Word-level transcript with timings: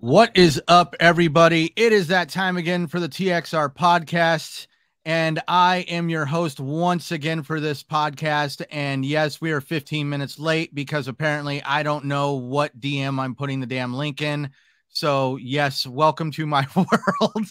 What 0.00 0.36
is 0.36 0.62
up, 0.68 0.94
everybody? 1.00 1.72
It 1.74 1.92
is 1.92 2.08
that 2.08 2.28
time 2.28 2.58
again 2.58 2.86
for 2.86 3.00
the 3.00 3.08
TXR 3.08 3.74
podcast. 3.74 4.66
And 5.04 5.40
I 5.48 5.78
am 5.88 6.10
your 6.10 6.26
host 6.26 6.60
once 6.60 7.10
again 7.10 7.42
for 7.42 7.60
this 7.60 7.82
podcast. 7.82 8.62
And 8.70 9.04
yes, 9.04 9.40
we 9.40 9.52
are 9.52 9.60
15 9.60 10.08
minutes 10.08 10.38
late 10.38 10.74
because 10.74 11.08
apparently 11.08 11.62
I 11.62 11.82
don't 11.82 12.04
know 12.04 12.34
what 12.34 12.78
DM 12.78 13.18
I'm 13.18 13.34
putting 13.34 13.58
the 13.58 13.66
damn 13.66 13.94
link 13.94 14.20
in. 14.20 14.50
So, 14.90 15.36
yes, 15.36 15.86
welcome 15.86 16.30
to 16.32 16.46
my 16.46 16.66
world. 16.76 17.46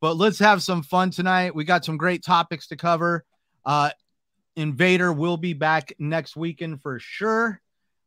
but 0.00 0.16
let's 0.16 0.38
have 0.38 0.62
some 0.62 0.82
fun 0.82 1.10
tonight. 1.10 1.54
We 1.54 1.64
got 1.64 1.84
some 1.84 1.98
great 1.98 2.24
topics 2.24 2.66
to 2.68 2.76
cover. 2.76 3.24
Uh, 3.64 3.90
Invader 4.58 5.12
will 5.12 5.36
be 5.36 5.52
back 5.52 5.92
next 5.98 6.36
weekend 6.36 6.82
for 6.82 6.98
sure. 6.98 7.60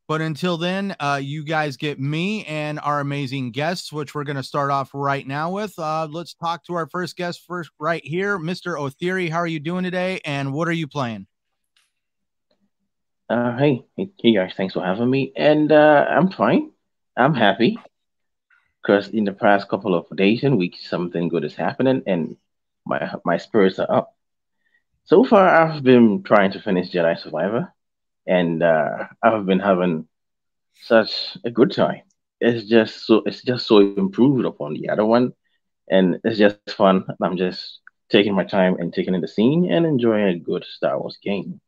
But 0.07 0.19
until 0.19 0.57
then, 0.57 0.93
uh, 0.99 1.21
you 1.23 1.45
guys 1.45 1.77
get 1.77 1.97
me 1.97 2.43
and 2.43 2.77
our 2.81 2.99
amazing 2.99 3.51
guests, 3.51 3.93
which 3.93 4.13
we're 4.13 4.25
going 4.25 4.35
to 4.35 4.43
start 4.43 4.69
off 4.69 4.89
right 4.93 5.25
now 5.25 5.51
with. 5.51 5.73
Uh, 5.79 6.09
let's 6.11 6.33
talk 6.33 6.65
to 6.65 6.73
our 6.73 6.89
first 6.89 7.15
guest 7.15 7.43
first, 7.47 7.71
right 7.79 8.03
here, 8.03 8.37
Mr. 8.37 8.75
Otheory. 8.75 9.29
How 9.29 9.37
are 9.37 9.47
you 9.47 9.61
doing 9.61 9.85
today, 9.85 10.19
and 10.25 10.51
what 10.51 10.67
are 10.67 10.73
you 10.73 10.87
playing? 10.87 11.27
Uh, 13.29 13.55
hey, 13.57 13.85
hey 13.95 14.35
guys, 14.35 14.51
thanks 14.57 14.73
for 14.73 14.83
having 14.83 15.09
me, 15.09 15.31
and 15.37 15.71
uh, 15.71 16.05
I'm 16.09 16.29
fine. 16.29 16.71
I'm 17.15 17.33
happy 17.33 17.77
because 18.81 19.07
in 19.07 19.23
the 19.23 19.31
past 19.31 19.69
couple 19.69 19.95
of 19.95 20.05
days 20.17 20.43
and 20.43 20.57
weeks, 20.57 20.89
something 20.89 21.29
good 21.29 21.45
is 21.45 21.55
happening, 21.55 22.03
and 22.05 22.35
my 22.85 23.13
my 23.23 23.37
spirits 23.37 23.79
are 23.79 23.89
up. 23.89 24.15
So 25.03 25.23
far, 25.23 25.47
I've 25.47 25.83
been 25.83 26.23
trying 26.23 26.51
to 26.53 26.61
finish 26.61 26.91
Jedi 26.91 27.19
Survivor 27.19 27.73
and 28.27 28.63
uh, 28.63 29.07
I've 29.21 29.45
been 29.45 29.59
having 29.59 30.07
such 30.83 31.37
a 31.43 31.51
good 31.51 31.71
time. 31.71 32.01
It's 32.39 32.67
just 32.67 33.05
so 33.05 33.21
it's 33.25 33.43
just 33.43 33.67
so 33.67 33.79
improved 33.79 34.45
upon 34.45 34.73
the 34.73 34.89
other 34.89 35.05
one, 35.05 35.33
and 35.89 36.17
it's 36.23 36.39
just 36.39 36.57
fun. 36.75 37.05
I'm 37.21 37.37
just 37.37 37.79
taking 38.09 38.33
my 38.33 38.43
time 38.43 38.77
and 38.79 38.93
taking 38.93 39.13
in 39.13 39.21
the 39.21 39.27
scene 39.27 39.71
and 39.71 39.85
enjoying 39.85 40.27
a 40.27 40.39
good 40.39 40.65
Star 40.65 40.99
Wars 40.99 41.17
game. 41.21 41.61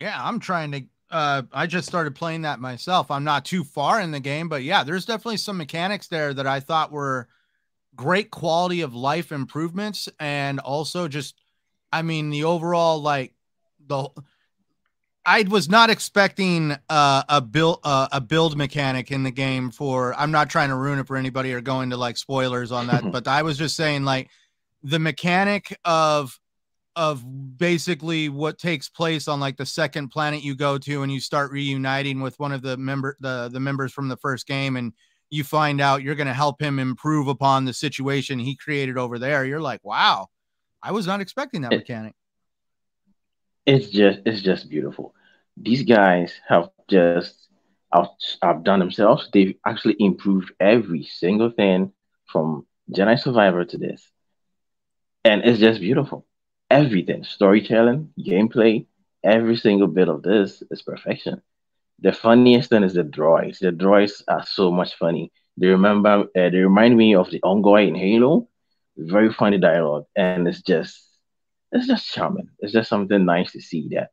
Yeah, 0.00 0.18
I'm 0.20 0.40
trying 0.40 0.72
to. 0.72 0.82
Uh, 1.10 1.42
I 1.52 1.66
just 1.66 1.86
started 1.86 2.14
playing 2.14 2.42
that 2.42 2.58
myself. 2.58 3.10
I'm 3.10 3.24
not 3.24 3.44
too 3.44 3.64
far 3.64 4.00
in 4.00 4.12
the 4.12 4.20
game, 4.20 4.48
but 4.48 4.62
yeah, 4.62 4.82
there's 4.82 5.04
definitely 5.04 5.36
some 5.36 5.58
mechanics 5.58 6.08
there 6.08 6.32
that 6.32 6.46
I 6.46 6.58
thought 6.60 6.90
were 6.90 7.28
great 7.94 8.30
quality 8.30 8.80
of 8.80 8.94
life 8.94 9.32
improvements, 9.32 10.08
and 10.18 10.60
also 10.60 11.08
just 11.08 11.34
I 11.92 12.02
mean, 12.02 12.30
the 12.30 12.44
overall 12.44 13.00
like 13.00 13.34
the 13.86 14.08
I 15.24 15.44
was 15.48 15.68
not 15.68 15.88
expecting 15.90 16.76
uh, 16.88 17.22
a 17.28 17.40
build 17.40 17.80
uh, 17.84 18.08
a 18.10 18.20
build 18.20 18.56
mechanic 18.56 19.10
in 19.10 19.22
the 19.22 19.30
game 19.30 19.70
for. 19.70 20.14
I'm 20.14 20.32
not 20.32 20.50
trying 20.50 20.70
to 20.70 20.76
ruin 20.76 20.98
it 20.98 21.06
for 21.06 21.16
anybody 21.16 21.52
or 21.52 21.60
going 21.60 21.90
to 21.90 21.96
like 21.96 22.16
spoilers 22.16 22.72
on 22.72 22.88
that, 22.88 23.10
but 23.12 23.28
I 23.28 23.42
was 23.42 23.56
just 23.56 23.76
saying 23.76 24.04
like 24.04 24.30
the 24.82 24.98
mechanic 24.98 25.76
of 25.84 26.38
of 26.94 27.24
basically 27.56 28.28
what 28.28 28.58
takes 28.58 28.88
place 28.88 29.26
on 29.26 29.40
like 29.40 29.56
the 29.56 29.64
second 29.64 30.08
planet 30.08 30.42
you 30.42 30.54
go 30.54 30.76
to 30.76 31.02
and 31.02 31.10
you 31.10 31.20
start 31.20 31.50
reuniting 31.50 32.20
with 32.20 32.38
one 32.38 32.52
of 32.52 32.60
the 32.60 32.76
member 32.76 33.16
the 33.20 33.48
the 33.50 33.60
members 33.60 33.92
from 33.92 34.08
the 34.08 34.16
first 34.16 34.46
game 34.46 34.76
and 34.76 34.92
you 35.32 35.44
find 35.44 35.80
out 35.80 36.02
you're 36.02 36.14
going 36.14 36.26
to 36.26 36.34
help 36.34 36.60
him 36.60 36.78
improve 36.78 37.26
upon 37.26 37.64
the 37.64 37.72
situation 37.72 38.38
he 38.38 38.54
created 38.54 38.98
over 38.98 39.18
there. 39.18 39.44
You're 39.44 39.60
like, 39.60 39.80
wow 39.82 40.28
I 40.82 40.92
was 40.92 41.06
not 41.06 41.20
expecting 41.20 41.62
that 41.62 41.72
it, 41.72 41.78
mechanic. 41.78 42.14
It's 43.64 43.88
just 43.88 44.20
it's 44.26 44.42
just 44.42 44.68
beautiful. 44.68 45.14
These 45.56 45.84
guys 45.84 46.32
have 46.48 46.70
just 46.88 47.48
out, 47.92 48.16
outdone 48.42 48.80
themselves. 48.80 49.28
They've 49.32 49.54
actually 49.64 49.96
improved 50.00 50.52
every 50.58 51.04
single 51.04 51.50
thing 51.50 51.92
from 52.26 52.66
Jedi 52.90 53.18
Survivor 53.18 53.64
to 53.64 53.78
this. 53.78 54.10
And 55.24 55.42
it's 55.44 55.60
just 55.60 55.80
beautiful. 55.80 56.26
Everything, 56.68 57.22
storytelling, 57.22 58.12
gameplay, 58.18 58.86
every 59.22 59.56
single 59.56 59.86
bit 59.86 60.08
of 60.08 60.22
this 60.22 60.62
is 60.70 60.82
perfection. 60.82 61.42
The 62.02 62.12
funniest 62.12 62.70
thing 62.70 62.82
is 62.82 62.94
the 62.94 63.04
droids. 63.04 63.58
The 63.58 63.72
droids 63.72 64.22
are 64.28 64.44
so 64.44 64.70
much 64.70 64.96
funny. 64.96 65.32
They 65.56 65.68
remember, 65.68 66.24
uh, 66.36 66.50
they 66.50 66.58
remind 66.58 66.96
me 66.96 67.14
of 67.14 67.30
the 67.30 67.40
Unggoy 67.40 67.88
in 67.88 67.94
Halo, 67.94 68.48
very 68.96 69.32
funny 69.32 69.58
dialogue, 69.58 70.06
and 70.16 70.48
it's 70.48 70.62
just 70.62 71.08
it's 71.72 71.86
just 71.86 72.12
charming. 72.12 72.48
It's 72.58 72.72
just 72.72 72.90
something 72.90 73.24
nice 73.24 73.52
to 73.52 73.60
see 73.60 73.88
that 73.92 74.10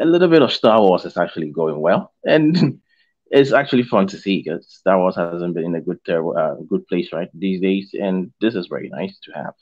a 0.00 0.04
little 0.04 0.28
bit 0.28 0.42
of 0.42 0.52
Star 0.52 0.80
Wars 0.80 1.04
is 1.04 1.16
actually 1.16 1.50
going 1.50 1.80
well, 1.80 2.12
and 2.24 2.80
it's 3.30 3.52
actually 3.52 3.84
fun 3.84 4.06
to 4.08 4.18
see 4.18 4.42
because 4.42 4.66
Star 4.68 4.98
Wars 4.98 5.16
hasn't 5.16 5.54
been 5.54 5.64
in 5.64 5.74
a 5.74 5.80
good 5.80 6.00
uh, 6.08 6.54
good 6.68 6.86
place 6.86 7.12
right 7.12 7.28
these 7.34 7.60
days, 7.60 7.94
and 7.98 8.32
this 8.40 8.54
is 8.54 8.66
very 8.68 8.88
nice 8.88 9.18
to 9.24 9.32
have. 9.32 9.54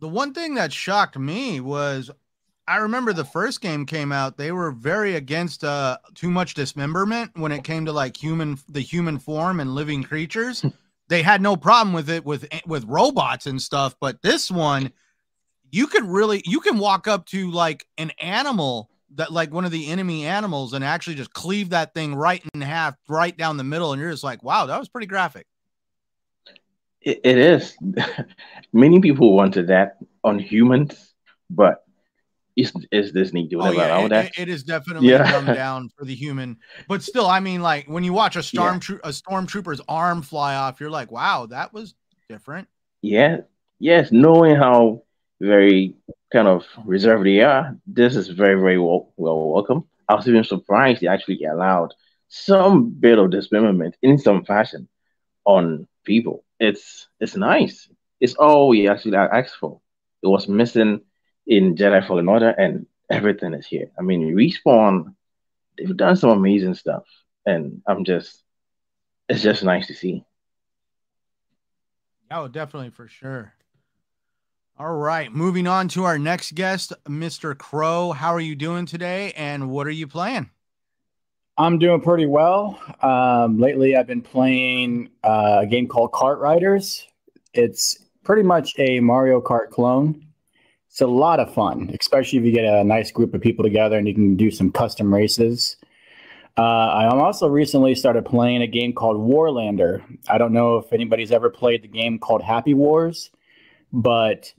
The 0.00 0.08
one 0.08 0.34
thing 0.34 0.54
that 0.54 0.72
shocked 0.72 1.18
me 1.18 1.60
was 1.60 2.10
I 2.66 2.76
remember 2.76 3.12
the 3.12 3.24
first 3.24 3.60
game 3.60 3.84
came 3.84 4.10
out, 4.10 4.38
they 4.38 4.50
were 4.50 4.70
very 4.70 5.16
against 5.16 5.64
uh 5.64 5.98
too 6.14 6.30
much 6.30 6.54
dismemberment 6.54 7.32
when 7.34 7.52
it 7.52 7.64
came 7.64 7.84
to 7.86 7.92
like 7.92 8.16
human 8.16 8.58
the 8.68 8.80
human 8.80 9.18
form 9.18 9.60
and 9.60 9.74
living 9.74 10.02
creatures. 10.02 10.64
they 11.08 11.22
had 11.22 11.42
no 11.42 11.56
problem 11.56 11.92
with 11.92 12.08
it 12.10 12.24
with 12.24 12.46
with 12.66 12.84
robots 12.84 13.46
and 13.46 13.60
stuff 13.60 13.94
but 14.00 14.20
this 14.22 14.50
one 14.50 14.92
you 15.70 15.86
could 15.86 16.04
really 16.04 16.42
you 16.44 16.60
can 16.60 16.78
walk 16.78 17.08
up 17.08 17.26
to 17.26 17.50
like 17.50 17.86
an 17.98 18.10
animal 18.20 18.90
that 19.16 19.32
like 19.32 19.52
one 19.52 19.64
of 19.64 19.70
the 19.70 19.88
enemy 19.88 20.26
animals 20.26 20.72
and 20.72 20.84
actually 20.84 21.14
just 21.14 21.32
cleave 21.32 21.70
that 21.70 21.94
thing 21.94 22.14
right 22.14 22.42
in 22.54 22.60
half 22.60 22.96
right 23.08 23.36
down 23.36 23.56
the 23.56 23.64
middle 23.64 23.92
and 23.92 24.00
you're 24.00 24.10
just 24.10 24.24
like 24.24 24.42
wow 24.42 24.66
that 24.66 24.78
was 24.78 24.88
pretty 24.88 25.06
graphic 25.06 25.46
it, 27.00 27.20
it 27.24 27.38
is 27.38 27.76
many 28.72 29.00
people 29.00 29.34
wanted 29.34 29.68
that 29.68 29.98
on 30.22 30.38
humans 30.38 31.12
but 31.50 31.83
is 32.56 32.72
is 32.92 33.12
Disney 33.12 33.48
doing 33.48 33.66
oh, 33.66 33.72
yeah, 33.72 33.98
it, 33.98 34.08
that? 34.10 34.38
It 34.38 34.48
is 34.48 34.62
definitely 34.62 35.08
yeah. 35.08 35.30
dumbed 35.30 35.54
down 35.54 35.90
for 35.96 36.04
the 36.04 36.14
human, 36.14 36.58
but 36.88 37.02
still, 37.02 37.26
I 37.26 37.40
mean, 37.40 37.62
like 37.62 37.86
when 37.86 38.04
you 38.04 38.12
watch 38.12 38.36
a 38.36 38.42
storm 38.42 38.80
yeah. 38.88 38.96
a 39.04 39.08
stormtrooper's 39.08 39.80
arm 39.88 40.22
fly 40.22 40.54
off, 40.54 40.80
you're 40.80 40.90
like, 40.90 41.10
wow, 41.10 41.46
that 41.46 41.72
was 41.72 41.94
different. 42.28 42.68
Yeah, 43.02 43.38
yes, 43.78 44.12
knowing 44.12 44.56
how 44.56 45.02
very 45.40 45.94
kind 46.32 46.48
of 46.48 46.64
reserved 46.84 47.26
they 47.26 47.40
are, 47.40 47.76
this 47.86 48.14
is 48.14 48.28
very 48.28 48.60
very 48.60 48.78
well, 48.78 49.12
well 49.16 49.50
welcome. 49.50 49.84
I 50.08 50.14
was 50.14 50.28
even 50.28 50.44
surprised 50.44 51.00
they 51.00 51.08
actually 51.08 51.42
allowed 51.44 51.92
some 52.28 52.90
bit 52.90 53.18
of 53.18 53.30
dismemberment 53.30 53.96
in 54.02 54.18
some 54.18 54.44
fashion 54.44 54.88
on 55.44 55.88
people. 56.04 56.44
It's 56.60 57.08
it's 57.18 57.36
nice. 57.36 57.88
It's 58.20 58.34
all 58.34 58.68
we 58.68 58.88
actually 58.88 59.16
asked 59.16 59.56
for. 59.56 59.80
It 60.22 60.28
was 60.28 60.48
missing 60.48 61.02
in 61.46 61.74
Jedi 61.74 62.06
Fallen 62.06 62.28
Order, 62.28 62.50
and 62.50 62.86
everything 63.10 63.54
is 63.54 63.66
here. 63.66 63.90
I 63.98 64.02
mean, 64.02 64.34
Respawn, 64.34 65.14
they've 65.76 65.96
done 65.96 66.16
some 66.16 66.30
amazing 66.30 66.74
stuff, 66.74 67.04
and 67.46 67.82
I'm 67.86 68.04
just, 68.04 68.42
it's 69.28 69.42
just 69.42 69.64
nice 69.64 69.86
to 69.88 69.94
see. 69.94 70.24
Oh, 72.30 72.48
definitely 72.48 72.90
for 72.90 73.08
sure. 73.08 73.54
All 74.76 74.94
right, 74.94 75.32
moving 75.32 75.68
on 75.68 75.86
to 75.88 76.04
our 76.04 76.18
next 76.18 76.54
guest, 76.54 76.92
Mr. 77.04 77.56
Crow. 77.56 78.10
How 78.10 78.34
are 78.34 78.40
you 78.40 78.56
doing 78.56 78.86
today, 78.86 79.32
and 79.36 79.70
what 79.70 79.86
are 79.86 79.90
you 79.90 80.08
playing? 80.08 80.50
I'm 81.56 81.78
doing 81.78 82.00
pretty 82.00 82.26
well. 82.26 82.80
Um, 83.00 83.58
lately, 83.60 83.96
I've 83.96 84.08
been 84.08 84.22
playing 84.22 85.10
uh, 85.22 85.58
a 85.60 85.66
game 85.66 85.86
called 85.86 86.10
Kart 86.10 86.38
Riders. 86.40 87.06
It's 87.52 88.04
pretty 88.24 88.42
much 88.42 88.74
a 88.78 88.98
Mario 88.98 89.40
Kart 89.40 89.70
clone. 89.70 90.23
It's 90.94 91.00
a 91.00 91.08
lot 91.08 91.40
of 91.40 91.52
fun, 91.52 91.90
especially 91.98 92.38
if 92.38 92.44
you 92.44 92.52
get 92.52 92.64
a 92.64 92.84
nice 92.84 93.10
group 93.10 93.34
of 93.34 93.40
people 93.40 93.64
together 93.64 93.98
and 93.98 94.06
you 94.06 94.14
can 94.14 94.36
do 94.36 94.48
some 94.48 94.70
custom 94.70 95.12
races. 95.12 95.74
Uh, 96.56 96.60
I 96.60 97.08
also 97.08 97.48
recently 97.48 97.96
started 97.96 98.24
playing 98.24 98.62
a 98.62 98.68
game 98.68 98.92
called 98.92 99.16
Warlander. 99.16 100.04
I 100.28 100.38
don't 100.38 100.52
know 100.52 100.76
if 100.76 100.92
anybody's 100.92 101.32
ever 101.32 101.50
played 101.50 101.82
the 101.82 101.88
game 101.88 102.20
called 102.20 102.42
Happy 102.42 102.74
Wars, 102.74 103.32
but 103.92 104.54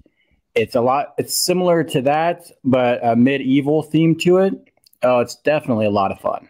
it's 0.55 0.75
a 0.75 0.81
lot. 0.81 1.13
It's 1.17 1.33
similar 1.33 1.85
to 1.85 2.01
that, 2.01 2.51
but 2.65 2.99
a 3.01 3.15
medieval 3.15 3.81
theme 3.81 4.13
to 4.17 4.39
it. 4.39 4.55
Oh, 5.03 5.21
it's 5.21 5.35
definitely 5.37 5.85
a 5.85 5.89
lot 5.89 6.11
of 6.11 6.19
fun. 6.19 6.49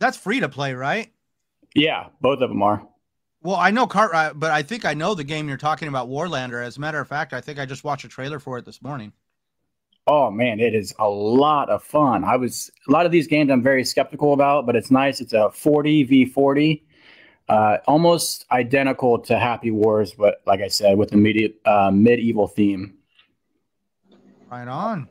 That's 0.00 0.16
free 0.16 0.40
to 0.40 0.48
play, 0.48 0.74
right? 0.74 1.12
Yeah, 1.76 2.08
both 2.20 2.40
of 2.40 2.48
them 2.48 2.64
are. 2.64 2.84
Well, 3.42 3.56
I 3.56 3.72
know 3.72 3.86
KartRider, 3.86 4.38
but 4.38 4.52
I 4.52 4.62
think 4.62 4.84
I 4.84 4.94
know 4.94 5.14
the 5.14 5.24
game 5.24 5.48
you're 5.48 5.56
talking 5.56 5.88
about, 5.88 6.08
Warlander. 6.08 6.64
As 6.64 6.76
a 6.76 6.80
matter 6.80 7.00
of 7.00 7.08
fact, 7.08 7.32
I 7.32 7.40
think 7.40 7.58
I 7.58 7.66
just 7.66 7.82
watched 7.82 8.04
a 8.04 8.08
trailer 8.08 8.38
for 8.38 8.56
it 8.58 8.64
this 8.64 8.80
morning. 8.82 9.12
Oh 10.06 10.30
man, 10.30 10.60
it 10.60 10.74
is 10.74 10.94
a 10.98 11.08
lot 11.08 11.68
of 11.68 11.82
fun. 11.82 12.24
I 12.24 12.36
was 12.36 12.70
a 12.88 12.92
lot 12.92 13.06
of 13.06 13.12
these 13.12 13.26
games 13.26 13.50
I'm 13.50 13.62
very 13.62 13.84
skeptical 13.84 14.32
about, 14.32 14.66
but 14.66 14.76
it's 14.76 14.90
nice. 14.90 15.20
It's 15.20 15.32
a 15.32 15.50
40 15.50 16.04
v 16.04 16.24
40, 16.24 16.84
uh, 17.48 17.78
almost 17.86 18.44
identical 18.50 19.18
to 19.20 19.38
Happy 19.38 19.70
Wars, 19.70 20.12
but 20.12 20.40
like 20.46 20.60
I 20.60 20.68
said, 20.68 20.98
with 20.98 21.10
the 21.10 21.16
medi- 21.16 21.54
uh, 21.64 21.90
medieval 21.92 22.48
theme. 22.48 22.94
Right 24.50 24.68
on. 24.68 25.08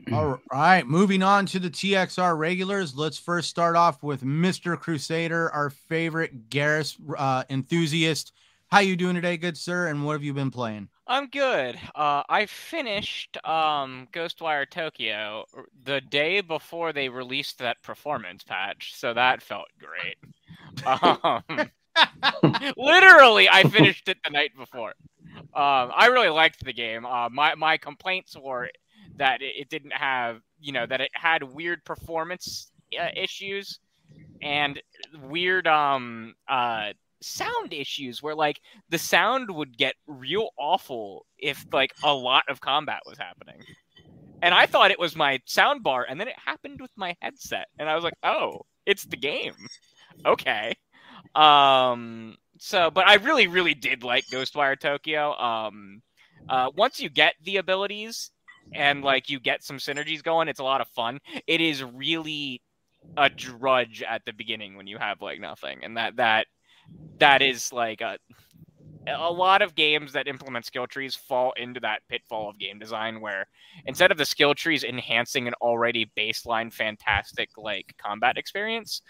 All 0.12 0.40
right, 0.50 0.86
moving 0.86 1.22
on 1.22 1.46
to 1.46 1.58
the 1.58 1.70
TXR 1.70 2.36
regulars. 2.36 2.96
Let's 2.96 3.18
first 3.18 3.48
start 3.48 3.76
off 3.76 4.02
with 4.02 4.22
Mr. 4.22 4.78
Crusader, 4.78 5.50
our 5.50 5.70
favorite 5.70 6.48
Garrus 6.50 6.96
uh, 7.16 7.44
enthusiast. 7.50 8.32
How 8.70 8.78
you 8.78 8.96
doing 8.96 9.14
today, 9.14 9.36
good 9.36 9.56
sir? 9.56 9.88
And 9.88 10.04
what 10.04 10.12
have 10.12 10.22
you 10.22 10.32
been 10.32 10.50
playing? 10.50 10.88
I'm 11.06 11.26
good. 11.26 11.78
Uh, 11.94 12.22
I 12.28 12.46
finished 12.46 13.36
um, 13.44 14.08
Ghostwire 14.12 14.68
Tokyo 14.68 15.44
the 15.84 16.00
day 16.00 16.40
before 16.40 16.92
they 16.92 17.08
released 17.08 17.58
that 17.58 17.82
performance 17.82 18.44
patch, 18.44 18.94
so 18.96 19.12
that 19.14 19.42
felt 19.42 19.68
great. 19.78 20.16
Um, 20.86 21.42
literally, 22.78 23.46
I 23.46 23.64
finished 23.64 24.08
it 24.08 24.16
the 24.24 24.30
night 24.30 24.52
before. 24.56 24.94
Um, 25.36 25.92
I 25.94 26.08
really 26.10 26.30
liked 26.30 26.64
the 26.64 26.72
game. 26.72 27.04
Uh, 27.04 27.28
my 27.28 27.54
my 27.54 27.76
complaints 27.76 28.34
were 28.34 28.70
that 29.16 29.40
it, 29.42 29.68
didn't 29.68 29.92
have, 29.92 30.40
you 30.60 30.72
know, 30.72 30.86
that 30.86 31.00
it 31.00 31.10
had 31.12 31.42
weird 31.42 31.84
performance 31.84 32.70
uh, 32.98 33.08
issues 33.16 33.78
and 34.42 34.82
weird 35.22 35.66
um 35.66 36.34
uh 36.48 36.92
sound 37.22 37.72
issues 37.72 38.22
where 38.22 38.34
like 38.34 38.60
the 38.90 38.98
sound 38.98 39.50
would 39.50 39.78
get 39.78 39.94
real 40.06 40.50
awful 40.58 41.24
if 41.38 41.64
like 41.72 41.94
a 42.02 42.12
lot 42.12 42.42
of 42.48 42.60
combat 42.60 43.00
was 43.06 43.16
happening. 43.16 43.62
And 44.42 44.52
I 44.52 44.66
thought 44.66 44.90
it 44.90 44.98
was 44.98 45.14
my 45.14 45.40
sound 45.46 45.84
bar 45.84 46.04
and 46.08 46.20
then 46.20 46.26
it 46.26 46.34
happened 46.44 46.80
with 46.80 46.90
my 46.96 47.16
headset 47.20 47.68
and 47.78 47.88
I 47.88 47.94
was 47.94 48.02
like, 48.02 48.14
"Oh, 48.24 48.62
it's 48.86 49.04
the 49.04 49.16
game." 49.16 49.54
Okay. 50.26 50.74
Um 51.34 52.36
so 52.58 52.90
but 52.90 53.06
I 53.08 53.14
really 53.14 53.46
really 53.46 53.74
did 53.74 54.02
like 54.02 54.26
Ghostwire 54.26 54.78
Tokyo. 54.78 55.32
Um 55.38 56.02
uh 56.48 56.70
once 56.76 57.00
you 57.00 57.08
get 57.08 57.34
the 57.44 57.58
abilities 57.58 58.31
and 58.72 59.02
like 59.02 59.28
you 59.28 59.40
get 59.40 59.62
some 59.62 59.78
synergies 59.78 60.22
going, 60.22 60.48
it's 60.48 60.60
a 60.60 60.64
lot 60.64 60.80
of 60.80 60.88
fun. 60.88 61.18
It 61.46 61.60
is 61.60 61.82
really 61.82 62.62
a 63.16 63.28
drudge 63.28 64.02
at 64.02 64.24
the 64.24 64.32
beginning 64.32 64.76
when 64.76 64.86
you 64.86 64.98
have 64.98 65.20
like 65.20 65.40
nothing 65.40 65.80
and 65.82 65.96
that 65.96 66.16
that 66.16 66.46
that 67.18 67.42
is 67.42 67.72
like 67.72 68.00
a 68.00 68.16
a 69.08 69.32
lot 69.32 69.62
of 69.62 69.74
games 69.74 70.12
that 70.12 70.28
implement 70.28 70.64
skill 70.64 70.86
trees 70.86 71.16
fall 71.16 71.52
into 71.56 71.80
that 71.80 72.02
pitfall 72.08 72.48
of 72.48 72.58
game 72.58 72.78
design 72.78 73.20
where 73.20 73.46
instead 73.86 74.12
of 74.12 74.18
the 74.18 74.24
skill 74.24 74.54
trees 74.54 74.84
enhancing 74.84 75.48
an 75.48 75.54
already 75.60 76.10
baseline 76.16 76.72
fantastic 76.72 77.50
like 77.56 77.94
combat 77.98 78.38
experience 78.38 79.02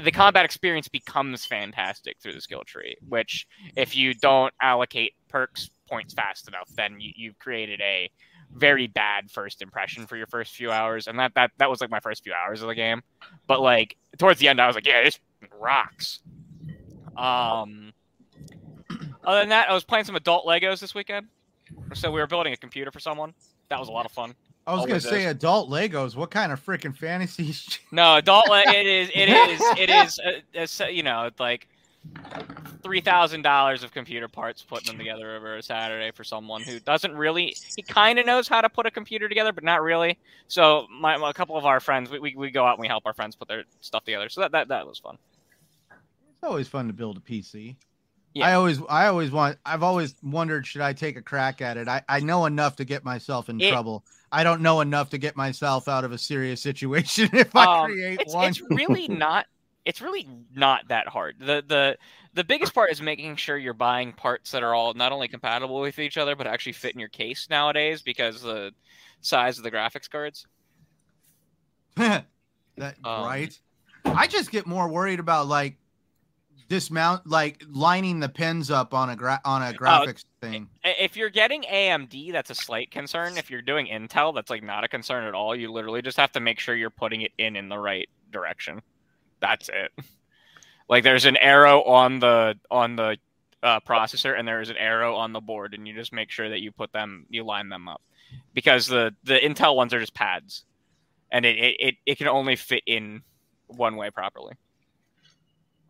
the 0.00 0.12
combat 0.12 0.44
experience 0.44 0.86
becomes 0.86 1.44
fantastic 1.44 2.16
through 2.22 2.32
the 2.32 2.40
skill 2.40 2.62
tree 2.64 2.96
which 3.08 3.46
if 3.74 3.96
you 3.96 4.14
don't 4.14 4.54
allocate 4.62 5.12
perks 5.28 5.70
points 5.88 6.14
fast 6.14 6.46
enough 6.46 6.70
then 6.76 7.00
you, 7.00 7.10
you've 7.16 7.38
created 7.38 7.80
a 7.80 8.08
very 8.56 8.86
bad 8.86 9.30
first 9.30 9.62
impression 9.62 10.06
for 10.06 10.16
your 10.16 10.26
first 10.26 10.54
few 10.54 10.70
hours 10.70 11.06
and 11.06 11.18
that 11.18 11.32
that 11.34 11.50
that 11.58 11.68
was 11.68 11.80
like 11.80 11.90
my 11.90 12.00
first 12.00 12.24
few 12.24 12.32
hours 12.32 12.62
of 12.62 12.68
the 12.68 12.74
game 12.74 13.02
but 13.46 13.60
like 13.60 13.96
towards 14.18 14.40
the 14.40 14.48
end 14.48 14.60
i 14.60 14.66
was 14.66 14.74
like 14.74 14.86
yeah 14.86 15.04
this 15.04 15.18
rocks 15.60 16.20
um, 17.16 17.92
other 19.24 19.40
than 19.40 19.48
that, 19.48 19.68
I 19.68 19.74
was 19.74 19.84
playing 19.84 20.04
some 20.04 20.16
adult 20.16 20.46
Legos 20.46 20.80
this 20.80 20.94
weekend. 20.94 21.26
So 21.94 22.10
we 22.10 22.20
were 22.20 22.26
building 22.26 22.52
a 22.52 22.56
computer 22.56 22.90
for 22.90 23.00
someone. 23.00 23.34
That 23.68 23.80
was 23.80 23.88
a 23.88 23.92
lot 23.92 24.06
of 24.06 24.12
fun. 24.12 24.34
I 24.66 24.74
was 24.74 24.84
gonna 24.84 25.00
say 25.00 25.26
adult 25.26 25.70
Legos. 25.70 26.16
What 26.16 26.30
kind 26.30 26.50
of 26.52 26.64
freaking 26.64 26.94
fantasy? 26.94 27.54
no, 27.92 28.16
adult. 28.16 28.46
it 28.48 28.86
is. 28.86 29.10
It 29.14 29.28
is. 29.28 29.60
It 29.78 29.90
is. 29.90 30.20
Uh, 30.78 30.84
uh, 30.84 30.88
you 30.88 31.02
know, 31.02 31.30
like 31.38 31.68
three 32.82 33.00
thousand 33.00 33.42
dollars 33.42 33.82
of 33.82 33.92
computer 33.92 34.28
parts 34.28 34.62
putting 34.62 34.86
them 34.86 34.98
together 34.98 35.36
over 35.36 35.56
a 35.56 35.62
Saturday 35.62 36.10
for 36.12 36.24
someone 36.24 36.62
who 36.62 36.78
doesn't 36.80 37.16
really. 37.16 37.56
He 37.74 37.82
kind 37.82 38.18
of 38.18 38.26
knows 38.26 38.46
how 38.48 38.60
to 38.60 38.68
put 38.68 38.86
a 38.86 38.90
computer 38.90 39.28
together, 39.28 39.52
but 39.52 39.64
not 39.64 39.82
really. 39.82 40.18
So 40.48 40.86
my, 40.90 41.16
a 41.16 41.32
couple 41.32 41.56
of 41.56 41.66
our 41.66 41.80
friends, 41.80 42.10
we, 42.10 42.20
we, 42.20 42.34
we 42.36 42.50
go 42.50 42.64
out 42.64 42.74
and 42.74 42.80
we 42.80 42.88
help 42.88 43.04
our 43.06 43.14
friends 43.14 43.34
put 43.34 43.48
their 43.48 43.64
stuff 43.80 44.04
together. 44.04 44.28
So 44.28 44.42
that 44.42 44.52
that, 44.52 44.68
that 44.68 44.86
was 44.86 44.98
fun 44.98 45.18
It's 45.90 46.44
always 46.44 46.68
fun 46.68 46.86
to 46.86 46.92
build 46.92 47.16
a 47.16 47.20
PC. 47.20 47.76
Yeah. 48.34 48.48
I 48.48 48.52
always, 48.52 48.80
I 48.88 49.06
always 49.06 49.30
want. 49.30 49.56
I've 49.64 49.82
always 49.82 50.14
wondered, 50.22 50.66
should 50.66 50.82
I 50.82 50.92
take 50.92 51.16
a 51.16 51.22
crack 51.22 51.62
at 51.62 51.78
it? 51.78 51.88
I, 51.88 52.02
I 52.08 52.20
know 52.20 52.44
enough 52.44 52.76
to 52.76 52.84
get 52.84 53.02
myself 53.02 53.48
in 53.48 53.60
it, 53.60 53.70
trouble. 53.70 54.04
I 54.30 54.44
don't 54.44 54.60
know 54.60 54.82
enough 54.82 55.10
to 55.10 55.18
get 55.18 55.36
myself 55.36 55.88
out 55.88 56.04
of 56.04 56.12
a 56.12 56.18
serious 56.18 56.60
situation 56.68 57.30
if 57.32 57.56
I 57.56 57.64
um, 57.64 57.90
create 57.90 58.20
it's, 58.20 58.34
one. 58.34 58.50
It's 58.50 58.60
really 58.70 59.08
not. 59.08 59.46
It's 59.86 60.02
really 60.02 60.28
not 60.54 60.88
that 60.88 61.06
hard. 61.06 61.36
the 61.38 61.64
the 61.66 61.96
The 62.34 62.42
biggest 62.42 62.74
part 62.74 62.90
is 62.90 63.00
making 63.00 63.36
sure 63.36 63.56
you're 63.56 63.72
buying 63.72 64.12
parts 64.12 64.50
that 64.50 64.64
are 64.64 64.74
all 64.74 64.92
not 64.94 65.12
only 65.12 65.28
compatible 65.28 65.80
with 65.80 66.00
each 66.00 66.18
other, 66.18 66.34
but 66.34 66.48
actually 66.48 66.72
fit 66.72 66.92
in 66.92 67.00
your 67.00 67.08
case 67.08 67.46
nowadays 67.48 68.02
because 68.02 68.42
the 68.42 68.72
size 69.20 69.58
of 69.58 69.64
the 69.64 69.70
graphics 69.70 70.10
cards. 70.10 70.46
that 71.96 72.26
um, 73.04 73.24
right. 73.24 73.58
I 74.04 74.26
just 74.26 74.50
get 74.50 74.66
more 74.66 74.88
worried 74.88 75.20
about 75.20 75.46
like 75.46 75.76
dismount 76.68 77.24
like 77.28 77.62
lining 77.70 78.18
the 78.18 78.28
pins 78.28 78.72
up 78.72 78.92
on 78.92 79.10
a 79.10 79.14
gra- 79.14 79.40
on 79.44 79.62
a 79.62 79.68
oh, 79.68 79.72
graphics 79.72 80.24
uh, 80.24 80.48
thing. 80.48 80.68
If 80.82 81.16
you're 81.16 81.30
getting 81.30 81.62
AMD, 81.62 82.32
that's 82.32 82.50
a 82.50 82.56
slight 82.56 82.90
concern. 82.90 83.38
If 83.38 83.52
you're 83.52 83.62
doing 83.62 83.86
Intel, 83.86 84.34
that's 84.34 84.50
like 84.50 84.64
not 84.64 84.82
a 84.82 84.88
concern 84.88 85.24
at 85.24 85.34
all. 85.34 85.54
You 85.54 85.70
literally 85.70 86.02
just 86.02 86.16
have 86.16 86.32
to 86.32 86.40
make 86.40 86.58
sure 86.58 86.74
you're 86.74 86.90
putting 86.90 87.22
it 87.22 87.30
in 87.38 87.54
in 87.54 87.68
the 87.68 87.78
right 87.78 88.08
direction. 88.32 88.82
That's 89.40 89.68
it. 89.68 89.92
Like 90.88 91.04
there's 91.04 91.24
an 91.24 91.36
arrow 91.36 91.82
on 91.82 92.20
the 92.20 92.58
on 92.70 92.96
the 92.96 93.18
uh, 93.62 93.80
processor 93.80 94.38
and 94.38 94.46
there 94.46 94.60
is 94.60 94.70
an 94.70 94.76
arrow 94.76 95.16
on 95.16 95.32
the 95.32 95.40
board, 95.40 95.74
and 95.74 95.86
you 95.86 95.94
just 95.94 96.12
make 96.12 96.30
sure 96.30 96.48
that 96.48 96.60
you 96.60 96.70
put 96.70 96.92
them, 96.92 97.26
you 97.28 97.44
line 97.44 97.68
them 97.68 97.88
up, 97.88 98.02
because 98.54 98.86
the 98.86 99.14
the 99.24 99.34
Intel 99.34 99.74
ones 99.74 99.92
are 99.92 100.00
just 100.00 100.14
pads, 100.14 100.64
and 101.30 101.44
it 101.44 101.76
it, 101.80 101.94
it 102.06 102.18
can 102.18 102.28
only 102.28 102.56
fit 102.56 102.82
in 102.86 103.22
one 103.66 103.96
way 103.96 104.10
properly. 104.10 104.54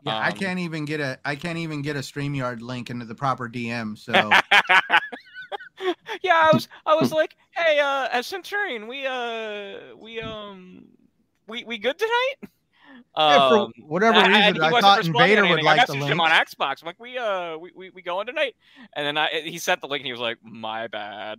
Yeah, 0.02 0.16
um, 0.16 0.24
I 0.24 0.32
can't 0.32 0.60
even 0.60 0.84
get 0.84 1.00
a 1.00 1.18
I 1.24 1.36
can't 1.36 1.58
even 1.58 1.82
get 1.82 1.96
a 1.96 2.00
StreamYard 2.00 2.60
link 2.60 2.90
into 2.90 3.04
the 3.04 3.14
proper 3.14 3.48
DM. 3.48 3.98
So 3.98 4.12
Yeah, 6.22 6.34
I 6.34 6.52
was 6.52 6.68
I 6.86 6.94
was 6.94 7.12
like, 7.20 7.36
hey, 7.54 7.80
uh 7.80 8.08
as 8.10 8.26
Centurion, 8.26 8.86
we 8.86 9.06
uh 9.06 9.96
we 9.96 10.20
um 10.20 10.86
we 11.46 11.64
we 11.64 11.78
good 11.78 11.98
tonight? 11.98 12.34
Yeah, 13.16 13.48
for 13.48 13.58
um, 13.58 13.72
whatever 13.80 14.18
reason, 14.18 14.62
I, 14.62 14.68
I 14.68 14.80
thought 14.80 15.06
Invader 15.06 15.46
would 15.46 15.62
like 15.62 15.80
I 15.80 15.86
the 15.86 15.92
link. 15.94 16.04
him 16.04 16.20
on 16.20 16.30
Xbox. 16.30 16.82
I'm 16.82 16.86
like, 16.86 17.00
we 17.00 17.16
uh, 17.16 17.56
we, 17.56 17.72
we, 17.74 17.90
we 17.90 18.02
going 18.02 18.26
tonight? 18.26 18.54
And 18.94 19.06
then 19.06 19.16
I, 19.16 19.28
he 19.44 19.58
sent 19.58 19.80
the 19.80 19.88
link, 19.88 20.00
and 20.00 20.06
he 20.06 20.12
was 20.12 20.20
like, 20.20 20.38
my 20.42 20.86
bad. 20.86 21.38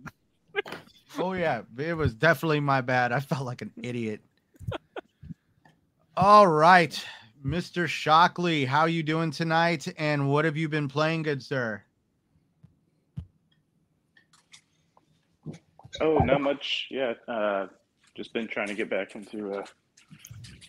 oh 1.18 1.34
yeah, 1.34 1.62
it 1.78 1.96
was 1.96 2.14
definitely 2.14 2.60
my 2.60 2.80
bad. 2.80 3.12
I 3.12 3.20
felt 3.20 3.44
like 3.44 3.62
an 3.62 3.72
idiot. 3.82 4.20
All 6.16 6.48
right, 6.48 7.00
Mr. 7.44 7.86
Shockley, 7.86 8.64
how 8.64 8.86
you 8.86 9.04
doing 9.04 9.30
tonight? 9.30 9.86
And 9.98 10.28
what 10.28 10.44
have 10.44 10.56
you 10.56 10.68
been 10.68 10.88
playing, 10.88 11.22
good 11.22 11.42
sir? 11.42 11.82
Oh, 16.00 16.18
not 16.18 16.40
much. 16.40 16.88
Yeah, 16.90 17.14
uh, 17.26 17.66
just 18.16 18.32
been 18.32 18.48
trying 18.48 18.68
to 18.68 18.74
get 18.74 18.90
back 18.90 19.14
into 19.14 19.54
uh, 19.54 19.64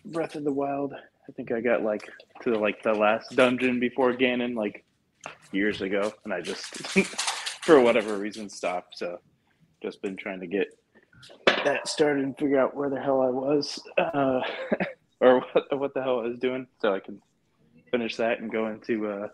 Breath 0.06 0.36
of 0.36 0.44
the 0.44 0.52
Wild. 0.52 0.94
I 0.94 1.32
think 1.34 1.52
I 1.52 1.62
got 1.62 1.84
like 1.84 2.10
to 2.44 2.58
like 2.58 2.82
the 2.84 2.94
last 2.94 3.36
dungeon 3.36 3.80
before 3.80 4.14
Ganon, 4.14 4.56
like 4.56 4.84
years 5.52 5.82
ago, 5.82 6.14
and 6.24 6.34
I 6.34 6.42
just, 6.42 6.66
for 7.64 7.80
whatever 7.80 8.18
reason, 8.18 8.50
stopped. 8.50 8.98
So, 8.98 9.20
just 9.82 10.02
been 10.02 10.16
trying 10.16 10.40
to 10.40 10.48
get 10.48 10.68
that 11.48 11.88
started 11.88 12.24
and 12.24 12.38
figure 12.38 12.60
out 12.60 12.76
where 12.76 12.90
the 12.90 13.00
hell 13.00 13.22
I 13.22 13.30
was. 13.30 13.80
Uh, 13.98 14.42
or 15.20 15.42
what, 15.54 15.80
what 15.80 15.94
the 15.94 16.02
hell 16.02 16.20
I 16.20 16.28
was 16.28 16.40
doing, 16.40 16.68
so 16.82 16.94
I 16.94 17.00
can 17.00 17.22
finish 17.92 18.16
that 18.18 18.40
and 18.40 18.52
go 18.52 18.68
into 18.68 19.08
uh, 19.08 19.28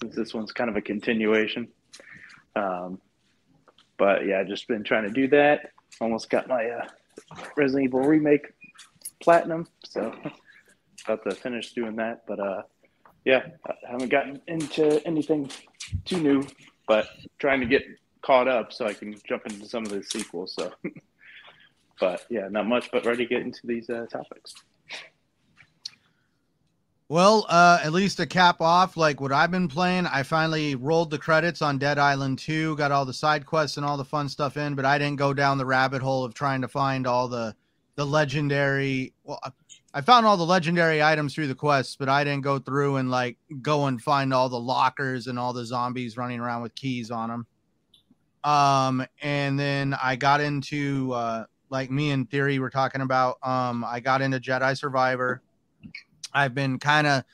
since 0.00 0.14
this 0.14 0.34
one's 0.34 0.52
kind 0.52 0.70
of 0.70 0.76
a 0.76 0.80
continuation. 0.80 1.68
Um, 2.56 3.00
but 3.98 4.26
yeah, 4.26 4.42
just 4.44 4.66
been 4.68 4.84
trying 4.84 5.04
to 5.04 5.10
do 5.10 5.28
that. 5.28 5.70
Almost 6.00 6.30
got 6.30 6.48
my 6.48 6.66
uh, 6.66 6.88
Resident 7.56 7.84
Evil 7.84 8.00
remake 8.00 8.52
platinum, 9.22 9.66
so 9.84 10.14
about 11.04 11.24
to 11.24 11.34
finish 11.34 11.72
doing 11.72 11.96
that. 11.96 12.24
But 12.26 12.40
uh, 12.40 12.62
yeah, 13.24 13.42
I 13.66 13.74
haven't 13.90 14.10
gotten 14.10 14.40
into 14.48 15.04
anything 15.06 15.50
too 16.04 16.20
new, 16.20 16.46
but 16.86 17.08
trying 17.38 17.60
to 17.60 17.66
get 17.66 17.82
caught 18.22 18.48
up 18.48 18.72
so 18.72 18.86
I 18.86 18.94
can 18.94 19.14
jump 19.26 19.46
into 19.46 19.66
some 19.66 19.84
of 19.84 19.90
the 19.90 20.02
sequels. 20.02 20.54
So, 20.54 20.72
but 22.00 22.24
yeah, 22.30 22.48
not 22.50 22.66
much, 22.66 22.90
but 22.92 23.04
ready 23.04 23.24
to 23.24 23.28
get 23.28 23.42
into 23.42 23.60
these 23.64 23.88
uh, 23.90 24.06
topics. 24.10 24.54
Well, 27.08 27.44
uh, 27.50 27.78
at 27.84 27.92
least 27.92 28.16
to 28.18 28.26
cap 28.26 28.62
off, 28.62 28.96
like 28.96 29.20
what 29.20 29.32
I've 29.32 29.50
been 29.50 29.68
playing, 29.68 30.06
I 30.06 30.22
finally 30.22 30.76
rolled 30.76 31.10
the 31.10 31.18
credits 31.18 31.60
on 31.60 31.76
Dead 31.76 31.98
Island 31.98 32.38
2, 32.38 32.74
got 32.76 32.90
all 32.90 33.04
the 33.04 33.12
side 33.12 33.44
quests 33.44 33.76
and 33.76 33.84
all 33.84 33.98
the 33.98 34.04
fun 34.04 34.30
stuff 34.30 34.56
in, 34.56 34.74
but 34.74 34.86
I 34.86 34.96
didn't 34.96 35.18
go 35.18 35.34
down 35.34 35.58
the 35.58 35.66
rabbit 35.66 36.00
hole 36.00 36.24
of 36.24 36.32
trying 36.32 36.62
to 36.62 36.68
find 36.68 37.06
all 37.06 37.28
the 37.28 37.54
the 37.96 38.06
legendary. 38.06 39.14
Well, 39.24 39.40
I 39.94 40.00
found 40.00 40.24
all 40.24 40.36
the 40.36 40.46
legendary 40.46 41.02
items 41.02 41.34
through 41.34 41.48
the 41.48 41.54
quests, 41.54 41.96
but 41.96 42.08
I 42.08 42.24
didn't 42.24 42.42
go 42.42 42.58
through 42.58 42.96
and 42.96 43.10
like 43.10 43.36
go 43.60 43.86
and 43.86 44.00
find 44.00 44.32
all 44.32 44.48
the 44.48 44.60
lockers 44.60 45.26
and 45.26 45.38
all 45.38 45.52
the 45.52 45.66
zombies 45.66 46.16
running 46.16 46.40
around 46.40 46.62
with 46.62 46.74
keys 46.74 47.10
on 47.10 47.28
them. 47.28 47.46
Um, 48.44 49.06
and 49.20 49.58
then 49.58 49.94
I 50.02 50.16
got 50.16 50.40
into 50.40 51.12
uh, 51.12 51.44
like 51.70 51.90
me 51.90 52.10
and 52.10 52.30
Theory 52.30 52.58
were 52.58 52.70
talking 52.70 53.02
about. 53.02 53.36
Um, 53.42 53.84
I 53.84 54.00
got 54.00 54.22
into 54.22 54.40
Jedi 54.40 54.76
Survivor. 54.76 55.42
I've 56.32 56.54
been 56.54 56.78
kind 56.78 57.06
of 57.06 57.24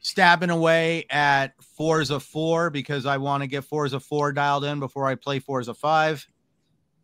stabbing 0.00 0.50
away 0.50 1.04
at 1.10 1.52
Forza 1.60 2.20
4 2.20 2.70
because 2.70 3.06
I 3.06 3.16
want 3.16 3.42
to 3.42 3.48
get 3.48 3.64
Forza 3.64 3.98
4 3.98 4.32
dialed 4.32 4.64
in 4.64 4.78
before 4.78 5.06
I 5.06 5.16
play 5.16 5.40
Forza 5.40 5.74
5. 5.74 6.26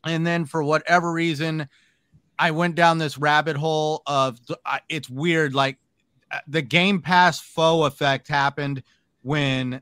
And 0.04 0.26
then 0.26 0.44
for 0.44 0.62
whatever 0.62 1.12
reason, 1.12 1.68
I 2.42 2.50
went 2.50 2.74
down 2.74 2.98
this 2.98 3.18
rabbit 3.18 3.56
hole 3.56 4.02
of 4.04 4.40
it's 4.88 5.08
weird. 5.08 5.54
Like 5.54 5.78
uh, 6.32 6.40
the 6.48 6.60
Game 6.60 7.00
Pass 7.00 7.38
faux 7.38 7.86
effect 7.86 8.26
happened 8.26 8.82
when 9.22 9.80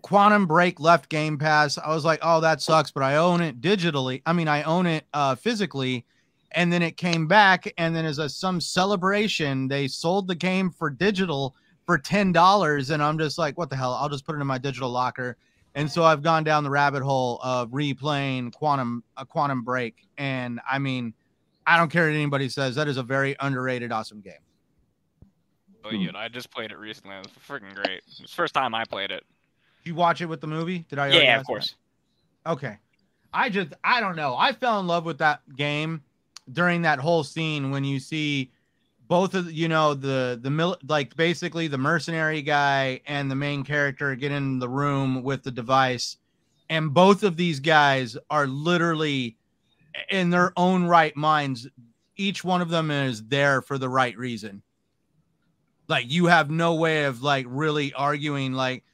Quantum 0.00 0.46
Break 0.46 0.80
left 0.80 1.10
Game 1.10 1.36
Pass. 1.36 1.76
I 1.76 1.94
was 1.94 2.06
like, 2.06 2.20
oh, 2.22 2.40
that 2.40 2.62
sucks, 2.62 2.90
but 2.90 3.02
I 3.02 3.16
own 3.16 3.42
it 3.42 3.60
digitally. 3.60 4.22
I 4.24 4.32
mean, 4.32 4.48
I 4.48 4.62
own 4.62 4.86
it 4.86 5.04
uh, 5.12 5.34
physically. 5.34 6.06
And 6.52 6.72
then 6.72 6.80
it 6.80 6.96
came 6.96 7.26
back, 7.26 7.70
and 7.76 7.94
then 7.94 8.06
as 8.06 8.18
a 8.18 8.30
some 8.30 8.62
celebration, 8.62 9.68
they 9.68 9.88
sold 9.88 10.26
the 10.26 10.34
game 10.34 10.70
for 10.70 10.88
digital 10.88 11.54
for 11.84 11.98
ten 11.98 12.32
dollars, 12.32 12.88
and 12.88 13.02
I'm 13.02 13.18
just 13.18 13.36
like, 13.36 13.58
what 13.58 13.68
the 13.68 13.76
hell? 13.76 13.92
I'll 13.92 14.08
just 14.08 14.24
put 14.24 14.36
it 14.36 14.40
in 14.40 14.46
my 14.46 14.56
digital 14.56 14.88
locker. 14.88 15.36
And 15.74 15.92
so 15.92 16.02
I've 16.02 16.22
gone 16.22 16.44
down 16.44 16.64
the 16.64 16.70
rabbit 16.70 17.02
hole 17.02 17.38
of 17.42 17.68
replaying 17.72 18.54
Quantum 18.54 19.04
a 19.18 19.26
Quantum 19.26 19.62
Break, 19.62 20.08
and 20.16 20.60
I 20.66 20.78
mean, 20.78 21.12
I 21.68 21.76
don't 21.76 21.90
care 21.90 22.06
what 22.06 22.14
anybody 22.14 22.48
says. 22.48 22.74
That 22.76 22.88
is 22.88 22.96
a 22.96 23.02
very 23.02 23.36
underrated, 23.40 23.92
awesome 23.92 24.20
game. 24.20 24.32
Oh, 25.84 25.90
yeah, 25.90 26.10
I 26.14 26.28
just 26.28 26.50
played 26.50 26.72
it 26.72 26.78
recently. 26.78 27.14
It 27.14 27.26
was 27.26 27.32
freaking 27.46 27.74
great. 27.74 28.02
It's 28.06 28.18
the 28.18 28.28
first 28.28 28.54
time 28.54 28.74
I 28.74 28.84
played 28.84 29.10
it. 29.10 29.22
Did 29.84 29.90
you 29.90 29.94
watch 29.94 30.20
it 30.20 30.26
with 30.26 30.40
the 30.40 30.46
movie? 30.46 30.86
Did 30.88 30.98
I? 30.98 31.08
Yeah, 31.08 31.38
of 31.38 31.46
course. 31.46 31.74
That? 32.44 32.52
Okay. 32.52 32.78
I 33.32 33.50
just 33.50 33.74
I 33.84 34.00
don't 34.00 34.16
know. 34.16 34.34
I 34.36 34.52
fell 34.52 34.80
in 34.80 34.86
love 34.86 35.04
with 35.04 35.18
that 35.18 35.40
game 35.56 36.02
during 36.50 36.82
that 36.82 36.98
whole 36.98 37.22
scene 37.22 37.70
when 37.70 37.84
you 37.84 38.00
see 38.00 38.50
both 39.06 39.34
of 39.34 39.52
you 39.52 39.68
know 39.68 39.94
the 39.94 40.38
the 40.42 40.50
mil 40.50 40.76
like 40.86 41.14
basically 41.16 41.68
the 41.68 41.78
mercenary 41.78 42.42
guy 42.42 43.00
and 43.06 43.30
the 43.30 43.34
main 43.34 43.64
character 43.64 44.14
get 44.14 44.32
in 44.32 44.58
the 44.58 44.68
room 44.68 45.22
with 45.22 45.42
the 45.42 45.50
device 45.50 46.16
and 46.70 46.92
both 46.92 47.22
of 47.22 47.36
these 47.36 47.60
guys 47.60 48.16
are 48.30 48.46
literally 48.46 49.37
in 50.10 50.30
their 50.30 50.52
own 50.56 50.84
right 50.84 51.16
minds 51.16 51.68
each 52.16 52.42
one 52.42 52.60
of 52.60 52.68
them 52.68 52.90
is 52.90 53.24
there 53.24 53.62
for 53.62 53.78
the 53.78 53.88
right 53.88 54.16
reason. 54.18 54.62
Like 55.86 56.10
you 56.10 56.26
have 56.26 56.50
no 56.50 56.74
way 56.74 57.04
of 57.04 57.22
like 57.22 57.46
really 57.48 57.92
arguing 57.94 58.52
like 58.52 58.84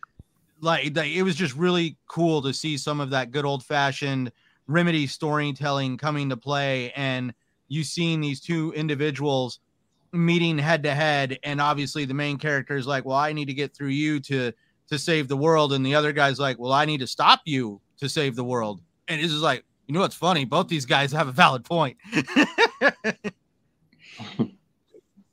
like, 0.60 0.96
it 0.96 1.22
was 1.22 1.36
just 1.36 1.54
really 1.56 1.98
cool 2.06 2.40
to 2.40 2.54
see 2.54 2.78
some 2.78 3.00
of 3.00 3.10
that 3.10 3.32
good 3.32 3.44
old 3.44 3.64
fashioned 3.64 4.32
remedy 4.66 5.06
storytelling 5.06 5.98
coming 5.98 6.30
to 6.30 6.36
play 6.38 6.90
and 6.92 7.34
you 7.68 7.84
seeing 7.84 8.20
these 8.20 8.40
two 8.40 8.72
individuals 8.72 9.60
meeting 10.12 10.56
head 10.56 10.82
to 10.84 10.94
head 10.94 11.38
and 11.42 11.60
obviously 11.60 12.06
the 12.06 12.14
main 12.14 12.38
character 12.38 12.76
is 12.76 12.86
like 12.86 13.04
well 13.04 13.16
i 13.16 13.32
need 13.32 13.46
to 13.46 13.52
get 13.52 13.74
through 13.74 13.88
you 13.88 14.20
to 14.20 14.52
to 14.88 14.98
save 14.98 15.28
the 15.28 15.36
world. 15.36 15.72
And 15.72 15.84
the 15.84 15.94
other 15.94 16.12
guy's 16.12 16.38
like 16.38 16.58
well 16.58 16.72
i 16.72 16.84
need 16.84 17.00
to 17.00 17.06
stop 17.06 17.40
you 17.44 17.80
to 17.98 18.08
save 18.08 18.36
the 18.36 18.44
world. 18.44 18.80
And 19.08 19.20
it's 19.20 19.32
just 19.32 19.42
like 19.42 19.64
you 19.86 19.94
know 19.94 20.00
what's 20.00 20.14
funny? 20.14 20.44
Both 20.44 20.68
these 20.68 20.86
guys 20.86 21.12
have 21.12 21.28
a 21.28 21.32
valid 21.32 21.64
point. 21.64 21.96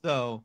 So 0.03 0.43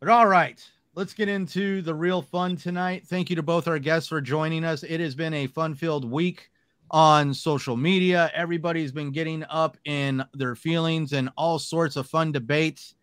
but 0.00 0.08
all 0.10 0.26
right. 0.26 0.62
Let's 0.94 1.14
get 1.14 1.28
into 1.28 1.82
the 1.82 1.94
real 1.94 2.22
fun 2.22 2.56
tonight. 2.56 3.06
Thank 3.06 3.28
you 3.28 3.36
to 3.36 3.42
both 3.42 3.66
our 3.66 3.78
guests 3.78 4.08
for 4.08 4.20
joining 4.20 4.64
us. 4.64 4.82
It 4.82 5.00
has 5.00 5.14
been 5.14 5.34
a 5.34 5.46
fun 5.46 5.74
filled 5.74 6.10
week 6.10 6.50
on 6.90 7.34
social 7.34 7.76
media. 7.76 8.30
Everybody's 8.34 8.92
been 8.92 9.10
getting 9.10 9.44
up 9.50 9.76
in 9.84 10.24
their 10.34 10.54
feelings 10.54 11.12
and 11.12 11.30
all 11.36 11.58
sorts 11.58 11.96
of 11.96 12.06
fun 12.08 12.30
debates. 12.30 12.94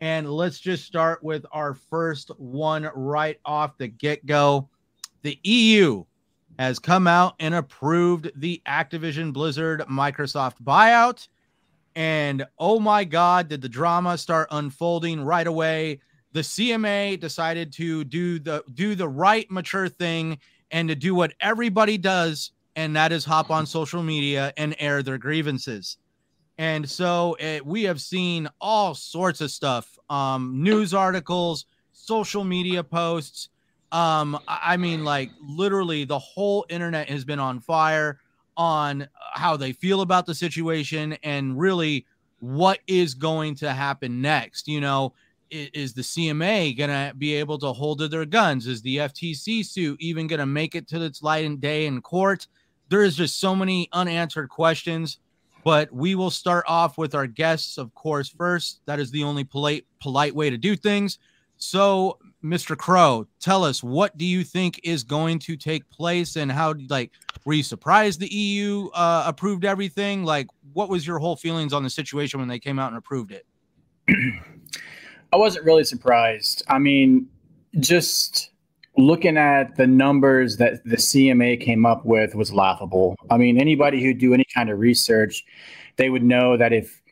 And 0.00 0.30
let's 0.30 0.58
just 0.60 0.84
start 0.84 1.22
with 1.22 1.44
our 1.52 1.74
first 1.74 2.30
one 2.38 2.88
right 2.94 3.38
off 3.44 3.76
the 3.78 3.88
get 3.88 4.24
go. 4.24 4.68
The 5.22 5.38
EU 5.42 6.04
has 6.58 6.78
come 6.78 7.06
out 7.06 7.34
and 7.38 7.54
approved 7.54 8.32
the 8.34 8.60
Activision 8.66 9.32
Blizzard 9.32 9.82
Microsoft 9.88 10.60
buyout. 10.62 11.28
And 11.94 12.44
oh 12.58 12.80
my 12.80 13.04
God, 13.04 13.48
did 13.48 13.62
the 13.62 13.68
drama 13.68 14.18
start 14.18 14.48
unfolding 14.50 15.22
right 15.22 15.46
away? 15.46 16.00
The 16.32 16.40
CMA 16.40 17.18
decided 17.18 17.72
to 17.74 18.04
do 18.04 18.38
the 18.38 18.62
do 18.74 18.94
the 18.94 19.08
right 19.08 19.50
mature 19.50 19.88
thing 19.88 20.38
and 20.70 20.88
to 20.88 20.94
do 20.94 21.14
what 21.14 21.32
everybody 21.40 21.96
does, 21.96 22.52
and 22.76 22.94
that 22.96 23.12
is 23.12 23.24
hop 23.24 23.50
on 23.50 23.64
social 23.64 24.02
media 24.02 24.52
and 24.56 24.76
air 24.78 25.02
their 25.02 25.18
grievances. 25.18 25.96
And 26.58 26.90
so 26.90 27.36
it, 27.38 27.64
we 27.64 27.84
have 27.84 28.00
seen 28.00 28.48
all 28.60 28.94
sorts 28.94 29.40
of 29.40 29.50
stuff 29.50 29.96
um, 30.10 30.62
news 30.62 30.92
articles, 30.92 31.66
social 31.92 32.44
media 32.44 32.82
posts. 32.82 33.48
Um, 33.90 34.38
I 34.46 34.76
mean, 34.76 35.04
like 35.04 35.30
literally 35.40 36.04
the 36.04 36.18
whole 36.18 36.66
internet 36.68 37.08
has 37.08 37.24
been 37.24 37.38
on 37.38 37.60
fire 37.60 38.20
on 38.56 39.08
how 39.32 39.56
they 39.56 39.72
feel 39.72 40.02
about 40.02 40.26
the 40.26 40.34
situation 40.34 41.16
and 41.22 41.58
really 41.58 42.04
what 42.40 42.80
is 42.86 43.14
going 43.14 43.54
to 43.56 43.72
happen 43.72 44.20
next. 44.20 44.68
You 44.68 44.80
know, 44.80 45.14
is, 45.50 45.94
the 45.94 46.02
CMA 46.02 46.76
going 46.76 46.90
to 46.90 47.14
be 47.16 47.34
able 47.34 47.58
to 47.58 47.72
hold 47.72 48.00
to 48.00 48.08
their 48.08 48.26
guns? 48.26 48.66
Is 48.66 48.82
the 48.82 48.98
FTC 48.98 49.64
suit 49.64 49.98
even 50.00 50.26
going 50.26 50.40
to 50.40 50.46
make 50.46 50.74
it 50.74 50.86
to 50.88 51.02
its 51.02 51.22
light 51.22 51.46
and 51.46 51.60
day 51.60 51.86
in 51.86 52.02
court? 52.02 52.46
There 52.90 53.02
is 53.02 53.16
just 53.16 53.40
so 53.40 53.54
many 53.54 53.88
unanswered 53.92 54.50
questions 54.50 55.18
but 55.68 55.92
we 55.92 56.14
will 56.14 56.30
start 56.30 56.64
off 56.66 56.96
with 56.96 57.14
our 57.14 57.26
guests, 57.26 57.78
of 57.78 57.94
course, 57.94 58.28
first. 58.28 58.80
That 58.86 59.00
is 59.00 59.10
the 59.10 59.24
only 59.24 59.44
polite 59.44 59.84
polite 60.00 60.34
way 60.34 60.48
to 60.48 60.56
do 60.56 60.76
things. 60.76 61.18
So, 61.58 62.18
Mr. 62.42 62.76
Crow, 62.76 63.26
tell 63.40 63.64
us 63.64 63.82
what 63.82 64.16
do 64.16 64.24
you 64.24 64.44
think 64.44 64.80
is 64.84 65.02
going 65.02 65.38
to 65.40 65.56
take 65.56 65.88
place, 65.90 66.36
and 66.36 66.52
how 66.52 66.74
like 66.88 67.12
were 67.44 67.54
you 67.54 67.62
surprised 67.62 68.20
the 68.20 68.32
EU 68.32 68.88
uh, 68.94 69.24
approved 69.26 69.64
everything? 69.64 70.24
Like, 70.24 70.46
what 70.72 70.88
was 70.88 71.06
your 71.06 71.18
whole 71.18 71.36
feelings 71.36 71.72
on 71.72 71.82
the 71.82 71.90
situation 71.90 72.38
when 72.38 72.48
they 72.48 72.58
came 72.58 72.78
out 72.78 72.88
and 72.88 72.98
approved 72.98 73.32
it? 73.32 73.46
I 75.32 75.36
wasn't 75.36 75.64
really 75.64 75.84
surprised. 75.84 76.62
I 76.68 76.78
mean, 76.78 77.28
just 77.80 78.50
looking 78.96 79.36
at 79.36 79.76
the 79.76 79.86
numbers 79.86 80.56
that 80.56 80.84
the 80.84 80.96
CMA 80.96 81.60
came 81.60 81.86
up 81.86 82.04
with 82.04 82.34
was 82.34 82.52
laughable. 82.52 83.16
I 83.30 83.36
mean, 83.36 83.60
anybody 83.60 84.02
who 84.02 84.14
do 84.14 84.34
any 84.34 84.46
kind 84.54 84.70
of 84.70 84.78
research, 84.78 85.44
they 85.96 86.10
would 86.10 86.22
know 86.22 86.56
that 86.56 86.72
if 86.72 87.02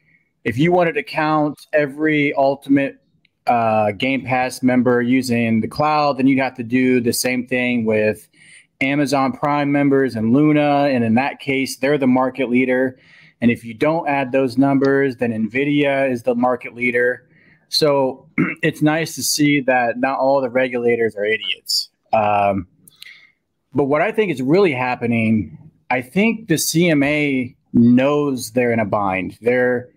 if 0.45 0.57
you 0.57 0.71
wanted 0.71 0.93
to 0.95 1.03
count 1.03 1.67
every 1.73 2.33
ultimate 2.35 2.99
uh, 3.47 3.93
Game 3.93 4.25
Pass 4.25 4.63
member 4.63 5.03
using 5.03 5.61
the 5.61 5.69
cloud, 5.69 6.19
then 6.19 6.27
you'd 6.27 6.39
have 6.39 6.55
to 6.57 6.63
do 6.63 7.01
the 7.01 7.13
same 7.13 7.47
thing 7.47 7.85
with 7.85 8.29
Amazon 8.81 9.33
Prime 9.33 9.73
members 9.73 10.15
and 10.17 10.33
Luna. 10.33 10.89
And 10.91 11.05
in 11.05 11.15
that 11.15 11.41
case, 11.41 11.77
they're 11.77 11.99
the 11.99 12.07
market 12.07 12.51
leader. 12.51 12.99
And 13.41 13.51
if 13.51 13.65
you 13.65 13.75
don't 13.75 14.09
add 14.09 14.33
those 14.33 14.57
numbers, 14.59 15.17
then 15.17 15.31
NVIDIA 15.31 16.11
is 16.11 16.23
the 16.23 16.35
market 16.35 16.75
leader. 16.75 17.29
So 17.69 18.29
it's 18.63 18.83
nice 18.83 19.15
to 19.15 19.23
see 19.23 19.61
that 19.63 19.99
not 19.99 20.19
all 20.19 20.41
the 20.41 20.51
regulators 20.51 21.17
are 21.17 21.25
idiots. 21.25 21.91
Um, 22.13 22.67
but 23.75 23.85
what 23.85 24.01
I 24.01 24.13
think 24.13 24.33
is 24.33 24.41
really 24.41 24.73
happening, 24.73 25.59
I 25.91 26.01
think 26.01 26.49
the 26.49 26.55
CMA 26.55 27.55
knows 27.73 28.53
they're 28.53 28.73
in 28.73 28.81
a 28.81 28.85
bind. 28.85 29.39
They're 29.41 29.91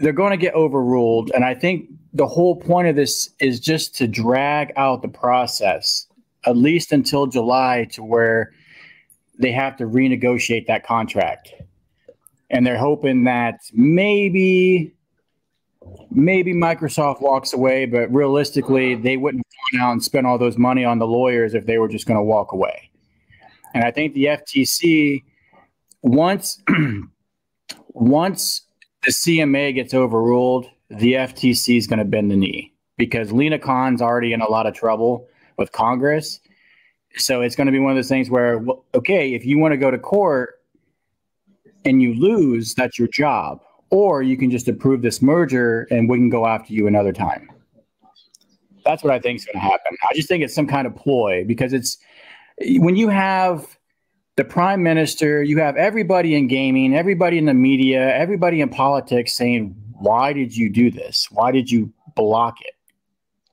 they're 0.00 0.12
going 0.12 0.30
to 0.30 0.36
get 0.36 0.54
overruled, 0.54 1.32
and 1.34 1.44
I 1.44 1.54
think 1.54 1.90
the 2.12 2.26
whole 2.26 2.56
point 2.56 2.88
of 2.88 2.96
this 2.96 3.30
is 3.38 3.60
just 3.60 3.94
to 3.96 4.06
drag 4.06 4.72
out 4.76 5.02
the 5.02 5.08
process 5.08 6.06
at 6.46 6.56
least 6.56 6.92
until 6.92 7.26
July 7.26 7.86
to 7.92 8.02
where 8.02 8.52
they 9.38 9.52
have 9.52 9.76
to 9.76 9.84
renegotiate 9.84 10.66
that 10.66 10.84
contract. 10.84 11.52
And 12.50 12.66
they're 12.66 12.78
hoping 12.78 13.24
that 13.24 13.60
maybe 13.72 14.94
maybe 16.10 16.52
Microsoft 16.52 17.20
walks 17.20 17.52
away, 17.52 17.86
but 17.86 18.12
realistically, 18.12 18.94
they 18.94 19.16
wouldn't 19.16 19.44
gone 19.72 19.80
out 19.80 19.92
and 19.92 20.02
spend 20.02 20.26
all 20.26 20.38
those 20.38 20.58
money 20.58 20.84
on 20.84 20.98
the 20.98 21.06
lawyers 21.06 21.54
if 21.54 21.66
they 21.66 21.78
were 21.78 21.88
just 21.88 22.06
going 22.06 22.18
to 22.18 22.22
walk 22.22 22.52
away. 22.52 22.90
And 23.74 23.84
I 23.84 23.90
think 23.90 24.14
the 24.14 24.24
FTC, 24.24 25.22
once 26.02 26.62
once 27.88 28.62
the 29.04 29.10
CMA 29.10 29.74
gets 29.74 29.94
overruled, 29.94 30.68
the 30.90 31.14
FTC 31.14 31.76
is 31.76 31.86
going 31.86 31.98
to 31.98 32.04
bend 32.04 32.30
the 32.30 32.36
knee 32.36 32.72
because 32.96 33.32
Lina 33.32 33.58
Khan's 33.58 34.02
already 34.02 34.32
in 34.32 34.40
a 34.40 34.48
lot 34.48 34.66
of 34.66 34.74
trouble 34.74 35.28
with 35.56 35.72
Congress. 35.72 36.40
So 37.16 37.42
it's 37.42 37.56
going 37.56 37.66
to 37.66 37.72
be 37.72 37.78
one 37.78 37.92
of 37.92 37.96
those 37.96 38.08
things 38.08 38.30
where, 38.30 38.64
okay, 38.94 39.34
if 39.34 39.44
you 39.44 39.58
want 39.58 39.72
to 39.72 39.76
go 39.76 39.90
to 39.90 39.98
court 39.98 40.60
and 41.84 42.02
you 42.02 42.14
lose, 42.14 42.74
that's 42.74 42.98
your 42.98 43.08
job 43.08 43.60
or 43.90 44.22
you 44.22 44.36
can 44.36 44.50
just 44.50 44.68
approve 44.68 45.02
this 45.02 45.22
merger 45.22 45.86
and 45.90 46.08
we 46.08 46.18
can 46.18 46.28
go 46.28 46.46
after 46.46 46.72
you 46.72 46.86
another 46.86 47.12
time. 47.12 47.50
That's 48.84 49.02
what 49.02 49.12
I 49.12 49.18
think 49.18 49.38
is 49.38 49.44
going 49.44 49.54
to 49.54 49.60
happen. 49.60 49.96
I 50.02 50.14
just 50.14 50.28
think 50.28 50.42
it's 50.42 50.54
some 50.54 50.66
kind 50.66 50.86
of 50.86 50.94
ploy 50.96 51.44
because 51.44 51.72
it's 51.72 51.98
when 52.78 52.96
you 52.96 53.08
have 53.08 53.78
the 54.36 54.44
prime 54.44 54.82
minister, 54.82 55.42
you 55.42 55.58
have 55.58 55.76
everybody 55.76 56.34
in 56.34 56.46
gaming, 56.46 56.94
everybody 56.94 57.38
in 57.38 57.46
the 57.46 57.54
media, 57.54 58.14
everybody 58.14 58.60
in 58.60 58.68
politics 58.68 59.32
saying, 59.32 59.74
Why 59.98 60.32
did 60.32 60.56
you 60.56 60.70
do 60.70 60.90
this? 60.90 61.28
Why 61.30 61.50
did 61.50 61.70
you 61.70 61.92
block 62.14 62.60
it? 62.60 62.74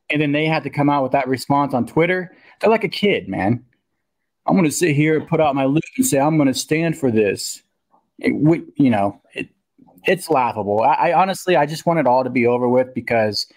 And 0.09 0.21
then 0.21 0.31
they 0.31 0.45
had 0.45 0.63
to 0.63 0.69
come 0.69 0.89
out 0.89 1.03
with 1.03 1.11
that 1.13 1.27
response 1.27 1.73
on 1.73 1.87
Twitter. 1.87 2.35
They're 2.59 2.69
like 2.69 2.83
a 2.83 2.89
kid, 2.89 3.27
man. 3.27 3.63
I'm 4.45 4.53
going 4.53 4.65
to 4.65 4.71
sit 4.71 4.95
here 4.95 5.17
and 5.17 5.27
put 5.27 5.41
out 5.41 5.55
my 5.55 5.65
lip 5.65 5.83
and 5.97 6.05
say, 6.05 6.19
I'm 6.19 6.37
going 6.37 6.47
to 6.47 6.53
stand 6.53 6.97
for 6.97 7.09
this. 7.09 7.63
It, 8.19 8.35
we, 8.35 8.63
you 8.75 8.91
know, 8.91 9.19
it, 9.33 9.49
it's 10.03 10.29
laughable. 10.29 10.81
I, 10.81 10.93
I 10.93 11.13
honestly, 11.13 11.55
I 11.55 11.65
just 11.65 11.87
want 11.87 11.99
it 11.99 12.05
all 12.05 12.23
to 12.23 12.29
be 12.29 12.45
over 12.45 12.69
with 12.69 12.93
because 12.93 13.47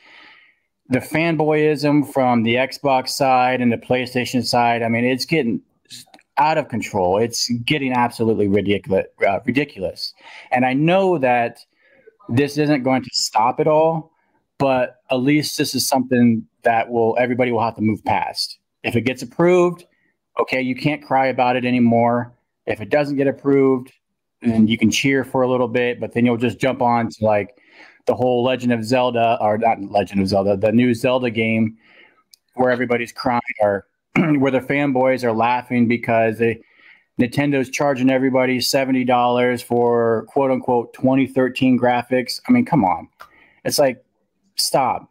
the 0.89 1.01
fanboyism 1.01 2.11
from 2.11 2.43
the 2.43 2.55
Xbox 2.55 3.11
side 3.11 3.61
and 3.61 3.71
the 3.71 3.77
PlayStation 3.77 4.45
side, 4.45 4.83
I 4.83 4.89
mean, 4.89 5.05
it's 5.05 5.27
getting 5.27 5.61
out 6.39 6.57
of 6.57 6.69
control. 6.69 7.19
It's 7.19 7.51
getting 7.65 7.93
absolutely 7.93 8.49
ridiculous. 8.49 9.07
Uh, 9.27 9.41
ridiculous. 9.45 10.15
And 10.51 10.65
I 10.65 10.73
know 10.73 11.19
that 11.19 11.59
this 12.29 12.59
isn't 12.59 12.83
going 12.83 13.03
to 13.03 13.11
stop 13.13 13.61
it 13.61 13.67
all, 13.67 14.13
but 14.59 14.97
at 15.11 15.17
least 15.17 15.57
this 15.59 15.75
is 15.75 15.87
something 15.87 16.47
that 16.63 16.91
will 16.91 17.17
everybody 17.19 17.53
will 17.53 17.63
have 17.63 17.77
to 17.77 17.83
move 17.83 18.05
past. 18.05 18.59
If 18.83 18.97
it 18.97 19.03
gets 19.03 19.23
approved, 19.23 19.85
okay, 20.41 20.61
you 20.61 20.75
can't 20.75 21.03
cry 21.03 21.27
about 21.27 21.57
it 21.57 21.65
anymore. 21.65 22.35
If 22.67 22.81
it 22.81 22.91
doesn't 22.91 23.17
get 23.17 23.27
approved, 23.27 23.93
then 24.43 24.69
you 24.69 24.79
can 24.79 24.91
cheer 24.91 25.25
for 25.25 25.43
a 25.43 25.49
little 25.49 25.69
bit, 25.69 26.01
but 26.01 26.13
then 26.13 26.25
you'll 26.25 26.37
just 26.37 26.59
jump 26.59 26.83
on 26.83 27.09
to 27.09 27.25
like 27.25 27.57
the 28.07 28.15
whole 28.15 28.43
Legend 28.43 28.73
of 28.73 28.85
Zelda 28.85 29.39
or 29.41 29.59
not 29.59 29.83
Legend 29.83 30.21
of 30.21 30.29
Zelda, 30.29 30.57
the 30.57 30.73
new 30.73 30.95
Zelda 30.95 31.31
game 31.31 31.77
where 32.55 32.71
everybody's 32.71 33.13
crying 33.13 33.41
or 33.61 33.87
where 34.17 34.51
the 34.51 34.61
fanboys 34.61 35.25
are 35.25 35.33
laughing 35.33 35.89
because 35.89 36.39
they 36.39 36.61
Nintendo's 37.19 37.69
charging 37.69 38.11
everybody 38.11 38.61
seventy 38.61 39.05
dollars 39.05 39.61
for 39.61 40.27
quote 40.29 40.51
unquote 40.51 40.95
2013 40.95 41.79
graphics. 41.79 42.41
I 42.49 42.53
mean, 42.53 42.65
come 42.65 42.85
on, 42.85 43.09
it's 43.65 43.79
like 43.79 44.05
stop. 44.57 45.11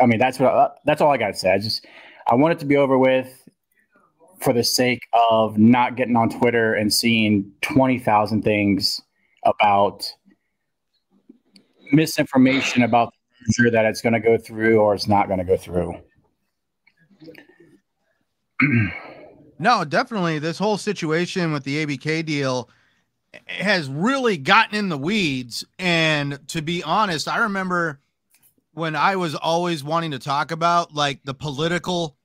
I 0.00 0.06
mean, 0.06 0.18
that's 0.18 0.38
what 0.38 0.78
that's 0.84 1.00
all 1.00 1.10
I 1.10 1.16
got 1.16 1.28
to 1.28 1.34
say. 1.34 1.52
I 1.52 1.58
just 1.58 1.86
I 2.28 2.34
want 2.34 2.52
it 2.52 2.58
to 2.60 2.66
be 2.66 2.76
over 2.76 2.98
with 2.98 3.48
for 4.40 4.52
the 4.52 4.64
sake 4.64 5.02
of 5.12 5.58
not 5.58 5.96
getting 5.96 6.16
on 6.16 6.28
Twitter 6.28 6.74
and 6.74 6.92
seeing 6.92 7.50
20,000 7.62 8.42
things 8.42 9.00
about 9.44 10.12
misinformation 11.92 12.82
about 12.82 13.12
the 13.12 13.62
merger 13.62 13.70
that 13.70 13.84
it's 13.84 14.00
going 14.00 14.12
to 14.14 14.20
go 14.20 14.36
through 14.36 14.80
or 14.80 14.94
it's 14.94 15.06
not 15.06 15.28
going 15.28 15.38
to 15.38 15.44
go 15.44 15.56
through. 15.56 15.94
no, 19.62 19.84
definitely. 19.84 20.38
This 20.38 20.58
whole 20.58 20.76
situation 20.76 21.52
with 21.52 21.64
the 21.64 21.86
ABK 21.86 22.26
deal 22.26 22.68
has 23.46 23.88
really 23.88 24.36
gotten 24.36 24.76
in 24.76 24.88
the 24.88 24.98
weeds. 24.98 25.64
And 25.78 26.46
to 26.48 26.62
be 26.62 26.82
honest, 26.82 27.28
I 27.28 27.38
remember 27.38 28.00
when 28.74 28.96
I 28.96 29.16
was 29.16 29.34
always 29.34 29.84
wanting 29.84 30.10
to 30.10 30.18
talk 30.18 30.50
about 30.50 30.94
like 30.94 31.20
the 31.24 31.34
political 31.34 32.16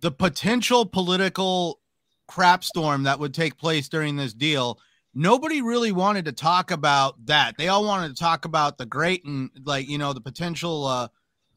the 0.00 0.10
potential 0.10 0.84
political 0.84 1.78
crap 2.26 2.64
storm 2.64 3.04
that 3.04 3.20
would 3.20 3.34
take 3.34 3.56
place 3.56 3.88
during 3.88 4.16
this 4.16 4.32
deal 4.32 4.80
nobody 5.14 5.60
really 5.60 5.92
wanted 5.92 6.24
to 6.24 6.32
talk 6.32 6.70
about 6.70 7.26
that 7.26 7.56
they 7.58 7.68
all 7.68 7.84
wanted 7.84 8.08
to 8.08 8.20
talk 8.20 8.44
about 8.46 8.78
the 8.78 8.86
great 8.86 9.22
and 9.24 9.50
like 9.64 9.86
you 9.88 9.98
know 9.98 10.12
the 10.12 10.20
potential 10.20 10.86
uh 10.86 11.06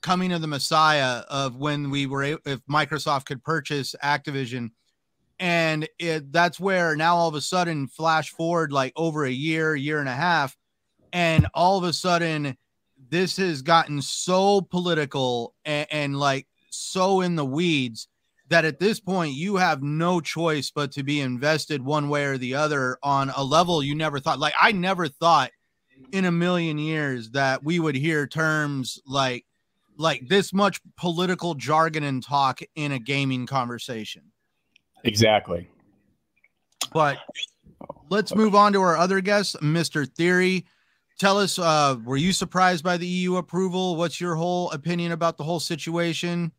coming 0.06 0.32
of 0.32 0.42
the 0.42 0.48
messiah 0.48 1.24
of 1.30 1.56
when 1.56 1.90
we 1.90 2.06
were 2.06 2.22
if 2.24 2.62
microsoft 2.70 3.26
could 3.26 3.44
purchase 3.44 3.96
activision 4.04 4.70
and 5.40 5.90
it 5.98 6.32
that's 6.32 6.60
where 6.60 6.96
now 6.96 7.16
all 7.16 7.28
of 7.28 7.34
a 7.34 7.42
sudden 7.42 7.88
flash 7.88 8.30
forward 8.30 8.72
like 8.72 8.94
over 8.96 9.26
a 9.26 9.32
year 9.32 9.76
year 9.76 10.00
and 10.00 10.08
a 10.08 10.14
half 10.14 10.56
and 11.12 11.48
all 11.56 11.76
of 11.80 11.84
a 11.84 11.92
sudden 11.92 12.56
this 13.10 13.38
has 13.38 13.64
gotten 13.64 14.00
so 14.00 14.62
political 14.62 15.56
and, 15.66 15.88
and 15.90 16.20
like 16.20 16.46
so 16.70 17.22
in 17.22 17.36
the 17.36 17.44
weeds 17.44 18.08
that 18.50 18.64
at 18.64 18.80
this 18.80 19.00
point 19.00 19.34
you 19.34 19.56
have 19.56 19.82
no 19.82 20.22
choice 20.22 20.70
but 20.70 20.92
to 20.92 21.02
be 21.02 21.22
invested 21.22 21.84
one 21.84 22.10
way 22.10 22.26
or 22.26 22.38
the 22.38 22.54
other 22.54 23.00
on 23.02 23.32
a 23.36 23.44
level 23.44 23.82
you 23.82 23.96
never 23.96 24.20
thought. 24.20 24.38
Like 24.40 24.54
I 24.60 24.72
never 24.72 25.08
thought 25.08 25.50
in 26.12 26.26
a 26.26 26.32
million 26.32 26.78
years 26.78 27.32
that 27.32 27.64
we 27.64 27.80
would 27.80 27.96
hear 27.96 28.28
terms 28.28 29.00
like 29.08 29.46
like 29.98 30.28
this 30.28 30.54
much 30.54 30.80
political 30.98 31.56
jargon 31.56 32.04
and 32.04 32.24
talk 32.24 32.62
in 32.76 32.92
a 32.92 33.00
gaming 33.00 33.46
conversation. 33.46 34.24
Exactly. 35.04 35.70
But 36.94 37.18
let's 38.10 38.36
move 38.36 38.56
on 38.56 38.74
to 38.74 38.82
our 38.82 38.98
other 38.98 39.22
guest, 39.22 39.58
Mr. 39.62 40.10
Theory. 40.10 40.66
Tell 41.20 41.38
us, 41.38 41.58
uh, 41.58 41.98
were 42.04 42.18
you 42.18 42.34
surprised 42.34 42.84
by 42.84 42.98
the 42.98 43.08
EU 43.08 43.38
approval? 43.38 43.96
What's 43.96 44.20
your 44.20 44.36
whole 44.36 44.72
opinion 44.72 45.12
about 45.12 45.38
the 45.38 45.44
whole 45.44 45.60
situation? 45.60 46.52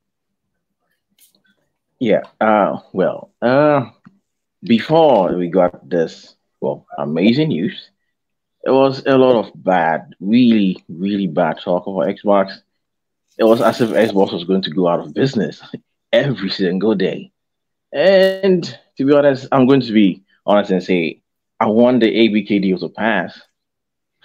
Yeah. 1.99 2.22
Uh, 2.40 2.79
well, 2.92 3.33
uh, 3.42 3.90
before 4.62 5.37
we 5.37 5.49
got 5.49 5.88
this, 5.88 6.37
well, 6.61 6.87
amazing 6.99 7.49
news, 7.49 7.90
it 8.64 8.70
was 8.70 9.05
a 9.07 9.16
lot 9.16 9.46
of 9.46 9.53
bad, 9.62 10.14
really, 10.20 10.83
really 10.88 11.27
bad 11.27 11.59
talk 11.62 11.87
about 11.87 12.07
Xbox. 12.07 12.59
It 13.38 13.44
was 13.44 13.61
as 13.61 13.81
if 13.81 13.90
Xbox 13.90 14.33
was 14.33 14.44
going 14.44 14.62
to 14.62 14.70
go 14.70 14.88
out 14.88 15.01
of 15.01 15.14
business 15.14 15.62
every 16.12 16.51
single 16.51 16.94
day. 16.94 17.33
And 17.92 18.64
to 18.96 19.05
be 19.05 19.12
honest, 19.12 19.49
I'm 19.53 19.66
going 19.66 19.83
to 19.83 19.92
be 19.92 20.22
honest 20.46 20.70
and 20.70 20.83
say 20.83 21.22
I 21.61 21.66
want 21.66 22.01
the 22.01 22.11
ABK 22.11 22.62
deal 22.62 22.79
to 22.79 22.88
pass 22.88 23.40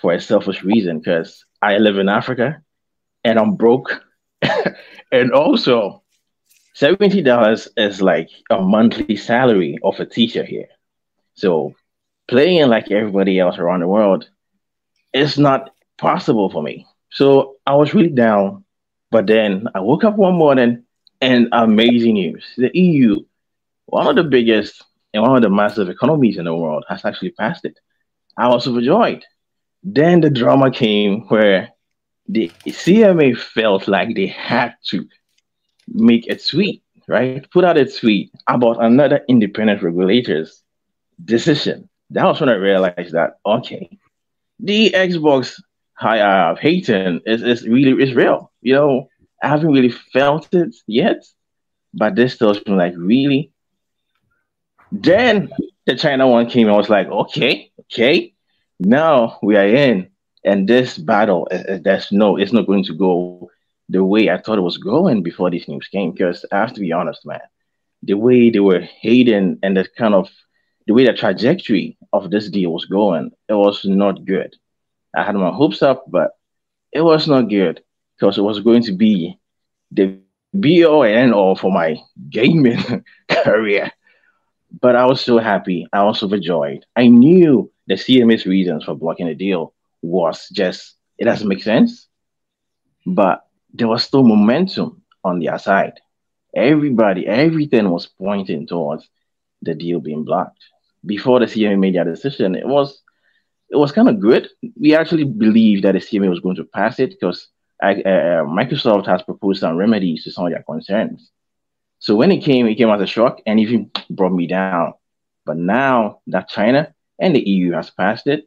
for 0.02 0.14
a 0.14 0.22
selfish 0.22 0.64
reason 0.64 1.00
because 1.00 1.46
I 1.62 1.78
live 1.78 1.98
in 1.98 2.10
Africa 2.10 2.62
and 3.24 3.38
I'm 3.38 3.56
broke. 3.56 4.04
and 5.12 5.32
also, 5.32 6.02
Seventy 6.74 7.22
dollars 7.22 7.68
is 7.76 8.02
like 8.02 8.30
a 8.50 8.62
monthly 8.62 9.16
salary 9.16 9.78
of 9.84 10.00
a 10.00 10.06
teacher 10.06 10.44
here. 10.44 10.68
So 11.36 11.76
playing 12.28 12.70
like 12.70 12.90
everybody 12.90 13.40
else 13.40 13.58
around 13.60 13.82
the 13.82 13.88
world 13.88 14.30
is 15.14 15.38
not 15.38 15.72
possible 15.98 16.50
for 16.50 16.64
me. 16.64 16.88
So 17.10 17.58
I 17.68 17.76
was 17.76 17.94
really 17.94 18.10
down. 18.10 18.64
But 19.12 19.28
then 19.28 19.68
I 19.76 19.82
woke 19.82 20.06
up 20.06 20.16
one 20.16 20.36
morning 20.36 20.86
and 21.20 21.50
amazing 21.52 22.14
news. 22.14 22.46
The 22.58 22.72
EU, 22.74 23.20
one 23.86 24.08
of 24.08 24.16
the 24.16 24.24
biggest 24.24 24.82
and 25.14 25.22
one 25.22 25.36
of 25.36 25.42
the 25.44 25.50
massive 25.50 25.90
economies 25.90 26.38
in 26.38 26.46
the 26.46 26.56
world, 26.56 26.86
has 26.88 27.04
actually 27.04 27.32
passed 27.32 27.66
it. 27.66 27.78
I 28.38 28.48
was 28.48 28.68
overjoyed. 28.68 29.26
Then 29.84 30.22
the 30.22 30.30
drama 30.30 30.72
came 30.72 31.28
where 31.28 31.70
the 32.28 32.50
CMA 32.66 33.38
felt 33.38 33.90
like 33.90 34.16
they 34.16 34.28
had 34.28 34.76
to 34.88 35.06
make 35.88 36.28
a 36.30 36.36
tweet, 36.38 36.82
right? 37.08 37.50
Put 37.52 37.66
out 37.66 37.78
a 37.78 37.86
tweet 37.86 38.32
about 38.48 38.82
another 38.82 39.26
independent 39.28 39.84
regulator's 39.84 40.64
decision. 41.24 41.90
That 42.12 42.26
was 42.26 42.40
when 42.40 42.50
I 42.50 42.54
realized 42.54 43.12
that 43.12 43.40
okay, 43.46 43.98
the 44.60 44.92
Xbox 44.92 45.60
high 46.02 46.20
uh, 46.20 46.56
hating 46.56 47.22
is, 47.26 47.44
is 47.44 47.68
really 47.68 48.02
is 48.04 48.16
real. 48.16 48.52
You 48.62 48.74
know, 48.74 49.10
I 49.42 49.48
haven't 49.48 49.72
really 49.72 49.94
felt 50.14 50.54
it 50.54 50.76
yet, 50.88 51.24
but 51.94 52.16
this 52.16 52.34
still 52.34 52.54
been 52.66 52.78
like 52.78 52.96
really. 52.98 53.52
Then 54.92 55.52
the 55.86 55.96
China 55.96 56.28
one 56.28 56.50
came. 56.50 56.68
I 56.70 56.76
was 56.76 56.90
like, 56.90 57.08
okay, 57.08 57.72
okay, 57.82 58.34
now 58.80 59.38
we 59.44 59.56
are 59.56 59.68
in, 59.68 60.10
and 60.44 60.68
this 60.68 60.98
battle, 60.98 61.48
uh, 61.52 61.78
that's 61.84 62.12
no, 62.12 62.38
it's 62.38 62.52
not 62.52 62.68
going 62.68 62.84
to 62.86 62.94
go 62.94 63.50
the 63.88 64.04
way 64.04 64.30
I 64.30 64.38
thought 64.42 64.58
it 64.58 64.62
was 64.62 64.78
going 64.78 65.22
before 65.22 65.52
this 65.52 65.68
news 65.68 65.88
came. 65.88 66.12
Because 66.12 66.46
I 66.52 66.58
have 66.58 66.74
to 66.74 66.82
be 66.82 66.92
honest, 66.92 67.26
man, 67.26 67.42
the 68.02 68.16
way 68.16 68.50
they 68.50 68.60
were 68.60 68.82
hating 68.82 69.60
and 69.62 69.78
the 69.78 69.88
kind 69.98 70.16
of 70.16 70.30
the 70.88 70.94
way 70.94 71.06
the 71.06 71.14
trajectory 71.14 71.98
of 72.12 72.32
this 72.32 72.50
deal 72.50 72.74
was 72.74 72.86
going, 72.86 73.32
it 73.48 73.54
was 73.54 73.86
not 73.86 74.26
good. 74.26 74.56
I 75.16 75.24
had 75.24 75.36
my 75.36 75.52
hopes 75.52 75.82
up, 75.82 76.06
but 76.08 76.32
it 76.92 77.02
was 77.02 77.28
not 77.28 77.50
good 77.50 77.82
because 78.18 78.38
it 78.38 78.42
was 78.42 78.60
going 78.60 78.84
to 78.84 78.94
be 78.94 79.38
the 79.92 80.20
be 80.60 80.86
all 80.86 81.04
and 81.04 81.16
end 81.16 81.34
all 81.34 81.56
for 81.56 81.72
my 81.72 81.98
gaming 82.30 83.04
career. 83.32 83.92
But 84.82 84.96
I 84.96 85.06
was 85.06 85.22
so 85.22 85.38
happy. 85.38 85.88
I 85.92 86.04
was 86.04 86.24
overjoyed. 86.24 86.86
I 86.96 87.08
knew 87.08 87.72
the 87.88 87.96
CMA's 87.96 88.46
reasons 88.46 88.86
for 88.86 88.96
blocking 88.96 89.28
the 89.28 89.36
deal 89.36 89.74
was 90.02 90.48
just 90.50 90.96
it 91.18 91.26
doesn't 91.26 91.48
make 91.48 91.64
sense. 91.64 92.08
But 93.06 93.46
there 93.74 93.88
was 93.88 94.04
still 94.04 94.24
momentum 94.24 95.02
on 95.24 95.40
their 95.40 95.58
side. 95.60 96.00
Everybody, 96.56 97.28
everything 97.28 97.90
was 97.90 98.08
pointing 98.08 98.68
towards 98.68 99.10
the 99.62 99.74
deal 99.74 100.00
being 100.00 100.26
blocked. 100.26 100.64
Before 101.06 101.40
the 101.40 101.46
CMA 101.46 101.80
made 101.80 101.96
their 101.96 102.06
decision, 102.06 102.56
it 102.56 102.68
was 102.68 103.02
it 103.72 103.78
was 103.78 103.92
kind 103.92 104.10
of 104.10 104.20
good. 104.20 104.50
We 104.80 104.96
actually 104.96 105.24
believed 105.26 105.84
that 105.86 105.94
the 105.94 106.02
CMA 106.02 106.30
was 106.30 106.40
going 106.40 106.58
to 106.58 106.66
pass 106.66 107.00
it 107.00 107.12
because 107.12 107.48
uh, 107.84 107.88
uh, 107.88 108.44
Microsoft 108.44 109.08
has 109.08 109.24
proposed 109.24 109.62
some 109.62 109.78
remedies 109.78 110.24
to 110.26 110.32
some 110.32 110.46
of 110.46 110.52
their 110.52 110.64
concerns. 110.64 111.32
So 112.00 112.16
when 112.16 112.32
it 112.32 112.44
came, 112.44 112.68
it 112.68 112.76
came 112.76 112.90
as 112.90 113.02
a 113.02 113.08
shock 113.08 113.42
and 113.46 113.60
even 113.60 113.92
brought 114.10 114.34
me 114.34 114.48
down. 114.48 114.94
But 115.46 115.58
now 115.58 116.20
that 116.28 116.50
China 116.50 116.94
and 117.20 117.36
the 117.36 117.42
EU 117.42 117.72
has 117.74 117.90
passed 117.90 118.28
it, 118.28 118.46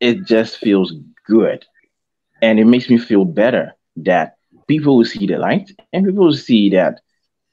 it 0.00 0.24
just 0.26 0.58
feels 0.58 0.92
good. 1.26 1.64
And 2.42 2.58
it 2.58 2.66
makes 2.66 2.90
me 2.90 2.98
feel 2.98 3.24
better 3.24 3.74
that 3.96 4.36
people 4.68 4.96
will 4.96 5.04
see 5.04 5.26
the 5.26 5.38
light 5.38 5.70
and 5.92 6.04
people 6.04 6.26
will 6.26 6.34
see 6.34 6.70
that 6.70 7.00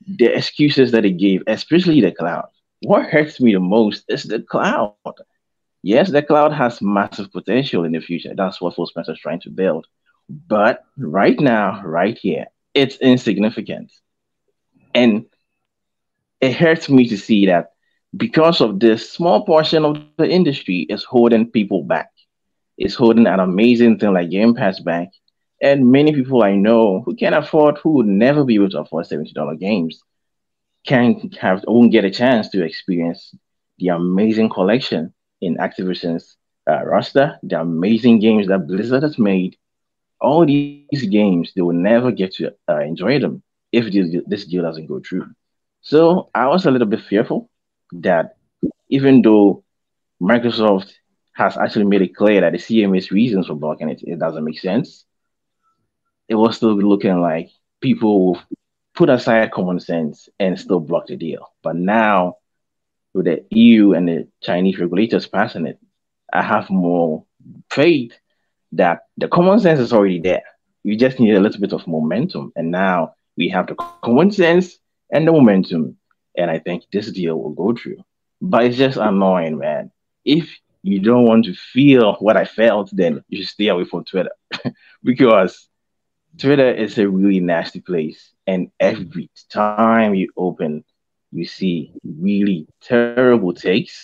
the 0.08 0.26
excuses 0.26 0.92
that 0.92 1.04
they 1.04 1.12
gave, 1.12 1.44
especially 1.48 2.02
the 2.02 2.12
cloud. 2.12 2.48
What 2.82 3.06
hurts 3.06 3.40
me 3.40 3.54
the 3.54 3.60
most 3.60 4.04
is 4.10 4.24
the 4.24 4.42
cloud. 4.42 4.96
Yes, 5.84 6.10
the 6.10 6.24
cloud 6.24 6.54
has 6.54 6.82
massive 6.82 7.32
potential 7.32 7.84
in 7.84 7.91
the 7.91 8.00
future. 8.00 8.34
That's 8.36 8.62
what 8.62 8.74
Phil 8.74 8.88
Spencer 8.88 9.12
is 9.12 9.19
trying 9.19 9.41
to 9.41 9.50
build. 9.50 9.86
But 10.30 10.86
right 10.98 11.38
now, 11.38 11.82
right 11.84 12.17
here, 12.17 12.46
it's 12.74 12.96
insignificant. 12.98 13.91
And 14.96 15.26
it 16.39 16.56
hurts 16.56 16.89
me 16.89 17.10
to 17.10 17.17
see 17.17 17.48
that 17.48 17.74
because 18.15 18.62
of 18.62 18.80
this 18.80 19.12
small 19.12 19.46
portion 19.46 19.84
of 19.84 20.02
the 20.17 20.30
industry 20.30 20.86
is 20.89 21.04
holding 21.04 21.52
people 21.52 21.84
back. 21.84 22.10
It's 22.78 22.96
holding 22.96 23.28
an 23.28 23.41
amazing 23.41 24.00
thing 24.00 24.13
like 24.13 24.30
Game 24.30 24.56
Pass 24.56 24.80
back. 24.80 25.10
And 25.62 25.91
many 25.91 26.13
people 26.13 26.43
I 26.43 26.56
know 26.56 27.02
who 27.02 27.15
can't 27.15 27.36
afford, 27.36 27.78
who 27.80 27.91
would 27.93 28.08
never 28.08 28.46
be 28.46 28.56
able 28.56 28.69
to 28.69 28.80
afford 28.80 29.06
$70 29.06 29.60
games, 29.60 30.02
can 30.86 31.30
have 31.39 31.63
won't 31.67 31.91
get 31.91 32.06
a 32.06 32.12
chance 32.12 32.50
to 32.50 32.63
experience 32.63 33.34
the 33.80 33.89
amazing 33.89 34.50
collection 34.50 35.13
in 35.43 35.58
Activision's 35.58 36.38
uh, 36.69 36.84
roster, 36.86 37.39
the 37.43 37.62
amazing 37.62 38.19
games 38.19 38.47
that 38.47 38.67
Blizzard 38.67 39.03
has 39.03 39.19
made. 39.19 39.58
All 40.21 40.45
these 40.45 40.75
games, 40.77 41.25
they 41.25 41.34
will 41.62 41.75
never 41.75 42.12
get 42.12 42.34
to 42.36 42.51
uh, 42.69 42.79
enjoy 42.79 42.91
them 42.93 43.17
if 43.49 43.67
this, 43.71 43.95
this 44.03 44.29
deal 44.29 44.47
doesn't 44.47 44.75
go 44.75 44.88
through. 44.99 45.25
So 45.82 46.29
I 46.34 46.47
was 46.47 46.65
a 46.65 46.71
little 46.71 46.88
bit 46.88 47.01
fearful 47.01 47.49
that 47.93 48.36
even 48.89 49.21
though 49.21 49.63
Microsoft 50.21 50.91
has 51.34 51.58
actually 51.58 51.86
made 51.86 52.01
it 52.01 52.15
clear 52.15 52.41
that 52.41 52.53
the 52.53 52.60
CMA's 52.60 53.12
reasons 53.12 53.47
for 53.47 53.56
blocking 53.56 53.89
it, 53.89 54.01
it 54.03 54.19
doesn't 54.19 54.43
make 54.45 54.60
sense, 54.60 55.06
it 56.27 56.36
was 56.36 56.58
still 56.58 56.75
looking 56.75 57.21
like 57.21 57.49
people 57.82 58.25
will 58.25 58.39
put 58.95 59.10
aside 59.10 59.51
common 59.51 59.79
sense 59.79 60.29
and 60.39 60.60
still 60.60 60.79
block 60.79 61.08
the 61.08 61.15
deal. 61.15 61.47
But 61.63 61.75
now, 61.75 62.38
with 63.13 63.26
the 63.26 63.43
EU 63.52 63.93
and 63.93 64.08
the 64.08 64.28
Chinese 64.41 64.80
regulators 64.80 65.28
passing 65.28 65.67
it, 65.67 65.80
I 66.32 66.41
have 66.41 66.69
more 66.69 67.26
faith 67.69 68.17
that 68.73 69.06
the 69.17 69.28
common 69.28 69.60
sense 69.60 69.80
is 69.80 69.93
already 69.93 70.19
there. 70.19 70.43
We 70.84 70.97
just 70.97 71.19
need 71.19 71.36
a 71.36 71.39
little 71.39 71.62
bit 71.62 71.73
of 71.73 71.88
momentum. 71.88 72.52
And 72.56 72.71
now 72.71 73.15
we 73.38 73.49
have 73.49 73.67
the 73.67 73.76
common 73.76 74.32
sense 74.32 74.78
and 75.12 75.28
the 75.28 75.32
momentum 75.32 75.97
and 76.36 76.49
I 76.49 76.60
think 76.60 76.84
this 76.91 77.12
deal 77.12 77.39
will 77.39 77.52
go 77.52 77.76
through. 77.76 78.04
But 78.41 78.65
it's 78.65 78.78
just 78.78 78.97
annoying, 78.97 79.58
man. 79.58 79.91
If 80.26 80.49
you 80.82 80.99
don't 80.99 81.26
want 81.26 81.45
to 81.45 81.54
feel 81.54 82.15
what 82.15 82.38
I 82.38 82.45
felt, 82.45 82.89
then 82.91 83.23
you 83.30 83.41
should 83.41 83.49
stay 83.49 83.67
away 83.67 83.86
from 83.86 84.04
Twitter 84.04 84.32
because 85.04 85.67
Twitter 86.38 86.71
is 86.71 86.97
a 86.97 87.08
really 87.08 87.39
nasty 87.39 87.80
place. 87.80 88.32
And 88.45 88.71
every 88.80 89.30
time 89.49 90.15
you 90.15 90.30
open, 90.36 90.84
you 91.34 91.46
see 91.46 91.93
really 92.04 92.67
terrible 92.82 93.38
takes, 93.54 93.96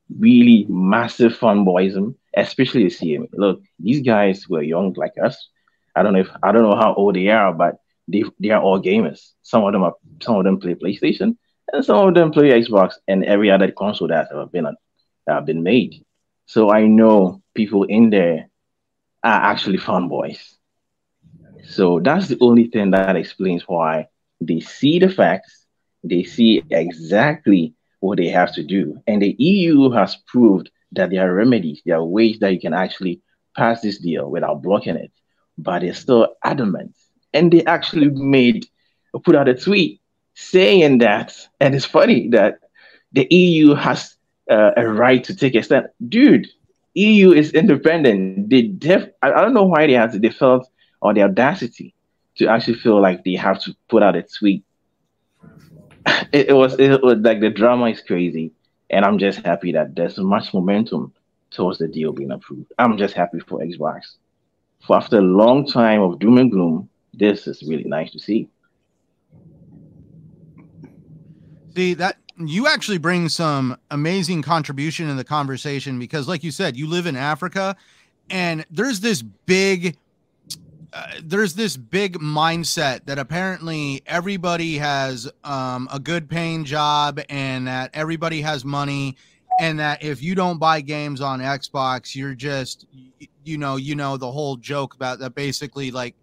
really 0.00 0.50
massive 0.52 1.18
fanboyism, 1.22 2.14
especially 2.36 2.84
the 2.84 2.90
CMA. 2.90 3.28
Look, 3.32 3.60
these 3.78 4.00
guys 4.02 4.46
were 4.48 4.62
young 4.62 4.92
like 4.96 5.12
us. 5.22 5.48
I 5.94 6.02
don't 6.02 6.12
know 6.12 6.20
if 6.20 6.30
I 6.42 6.52
don't 6.52 6.62
know 6.62 6.76
how 6.76 6.94
old 6.94 7.14
they 7.16 7.28
are, 7.28 7.52
but 7.52 7.76
they 8.08 8.24
they 8.40 8.50
are 8.50 8.62
all 8.62 8.80
gamers. 8.80 9.32
Some 9.42 9.64
of 9.64 9.72
them 9.72 9.82
are 9.84 9.94
some 10.22 10.36
of 10.36 10.44
them 10.44 10.58
play 10.58 10.74
PlayStation, 10.74 11.36
and 11.72 11.84
some 11.84 12.08
of 12.08 12.14
them 12.14 12.30
play 12.32 12.50
Xbox 12.50 12.94
and 13.08 13.24
every 13.24 13.50
other 13.50 13.70
console 13.70 14.08
that 14.08 14.28
have 14.32 14.52
been 14.52 14.64
that 14.64 15.34
have 15.34 15.46
been 15.46 15.62
made. 15.62 16.04
So 16.46 16.70
I 16.72 16.86
know 16.86 17.42
people 17.54 17.84
in 17.84 18.10
there 18.10 18.48
are 19.24 19.42
actually 19.52 19.78
fanboys. 19.78 20.38
So 21.64 22.00
that's 22.00 22.28
the 22.28 22.38
only 22.40 22.66
thing 22.66 22.90
that 22.92 23.10
explains 23.16 23.64
why 23.66 24.00
they 24.40 24.60
see 24.60 24.98
the 24.98 25.08
facts, 25.08 25.63
they 26.04 26.22
see 26.22 26.62
exactly 26.70 27.74
what 28.00 28.18
they 28.18 28.28
have 28.28 28.52
to 28.54 28.62
do. 28.62 29.00
And 29.06 29.22
the 29.22 29.34
EU 29.38 29.90
has 29.90 30.16
proved 30.26 30.70
that 30.92 31.10
there 31.10 31.28
are 31.28 31.34
remedies, 31.34 31.82
there 31.84 31.96
are 31.96 32.04
ways 32.04 32.38
that 32.40 32.52
you 32.52 32.60
can 32.60 32.74
actually 32.74 33.20
pass 33.56 33.80
this 33.80 33.98
deal 33.98 34.30
without 34.30 34.62
blocking 34.62 34.96
it. 34.96 35.10
But 35.56 35.80
they're 35.80 35.94
still 35.94 36.28
adamant. 36.44 36.94
And 37.32 37.52
they 37.52 37.64
actually 37.64 38.10
made 38.10 38.66
put 39.24 39.36
out 39.36 39.48
a 39.48 39.54
tweet 39.54 40.00
saying 40.34 40.98
that, 40.98 41.34
and 41.60 41.74
it's 41.74 41.84
funny 41.84 42.28
that 42.30 42.58
the 43.12 43.26
EU 43.30 43.74
has 43.74 44.16
uh, 44.50 44.72
a 44.76 44.86
right 44.88 45.22
to 45.24 45.34
take 45.34 45.54
a 45.54 45.62
stand. 45.62 45.88
Dude, 46.08 46.48
EU 46.94 47.32
is 47.32 47.52
independent. 47.52 48.50
They 48.50 48.62
def- 48.62 49.10
I, 49.22 49.32
I 49.32 49.40
don't 49.40 49.54
know 49.54 49.64
why 49.64 49.86
they 49.86 49.92
had 49.94 50.12
to, 50.12 50.18
they 50.18 50.30
felt 50.30 50.68
or 51.00 51.14
the 51.14 51.22
audacity 51.22 51.94
to 52.36 52.48
actually 52.48 52.74
feel 52.74 53.00
like 53.00 53.24
they 53.24 53.34
have 53.34 53.60
to 53.62 53.76
put 53.88 54.02
out 54.02 54.16
a 54.16 54.22
tweet. 54.22 54.64
It, 56.32 56.48
it 56.48 56.52
was 56.52 56.78
it 56.78 57.02
was 57.02 57.18
like 57.18 57.40
the 57.40 57.50
drama 57.50 57.86
is 57.86 58.00
crazy, 58.00 58.52
and 58.90 59.04
I'm 59.04 59.18
just 59.18 59.44
happy 59.44 59.72
that 59.72 59.94
there's 59.94 60.18
much 60.18 60.52
momentum 60.52 61.12
towards 61.50 61.78
the 61.78 61.88
deal 61.88 62.12
being 62.12 62.32
approved. 62.32 62.72
I'm 62.78 62.98
just 62.98 63.14
happy 63.14 63.38
for 63.38 63.60
Xbox. 63.60 64.16
For 64.86 64.96
after 64.96 65.18
a 65.18 65.22
long 65.22 65.66
time 65.66 66.02
of 66.02 66.18
doom 66.18 66.38
and 66.38 66.50
gloom, 66.50 66.88
this 67.14 67.46
is 67.46 67.62
really 67.62 67.84
nice 67.84 68.10
to 68.12 68.18
see. 68.18 68.48
See 71.74 71.94
that 71.94 72.16
you 72.36 72.66
actually 72.66 72.98
bring 72.98 73.28
some 73.28 73.78
amazing 73.90 74.42
contribution 74.42 75.08
in 75.08 75.16
the 75.16 75.24
conversation 75.24 75.98
because, 75.98 76.28
like 76.28 76.42
you 76.42 76.50
said, 76.50 76.76
you 76.76 76.88
live 76.88 77.06
in 77.06 77.16
Africa, 77.16 77.76
and 78.30 78.64
there's 78.70 79.00
this 79.00 79.22
big, 79.22 79.96
uh, 80.94 81.08
there's 81.24 81.54
this 81.54 81.76
big 81.76 82.18
mindset 82.18 83.04
that 83.06 83.18
apparently 83.18 84.00
everybody 84.06 84.78
has 84.78 85.28
um, 85.42 85.88
a 85.92 85.98
good 85.98 86.30
paying 86.30 86.64
job 86.64 87.20
and 87.28 87.66
that 87.66 87.90
everybody 87.94 88.40
has 88.40 88.64
money, 88.64 89.16
and 89.58 89.80
that 89.80 90.04
if 90.04 90.22
you 90.22 90.36
don't 90.36 90.58
buy 90.58 90.80
games 90.80 91.20
on 91.20 91.40
Xbox, 91.40 92.14
you're 92.14 92.36
just, 92.36 92.86
you 93.42 93.58
know, 93.58 93.74
you 93.74 93.96
know 93.96 94.16
the 94.16 94.30
whole 94.30 94.56
joke 94.56 94.94
about 94.94 95.18
that. 95.18 95.34
Basically, 95.34 95.90
like 95.90 96.14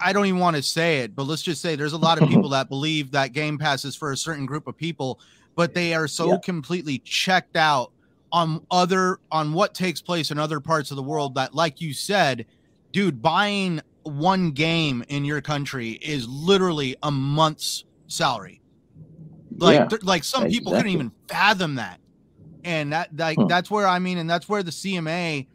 I 0.00 0.12
don't 0.12 0.26
even 0.26 0.40
want 0.40 0.54
to 0.54 0.62
say 0.62 1.00
it, 1.00 1.16
but 1.16 1.24
let's 1.24 1.42
just 1.42 1.60
say 1.60 1.74
there's 1.74 1.92
a 1.92 1.98
lot 1.98 2.22
of 2.22 2.28
people 2.30 2.50
that 2.50 2.68
believe 2.68 3.10
that 3.10 3.32
Game 3.32 3.58
Pass 3.58 3.84
is 3.84 3.96
for 3.96 4.12
a 4.12 4.16
certain 4.16 4.46
group 4.46 4.68
of 4.68 4.76
people, 4.76 5.18
but 5.56 5.74
they 5.74 5.92
are 5.92 6.06
so 6.06 6.32
yeah. 6.32 6.38
completely 6.44 6.98
checked 6.98 7.56
out 7.56 7.90
on 8.30 8.64
other 8.70 9.18
on 9.32 9.52
what 9.52 9.74
takes 9.74 10.00
place 10.00 10.30
in 10.30 10.38
other 10.38 10.60
parts 10.60 10.90
of 10.90 10.96
the 10.96 11.02
world 11.02 11.34
that 11.34 11.52
like 11.52 11.80
you 11.80 11.92
said, 11.92 12.46
dude, 12.94 13.20
buying 13.20 13.82
one 14.04 14.52
game 14.52 15.04
in 15.08 15.24
your 15.24 15.40
country 15.40 15.90
is 15.90 16.28
literally 16.28 16.96
a 17.02 17.10
month's 17.10 17.84
salary. 18.06 18.62
Like 19.56 19.80
yeah, 19.80 19.88
th- 19.88 20.02
like 20.04 20.24
some 20.24 20.44
exactly. 20.44 20.58
people 20.58 20.72
couldn't 20.72 20.92
even 20.92 21.12
fathom 21.28 21.74
that. 21.74 22.00
And 22.62 22.92
that 22.92 23.14
like 23.16 23.36
hmm. 23.36 23.48
that's 23.48 23.70
where 23.70 23.86
I 23.86 23.98
mean 23.98 24.16
and 24.16 24.30
that's 24.30 24.48
where 24.48 24.62
the 24.62 24.70
CMA 24.70 25.46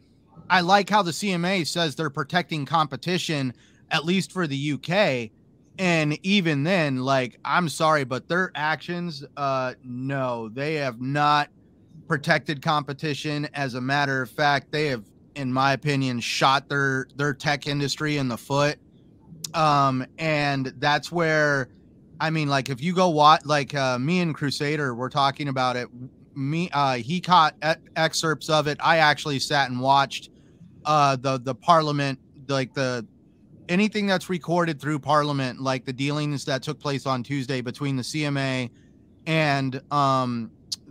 I 0.50 0.60
like 0.60 0.90
how 0.90 1.02
the 1.02 1.12
CMA 1.12 1.66
says 1.66 1.94
they're 1.94 2.10
protecting 2.10 2.66
competition 2.66 3.54
at 3.90 4.04
least 4.04 4.32
for 4.32 4.46
the 4.46 4.72
UK. 4.72 5.30
And 5.78 6.18
even 6.24 6.64
then, 6.64 6.98
like, 6.98 7.38
I'm 7.44 7.68
sorry, 7.68 8.04
but 8.04 8.28
their 8.28 8.50
actions, 8.54 9.24
uh, 9.36 9.74
no, 9.82 10.50
they 10.50 10.74
have 10.74 11.00
not 11.00 11.48
protected 12.06 12.60
competition. 12.60 13.48
As 13.54 13.74
a 13.74 13.80
matter 13.80 14.20
of 14.20 14.28
fact, 14.28 14.72
they 14.72 14.88
have, 14.88 15.04
in 15.40 15.52
my 15.52 15.72
opinion, 15.72 16.20
shot 16.20 16.68
their 16.68 17.08
their 17.16 17.34
tech 17.34 17.66
industry 17.66 18.18
in 18.18 18.28
the 18.28 18.36
foot. 18.36 18.78
Um, 19.54 20.06
and 20.18 20.66
that's 20.78 21.10
where, 21.10 21.70
I 22.20 22.30
mean, 22.30 22.48
like, 22.48 22.68
if 22.68 22.80
you 22.80 22.94
go 22.94 23.08
watch, 23.08 23.44
like, 23.44 23.74
uh, 23.74 23.98
me 23.98 24.20
and 24.20 24.34
Crusader, 24.34 24.94
we're 24.94 25.08
talking 25.08 25.48
about 25.48 25.76
it. 25.76 25.88
Me, 26.36 26.70
uh, 26.72 26.94
he 26.98 27.20
caught 27.20 27.56
e- 27.64 27.72
excerpts 27.96 28.48
of 28.48 28.68
it. 28.68 28.78
I 28.80 28.98
actually 28.98 29.40
sat 29.40 29.70
and 29.70 29.80
watched, 29.80 30.30
uh, 30.84 31.16
the 31.16 31.38
the 31.38 31.54
Parliament, 31.54 32.20
like 32.48 32.74
the 32.74 33.06
anything 33.68 34.06
that's 34.06 34.28
recorded 34.28 34.80
through 34.80 34.98
Parliament, 34.98 35.60
like 35.60 35.84
the 35.84 35.92
dealings 35.92 36.44
that 36.44 36.62
took 36.62 36.78
place 36.78 37.06
on 37.06 37.22
Tuesday 37.22 37.60
between 37.60 37.96
the 37.96 38.02
CMA 38.02 38.70
and 39.26 39.80
um, 39.92 40.50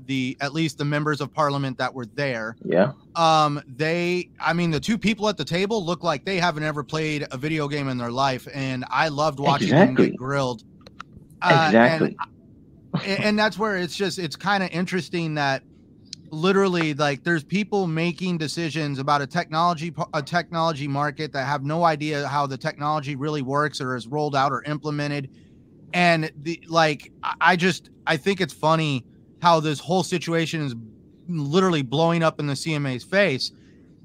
the 0.10 0.36
at 0.41 0.54
least 0.54 0.80
the 0.80 0.86
members 0.86 1.22
of 1.22 1.32
Parliament 1.32 1.78
that 1.78 1.93
were 1.93 2.08
there. 2.08 2.58
Yeah. 2.65 2.93
Um, 3.15 3.62
they, 3.67 4.32
I 4.39 4.54
mean, 4.54 4.72
the 4.72 4.80
two 4.80 4.98
people 4.98 5.30
at 5.30 5.38
the 5.38 5.45
table 5.45 5.86
look 5.86 6.04
like 6.04 6.26
they 6.26 6.39
haven't 6.39 6.63
ever 6.63 6.84
played 6.84 7.28
a 7.32 7.38
video 7.38 7.67
game 7.67 7.88
in 7.88 7.98
their 8.00 8.12
life, 8.12 8.48
and 8.54 8.84
I 8.89 9.10
loved 9.10 9.39
watching 9.39 9.67
exactly. 9.67 9.95
them 9.95 10.12
get 10.12 10.17
grilled. 10.17 10.63
Uh, 11.41 11.65
exactly. 11.67 12.17
And, 13.06 13.24
and 13.24 13.39
that's 13.39 13.58
where 13.60 13.78
it's 13.78 13.95
just 13.95 14.17
it's 14.17 14.36
kind 14.36 14.63
of 14.63 14.72
interesting 14.72 15.36
that 15.36 15.62
literally 16.32 16.93
like 16.95 17.24
there's 17.24 17.43
people 17.43 17.86
making 17.88 18.39
decisions 18.39 18.98
about 19.00 19.22
a 19.22 19.28
technology 19.28 19.93
a 20.13 20.22
technology 20.24 20.88
market 20.88 21.32
that 21.34 21.45
have 21.45 21.63
no 21.63 21.84
idea 21.84 22.28
how 22.28 22.48
the 22.48 22.58
technology 22.58 23.15
really 23.15 23.41
works 23.43 23.80
or 23.80 23.95
is 23.95 24.08
rolled 24.08 24.36
out 24.36 24.52
or 24.52 24.63
implemented 24.63 25.30
And 25.93 26.32
the 26.43 26.62
like, 26.67 27.12
I- 27.24 27.36
I 27.52 27.56
just 27.56 27.89
I 28.06 28.17
think 28.17 28.41
it's 28.41 28.54
funny 28.54 29.06
how 29.41 29.60
this 29.60 29.80
whole 29.80 30.04
situation 30.04 30.62
is 30.62 30.75
literally 31.28 31.82
blowing 31.82 32.23
up 32.23 32.39
in 32.39 32.47
the 32.47 32.54
CMA's 32.54 33.04
face. 33.04 33.52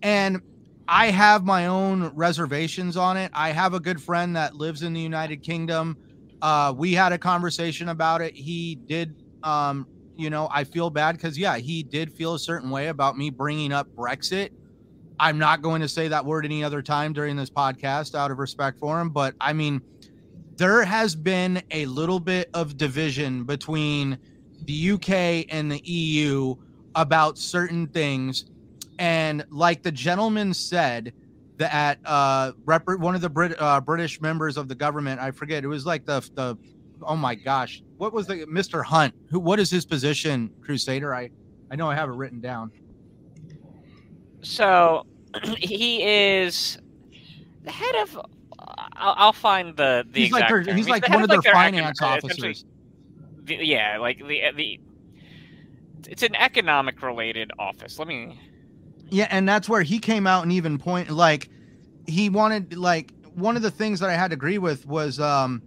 And 0.02 0.42
I 0.86 1.10
have 1.10 1.44
my 1.44 1.66
own 1.66 2.08
reservations 2.14 2.96
on 2.96 3.16
it. 3.16 3.30
I 3.34 3.50
have 3.50 3.74
a 3.74 3.80
good 3.80 4.00
friend 4.00 4.36
that 4.36 4.54
lives 4.54 4.82
in 4.82 4.92
the 4.92 5.00
United 5.00 5.42
Kingdom. 5.42 5.96
Uh, 6.42 6.74
we 6.76 6.92
had 6.92 7.12
a 7.12 7.18
conversation 7.18 7.88
about 7.88 8.20
it. 8.20 8.34
He 8.34 8.74
did, 8.74 9.22
um, 9.42 9.86
you 10.16 10.28
know, 10.28 10.48
I 10.50 10.64
feel 10.64 10.90
bad 10.90 11.16
because, 11.16 11.38
yeah, 11.38 11.56
he 11.56 11.82
did 11.82 12.12
feel 12.12 12.34
a 12.34 12.38
certain 12.38 12.70
way 12.70 12.88
about 12.88 13.16
me 13.16 13.30
bringing 13.30 13.72
up 13.72 13.88
Brexit. 13.96 14.50
I'm 15.18 15.38
not 15.38 15.62
going 15.62 15.80
to 15.80 15.88
say 15.88 16.08
that 16.08 16.24
word 16.24 16.44
any 16.44 16.62
other 16.62 16.82
time 16.82 17.12
during 17.12 17.36
this 17.36 17.48
podcast 17.48 18.14
out 18.14 18.30
of 18.30 18.38
respect 18.38 18.78
for 18.78 19.00
him. 19.00 19.10
But 19.10 19.34
I 19.40 19.52
mean, 19.52 19.80
there 20.56 20.84
has 20.84 21.14
been 21.14 21.62
a 21.70 21.86
little 21.86 22.20
bit 22.20 22.50
of 22.52 22.76
division 22.76 23.44
between 23.44 24.18
the 24.66 24.90
UK 24.92 25.46
and 25.55 25.70
the 25.70 25.81
EU 25.85 26.55
about 26.94 27.38
certain 27.38 27.87
things. 27.87 28.46
And 28.98 29.44
like 29.50 29.83
the 29.83 29.92
gentleman 29.92 30.55
said, 30.55 31.12
that 31.57 31.98
uh, 32.05 32.50
rep- 32.64 32.88
one 32.98 33.14
of 33.14 33.20
the 33.20 33.29
Brit- 33.31 33.61
uh, 33.61 33.81
British 33.81 34.20
members 34.20 34.57
of 34.57 34.66
the 34.68 34.74
government, 34.74 35.20
I 35.20 35.31
forget, 35.31 35.62
it 35.62 35.68
was 35.68 35.87
like 35.87 36.05
the 36.05 36.20
the 36.35 36.57
oh 37.03 37.14
my 37.16 37.35
gosh, 37.37 37.81
what 37.96 38.12
was 38.12 38.27
the 38.27 38.44
Mr. 38.46 38.85
Hunt? 38.85 39.14
Who? 39.31 39.38
What 39.38 39.61
is 39.61 39.70
his 39.70 39.85
position, 39.87 40.50
Crusader? 40.62 41.14
I 41.14 41.31
I 41.70 41.77
know 41.77 41.88
I 41.88 41.94
have 41.94 42.09
it 42.09 42.14
written 42.14 42.40
down. 42.40 42.72
So 44.42 45.07
he 45.59 46.03
is 46.03 46.79
the 47.64 47.70
head 47.70 47.94
of. 47.96 48.20
I'll, 48.96 49.14
I'll 49.18 49.33
find 49.33 49.77
the 49.77 50.05
the 50.11 50.20
He's 50.22 50.33
like 50.33 50.44
exact 50.44 50.50
their- 50.50 50.64
term. 50.64 50.77
he's 50.77 50.88
like 50.88 51.05
the 51.05 51.12
one 51.12 51.22
of 51.22 51.29
their 51.29 51.40
econo- 51.40 51.53
finance 51.53 52.03
officers. 52.03 52.64
The- 53.44 53.64
yeah, 53.64 53.98
like 53.98 54.18
the 54.18 54.40
the. 54.57 54.80
It's 56.07 56.22
an 56.22 56.35
economic 56.37 57.02
related 57.02 57.50
office. 57.59 57.98
Let 57.98 58.09
me. 58.09 58.38
Yeah, 59.11 59.26
and 59.30 59.48
that's 59.48 59.68
where 59.68 59.83
he 59.83 59.98
came 59.98 60.26
out 60.26 60.42
and 60.42 60.52
even 60.52 60.78
point 60.78 61.11
like 61.11 61.48
he 62.07 62.28
wanted 62.28 62.76
like 62.76 63.12
one 63.35 63.57
of 63.57 63.62
the 63.62 63.70
things 63.70 64.00
that 64.00 64.11
I 64.11 64.14
had 64.14 64.28
to 64.30 64.35
agree 64.35 64.59
with 64.59 64.87
was 64.87 65.18
um 65.20 65.62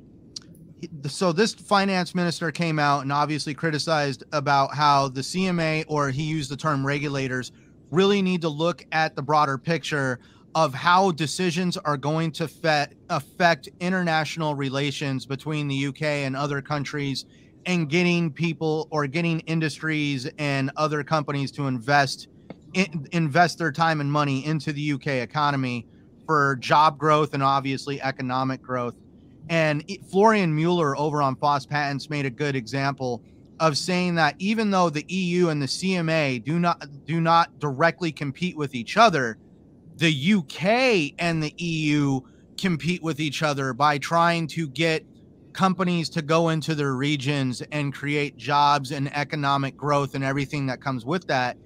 so 1.08 1.32
this 1.32 1.54
finance 1.56 2.14
minister 2.14 2.52
came 2.52 2.78
out 2.78 3.02
and 3.02 3.12
obviously 3.12 3.54
criticized 3.54 4.24
about 4.32 4.76
how 4.76 5.08
the 5.08 5.22
CMA 5.22 5.86
or 5.88 6.12
he 6.12 6.24
used 6.24 6.52
the 6.52 6.58
term 6.58 6.86
regulators 6.86 7.52
really 7.90 8.22
need 8.22 8.42
to 8.42 8.50
look 8.50 8.86
at 8.92 9.16
the 9.16 9.22
broader 9.24 9.58
picture 9.58 10.20
of 10.56 10.74
how 10.74 11.12
decisions 11.12 11.78
are 11.78 11.98
going 11.98 12.32
to 12.32 12.48
fe- 12.48 12.88
affect 13.10 13.70
international 13.80 14.56
relations 14.56 15.26
between 15.26 15.68
the 15.68 15.88
UK 15.88 16.02
and 16.04 16.36
other 16.36 16.62
countries 16.62 17.26
and 17.68 17.90
getting 17.90 18.32
people 18.32 18.88
or 18.90 19.06
getting 19.06 19.42
industries 19.42 20.28
and 20.40 20.72
other 20.78 21.04
companies 21.04 21.52
to 21.52 21.68
invest 21.68 22.30
in, 22.74 23.06
invest 23.12 23.58
their 23.60 23.72
time 23.72 24.02
and 24.02 24.12
money 24.12 24.46
into 24.46 24.72
the 24.72 24.94
UK 24.94 25.08
economy 25.08 25.86
for 26.26 26.56
job 26.56 26.98
growth 26.98 27.34
and 27.34 27.44
obviously 27.44 28.02
economic 28.02 28.62
growth. 28.62 28.96
And 29.50 29.84
Florian 30.10 30.56
Mueller 30.56 30.98
over 30.98 31.22
on 31.22 31.36
FOSS 31.36 31.66
Patents 31.66 32.10
made 32.10 32.26
a 32.26 32.30
good 32.30 32.56
example 32.56 33.22
of 33.60 33.78
saying 33.78 34.16
that 34.16 34.36
even 34.40 34.72
though 34.72 34.90
the 34.90 35.06
EU 35.08 35.50
and 35.50 35.62
the 35.62 35.68
CMA 35.68 36.44
do 36.44 36.60
not 36.60 36.86
do 37.06 37.20
not 37.20 37.60
directly 37.60 38.12
compete 38.12 38.56
with 38.56 38.76
each 38.76 38.98
other, 38.98 39.38
the 39.98 40.34
UK 40.34 41.14
and 41.20 41.42
the 41.42 41.54
EU 41.58 42.22
compete 42.58 43.02
with 43.04 43.20
each 43.20 43.44
other 43.44 43.74
by 43.74 43.98
trying 43.98 44.48
to 44.48 44.68
get 44.70 45.06
companies 45.58 46.08
to 46.08 46.22
go 46.22 46.50
into 46.50 46.76
their 46.76 46.94
regions 46.94 47.64
and 47.72 47.92
create 47.92 48.38
jobs 48.38 48.92
and 48.92 49.12
economic 49.16 49.76
growth 49.76 50.14
and 50.14 50.24
everything 50.24 50.68
that 50.68 50.80
comes 50.80 51.04
with 51.04 51.26
that. 51.26 51.58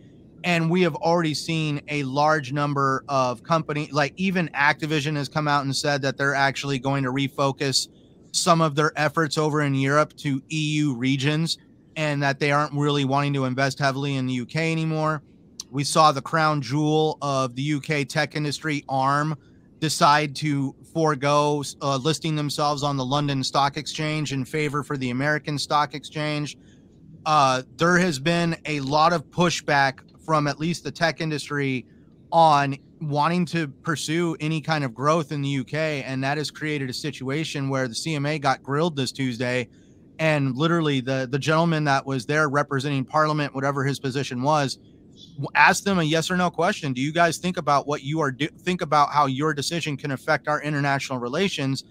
And 0.45 0.71
we 0.71 0.81
have 0.83 0.95
already 0.95 1.33
seen 1.33 1.81
a 1.89 2.03
large 2.03 2.53
number 2.53 3.03
of 3.09 3.43
company 3.43 3.89
like 3.91 4.13
even 4.15 4.47
activision 4.55 5.17
has 5.17 5.27
come 5.27 5.45
out 5.45 5.65
and 5.65 5.75
said 5.75 6.01
that 6.03 6.17
they're 6.17 6.33
actually 6.33 6.79
going 6.79 7.03
to 7.03 7.11
refocus 7.11 7.89
some 8.31 8.61
of 8.61 8.75
their 8.75 8.93
efforts 8.95 9.37
over 9.37 9.61
in 9.61 9.75
europe 9.75 10.15
to 10.15 10.41
eu 10.47 10.95
regions 10.95 11.57
and 11.97 12.23
that 12.23 12.39
they 12.39 12.49
aren't 12.49 12.73
really 12.73 13.03
wanting 13.03 13.33
to 13.33 13.43
invest 13.43 13.77
heavily 13.77 14.15
in 14.15 14.25
the 14.25 14.39
uk 14.39 14.55
anymore. 14.55 15.21
We 15.69 15.83
saw 15.83 16.13
the 16.13 16.21
crown 16.21 16.61
jewel 16.61 17.17
of 17.21 17.55
the 17.55 17.73
uk 17.73 18.07
tech 18.07 18.37
industry 18.37 18.85
arm 18.87 19.35
decide 19.79 20.33
to 20.37 20.75
forego 20.93 21.63
uh, 21.81 21.97
listing 21.97 22.35
themselves 22.35 22.83
on 22.83 22.97
the 22.97 23.05
london 23.05 23.43
stock 23.43 23.77
exchange 23.77 24.33
in 24.33 24.45
favor 24.45 24.83
for 24.83 24.97
the 24.97 25.09
american 25.09 25.57
stock 25.57 25.93
exchange 25.93 26.57
uh, 27.25 27.61
there 27.77 27.97
has 27.97 28.19
been 28.19 28.55
a 28.65 28.79
lot 28.81 29.13
of 29.13 29.23
pushback 29.29 29.99
from 30.25 30.47
at 30.47 30.59
least 30.59 30.83
the 30.83 30.91
tech 30.91 31.21
industry 31.21 31.85
on 32.31 32.77
wanting 33.01 33.45
to 33.45 33.67
pursue 33.67 34.35
any 34.39 34.61
kind 34.61 34.83
of 34.83 34.93
growth 34.93 35.31
in 35.31 35.41
the 35.41 35.59
UK. 35.59 35.73
And 35.73 36.23
that 36.23 36.37
has 36.37 36.51
created 36.51 36.89
a 36.89 36.93
situation 36.93 37.69
where 37.69 37.87
the 37.87 37.93
CMA 37.93 38.41
got 38.41 38.63
grilled 38.63 38.95
this 38.95 39.11
Tuesday. 39.11 39.67
And 40.19 40.55
literally, 40.55 41.01
the, 41.01 41.27
the 41.29 41.39
gentleman 41.39 41.83
that 41.85 42.05
was 42.05 42.25
there 42.25 42.47
representing 42.47 43.03
Parliament, 43.05 43.55
whatever 43.55 43.83
his 43.83 43.99
position 43.99 44.43
was, 44.43 44.77
w- 45.41 45.47
asked 45.55 45.85
them 45.85 45.99
a 45.99 46.03
yes 46.03 46.29
or 46.31 46.37
no 46.37 46.49
question. 46.49 46.93
Do 46.93 47.01
you 47.01 47.11
guys 47.11 47.37
think 47.37 47.57
about 47.57 47.87
what 47.87 48.03
you 48.03 48.19
are 48.21 48.31
do- 48.31 48.47
think 48.59 48.81
about 48.81 49.09
how 49.11 49.25
your 49.25 49.53
decision 49.53 49.97
can 49.97 50.11
affect 50.11 50.47
our 50.47 50.61
international 50.61 51.19
relations? 51.19 51.83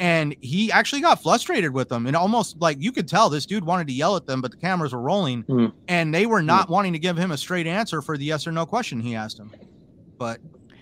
And 0.00 0.34
he 0.40 0.72
actually 0.72 1.00
got 1.02 1.22
frustrated 1.22 1.72
with 1.72 1.88
them, 1.88 2.06
and 2.06 2.16
almost 2.16 2.56
like 2.60 2.78
you 2.80 2.90
could 2.92 3.06
tell 3.06 3.28
this 3.28 3.46
dude 3.46 3.64
wanted 3.64 3.86
to 3.88 3.92
yell 3.92 4.16
at 4.16 4.26
them, 4.26 4.40
but 4.40 4.50
the 4.50 4.56
cameras 4.56 4.92
were 4.92 5.00
rolling, 5.00 5.44
Mhm. 5.44 5.72
and 5.86 6.12
they 6.14 6.26
were 6.26 6.42
not 6.42 6.68
wanting 6.68 6.92
to 6.94 6.98
give 6.98 7.16
him 7.16 7.30
a 7.30 7.36
straight 7.36 7.66
answer 7.66 8.00
for 8.02 8.16
the 8.16 8.24
yes 8.24 8.46
or 8.46 8.52
no 8.52 8.66
question 8.66 9.00
he 9.00 9.14
asked 9.14 9.38
him. 9.38 9.50
But 10.18 10.40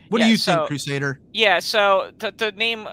what 0.09 0.21
Yeah, 0.21 0.27
do 0.27 0.31
you 0.31 0.37
so- 0.37 0.55
think, 0.55 0.69
Crusader? 0.69 1.21
Yeah. 1.33 1.59
So 1.59 2.13
the 2.19 2.33
the 2.37 2.53
name 2.53 2.87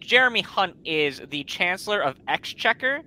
Jeremy 0.00 0.42
Hunt 0.42 0.76
is 0.84 1.20
the 1.30 1.44
Chancellor 1.44 2.00
of 2.00 2.16
Exchequer. 2.28 3.00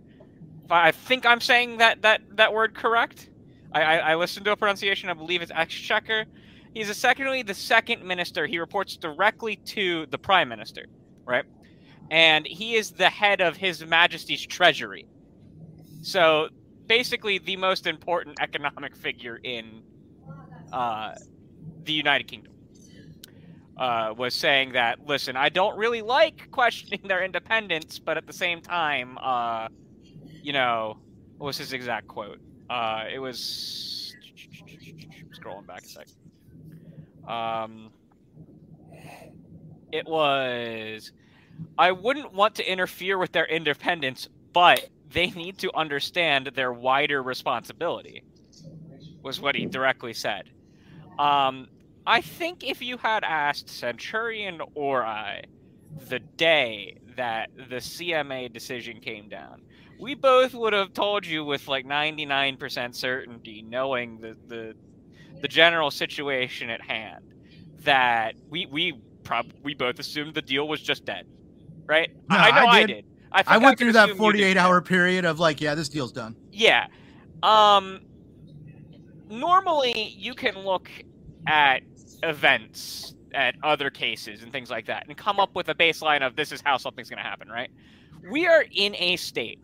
I 0.70 0.90
I 0.90 0.92
think 0.92 1.26
I'm 1.26 1.42
saying 1.42 1.78
that 1.78 2.02
that 2.02 2.22
that 2.36 2.54
word 2.54 2.74
correct. 2.76 3.30
I, 3.78 3.98
I, 3.98 4.12
I 4.12 4.16
listened 4.16 4.46
to 4.46 4.52
a 4.52 4.56
pronunciation. 4.56 5.10
I 5.10 5.14
believe 5.14 5.42
it's 5.42 5.52
Exchequer. 5.54 6.26
He's 6.74 6.90
essentially 6.90 7.44
the 7.44 7.54
second 7.54 8.04
minister. 8.04 8.46
He 8.46 8.60
reports 8.60 8.98
directly 8.98 9.58
to 9.58 10.06
the 10.08 10.18
prime 10.18 10.50
minister, 10.50 10.86
right? 11.26 11.46
And 12.10 12.46
he 12.46 12.76
is 12.76 12.92
the 12.92 13.10
head 13.10 13.42
of 13.42 13.58
His 13.58 13.86
Majesty's 13.86 14.46
Treasury. 14.46 15.06
So 16.02 16.50
basically, 16.88 17.40
the 17.40 17.58
most 17.58 17.88
important 17.88 18.40
economic 18.40 18.96
figure 18.96 19.40
in 19.44 19.82
uh, 20.72 21.16
the 21.84 21.94
United 21.94 22.28
Kingdom 22.28 22.54
uh, 23.78 24.14
was 24.18 24.34
saying 24.34 24.74
that 24.74 25.06
listen, 25.06 25.36
I 25.36 25.50
don't 25.50 25.78
really 25.78 26.02
like 26.02 26.50
questioning 26.52 27.02
their 27.08 27.24
independence, 27.24 28.00
but 28.00 28.18
at 28.18 28.26
the 28.26 28.34
same 28.34 28.62
time, 28.62 29.18
uh, 29.22 29.68
you 30.42 30.54
know, 30.54 30.98
what 31.38 31.48
was 31.48 31.58
his 31.58 31.74
exact 31.74 32.08
quote? 32.08 32.40
Uh, 32.70 33.06
it 33.12 33.20
was 33.20 34.16
scrolling 35.32 35.66
back 35.66 35.84
a 35.84 35.88
sec. 35.88 36.08
Um, 37.28 37.92
it 39.92 40.06
was 40.06 41.12
I 41.78 41.92
wouldn't 41.92 42.34
want 42.34 42.56
to 42.56 42.72
interfere 42.72 43.18
with 43.18 43.32
their 43.32 43.46
independence, 43.46 44.28
but 44.54 44.88
they 45.12 45.30
need 45.32 45.58
to 45.60 45.76
understand 45.76 46.48
their 46.48 46.74
wider 46.74 47.24
responsibility. 47.24 48.24
Was 49.22 49.40
what 49.40 49.56
he 49.56 49.66
directly 49.66 50.14
said. 50.14 50.50
Um, 51.20 51.68
I 52.06 52.22
think 52.22 52.64
if 52.64 52.82
you 52.82 52.98
had 52.98 53.24
asked 53.24 53.70
Centurion 53.70 54.62
or 54.76 55.04
I 55.04 55.44
the 56.10 56.20
day 56.20 56.98
that 57.16 57.50
the 57.56 57.78
CMA 57.78 58.54
decision 58.54 59.00
came 59.00 59.28
down, 59.28 59.64
we 59.98 60.16
both 60.16 60.54
would 60.56 60.74
have 60.74 60.94
told 60.94 61.26
you 61.26 61.46
with 61.46 61.68
like 61.68 61.86
99% 61.86 62.96
certainty, 62.96 63.64
knowing 63.64 64.20
the, 64.20 64.36
the 64.48 64.76
the 65.42 65.48
general 65.50 65.92
situation 65.92 66.70
at 66.70 66.82
hand, 66.82 67.34
that 67.84 68.36
we 68.50 68.68
we 68.68 68.94
prob 69.24 69.52
we 69.64 69.74
both 69.76 70.00
assumed 70.00 70.36
the 70.36 70.42
deal 70.44 70.68
was 70.68 70.82
just 70.82 71.06
dead, 71.06 71.26
right? 71.88 72.10
No, 72.30 72.40
I 72.40 72.52
know 72.52 72.66
I 72.66 72.68
I 72.68 72.84
did. 72.84 72.86
did. 72.86 73.06
I, 73.32 73.44
I 73.46 73.58
went 73.60 73.78
could 73.78 73.80
through 73.80 73.94
that 73.94 74.12
assume 74.12 74.24
you 74.24 74.34
did 74.34 74.48
48 74.48 74.58
hour 74.58 74.82
period 74.82 75.26
of 75.26 75.40
like, 75.40 75.62
yeah, 75.62 75.76
this 75.76 75.90
deal's 75.90 76.14
done. 76.14 76.38
Yeah. 76.52 76.88
Um 77.44 78.02
normally 79.30 80.14
you 80.18 80.36
can 80.36 80.58
look 80.60 80.90
at 81.48 81.84
events 82.24 83.16
at 83.34 83.56
other 83.64 83.90
cases 83.92 84.44
and 84.44 84.52
things 84.52 84.70
like 84.72 84.88
that 84.88 85.06
and 85.08 85.18
come 85.18 85.40
up 85.40 85.52
with 85.56 85.70
a 85.70 85.76
baseline 85.76 86.26
of 86.26 86.36
this 86.36 86.52
is 86.52 86.62
how 86.66 86.78
something's 86.78 87.10
going 87.10 87.18
to 87.22 87.24
happen, 87.30 87.50
right? 87.50 87.70
We 88.22 88.48
are 88.48 88.66
in 88.72 88.96
a 88.96 89.18
state 89.18 89.60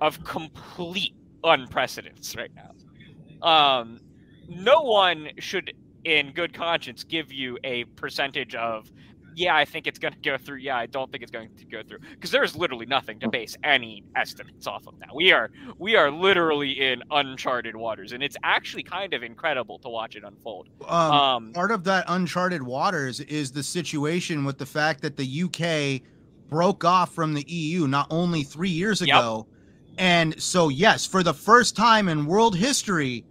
of 0.00 0.22
complete 0.24 1.14
unprecedented 1.44 2.36
right 2.36 2.50
now. 2.54 3.46
Um 3.46 4.00
no 4.48 4.82
one 4.82 5.30
should 5.38 5.74
in 6.04 6.32
good 6.32 6.54
conscience 6.54 7.04
give 7.04 7.32
you 7.32 7.58
a 7.64 7.84
percentage 7.96 8.54
of 8.54 8.90
yeah, 9.36 9.54
I 9.54 9.66
think 9.66 9.86
it's 9.86 9.98
going 9.98 10.14
to 10.14 10.20
go 10.20 10.38
through. 10.38 10.56
Yeah, 10.56 10.78
I 10.78 10.86
don't 10.86 11.12
think 11.12 11.22
it's 11.22 11.30
going 11.30 11.50
to 11.54 11.64
go 11.66 11.82
through 11.82 11.98
because 12.10 12.30
there 12.30 12.42
is 12.42 12.56
literally 12.56 12.86
nothing 12.86 13.20
to 13.20 13.28
base 13.28 13.54
any 13.62 14.02
estimates 14.16 14.66
off 14.66 14.86
of 14.86 14.98
now. 14.98 15.08
We 15.14 15.30
are 15.30 15.50
we 15.78 15.94
are 15.94 16.10
literally 16.10 16.72
in 16.80 17.02
uncharted 17.10 17.76
waters, 17.76 18.12
and 18.12 18.22
it's 18.22 18.36
actually 18.42 18.82
kind 18.82 19.12
of 19.12 19.22
incredible 19.22 19.78
to 19.80 19.90
watch 19.90 20.16
it 20.16 20.24
unfold. 20.24 20.70
Um, 20.88 21.12
um, 21.12 21.52
part 21.52 21.70
of 21.70 21.84
that 21.84 22.06
uncharted 22.08 22.62
waters 22.62 23.20
is 23.20 23.52
the 23.52 23.62
situation 23.62 24.46
with 24.46 24.56
the 24.56 24.66
fact 24.66 25.02
that 25.02 25.18
the 25.18 25.42
UK 25.42 26.00
broke 26.48 26.84
off 26.84 27.14
from 27.14 27.34
the 27.34 27.44
EU 27.46 27.86
not 27.86 28.06
only 28.10 28.42
three 28.42 28.70
years 28.70 29.02
ago, 29.02 29.46
yep. 29.46 29.55
And 29.98 30.40
so 30.40 30.68
yes, 30.68 31.06
for 31.06 31.22
the 31.22 31.34
first 31.34 31.76
time 31.76 32.08
in 32.08 32.26
world 32.26 32.56
history, 32.56 33.24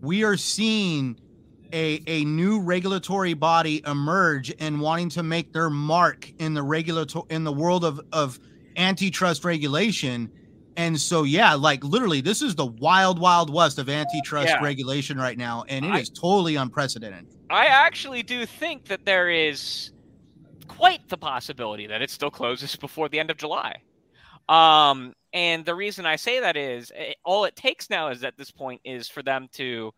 we 0.00 0.24
are 0.24 0.36
seeing 0.36 1.18
a, 1.72 2.02
a 2.06 2.24
new 2.24 2.60
regulatory 2.60 3.34
body 3.34 3.82
emerge 3.86 4.54
and 4.58 4.80
wanting 4.80 5.08
to 5.10 5.22
make 5.22 5.52
their 5.52 5.70
mark 5.70 6.30
in 6.38 6.54
the 6.54 6.62
regulator 6.62 7.20
in 7.30 7.44
the 7.44 7.52
world 7.52 7.84
of, 7.84 8.00
of 8.12 8.38
antitrust 8.76 9.44
regulation. 9.44 10.30
And 10.76 11.00
so, 11.00 11.22
yeah, 11.22 11.54
like 11.54 11.82
literally, 11.82 12.20
this 12.20 12.42
is 12.42 12.54
the 12.54 12.66
wild, 12.66 13.18
wild 13.18 13.52
west 13.52 13.78
of 13.78 13.88
antitrust 13.88 14.48
yeah. 14.48 14.62
regulation 14.62 15.16
right 15.18 15.38
now, 15.38 15.64
and 15.68 15.86
it 15.86 15.92
I, 15.92 16.00
is 16.00 16.10
totally 16.10 16.56
unprecedented. 16.56 17.26
I 17.48 17.66
actually 17.66 18.22
do 18.22 18.44
think 18.44 18.84
that 18.86 19.06
there 19.06 19.30
is 19.30 19.92
quite 20.68 21.08
the 21.08 21.16
possibility 21.16 21.86
that 21.86 22.02
it 22.02 22.10
still 22.10 22.30
closes 22.30 22.76
before 22.76 23.08
the 23.08 23.18
end 23.18 23.30
of 23.30 23.38
July. 23.38 23.76
Um, 24.50 25.14
and 25.36 25.66
the 25.66 25.74
reason 25.74 26.06
I 26.06 26.16
say 26.16 26.40
that 26.40 26.56
is 26.56 26.90
it, 26.92 26.96
eh, 26.98 27.12
all 27.22 27.44
it 27.44 27.54
takes 27.56 27.90
now 27.90 28.08
is 28.08 28.24
at 28.24 28.38
this 28.38 28.50
point 28.50 28.80
is 28.84 29.06
for 29.06 29.22
them 29.22 29.48
to 29.52 29.92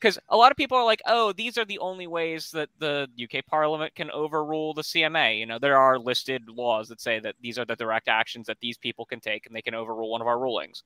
because 0.00 0.18
a 0.30 0.36
lot 0.36 0.50
of 0.50 0.56
people 0.56 0.78
are 0.78 0.84
like, 0.84 1.02
oh, 1.06 1.32
these 1.32 1.58
are 1.58 1.64
the 1.66 1.78
only 1.78 2.06
ways 2.06 2.50
that 2.52 2.70
the 2.78 3.06
UK 3.22 3.44
Parliament 3.46 3.94
can 3.94 4.10
overrule 4.10 4.72
the 4.72 4.82
CMA. 4.82 5.38
You 5.38 5.46
know, 5.46 5.58
there 5.60 5.76
are 5.76 5.98
listed 5.98 6.48
laws 6.48 6.88
that 6.88 7.02
say 7.02 7.20
that 7.20 7.36
these 7.40 7.58
are 7.58 7.66
the 7.66 7.76
direct 7.76 8.08
actions 8.08 8.46
that 8.46 8.58
these 8.60 8.78
people 8.78 9.04
can 9.04 9.20
take 9.20 9.46
and 9.46 9.54
they 9.54 9.62
can 9.62 9.74
overrule 9.74 10.10
one 10.10 10.22
of 10.22 10.26
our 10.26 10.40
rulings. 10.40 10.82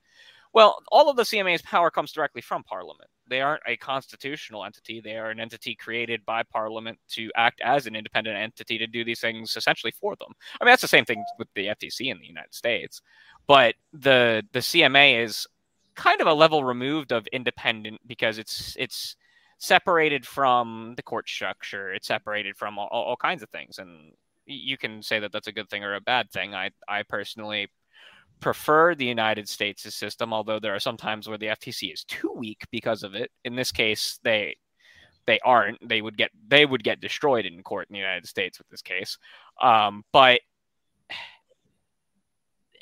Well, 0.53 0.83
all 0.91 1.11
of 1.11 1.17
the 1.17 1.23
CMA's 1.23 1.63
power 1.63 1.91
comes 1.91 2.13
directly 2.13 2.41
from 2.41 2.65
Parliament. 2.65 3.11
They 3.29 3.41
aren't 3.41 3.63
a 3.67 3.77
constitutional 3.77 4.65
entity. 4.65 5.01
They 5.01 5.17
are 5.17 5.31
an 5.31 5.41
entity 5.41 5.75
created 5.75 6.25
by 6.25 6.43
Parliament 6.45 6.99
to 7.11 7.31
act 7.37 7.61
as 7.63 7.87
an 7.87 7.97
independent 7.97 8.37
entity 8.37 8.79
to 8.79 8.87
do 8.87 9.05
these 9.05 9.21
things 9.21 9.57
essentially 9.57 9.93
for 9.93 10.17
them. 10.17 10.33
I 10.61 10.65
mean, 10.65 10.73
that's 10.73 10.83
the 10.83 10.89
same 10.89 11.05
thing 11.05 11.25
with 11.39 11.49
the 11.55 11.67
FTC 11.67 12.11
in 12.11 12.19
the 12.19 12.27
United 12.27 12.55
States. 12.55 13.03
But 13.47 13.75
the 13.93 14.45
the 14.53 14.61
CMA 14.61 15.23
is 15.23 15.47
kind 15.95 16.21
of 16.21 16.27
a 16.27 16.35
level 16.35 16.65
removed 16.65 17.13
of 17.13 17.27
independent 17.29 18.01
because 18.07 18.39
it's 18.39 18.77
it's 18.79 19.17
separated 19.59 20.27
from 20.27 20.95
the 20.97 21.03
court 21.03 21.29
structure. 21.29 21.93
It's 21.93 22.09
separated 22.09 22.57
from 22.57 22.79
all, 22.79 22.89
all 22.89 23.17
kinds 23.17 23.43
of 23.43 23.51
things, 23.51 23.79
and 23.79 24.13
you 24.45 24.77
can 24.77 25.03
say 25.03 25.19
that 25.21 25.33
that's 25.33 25.49
a 25.49 25.53
good 25.53 25.69
thing 25.69 25.85
or 25.85 25.95
a 25.95 26.01
bad 26.01 26.31
thing. 26.31 26.55
I 26.55 26.71
I 26.89 27.03
personally 27.03 27.69
prefer 28.41 28.95
the 28.95 29.07
United 29.07 29.49
States' 29.49 29.95
system, 29.95 30.33
although 30.33 30.61
there 30.61 30.75
are 30.75 30.81
some 30.81 30.97
times 30.97 31.29
where 31.29 31.39
the 31.39 31.47
FTC 31.47 31.93
is 31.93 32.05
too 32.05 32.33
weak 32.35 32.65
because 32.71 33.03
of 33.03 33.15
it. 33.15 33.31
In 33.45 33.57
this 33.57 33.73
case, 33.73 34.19
they 34.23 34.57
they 35.27 35.41
aren't. 35.41 35.87
They 35.87 36.03
would 36.03 36.17
get 36.17 36.31
they 36.49 36.67
would 36.67 36.85
get 36.85 37.01
destroyed 37.01 37.47
in 37.47 37.63
court 37.63 37.89
in 37.89 37.95
the 37.95 38.01
United 38.01 38.27
States 38.27 38.59
with 38.59 38.69
this 38.69 38.83
case. 38.83 39.19
Um, 39.61 40.05
but 40.13 40.41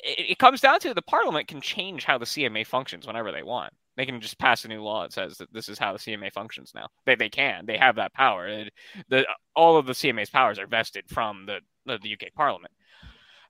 it, 0.05 0.31
it 0.31 0.39
comes 0.39 0.61
down 0.61 0.79
to 0.81 0.93
the 0.93 1.01
parliament 1.01 1.47
can 1.47 1.61
change 1.61 2.05
how 2.05 2.17
the 2.17 2.25
CMA 2.25 2.65
functions 2.65 3.07
whenever 3.07 3.31
they 3.31 3.43
want. 3.43 3.73
They 3.97 4.05
can 4.05 4.19
just 4.21 4.37
pass 4.37 4.65
a 4.65 4.67
new 4.67 4.83
law 4.83 5.03
that 5.03 5.13
says 5.13 5.37
that 5.37 5.51
this 5.53 5.69
is 5.69 5.79
how 5.79 5.93
the 5.93 5.99
CMA 5.99 6.31
functions 6.33 6.73
now. 6.75 6.87
They, 7.05 7.15
they 7.15 7.29
can. 7.29 7.65
They 7.65 7.77
have 7.77 7.95
that 7.95 8.13
power. 8.13 8.47
It, 8.47 8.73
the, 9.09 9.25
all 9.55 9.77
of 9.77 9.85
the 9.85 9.93
CMA's 9.93 10.29
powers 10.29 10.59
are 10.59 10.67
vested 10.67 11.05
from 11.09 11.45
the, 11.45 11.59
the, 11.85 11.97
the 11.97 12.13
UK 12.13 12.33
Parliament. 12.35 12.73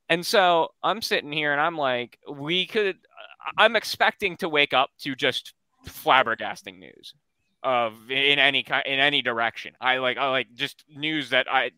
And 0.08 0.26
so 0.26 0.70
I'm 0.84 1.02
sitting 1.02 1.32
here 1.32 1.52
and 1.52 1.60
I'm 1.60 1.78
like, 1.78 2.20
we 2.32 2.68
could. 2.68 2.98
I'm 3.58 3.76
expecting 3.76 4.38
to 4.38 4.50
wake 4.50 4.74
up 4.74 4.90
to 5.00 5.16
just 5.16 5.54
flabbergasting 5.88 6.78
news 6.80 7.14
of 7.64 7.94
in 8.12 8.38
any 8.38 8.64
in 8.86 9.00
any 9.00 9.24
direction. 9.24 9.74
I 9.82 9.98
like 9.98 10.18
I 10.18 10.30
like 10.30 10.48
just 10.54 10.84
news 10.88 11.32
that 11.32 11.48
I 11.52 11.72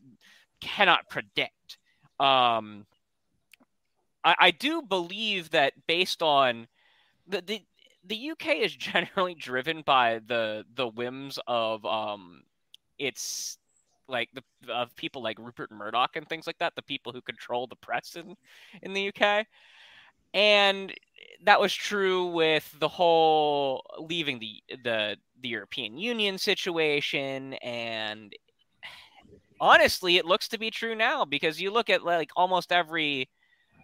cannot 0.59 1.09
predict. 1.09 1.77
Um, 2.19 2.85
I, 4.23 4.35
I 4.39 4.51
do 4.51 4.81
believe 4.81 5.51
that 5.51 5.73
based 5.87 6.21
on 6.21 6.67
the, 7.27 7.41
the 7.41 7.61
the 8.05 8.31
UK 8.31 8.57
is 8.57 8.75
generally 8.75 9.35
driven 9.35 9.81
by 9.81 10.19
the 10.25 10.65
the 10.75 10.87
whims 10.87 11.39
of 11.47 11.85
um 11.85 12.43
its 12.97 13.57
like 14.07 14.29
the 14.33 14.73
of 14.73 14.95
people 14.95 15.21
like 15.21 15.37
Rupert 15.39 15.71
Murdoch 15.71 16.15
and 16.15 16.27
things 16.27 16.47
like 16.47 16.57
that, 16.59 16.75
the 16.75 16.81
people 16.81 17.11
who 17.11 17.21
control 17.21 17.67
the 17.67 17.75
press 17.75 18.15
in 18.15 18.35
in 18.81 18.93
the 18.93 19.09
UK. 19.09 19.45
And 20.33 20.93
that 21.43 21.59
was 21.59 21.73
true 21.73 22.27
with 22.27 22.73
the 22.79 22.87
whole 22.87 23.83
leaving 23.99 24.39
the 24.39 24.63
the 24.83 25.17
the 25.41 25.49
European 25.49 25.97
Union 25.97 26.37
situation 26.37 27.53
and 27.55 28.33
honestly 29.59 30.17
it 30.17 30.25
looks 30.25 30.47
to 30.49 30.57
be 30.59 30.71
true 30.71 30.95
now 30.95 31.25
because 31.25 31.61
you 31.61 31.71
look 31.71 31.89
at 31.89 32.03
like 32.03 32.31
almost 32.35 32.71
every 32.71 33.29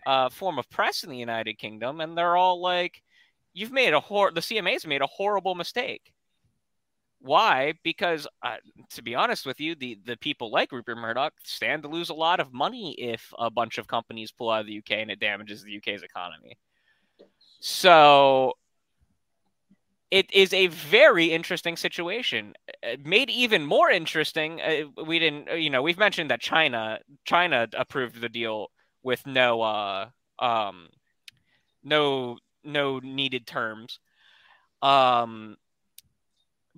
uh, 0.05 0.29
form 0.29 0.59
of 0.59 0.69
press 0.69 1.03
in 1.03 1.09
the 1.09 1.17
United 1.17 1.57
Kingdom, 1.57 2.01
and 2.01 2.17
they're 2.17 2.35
all 2.35 2.61
like, 2.61 3.01
"You've 3.53 3.71
made 3.71 3.93
a 3.93 3.99
hor 3.99 4.31
the 4.31 4.41
CMA's 4.41 4.87
made 4.87 5.01
a 5.01 5.07
horrible 5.07 5.55
mistake." 5.55 6.13
Why? 7.19 7.73
Because, 7.83 8.27
uh, 8.41 8.57
to 8.91 9.01
be 9.01 9.15
honest 9.15 9.45
with 9.45 9.59
you, 9.61 9.75
the 9.75 9.97
the 10.05 10.17
people 10.17 10.51
like 10.51 10.71
Rupert 10.71 10.97
Murdoch 10.97 11.33
stand 11.43 11.83
to 11.83 11.89
lose 11.89 12.09
a 12.09 12.13
lot 12.13 12.39
of 12.39 12.53
money 12.53 12.93
if 12.93 13.33
a 13.39 13.49
bunch 13.49 13.77
of 13.77 13.87
companies 13.87 14.31
pull 14.31 14.49
out 14.49 14.61
of 14.61 14.67
the 14.67 14.77
UK 14.79 14.91
and 14.91 15.11
it 15.11 15.19
damages 15.19 15.63
the 15.63 15.77
UK's 15.77 16.03
economy. 16.03 16.57
So 17.61 18.53
it 20.11 20.31
is 20.31 20.53
a 20.53 20.67
very 20.67 21.31
interesting 21.31 21.75
situation. 21.75 22.53
Uh, 22.83 22.97
made 23.03 23.31
even 23.31 23.65
more 23.65 23.89
interesting, 23.89 24.61
uh, 24.61 24.83
we 25.07 25.17
didn't, 25.17 25.49
you 25.59 25.71
know, 25.71 25.81
we've 25.81 25.97
mentioned 25.97 26.29
that 26.29 26.39
China 26.39 26.99
China 27.25 27.67
approved 27.73 28.21
the 28.21 28.29
deal 28.29 28.67
with 29.03 29.25
no 29.27 29.61
uh 29.61 30.09
um 30.39 30.89
no 31.83 32.37
no 32.63 32.99
needed 32.99 33.45
terms. 33.45 33.99
Um 34.81 35.57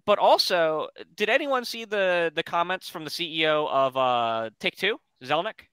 but 0.05 0.19
also, 0.19 0.89
did 1.15 1.29
anyone 1.29 1.65
see 1.65 1.85
the 1.85 2.31
the 2.35 2.43
comments 2.43 2.89
from 2.89 3.03
the 3.03 3.09
CEO 3.09 3.69
of 3.69 3.97
uh 3.97 4.49
Take 4.59 4.75
Two, 4.75 4.99
Zelnick? 5.23 5.67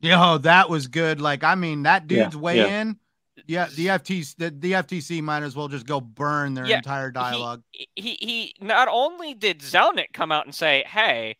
Yo, 0.00 0.38
that 0.38 0.70
was 0.70 0.86
good. 0.86 1.20
Like, 1.20 1.42
I 1.42 1.56
mean, 1.56 1.82
that 1.82 2.06
dude's 2.06 2.34
yeah, 2.34 2.40
way 2.40 2.56
yeah. 2.58 2.80
in. 2.80 2.98
Yeah, 3.46 3.68
the 3.74 3.86
FTC, 3.86 4.36
the, 4.36 4.50
the 4.50 4.72
FTC 4.72 5.22
might 5.22 5.42
as 5.42 5.56
well 5.56 5.68
just 5.68 5.86
go 5.86 6.00
burn 6.00 6.54
their 6.54 6.66
yeah, 6.66 6.76
entire 6.76 7.10
dialogue. 7.10 7.62
He, 7.72 7.88
he 7.94 8.18
he 8.20 8.54
not 8.60 8.88
only 8.90 9.34
did 9.34 9.60
Zelnick 9.60 10.12
come 10.12 10.32
out 10.32 10.44
and 10.44 10.54
say, 10.54 10.84
"Hey, 10.86 11.36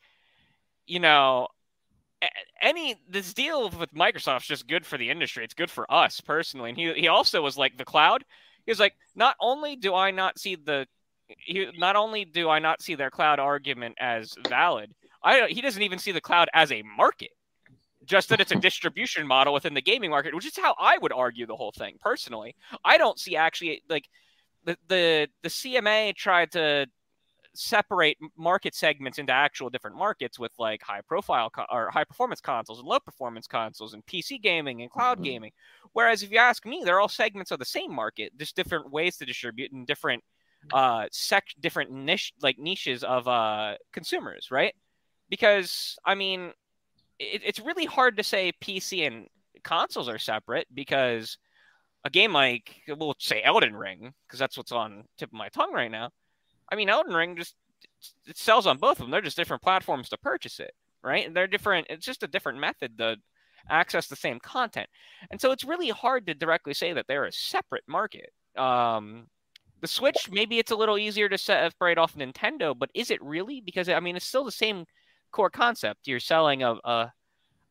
you 0.86 1.00
know, 1.00 1.48
any 2.60 2.96
this 3.08 3.32
deal 3.32 3.70
with 3.70 3.94
Microsoft's 3.94 4.46
just 4.46 4.66
good 4.66 4.86
for 4.86 4.98
the 4.98 5.10
industry. 5.10 5.44
It's 5.44 5.54
good 5.54 5.70
for 5.70 5.90
us 5.92 6.20
personally. 6.20 6.70
And 6.70 6.78
he 6.78 6.92
he 6.94 7.08
also 7.08 7.42
was 7.42 7.56
like 7.56 7.76
the 7.76 7.84
cloud. 7.84 8.24
He 8.64 8.70
was 8.70 8.80
like, 8.80 8.94
not 9.14 9.36
only 9.40 9.76
do 9.76 9.94
I 9.94 10.10
not 10.10 10.38
see 10.38 10.56
the 10.56 10.86
he 11.36 11.68
not 11.76 11.96
only 11.96 12.24
do 12.24 12.48
I 12.48 12.58
not 12.58 12.82
see 12.82 12.94
their 12.94 13.10
cloud 13.10 13.38
argument 13.38 13.96
as 14.00 14.34
valid, 14.48 14.94
I 15.22 15.46
he 15.48 15.60
doesn't 15.60 15.82
even 15.82 15.98
see 15.98 16.12
the 16.12 16.20
cloud 16.20 16.48
as 16.54 16.72
a 16.72 16.82
market. 16.82 17.30
Just 18.04 18.30
that 18.30 18.40
it's 18.40 18.52
a 18.52 18.56
distribution 18.56 19.26
model 19.26 19.52
within 19.52 19.74
the 19.74 19.82
gaming 19.82 20.10
market, 20.10 20.34
which 20.34 20.46
is 20.46 20.56
how 20.56 20.74
I 20.78 20.96
would 20.98 21.12
argue 21.12 21.46
the 21.46 21.56
whole 21.56 21.72
thing 21.72 21.96
personally. 22.00 22.56
I 22.84 22.96
don't 22.96 23.18
see 23.18 23.36
actually 23.36 23.82
like 23.88 24.08
the 24.64 24.76
the 24.88 25.28
the 25.42 25.48
CMA 25.48 26.14
tried 26.14 26.52
to 26.52 26.86
separate 27.54 28.16
market 28.36 28.74
segments 28.74 29.18
into 29.18 29.32
actual 29.32 29.70
different 29.70 29.96
markets 29.96 30.38
with 30.38 30.52
like 30.58 30.82
high 30.82 31.00
profile 31.00 31.50
co- 31.50 31.66
or 31.70 31.90
high 31.90 32.04
performance 32.04 32.40
consoles 32.40 32.78
and 32.78 32.88
low 32.88 33.00
performance 33.00 33.46
consoles 33.46 33.94
and 33.94 34.04
PC 34.06 34.40
gaming 34.40 34.82
and 34.82 34.90
cloud 34.90 35.16
mm-hmm. 35.16 35.24
gaming. 35.24 35.52
Whereas 35.92 36.22
if 36.22 36.30
you 36.30 36.38
ask 36.38 36.64
me, 36.66 36.82
they're 36.84 37.00
all 37.00 37.08
segments 37.08 37.50
of 37.50 37.58
the 37.58 37.64
same 37.64 37.92
market, 37.92 38.36
just 38.38 38.56
different 38.56 38.90
ways 38.90 39.16
to 39.16 39.26
distribute 39.26 39.72
and 39.72 39.86
different 39.86 40.22
uh 40.72 41.06
sec 41.12 41.44
different 41.60 41.88
niche 41.88 42.32
like 42.42 42.58
niches 42.58 43.04
of 43.04 43.28
uh 43.28 43.74
consumers, 43.92 44.50
right? 44.50 44.74
Because 45.28 45.96
I 46.04 46.14
mean, 46.14 46.52
it, 47.18 47.42
it's 47.44 47.60
really 47.60 47.84
hard 47.86 48.16
to 48.16 48.22
say 48.22 48.52
PC 48.62 49.06
and 49.06 49.26
consoles 49.64 50.08
are 50.08 50.18
separate 50.18 50.66
because 50.74 51.38
a 52.04 52.10
game 52.10 52.32
like 52.32 52.76
we'll 52.88 53.14
say 53.18 53.42
Elden 53.42 53.74
Ring 53.74 54.12
because 54.26 54.38
that's 54.38 54.56
what's 54.56 54.72
on 54.72 55.04
tip 55.18 55.30
of 55.30 55.34
my 55.34 55.48
tongue 55.48 55.72
right 55.72 55.90
now 55.90 56.10
I 56.70 56.76
mean, 56.76 56.88
Elden 56.88 57.14
Ring 57.14 57.36
just 57.36 57.54
it 58.26 58.36
sells 58.36 58.66
on 58.66 58.78
both 58.78 58.98
of 58.98 58.98
them. 58.98 59.10
They're 59.10 59.20
just 59.20 59.36
different 59.36 59.62
platforms 59.62 60.08
to 60.10 60.18
purchase 60.18 60.60
it, 60.60 60.72
right? 61.02 61.26
And 61.26 61.34
they're 61.34 61.46
different. 61.46 61.86
It's 61.90 62.06
just 62.06 62.22
a 62.22 62.28
different 62.28 62.58
method 62.58 62.98
to 62.98 63.16
access 63.70 64.06
the 64.06 64.16
same 64.16 64.38
content, 64.40 64.88
and 65.30 65.40
so 65.40 65.50
it's 65.50 65.64
really 65.64 65.90
hard 65.90 66.26
to 66.26 66.34
directly 66.34 66.74
say 66.74 66.92
that 66.92 67.06
they're 67.08 67.26
a 67.26 67.32
separate 67.32 67.84
market. 67.86 68.32
Um, 68.56 69.26
the 69.80 69.88
Switch, 69.88 70.28
maybe 70.30 70.58
it's 70.58 70.72
a 70.72 70.76
little 70.76 70.98
easier 70.98 71.28
to 71.28 71.38
separate 71.38 71.98
off 71.98 72.14
Nintendo, 72.14 72.76
but 72.76 72.90
is 72.94 73.10
it 73.10 73.22
really? 73.22 73.60
Because 73.60 73.88
I 73.88 74.00
mean, 74.00 74.16
it's 74.16 74.26
still 74.26 74.44
the 74.44 74.52
same 74.52 74.84
core 75.30 75.50
concept. 75.50 76.06
You're 76.06 76.20
selling 76.20 76.62
a, 76.62 76.74
a 76.84 77.12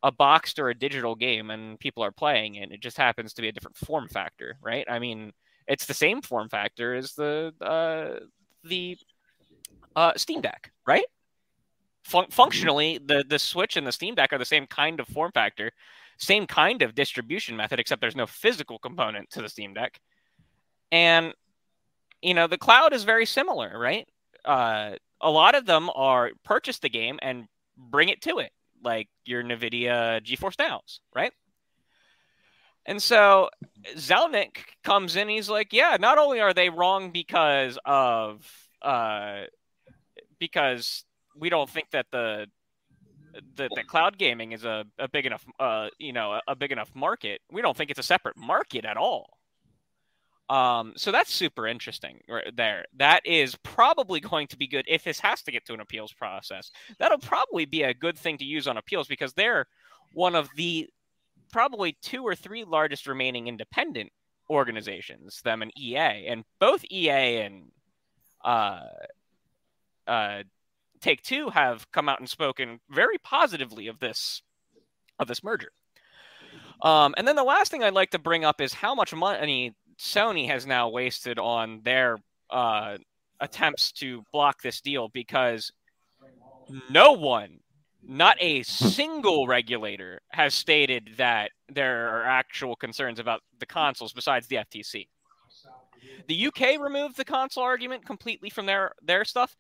a 0.04 0.12
boxed 0.12 0.60
or 0.60 0.70
a 0.70 0.78
digital 0.78 1.16
game 1.16 1.50
and 1.50 1.80
people 1.80 2.04
are 2.04 2.12
playing 2.12 2.56
it. 2.56 2.72
It 2.72 2.82
just 2.82 2.98
happens 2.98 3.34
to 3.34 3.41
be 3.41 3.50
a 3.50 3.52
different 3.52 3.78
form 3.78 4.08
factor, 4.08 4.58
right? 4.62 4.86
I 4.89 5.00
mean, 5.00 5.34
it's 5.68 5.86
the 5.86 5.93
same 5.93 6.22
form 6.22 6.50
factor 6.50 6.93
as 6.93 7.14
the 7.14 7.54
uh, 7.62 8.26
the 8.68 8.97
uh, 9.95 10.13
Steam 10.15 10.41
Deck, 10.41 10.72
right? 10.86 11.05
Fun- 12.03 12.30
functionally, 12.30 12.99
the 13.03 13.26
the 13.28 13.39
Switch 13.39 13.76
and 13.76 13.86
the 13.86 13.91
Steam 13.91 14.15
Deck 14.15 14.32
are 14.32 14.38
the 14.38 14.45
same 14.45 14.68
kind 14.68 14.99
of 14.99 15.07
form 15.07 15.32
factor, 15.34 15.72
same 16.18 16.47
kind 16.47 16.82
of 16.82 16.95
distribution 16.95 17.57
method, 17.57 17.80
except 17.80 18.01
there's 18.01 18.15
no 18.15 18.28
physical 18.28 18.80
component 18.80 19.30
to 19.32 19.41
the 19.41 19.49
Steam 19.49 19.74
Deck. 19.74 19.99
And 20.91 21.34
you 22.22 22.34
know, 22.34 22.47
the 22.47 22.57
cloud 22.57 22.93
is 22.93 23.03
very 23.03 23.26
similar, 23.26 23.78
right? 23.78 24.07
Uh, 24.45 24.91
a 25.22 25.30
lot 25.30 25.55
of 25.55 25.65
them 25.65 25.89
are 25.93 26.32
purchase 26.43 26.80
the 26.80 26.89
game 26.89 27.20
and 27.22 27.47
bring 27.78 28.09
it 28.09 28.22
to 28.22 28.39
it, 28.39 28.51
like 28.84 29.07
your 29.26 29.43
NVIDIA 29.43 30.22
GeForce 30.24 30.57
Nows, 30.59 31.01
right? 31.15 31.34
And 32.88 33.04
so 33.04 33.50
Zelnick 33.96 34.60
comes 34.84 35.18
in, 35.18 35.28
he's 35.28 35.50
like, 35.50 35.74
yeah, 35.74 35.98
not 36.00 36.18
only 36.18 36.40
are 36.40 36.54
they 36.54 36.70
wrong 36.70 37.12
because 37.12 37.78
of 37.86 38.50
uh 38.82 39.44
because 40.40 41.04
we 41.36 41.50
don't 41.50 41.70
think 41.70 41.90
that 41.92 42.06
the 42.12 42.48
the, 43.56 43.70
cloud 43.88 44.18
gaming 44.18 44.52
is 44.52 44.66
a, 44.66 44.86
a 44.98 45.08
big 45.08 45.26
enough 45.26 45.46
uh 45.60 45.90
you 46.00 46.14
know 46.14 46.34
a, 46.34 46.42
a 46.48 46.56
big 46.56 46.72
enough 46.72 46.90
market. 46.96 47.42
We 47.52 47.62
don't 47.62 47.76
think 47.76 47.90
it's 47.90 48.00
a 48.00 48.04
separate 48.04 48.38
market 48.38 48.86
at 48.86 48.98
all. 48.98 49.38
Um, 50.50 50.94
so 50.96 51.12
that's 51.12 51.34
super 51.34 51.68
interesting 51.68 52.22
right 52.30 52.56
there. 52.56 52.86
That 52.96 53.26
is 53.26 53.56
probably 53.64 54.22
going 54.22 54.48
to 54.48 54.58
be 54.58 54.68
good 54.68 54.86
if 54.88 55.04
this 55.04 55.20
has 55.20 55.42
to 55.44 55.52
get 55.52 55.66
to 55.66 55.74
an 55.74 55.82
appeals 55.82 56.14
process. 56.14 56.72
That'll 57.00 57.18
probably 57.18 57.66
be 57.66 57.84
a 57.84 57.94
good 57.94 58.18
thing 58.18 58.38
to 58.38 58.46
use 58.46 58.66
on 58.66 58.78
appeals 58.78 59.08
because 59.08 59.34
they're 59.34 59.68
one 60.14 60.36
of 60.36 60.48
the 60.56 60.88
probably 61.52 61.98
two 62.02 62.24
or 62.24 62.36
three 62.36 62.64
largest 62.64 63.08
remaining 63.08 63.48
independent 63.48 64.12
organizations, 64.50 65.41
them 65.41 65.62
and 65.62 65.72
EA, 65.78 66.28
and 66.28 66.43
both 66.60 66.84
EA 66.91 67.41
and 67.41 67.72
uh, 68.43 68.82
uh, 70.08 70.43
Take 71.02 71.22
Two 71.22 71.50
have 71.50 71.89
come 71.91 72.10
out 72.10 72.20
and 72.20 72.30
spoken 72.30 72.80
very 72.89 73.18
positively 73.20 73.88
of 73.88 74.00
this 74.00 74.41
of 75.20 75.28
this 75.28 75.43
merger. 75.43 75.72
Um, 76.82 77.16
and 77.18 77.28
then 77.28 77.36
the 77.36 77.43
last 77.43 77.72
thing 77.72 77.84
I'd 77.84 77.93
like 77.93 78.12
to 78.12 78.20
bring 78.20 78.45
up 78.45 78.62
is 78.62 78.74
how 78.74 78.93
much 78.93 79.14
money 79.14 79.74
Sony 79.98 80.48
has 80.48 80.66
now 80.66 80.89
wasted 80.89 81.39
on 81.39 81.82
their 81.84 82.18
uh, 82.50 82.98
attempts 83.39 83.91
to 83.93 84.24
block 84.32 84.62
this 84.62 84.82
deal 84.82 85.10
because 85.10 85.72
no 86.89 87.14
one 87.14 87.60
not 88.08 88.38
a 88.39 88.64
single 88.64 89.47
regulator 89.47 90.22
has 90.30 90.53
stated 90.53 91.12
that 91.18 91.51
there 91.68 92.10
are 92.10 92.24
actual 92.24 92.76
concerns 92.76 93.20
about 93.20 93.41
the 93.60 93.66
consoles 93.66 94.14
besides 94.14 94.47
the 94.47 94.58
FTC. 94.58 95.08
The 96.28 96.47
UK 96.47 96.80
removed 96.80 97.18
the 97.18 97.26
console 97.26 97.64
argument 97.64 98.05
completely 98.05 98.49
from 98.49 98.66
their 98.66 98.93
their 99.01 99.26
stuff, 99.26 99.55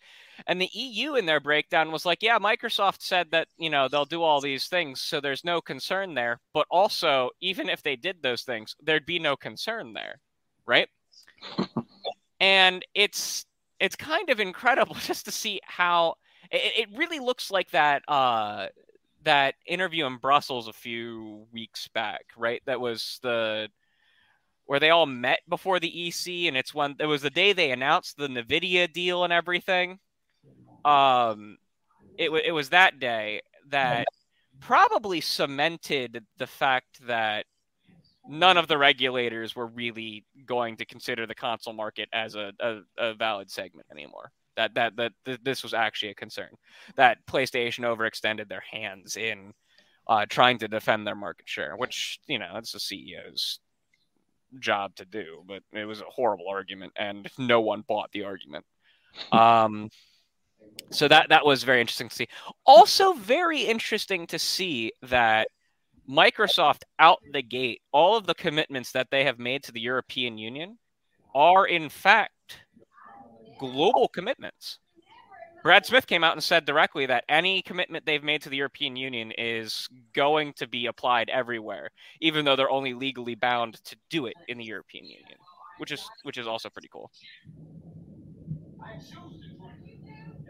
and 0.47 0.61
the 0.61 0.69
EU 0.73 1.15
in 1.15 1.25
their 1.25 1.39
breakdown 1.39 1.91
was 1.91 2.05
like, 2.05 2.21
"Yeah, 2.21 2.39
Microsoft 2.39 3.01
said 3.01 3.31
that 3.31 3.47
you 3.57 3.69
know 3.69 3.87
they'll 3.87 4.05
do 4.05 4.23
all 4.23 4.41
these 4.41 4.67
things, 4.67 5.01
so 5.01 5.19
there's 5.19 5.43
no 5.43 5.61
concern 5.61 6.13
there. 6.13 6.39
But 6.53 6.67
also, 6.69 7.31
even 7.41 7.69
if 7.69 7.83
they 7.83 7.95
did 7.95 8.21
those 8.21 8.43
things, 8.43 8.75
there'd 8.81 9.05
be 9.05 9.19
no 9.19 9.35
concern 9.35 9.93
there, 9.93 10.19
right?" 10.65 10.89
and 12.39 12.85
it's 12.93 13.45
it's 13.79 13.95
kind 13.95 14.29
of 14.29 14.39
incredible 14.39 14.95
just 14.99 15.25
to 15.25 15.31
see 15.31 15.59
how 15.63 16.15
it, 16.51 16.89
it 16.89 16.97
really 16.97 17.19
looks 17.19 17.51
like 17.51 17.71
that 17.71 18.03
uh, 18.07 18.67
that 19.23 19.55
interview 19.65 20.05
in 20.05 20.17
Brussels 20.17 20.67
a 20.67 20.73
few 20.73 21.45
weeks 21.51 21.87
back, 21.89 22.25
right? 22.37 22.61
That 22.65 22.79
was 22.79 23.19
the 23.23 23.69
where 24.65 24.79
they 24.79 24.89
all 24.89 25.05
met 25.05 25.39
before 25.47 25.79
the 25.79 26.07
EC, 26.07 26.47
and 26.47 26.57
it's 26.57 26.73
when 26.73 26.95
it 26.99 27.05
was 27.05 27.21
the 27.21 27.29
day 27.29 27.53
they 27.53 27.71
announced 27.71 28.17
the 28.17 28.27
Nvidia 28.27 28.91
deal 28.91 29.23
and 29.23 29.33
everything. 29.33 29.99
Um, 30.83 31.57
it 32.17 32.29
it 32.45 32.51
was 32.51 32.69
that 32.69 32.99
day 32.99 33.41
that 33.69 34.07
probably 34.59 35.21
cemented 35.21 36.25
the 36.37 36.47
fact 36.47 37.05
that 37.07 37.45
none 38.27 38.57
of 38.57 38.67
the 38.67 38.77
regulators 38.77 39.55
were 39.55 39.67
really 39.67 40.25
going 40.45 40.77
to 40.77 40.85
consider 40.85 41.25
the 41.25 41.35
console 41.35 41.73
market 41.73 42.09
as 42.11 42.35
a, 42.35 42.51
a, 42.59 42.79
a 42.97 43.13
valid 43.13 43.49
segment 43.49 43.87
anymore 43.91 44.31
that 44.57 44.73
that 44.73 44.95
that 44.97 45.13
th- 45.23 45.39
this 45.43 45.63
was 45.63 45.73
actually 45.73 46.09
a 46.09 46.15
concern 46.15 46.49
that 46.95 47.25
PlayStation 47.25 47.85
overextended 47.85 48.49
their 48.49 48.63
hands 48.69 49.15
in 49.15 49.53
uh, 50.07 50.25
trying 50.27 50.57
to 50.59 50.67
defend 50.67 51.07
their 51.07 51.15
market 51.15 51.47
share, 51.47 51.75
which 51.77 52.19
you 52.27 52.39
know 52.39 52.53
it's 52.55 52.73
the 52.73 52.79
CEO's 52.79 53.59
job 54.59 54.95
to 54.95 55.05
do, 55.05 55.43
but 55.47 55.63
it 55.73 55.85
was 55.85 56.01
a 56.01 56.05
horrible 56.05 56.47
argument, 56.49 56.91
and 56.95 57.29
no 57.37 57.61
one 57.61 57.83
bought 57.87 58.11
the 58.11 58.23
argument. 58.23 58.65
Um, 59.31 59.89
so 60.91 61.07
that 61.07 61.29
that 61.29 61.45
was 61.45 61.63
very 61.63 61.81
interesting 61.81 62.09
to 62.09 62.15
see. 62.15 62.27
Also, 62.65 63.13
very 63.13 63.61
interesting 63.61 64.27
to 64.27 64.39
see 64.39 64.91
that 65.03 65.47
Microsoft 66.09 66.81
out 66.99 67.19
the 67.31 67.41
gate, 67.41 67.81
all 67.91 68.15
of 68.15 68.25
the 68.25 68.35
commitments 68.35 68.91
that 68.93 69.07
they 69.11 69.25
have 69.25 69.39
made 69.39 69.63
to 69.63 69.71
the 69.71 69.81
European 69.81 70.37
Union 70.37 70.77
are 71.35 71.67
in 71.67 71.89
fact 71.89 72.31
global 73.57 74.07
commitments. 74.07 74.79
Brad 75.63 75.85
Smith 75.85 76.07
came 76.07 76.23
out 76.23 76.33
and 76.33 76.43
said 76.43 76.65
directly 76.65 77.05
that 77.07 77.25
any 77.27 77.61
commitment 77.61 78.05
they've 78.05 78.23
made 78.23 78.41
to 78.43 78.49
the 78.49 78.57
European 78.57 78.95
Union 78.95 79.31
is 79.37 79.89
going 80.13 80.53
to 80.53 80.67
be 80.67 80.85
applied 80.85 81.29
everywhere, 81.29 81.89
even 82.21 82.45
though 82.45 82.55
they're 82.55 82.69
only 82.69 82.93
legally 82.93 83.35
bound 83.35 83.83
to 83.83 83.97
do 84.09 84.27
it 84.27 84.35
in 84.47 84.57
the 84.57 84.63
European 84.63 85.05
Union, 85.05 85.37
which 85.77 85.91
is 85.91 86.07
which 86.23 86.37
is 86.37 86.47
also 86.47 86.69
pretty 86.69 86.87
cool. 86.87 87.11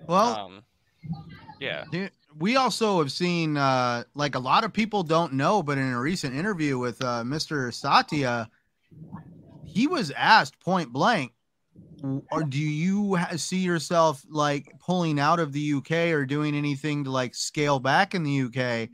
Well, 0.07 0.37
um, 0.37 0.63
yeah. 1.59 1.85
We 2.37 2.55
also 2.55 2.99
have 2.99 3.11
seen, 3.11 3.57
uh, 3.57 4.03
like 4.13 4.35
a 4.35 4.39
lot 4.39 4.63
of 4.63 4.71
people 4.71 5.01
don't 5.03 5.33
know, 5.33 5.63
but 5.63 5.77
in 5.77 5.91
a 5.91 5.99
recent 5.99 6.35
interview 6.35 6.77
with 6.77 7.01
uh, 7.01 7.23
Mr. 7.23 7.73
Satya, 7.73 8.49
he 9.65 9.87
was 9.87 10.11
asked 10.11 10.59
point 10.59 10.93
blank, 10.93 11.33
or 12.03 12.43
do 12.43 12.59
you 12.59 13.17
see 13.35 13.57
yourself 13.57 14.23
like 14.29 14.73
pulling 14.79 15.19
out 15.19 15.39
of 15.39 15.51
the 15.53 15.73
UK 15.73 15.91
or 16.13 16.25
doing 16.25 16.55
anything 16.55 17.03
to 17.03 17.11
like 17.11 17.35
scale 17.35 17.79
back 17.79 18.13
in 18.13 18.23
the 18.23 18.41
UK? 18.41 18.89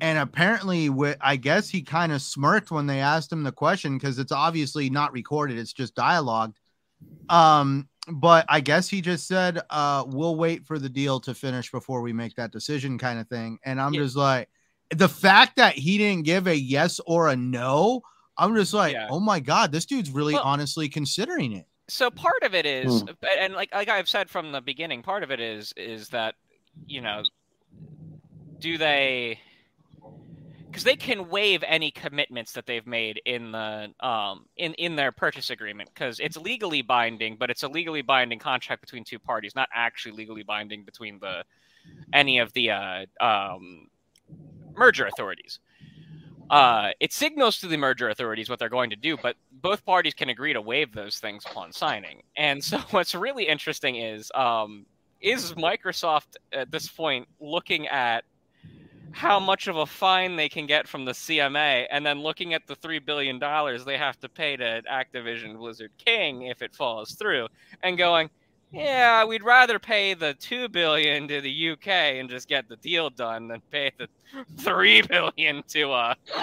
And 0.00 0.18
apparently, 0.18 0.90
I 1.20 1.36
guess 1.36 1.68
he 1.68 1.82
kind 1.82 2.12
of 2.12 2.20
smirked 2.20 2.70
when 2.70 2.86
they 2.86 3.00
asked 3.00 3.32
him 3.32 3.44
the 3.44 3.52
question 3.52 3.96
because 3.96 4.18
it's 4.18 4.32
obviously 4.32 4.90
not 4.90 5.12
recorded; 5.12 5.58
it's 5.58 5.72
just 5.72 5.94
dialogued. 5.94 6.56
Um, 7.28 7.88
but 8.08 8.44
I 8.48 8.60
guess 8.60 8.88
he 8.88 9.00
just 9.00 9.26
said, 9.26 9.60
uh, 9.70 10.04
"We'll 10.06 10.36
wait 10.36 10.66
for 10.66 10.78
the 10.78 10.88
deal 10.88 11.20
to 11.20 11.34
finish 11.34 11.70
before 11.70 12.02
we 12.02 12.12
make 12.12 12.34
that 12.34 12.52
decision," 12.52 12.98
kind 12.98 13.18
of 13.18 13.28
thing. 13.28 13.58
And 13.64 13.80
I'm 13.80 13.94
yeah. 13.94 14.02
just 14.02 14.16
like, 14.16 14.48
the 14.90 15.08
fact 15.08 15.56
that 15.56 15.74
he 15.74 15.98
didn't 15.98 16.24
give 16.24 16.46
a 16.46 16.56
yes 16.56 17.00
or 17.06 17.28
a 17.28 17.36
no, 17.36 18.02
I'm 18.36 18.54
just 18.54 18.74
like, 18.74 18.92
yeah. 18.92 19.08
oh 19.08 19.20
my 19.20 19.40
god, 19.40 19.72
this 19.72 19.86
dude's 19.86 20.10
really 20.10 20.34
well, 20.34 20.44
honestly 20.44 20.88
considering 20.88 21.52
it 21.52 21.66
so 21.88 22.10
part 22.10 22.42
of 22.42 22.54
it 22.54 22.66
is 22.66 23.02
mm. 23.02 23.14
and 23.38 23.54
like 23.54 23.74
like 23.74 23.88
I've 23.88 24.08
said 24.08 24.28
from 24.28 24.52
the 24.52 24.60
beginning, 24.60 25.02
part 25.02 25.22
of 25.22 25.30
it 25.30 25.40
is 25.40 25.72
is 25.76 26.08
that 26.10 26.34
you 26.86 27.00
know 27.00 27.22
do 28.58 28.78
they 28.78 29.38
because 30.66 30.84
they 30.84 30.96
can 30.96 31.28
waive 31.30 31.64
any 31.66 31.90
commitments 31.90 32.52
that 32.52 32.66
they've 32.66 32.86
made 32.86 33.20
in 33.24 33.52
the 33.52 33.88
um 34.00 34.46
in 34.56 34.74
in 34.74 34.96
their 34.96 35.12
purchase 35.12 35.50
agreement 35.50 35.88
because 35.94 36.20
it's 36.20 36.36
legally 36.36 36.82
binding 36.82 37.36
but 37.36 37.50
it's 37.50 37.62
a 37.62 37.68
legally 37.68 38.02
binding 38.02 38.38
contract 38.38 38.82
between 38.82 39.04
two 39.04 39.18
parties 39.18 39.54
not 39.54 39.68
actually 39.72 40.12
legally 40.12 40.42
binding 40.42 40.84
between 40.84 41.18
the 41.20 41.42
any 42.12 42.38
of 42.38 42.52
the 42.52 42.70
uh, 42.70 43.06
um, 43.20 43.88
merger 44.74 45.06
authorities 45.06 45.60
uh, 46.50 46.90
it 47.00 47.12
signals 47.12 47.58
to 47.58 47.66
the 47.66 47.76
merger 47.76 48.08
authorities 48.08 48.48
what 48.48 48.58
they're 48.58 48.68
going 48.68 48.90
to 48.90 48.96
do, 48.96 49.16
but 49.22 49.36
both 49.52 49.84
parties 49.84 50.14
can 50.14 50.28
agree 50.28 50.52
to 50.52 50.60
waive 50.60 50.92
those 50.92 51.18
things 51.18 51.44
upon 51.44 51.72
signing. 51.72 52.22
And 52.36 52.62
so, 52.62 52.78
what's 52.90 53.14
really 53.14 53.46
interesting 53.48 53.96
is 53.96 54.30
um, 54.34 54.86
is 55.20 55.52
Microsoft 55.54 56.36
at 56.52 56.70
this 56.70 56.88
point 56.88 57.26
looking 57.40 57.88
at 57.88 58.24
how 59.12 59.40
much 59.40 59.66
of 59.66 59.76
a 59.76 59.86
fine 59.86 60.36
they 60.36 60.48
can 60.48 60.66
get 60.66 60.86
from 60.86 61.04
the 61.04 61.12
CMA, 61.12 61.86
and 61.90 62.04
then 62.04 62.20
looking 62.20 62.52
at 62.52 62.66
the 62.66 62.74
three 62.76 62.98
billion 62.98 63.38
dollars 63.38 63.84
they 63.84 63.96
have 63.96 64.20
to 64.20 64.28
pay 64.28 64.56
to 64.56 64.82
Activision 64.90 65.56
Blizzard 65.56 65.90
King 66.04 66.42
if 66.42 66.60
it 66.62 66.74
falls 66.74 67.12
through, 67.14 67.48
and 67.82 67.96
going 67.96 68.30
yeah, 68.76 69.24
we'd 69.24 69.42
rather 69.42 69.78
pay 69.78 70.14
the 70.14 70.34
two 70.34 70.68
billion 70.68 71.28
to 71.28 71.40
the 71.40 71.70
UK 71.70 71.86
and 71.86 72.28
just 72.28 72.48
get 72.48 72.68
the 72.68 72.76
deal 72.76 73.10
done 73.10 73.48
than 73.48 73.62
pay 73.70 73.90
the 73.98 74.08
three 74.58 75.02
billion 75.02 75.62
to 75.68 75.92
uh, 75.92 76.14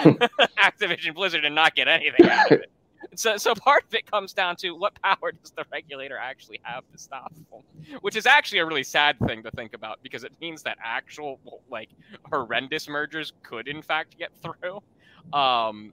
Activision 0.58 1.14
Blizzard 1.14 1.44
and 1.44 1.54
not 1.54 1.74
get 1.74 1.88
anything 1.88 2.28
out 2.28 2.50
of 2.50 2.60
it. 2.60 2.70
So, 3.16 3.36
so 3.36 3.54
part 3.54 3.84
of 3.84 3.94
it 3.94 4.10
comes 4.10 4.32
down 4.32 4.56
to 4.56 4.72
what 4.72 5.00
power 5.02 5.32
does 5.42 5.52
the 5.52 5.64
regulator 5.70 6.16
actually 6.16 6.60
have 6.62 6.84
to 6.90 6.98
stop 6.98 7.32
them, 7.34 7.62
which 8.00 8.16
is 8.16 8.26
actually 8.26 8.58
a 8.58 8.66
really 8.66 8.82
sad 8.82 9.16
thing 9.26 9.42
to 9.44 9.50
think 9.52 9.74
about 9.74 10.00
because 10.02 10.24
it 10.24 10.32
means 10.40 10.62
that 10.64 10.78
actual 10.82 11.38
like 11.70 11.90
horrendous 12.30 12.88
mergers 12.88 13.32
could 13.42 13.68
in 13.68 13.82
fact 13.82 14.18
get 14.18 14.30
through. 14.42 14.82
Um, 15.32 15.92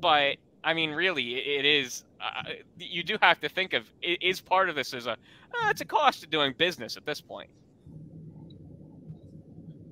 but 0.00 0.36
I 0.62 0.74
mean, 0.74 0.90
really, 0.90 1.36
it 1.36 1.64
is. 1.64 2.04
Uh, 2.20 2.50
you 2.78 3.02
do 3.02 3.16
have 3.22 3.40
to 3.40 3.48
think 3.48 3.72
of 3.72 3.84
is 4.02 4.40
part 4.40 4.68
of 4.68 4.74
this 4.74 4.92
as 4.92 5.06
a 5.06 5.12
uh, 5.12 5.70
it's 5.70 5.80
a 5.80 5.86
cost 5.86 6.22
of 6.22 6.30
doing 6.30 6.54
business 6.56 6.96
at 6.96 7.06
this 7.06 7.20
point. 7.20 7.48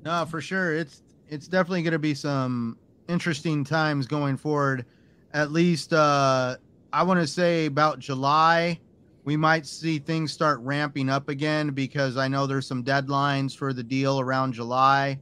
No, 0.05 0.27
for 0.27 0.41
sure. 0.41 0.75
It's 0.75 1.03
it's 1.29 1.49
definitely 1.49 1.83
going 1.83 1.93
to 1.93 1.99
be 1.99 2.15
some 2.15 2.77
interesting 3.09 3.65
times 3.65 4.07
going 4.07 4.37
forward. 4.37 4.85
At 5.33 5.53
least 5.53 5.93
uh, 5.93 6.57
I 6.93 7.03
want 7.03 7.21
to 7.21 7.27
say 7.27 7.67
about 7.67 7.99
July, 7.99 8.81
we 9.25 9.37
might 9.37 9.67
see 9.67 9.99
things 9.99 10.33
start 10.33 10.61
ramping 10.61 11.11
up 11.11 11.29
again 11.29 11.71
because 11.71 12.17
I 12.17 12.29
know 12.29 12.47
there's 12.47 12.67
some 12.67 12.83
deadlines 12.83 13.57
for 13.57 13.73
the 13.73 13.83
deal 13.83 14.21
around 14.21 14.53
July. 14.53 15.19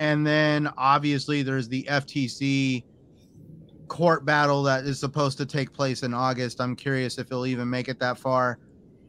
And 0.00 0.26
then 0.26 0.68
obviously 0.76 1.42
there's 1.42 1.68
the 1.68 1.84
FTC 1.84 2.84
court 3.88 4.24
battle 4.24 4.62
that 4.64 4.84
is 4.84 5.00
supposed 5.00 5.38
to 5.38 5.46
take 5.46 5.72
place 5.72 6.02
in 6.02 6.14
August. 6.14 6.60
I'm 6.60 6.76
curious 6.76 7.18
if 7.18 7.28
he'll 7.28 7.46
even 7.46 7.68
make 7.68 7.88
it 7.88 7.98
that 8.00 8.18
far. 8.18 8.58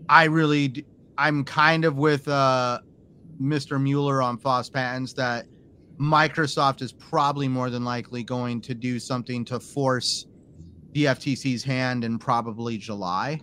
I 0.07 0.25
really, 0.25 0.85
I'm 1.17 1.43
kind 1.43 1.85
of 1.85 1.97
with 1.97 2.27
uh, 2.27 2.79
Mr. 3.41 3.81
Mueller 3.81 4.21
on 4.21 4.37
FOSS 4.37 4.69
Patents 4.69 5.13
that 5.13 5.45
Microsoft 5.99 6.81
is 6.81 6.93
probably 6.93 7.47
more 7.47 7.69
than 7.69 7.83
likely 7.83 8.23
going 8.23 8.61
to 8.61 8.73
do 8.73 8.99
something 8.99 9.43
to 9.45 9.59
force 9.59 10.27
the 10.93 11.05
FTC's 11.05 11.63
hand 11.63 12.03
in 12.03 12.17
probably 12.17 12.77
July. 12.77 13.41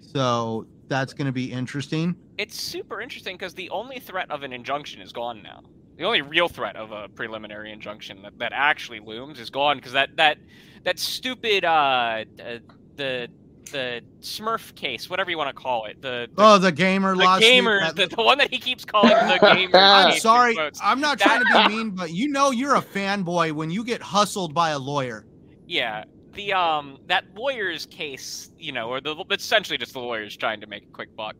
So 0.00 0.66
that's 0.88 1.12
going 1.12 1.26
to 1.26 1.32
be 1.32 1.52
interesting. 1.52 2.16
It's 2.38 2.58
super 2.58 3.00
interesting 3.00 3.36
because 3.36 3.54
the 3.54 3.68
only 3.70 4.00
threat 4.00 4.30
of 4.30 4.42
an 4.42 4.52
injunction 4.52 5.02
is 5.02 5.12
gone 5.12 5.42
now. 5.42 5.62
The 5.98 6.04
only 6.04 6.22
real 6.22 6.48
threat 6.48 6.76
of 6.76 6.92
a 6.92 7.08
preliminary 7.08 7.72
injunction 7.72 8.22
that, 8.22 8.38
that 8.38 8.52
actually 8.54 9.00
looms 9.00 9.40
is 9.40 9.50
gone 9.50 9.78
because 9.78 9.92
that 9.92 10.10
that 10.16 10.38
that 10.84 10.98
stupid 10.98 11.64
uh, 11.64 12.24
uh 12.40 12.58
the 12.94 13.28
the 13.72 14.00
Smurf 14.20 14.74
case, 14.76 15.10
whatever 15.10 15.30
you 15.30 15.36
want 15.36 15.54
to 15.54 15.60
call 15.60 15.86
it. 15.86 16.00
The, 16.00 16.28
the 16.34 16.42
oh, 16.42 16.58
the 16.58 16.72
gamer 16.72 17.16
the 17.16 17.24
lawsuit. 17.24 17.48
gamers, 17.48 17.94
the, 17.96 18.06
the 18.06 18.22
one 18.22 18.38
that 18.38 18.50
he 18.50 18.58
keeps 18.58 18.84
calling 18.84 19.10
the 19.10 19.38
gamer. 19.54 19.76
I'm 19.76 20.18
sorry, 20.18 20.56
I'm 20.80 21.00
not 21.00 21.18
trying 21.18 21.44
to 21.44 21.68
be 21.68 21.76
mean, 21.76 21.90
but 21.90 22.12
you 22.12 22.28
know 22.28 22.52
you're 22.52 22.76
a 22.76 22.82
fanboy 22.82 23.52
when 23.52 23.70
you 23.70 23.84
get 23.84 24.00
hustled 24.00 24.54
by 24.54 24.70
a 24.70 24.78
lawyer. 24.78 25.26
Yeah, 25.66 26.04
the 26.32 26.52
um 26.52 26.98
that 27.06 27.24
lawyer's 27.34 27.86
case, 27.86 28.52
you 28.56 28.70
know, 28.70 28.88
or 28.88 29.00
the 29.00 29.16
essentially 29.30 29.78
just 29.78 29.94
the 29.94 30.00
lawyers 30.00 30.36
trying 30.36 30.60
to 30.60 30.68
make 30.68 30.84
a 30.84 30.90
quick 30.92 31.14
buck. 31.16 31.34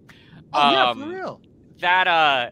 Oh 0.53 0.61
um, 0.61 0.75
yeah, 0.75 0.95
for 0.95 1.03
um, 1.03 1.15
real. 1.15 1.41
That 1.79 2.09
uh 2.09 2.51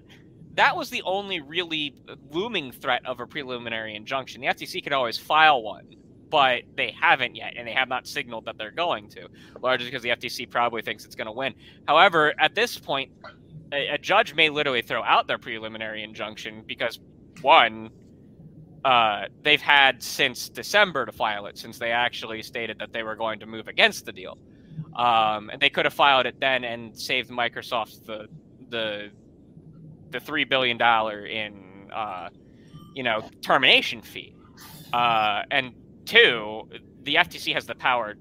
that 0.57 0.77
was 0.77 0.91
the 0.91 1.03
only 1.03 1.41
really 1.41 1.95
looming 2.31 2.73
threat 2.73 3.05
of 3.07 3.21
a 3.21 3.27
preliminary 3.27 3.95
injunction. 3.95 4.41
The 4.41 4.49
FTC 4.49 4.83
could 4.83 4.93
always 4.93 5.17
file 5.17 5.63
one 5.63 5.97
but 6.31 6.63
they 6.77 6.91
haven't 7.01 7.37
yet, 7.37 7.55
and 7.57 7.67
they 7.67 7.73
have 7.73 7.89
not 7.89 8.07
signaled 8.07 8.47
that 8.47 8.59
they're 8.59 8.71
going 8.71 9.09
to, 9.11 9.29
largely 9.63 9.87
because 9.87 10.03
the 10.03 10.11
FTC 10.11 10.51
probably 10.51 10.83
thinks 10.83 11.05
it's 11.05 11.15
going 11.15 11.27
to 11.27 11.33
win. 11.33 11.55
However, 11.87 12.35
at 12.39 12.55
this 12.55 12.79
point, 12.79 13.13
a, 13.73 13.89
a, 13.89 13.99
judge 13.99 14.35
may 14.35 14.49
literally 14.49 14.83
throw 14.83 15.03
out 15.03 15.27
their 15.27 15.39
preliminary 15.39 16.03
injunction 16.03 16.65
because, 16.67 16.99
one, 17.43 17.91
uh, 18.85 19.27
they've 19.43 19.61
had 19.61 20.03
since 20.03 20.49
December 20.49 21.07
to 21.07 21.13
file 21.13 21.47
it, 21.47 21.59
since 21.59 21.79
they 21.79 21.91
actually 21.91 22.43
stated 22.43 22.79
that 22.79 22.93
they 22.93 23.03
were 23.03 23.17
going 23.17 23.41
to 23.41 23.47
move 23.47 23.69
against 23.69 24.05
the 24.05 24.13
deal. 24.13 24.39
Um, 24.95 25.51
and 25.51 25.61
they 25.61 25.71
could 25.71 25.85
have 25.85 25.95
filed 25.95 26.27
it 26.27 26.39
then 26.41 26.65
and 26.65 26.97
saved 26.99 27.31
Microsoft 27.31 28.05
the 28.05 28.29
the 28.69 29.11
the 30.11 30.21
three 30.21 30.45
billion 30.45 30.77
dollar 30.77 31.27
in 31.27 31.91
uh, 31.95 32.29
you 32.95 33.03
know 33.03 33.29
termination 33.43 34.03
fee. 34.03 34.35
Uh, 34.93 35.43
and 35.51 35.75
Two, 36.07 36.69
the 37.03 37.17
FTC 37.17 37.53
has 37.53 37.67
the 37.67 37.75
power 37.75 38.15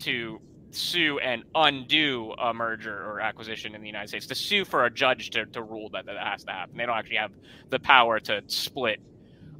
to 0.00 0.40
sue 0.70 1.18
and 1.20 1.44
undo 1.54 2.34
a 2.36 2.52
merger 2.52 2.94
or 2.94 3.20
acquisition 3.20 3.74
in 3.74 3.80
the 3.80 3.86
United 3.86 4.08
States, 4.08 4.26
to 4.26 4.34
sue 4.34 4.64
for 4.64 4.84
a 4.84 4.90
judge 4.90 5.30
to, 5.30 5.46
to 5.46 5.62
rule 5.62 5.88
that 5.90 6.06
that 6.06 6.18
has 6.18 6.44
to 6.44 6.52
happen. 6.52 6.76
They 6.76 6.84
don't 6.84 6.98
actually 6.98 7.16
have 7.16 7.30
the 7.70 7.78
power 7.78 8.18
to 8.20 8.42
split 8.48 9.00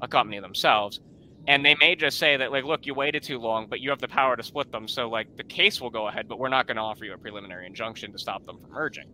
a 0.03 0.09
company 0.09 0.41
themselves. 0.41 1.01
And 1.47 1.65
they 1.65 1.77
may 1.77 1.95
just 1.95 2.19
say 2.19 2.37
that, 2.37 2.51
like, 2.53 2.65
look, 2.65 2.85
you 2.85 2.95
waited 2.95 3.23
too 3.23 3.39
long, 3.39 3.69
but 3.69 3.81
you 3.81 3.91
have 3.91 4.01
the 4.01 4.09
power 4.09 4.37
to 4.37 4.43
split 4.43 4.71
them. 4.71 4.87
So, 4.87 5.09
like, 5.09 5.37
the 5.37 5.45
case 5.45 5.81
will 5.81 5.89
go 5.89 6.09
ahead, 6.09 6.29
but 6.29 6.39
we're 6.39 6.51
not 6.51 6.67
going 6.67 6.77
to 6.77 6.83
offer 6.83 7.05
you 7.05 7.15
a 7.15 7.19
preliminary 7.19 7.65
injunction 7.65 8.13
to 8.13 8.19
stop 8.19 8.45
them 8.45 8.59
from 8.59 8.71
merging. 8.71 9.07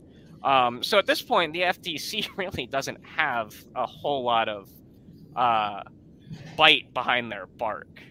Um, 0.44 0.82
so 0.82 0.98
at 0.98 1.06
this 1.06 1.22
point, 1.22 1.54
the 1.54 1.62
FTC 1.62 2.28
really 2.36 2.66
doesn't 2.66 3.04
have 3.04 3.54
a 3.74 3.86
whole 3.86 4.22
lot 4.22 4.48
of 4.48 4.68
uh, 5.34 5.82
bite 6.56 6.92
behind 6.92 7.32
their 7.32 7.46
bark. 7.46 8.02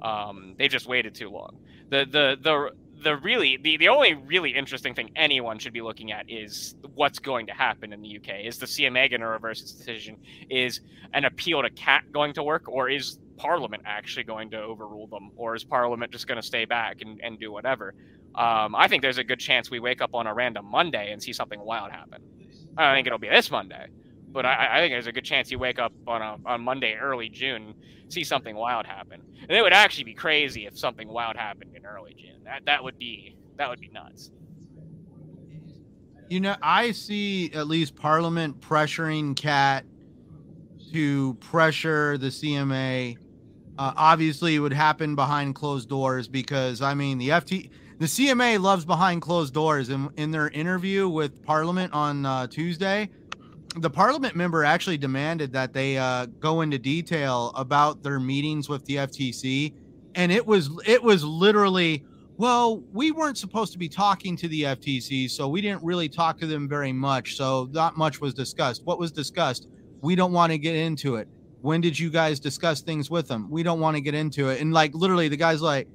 Um, 0.00 0.54
they 0.58 0.68
just 0.68 0.86
waited 0.86 1.14
too 1.14 1.30
long. 1.30 1.58
The 1.90 2.06
the 2.10 2.36
the 2.40 2.70
the 3.02 3.16
really 3.16 3.58
the, 3.58 3.76
the 3.76 3.88
only 3.88 4.14
really 4.14 4.50
interesting 4.50 4.94
thing 4.94 5.10
anyone 5.16 5.58
should 5.58 5.72
be 5.72 5.82
looking 5.82 6.12
at 6.12 6.30
is 6.30 6.74
what's 6.94 7.18
going 7.18 7.46
to 7.46 7.52
happen 7.52 7.92
in 7.92 8.00
the 8.00 8.16
UK. 8.16 8.44
Is 8.44 8.58
the 8.58 8.66
CMA 8.66 9.10
going 9.10 9.20
to 9.20 9.28
reverse 9.28 9.60
its 9.60 9.72
decision? 9.72 10.16
Is 10.50 10.80
an 11.12 11.24
appeal 11.24 11.62
to 11.62 11.70
CAT 11.70 12.10
going 12.10 12.32
to 12.34 12.42
work, 12.42 12.68
or 12.68 12.88
is 12.88 13.18
Parliament 13.36 13.82
actually 13.86 14.24
going 14.24 14.50
to 14.50 14.60
overrule 14.60 15.06
them, 15.06 15.30
or 15.36 15.54
is 15.54 15.64
Parliament 15.64 16.10
just 16.10 16.26
going 16.26 16.40
to 16.40 16.46
stay 16.46 16.64
back 16.64 17.02
and, 17.02 17.20
and 17.22 17.38
do 17.38 17.52
whatever? 17.52 17.94
Um, 18.34 18.74
I 18.74 18.88
think 18.88 19.02
there's 19.02 19.18
a 19.18 19.24
good 19.24 19.40
chance 19.40 19.70
we 19.70 19.78
wake 19.78 20.00
up 20.00 20.14
on 20.14 20.26
a 20.26 20.32
random 20.32 20.64
Monday 20.66 21.12
and 21.12 21.22
see 21.22 21.32
something 21.32 21.60
wild 21.60 21.90
happen. 21.90 22.22
I 22.76 22.86
don't 22.86 22.96
think 22.96 23.06
it'll 23.06 23.18
be 23.18 23.28
this 23.28 23.50
Monday, 23.50 23.88
but 24.30 24.46
I, 24.46 24.78
I, 24.78 24.80
think 24.80 24.92
there's 24.92 25.06
a 25.06 25.12
good 25.12 25.24
chance 25.24 25.50
you 25.50 25.58
wake 25.58 25.78
up 25.78 25.92
on 26.06 26.22
a 26.22 26.36
on 26.46 26.62
Monday, 26.62 26.94
early 26.94 27.28
June, 27.28 27.74
see 28.08 28.24
something 28.24 28.56
wild 28.56 28.86
happen. 28.86 29.20
And 29.42 29.50
it 29.50 29.60
would 29.60 29.74
actually 29.74 30.04
be 30.04 30.14
crazy 30.14 30.66
if 30.66 30.78
something 30.78 31.08
wild 31.08 31.36
happened 31.36 31.76
in 31.76 31.84
early 31.84 32.14
June. 32.14 32.42
That 32.44 32.64
that 32.64 32.82
would 32.82 32.98
be 32.98 33.36
that 33.56 33.68
would 33.68 33.80
be 33.80 33.88
nuts. 33.88 34.30
You 36.30 36.40
know, 36.40 36.56
I 36.62 36.92
see 36.92 37.52
at 37.52 37.68
least 37.68 37.94
Parliament 37.94 38.60
pressuring 38.60 39.36
CAT 39.36 39.84
to 40.92 41.34
pressure 41.34 42.16
the 42.16 42.28
CMA. 42.28 43.18
Uh, 43.78 43.92
obviously, 43.96 44.54
it 44.54 44.60
would 44.60 44.72
happen 44.72 45.14
behind 45.14 45.54
closed 45.54 45.90
doors 45.90 46.28
because 46.28 46.80
I 46.80 46.94
mean 46.94 47.18
the 47.18 47.30
FT, 47.30 47.70
the 48.02 48.08
CMA 48.08 48.60
loves 48.60 48.84
behind 48.84 49.22
closed 49.22 49.54
doors. 49.54 49.88
In 49.88 50.10
in 50.16 50.32
their 50.32 50.48
interview 50.48 51.08
with 51.08 51.40
Parliament 51.44 51.92
on 51.92 52.26
uh, 52.26 52.48
Tuesday, 52.48 53.08
the 53.76 53.88
parliament 53.88 54.34
member 54.34 54.64
actually 54.64 54.98
demanded 54.98 55.52
that 55.52 55.72
they 55.72 55.96
uh, 55.96 56.26
go 56.40 56.62
into 56.62 56.80
detail 56.80 57.52
about 57.54 58.02
their 58.02 58.18
meetings 58.18 58.68
with 58.68 58.84
the 58.86 58.96
FTC, 58.96 59.74
and 60.16 60.32
it 60.32 60.44
was 60.44 60.68
it 60.84 61.00
was 61.00 61.22
literally, 61.22 62.04
well, 62.38 62.82
we 62.92 63.12
weren't 63.12 63.38
supposed 63.38 63.72
to 63.74 63.78
be 63.78 63.88
talking 63.88 64.36
to 64.36 64.48
the 64.48 64.62
FTC, 64.62 65.30
so 65.30 65.46
we 65.46 65.60
didn't 65.60 65.84
really 65.84 66.08
talk 66.08 66.40
to 66.40 66.46
them 66.48 66.68
very 66.68 66.92
much. 66.92 67.36
So 67.36 67.68
not 67.70 67.96
much 67.96 68.20
was 68.20 68.34
discussed. 68.34 68.84
What 68.84 68.98
was 68.98 69.12
discussed? 69.12 69.68
We 70.00 70.16
don't 70.16 70.32
want 70.32 70.50
to 70.50 70.58
get 70.58 70.74
into 70.74 71.14
it. 71.14 71.28
When 71.60 71.80
did 71.80 71.96
you 71.96 72.10
guys 72.10 72.40
discuss 72.40 72.80
things 72.80 73.10
with 73.10 73.28
them? 73.28 73.48
We 73.48 73.62
don't 73.62 73.78
want 73.78 73.94
to 73.94 74.00
get 74.00 74.14
into 74.14 74.48
it. 74.48 74.60
And 74.60 74.72
like 74.72 74.92
literally, 74.92 75.28
the 75.28 75.36
guy's 75.36 75.62
like, 75.62 75.86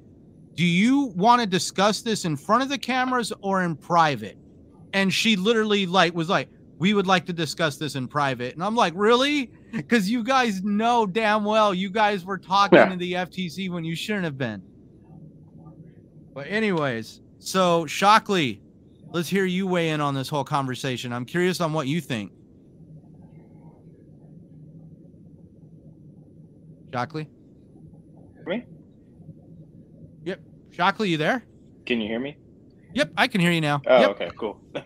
"Do 0.58 0.66
you 0.66 1.12
want 1.14 1.40
to 1.40 1.46
discuss 1.46 2.02
this 2.02 2.24
in 2.24 2.36
front 2.36 2.64
of 2.64 2.68
the 2.68 2.78
cameras 2.78 3.32
or 3.42 3.62
in 3.62 3.76
private?" 3.76 4.36
And 4.92 5.14
she 5.14 5.36
literally 5.36 5.86
like 5.86 6.14
was 6.14 6.28
like 6.28 6.48
we 6.78 6.94
would 6.94 7.06
like 7.06 7.26
to 7.26 7.32
discuss 7.32 7.76
this 7.76 7.94
in 7.94 8.08
private. 8.08 8.54
And 8.54 8.64
I'm 8.64 8.74
like, 8.74 8.92
really? 8.96 9.52
Because 9.72 10.10
you 10.10 10.24
guys 10.24 10.62
know 10.62 11.06
damn 11.06 11.44
well 11.44 11.74
you 11.74 11.90
guys 11.90 12.24
were 12.24 12.38
talking 12.38 12.78
yeah. 12.78 12.88
to 12.88 12.96
the 12.96 13.12
FTC 13.12 13.70
when 13.70 13.84
you 13.84 13.94
shouldn't 13.94 14.24
have 14.24 14.38
been. 14.38 14.62
But, 16.34 16.46
anyways, 16.46 17.20
so 17.40 17.84
Shockley, 17.86 18.62
let's 19.10 19.28
hear 19.28 19.44
you 19.44 19.66
weigh 19.66 19.90
in 19.90 20.00
on 20.00 20.14
this 20.14 20.28
whole 20.28 20.44
conversation. 20.44 21.12
I'm 21.12 21.24
curious 21.24 21.60
on 21.60 21.72
what 21.72 21.86
you 21.88 22.00
think. 22.00 22.32
Shockley? 26.92 27.28
Me? 28.46 28.64
Yep. 30.24 30.40
Shockley, 30.78 31.08
you 31.08 31.16
there? 31.16 31.42
Can 31.86 32.00
you 32.00 32.06
hear 32.06 32.20
me? 32.20 32.36
Yep, 32.94 33.10
I 33.16 33.26
can 33.26 33.40
hear 33.40 33.50
you 33.50 33.60
now. 33.60 33.82
Oh, 33.84 34.00
yep. 34.00 34.10
okay, 34.10 34.30
cool. 34.38 34.60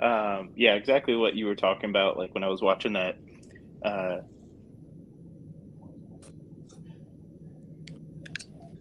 um, 0.00 0.48
yeah, 0.56 0.72
exactly 0.72 1.14
what 1.14 1.34
you 1.34 1.44
were 1.44 1.54
talking 1.54 1.90
about. 1.90 2.16
Like 2.16 2.34
when 2.34 2.42
I 2.42 2.48
was 2.48 2.62
watching 2.62 2.94
that. 2.94 3.18
Uh, 3.84 4.20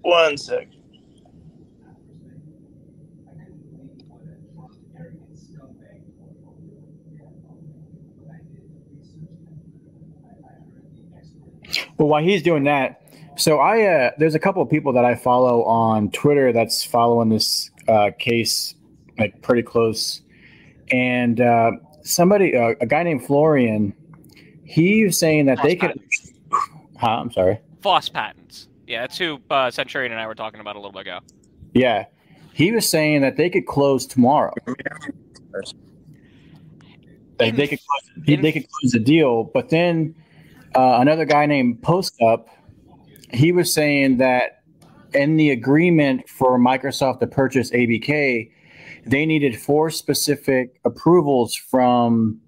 one 0.01 0.37
sec. 0.37 0.69
Well, 11.97 12.07
while 12.07 12.23
he's 12.23 12.43
doing 12.43 12.63
that, 12.63 13.04
So 13.37 13.59
I 13.59 13.83
uh, 13.83 14.11
there's 14.17 14.35
a 14.35 14.39
couple 14.39 14.61
of 14.61 14.69
people 14.69 14.93
that 14.93 15.05
I 15.05 15.15
follow 15.15 15.63
on 15.63 16.09
Twitter 16.11 16.53
that's 16.53 16.83
following 16.83 17.29
this 17.29 17.69
uh, 17.87 18.11
case 18.17 18.75
like 19.19 19.41
pretty 19.41 19.61
close, 19.63 20.21
and 20.91 21.39
uh, 21.41 21.71
somebody 22.03 22.55
uh, 22.55 22.75
a 22.81 22.85
guy 22.85 23.03
named 23.03 23.25
Florian, 23.25 23.93
he's 24.63 25.17
saying 25.19 25.45
that 25.47 25.61
they 25.63 25.75
could. 25.75 25.99
Huh, 26.97 27.07
I'm 27.09 27.29
sorry. 27.33 27.59
FOSS 27.81 28.07
Patents. 28.07 28.69
Yeah, 28.87 29.01
that's 29.01 29.17
who 29.17 29.41
uh, 29.49 29.69
Centurion 29.69 30.13
and 30.13 30.21
I 30.21 30.27
were 30.27 30.33
talking 30.33 30.61
about 30.61 30.77
a 30.77 30.79
little 30.79 30.93
bit 30.93 31.01
ago. 31.01 31.19
Yeah, 31.73 32.05
he 32.53 32.71
was 32.71 32.89
saying 32.89 33.19
that 33.19 33.35
they 33.35 33.49
could 33.49 33.65
close 33.65 34.05
tomorrow. 34.05 34.53
Like 37.37 37.49
In- 37.49 37.55
they 37.57 37.67
could 37.67 37.79
close, 37.79 38.27
in- 38.27 38.41
they 38.41 38.51
could 38.53 38.65
close 38.69 38.91
the 38.93 38.99
deal, 38.99 39.43
but 39.43 39.69
then 39.69 40.15
uh, 40.73 40.99
another 41.01 41.25
guy 41.25 41.45
named 41.45 41.81
Post 41.81 42.15
Up, 42.21 42.47
he 43.35 43.51
was 43.51 43.73
saying 43.73 44.17
that 44.17 44.63
in 45.13 45.37
the 45.37 45.51
agreement 45.51 46.27
for 46.29 46.57
Microsoft 46.59 47.19
to 47.19 47.27
purchase 47.27 47.71
ABK, 47.71 48.51
they 49.05 49.25
needed 49.25 49.59
four 49.59 49.89
specific 49.89 50.79
approvals 50.83 51.55
from 51.55 52.39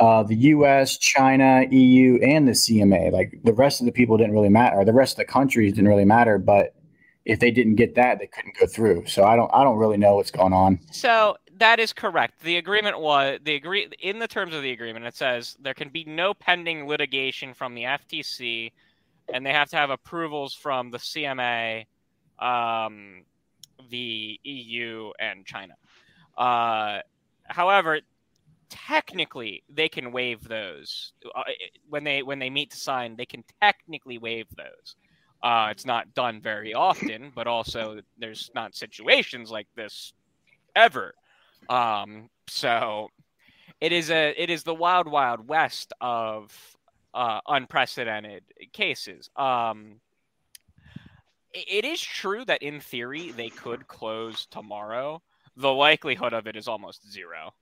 uh, 0.00 0.22
the 0.22 0.34
U.S., 0.34 0.98
China, 0.98 1.64
EU, 1.70 2.18
and 2.22 2.46
the 2.46 2.52
CMA. 2.52 3.12
Like 3.12 3.40
the 3.44 3.52
rest 3.52 3.80
of 3.80 3.86
the 3.86 3.92
people 3.92 4.16
didn't 4.16 4.34
really 4.34 4.48
matter. 4.48 4.76
Or 4.76 4.84
the 4.84 4.92
rest 4.92 5.14
of 5.14 5.18
the 5.18 5.32
countries 5.32 5.72
didn't 5.72 5.88
really 5.88 6.04
matter, 6.04 6.38
but 6.38 6.74
if 7.24 7.40
they 7.40 7.50
didn't 7.50 7.76
get 7.76 7.94
that, 7.94 8.18
they 8.18 8.26
couldn't 8.26 8.56
go 8.58 8.66
through. 8.66 9.06
So 9.06 9.24
I 9.24 9.36
don't, 9.36 9.50
I 9.54 9.64
don't 9.64 9.78
really 9.78 9.96
know 9.96 10.16
what's 10.16 10.30
going 10.30 10.52
on. 10.52 10.78
So 10.90 11.36
that 11.58 11.80
is 11.80 11.92
correct. 11.92 12.40
The 12.42 12.56
agreement 12.56 13.00
was 13.00 13.38
the 13.44 13.54
agree 13.54 13.88
in 14.00 14.18
the 14.18 14.28
terms 14.28 14.54
of 14.54 14.62
the 14.62 14.72
agreement. 14.72 15.06
It 15.06 15.16
says 15.16 15.56
there 15.60 15.74
can 15.74 15.88
be 15.88 16.04
no 16.04 16.34
pending 16.34 16.86
litigation 16.86 17.54
from 17.54 17.74
the 17.74 17.84
FTC, 17.84 18.72
and 19.32 19.44
they 19.44 19.52
have 19.52 19.70
to 19.70 19.76
have 19.76 19.90
approvals 19.90 20.54
from 20.54 20.90
the 20.90 20.98
CMA, 20.98 21.86
um, 22.38 23.24
the 23.90 24.38
EU, 24.42 25.10
and 25.18 25.44
China. 25.44 25.74
Uh, 26.36 27.00
however, 27.44 28.00
technically, 28.68 29.62
they 29.68 29.88
can 29.88 30.12
waive 30.12 30.46
those 30.46 31.12
uh, 31.34 31.42
when 31.88 32.04
they 32.04 32.22
when 32.22 32.38
they 32.38 32.50
meet 32.50 32.70
to 32.70 32.76
sign. 32.76 33.16
They 33.16 33.26
can 33.26 33.44
technically 33.62 34.18
waive 34.18 34.46
those. 34.56 34.96
Uh, 35.42 35.68
it's 35.70 35.84
not 35.84 36.14
done 36.14 36.40
very 36.40 36.74
often, 36.74 37.30
but 37.34 37.46
also 37.46 38.00
there's 38.18 38.50
not 38.54 38.74
situations 38.74 39.50
like 39.50 39.68
this 39.76 40.12
ever. 40.74 41.14
Um, 41.68 42.30
so 42.48 43.08
it 43.80 43.92
is 43.92 44.10
a 44.10 44.34
it 44.36 44.50
is 44.50 44.62
the 44.62 44.74
wild 44.74 45.08
wild 45.08 45.46
west 45.46 45.92
of 46.00 46.52
uh, 47.14 47.40
unprecedented 47.46 48.42
cases. 48.72 49.30
Um, 49.36 50.00
it 51.52 51.84
is 51.84 52.00
true 52.00 52.44
that 52.44 52.62
in 52.62 52.80
theory 52.80 53.30
they 53.30 53.48
could 53.48 53.86
close 53.86 54.46
tomorrow. 54.46 55.22
The 55.56 55.72
likelihood 55.72 56.32
of 56.32 56.48
it 56.48 56.56
is 56.56 56.66
almost 56.66 57.10
zero. 57.10 57.54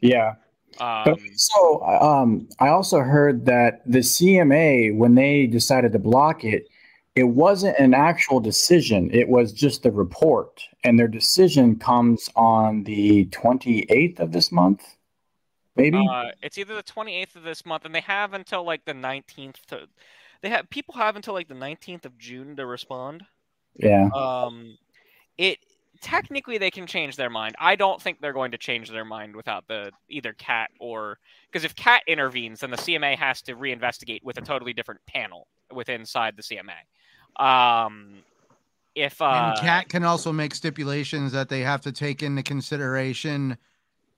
Yeah. 0.00 0.34
Um, 0.78 1.16
so 1.34 1.82
um, 1.84 2.48
I 2.60 2.68
also 2.68 3.00
heard 3.00 3.44
that 3.46 3.82
the 3.84 3.98
CMA, 3.98 4.96
when 4.96 5.16
they 5.16 5.46
decided 5.46 5.92
to 5.92 5.98
block 5.98 6.44
it, 6.44 6.68
it 7.16 7.24
wasn't 7.24 7.76
an 7.78 7.92
actual 7.92 8.38
decision. 8.38 9.10
It 9.12 9.28
was 9.28 9.52
just 9.52 9.84
a 9.84 9.90
report. 9.90 10.62
And 10.84 10.96
their 10.96 11.08
decision 11.08 11.76
comes 11.76 12.28
on 12.36 12.84
the 12.84 13.26
28th 13.26 14.20
of 14.20 14.30
this 14.30 14.52
month, 14.52 14.96
maybe? 15.76 16.06
Uh, 16.10 16.26
it's 16.42 16.58
either 16.58 16.74
the 16.74 16.82
28th 16.82 17.36
of 17.36 17.42
this 17.42 17.64
month, 17.64 17.84
and 17.84 17.94
they 17.94 18.00
have 18.00 18.34
until 18.34 18.64
like 18.64 18.84
the 18.84 18.94
19th 18.94 19.64
to. 19.68 19.86
They 20.42 20.48
have 20.48 20.70
people 20.70 20.94
have 20.94 21.16
until 21.16 21.34
like 21.34 21.48
the 21.48 21.54
19th 21.54 22.04
of 22.04 22.16
June 22.18 22.56
to 22.56 22.66
respond. 22.66 23.24
yeah. 23.76 24.08
Um, 24.14 24.78
it 25.36 25.58
technically 26.00 26.58
they 26.58 26.70
can 26.70 26.86
change 26.86 27.16
their 27.16 27.30
mind. 27.30 27.54
I 27.58 27.76
don't 27.76 28.00
think 28.00 28.20
they're 28.20 28.32
going 28.32 28.52
to 28.52 28.58
change 28.58 28.90
their 28.90 29.04
mind 29.04 29.36
without 29.36 29.66
the 29.68 29.90
either 30.08 30.32
CAT 30.34 30.70
or 30.78 31.18
because 31.50 31.64
if 31.64 31.74
CAT 31.74 32.02
intervenes, 32.06 32.60
then 32.60 32.70
the 32.70 32.76
CMA 32.76 33.16
has 33.16 33.42
to 33.42 33.54
reinvestigate 33.54 34.22
with 34.22 34.38
a 34.38 34.40
totally 34.40 34.72
different 34.72 35.00
panel 35.06 35.46
within 35.72 36.00
inside 36.00 36.36
the 36.36 36.42
CMA. 36.42 37.44
Um, 37.44 38.22
if 38.94 39.20
uh, 39.22 39.52
and 39.54 39.60
CAT 39.60 39.88
can 39.88 40.04
also 40.04 40.32
make 40.32 40.54
stipulations 40.54 41.32
that 41.32 41.48
they 41.48 41.60
have 41.60 41.80
to 41.82 41.92
take 41.92 42.22
into 42.22 42.42
consideration 42.42 43.56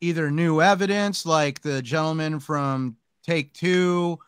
either 0.03 0.30
new 0.30 0.61
evidence 0.61 1.24
like 1.24 1.62
the 1.62 1.80
gentleman 1.80 2.40
from 2.40 2.96
take 3.24 3.55
two 3.55 4.18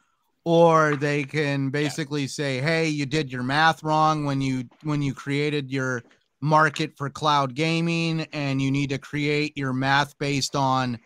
or 0.45 0.95
they 0.97 1.25
can 1.25 1.71
basically 1.71 2.27
say 2.27 2.61
hey 2.61 2.89
you 2.89 3.05
did 3.05 3.33
your 3.33 3.43
math 3.43 3.83
wrong 3.83 4.25
when 4.25 4.41
you 4.41 4.65
when 4.83 5.03
you 5.03 5.13
created 5.13 5.71
your 5.71 6.05
market 6.41 6.93
for 6.97 7.11
cloud 7.11 7.55
gaming 7.55 8.27
and 8.33 8.63
you 8.63 8.71
need 8.71 8.91
to 8.91 8.99
create 8.99 9.57
your 9.57 9.73
math 9.73 10.17
based 10.19 10.55
on 10.55 10.99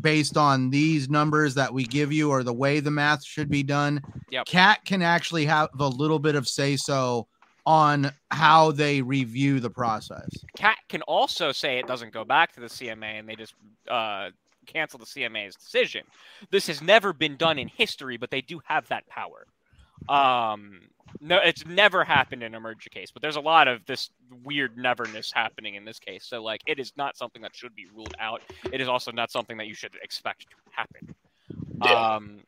based 0.00 0.38
on 0.38 0.70
these 0.70 1.10
numbers 1.10 1.54
that 1.54 1.74
we 1.74 1.84
give 1.84 2.12
you 2.12 2.30
or 2.30 2.42
the 2.42 2.52
way 2.52 2.80
the 2.80 2.90
math 2.90 3.22
should 3.22 3.50
be 3.50 3.62
done 3.62 4.00
Yep. 4.30 4.46
CAT 4.46 4.78
can 4.86 5.02
actually 5.02 5.44
have 5.44 5.68
a 5.78 5.86
little 5.86 6.18
bit 6.18 6.34
of 6.34 6.48
say 6.48 6.76
so 6.76 7.28
on 7.64 8.10
how 8.30 8.72
they 8.72 9.00
review 9.02 9.60
the 9.60 9.70
process 9.70 10.28
CAT 10.56 10.76
can 10.88 11.02
also 11.02 11.52
say 11.52 11.78
it 11.78 11.86
doesn't 11.86 12.12
go 12.12 12.24
back 12.24 12.52
to 12.52 12.60
the 12.60 12.66
CMA 12.66 13.18
and 13.20 13.28
they 13.28 13.36
just 13.36 13.54
uh, 13.88 14.30
cancel 14.66 14.98
the 14.98 15.06
CMA's 15.06 15.54
decision. 15.56 16.02
This 16.50 16.66
has 16.66 16.82
never 16.82 17.12
been 17.12 17.36
done 17.36 17.58
in 17.58 17.68
history, 17.68 18.16
but 18.16 18.30
they 18.30 18.40
do 18.40 18.60
have 18.64 18.86
that 18.88 19.06
power. 19.08 19.46
Um, 20.08 20.80
no, 21.20 21.38
it's 21.38 21.64
never 21.66 22.04
happened 22.04 22.42
in 22.42 22.54
a 22.54 22.60
merger 22.60 22.90
case, 22.90 23.10
but 23.12 23.22
there's 23.22 23.36
a 23.36 23.40
lot 23.40 23.68
of 23.68 23.84
this 23.86 24.10
weird 24.44 24.76
neverness 24.76 25.30
happening 25.32 25.74
in 25.76 25.84
this 25.84 25.98
case. 25.98 26.24
So, 26.24 26.42
like, 26.42 26.60
it 26.66 26.78
is 26.78 26.92
not 26.96 27.16
something 27.16 27.42
that 27.42 27.54
should 27.54 27.74
be 27.74 27.86
ruled 27.94 28.14
out. 28.18 28.40
It 28.72 28.80
is 28.80 28.88
also 28.88 29.12
not 29.12 29.30
something 29.30 29.56
that 29.58 29.66
you 29.66 29.74
should 29.74 29.94
expect 30.02 30.46
to 30.50 30.56
happen. 30.70 31.14
Um, 32.16 32.38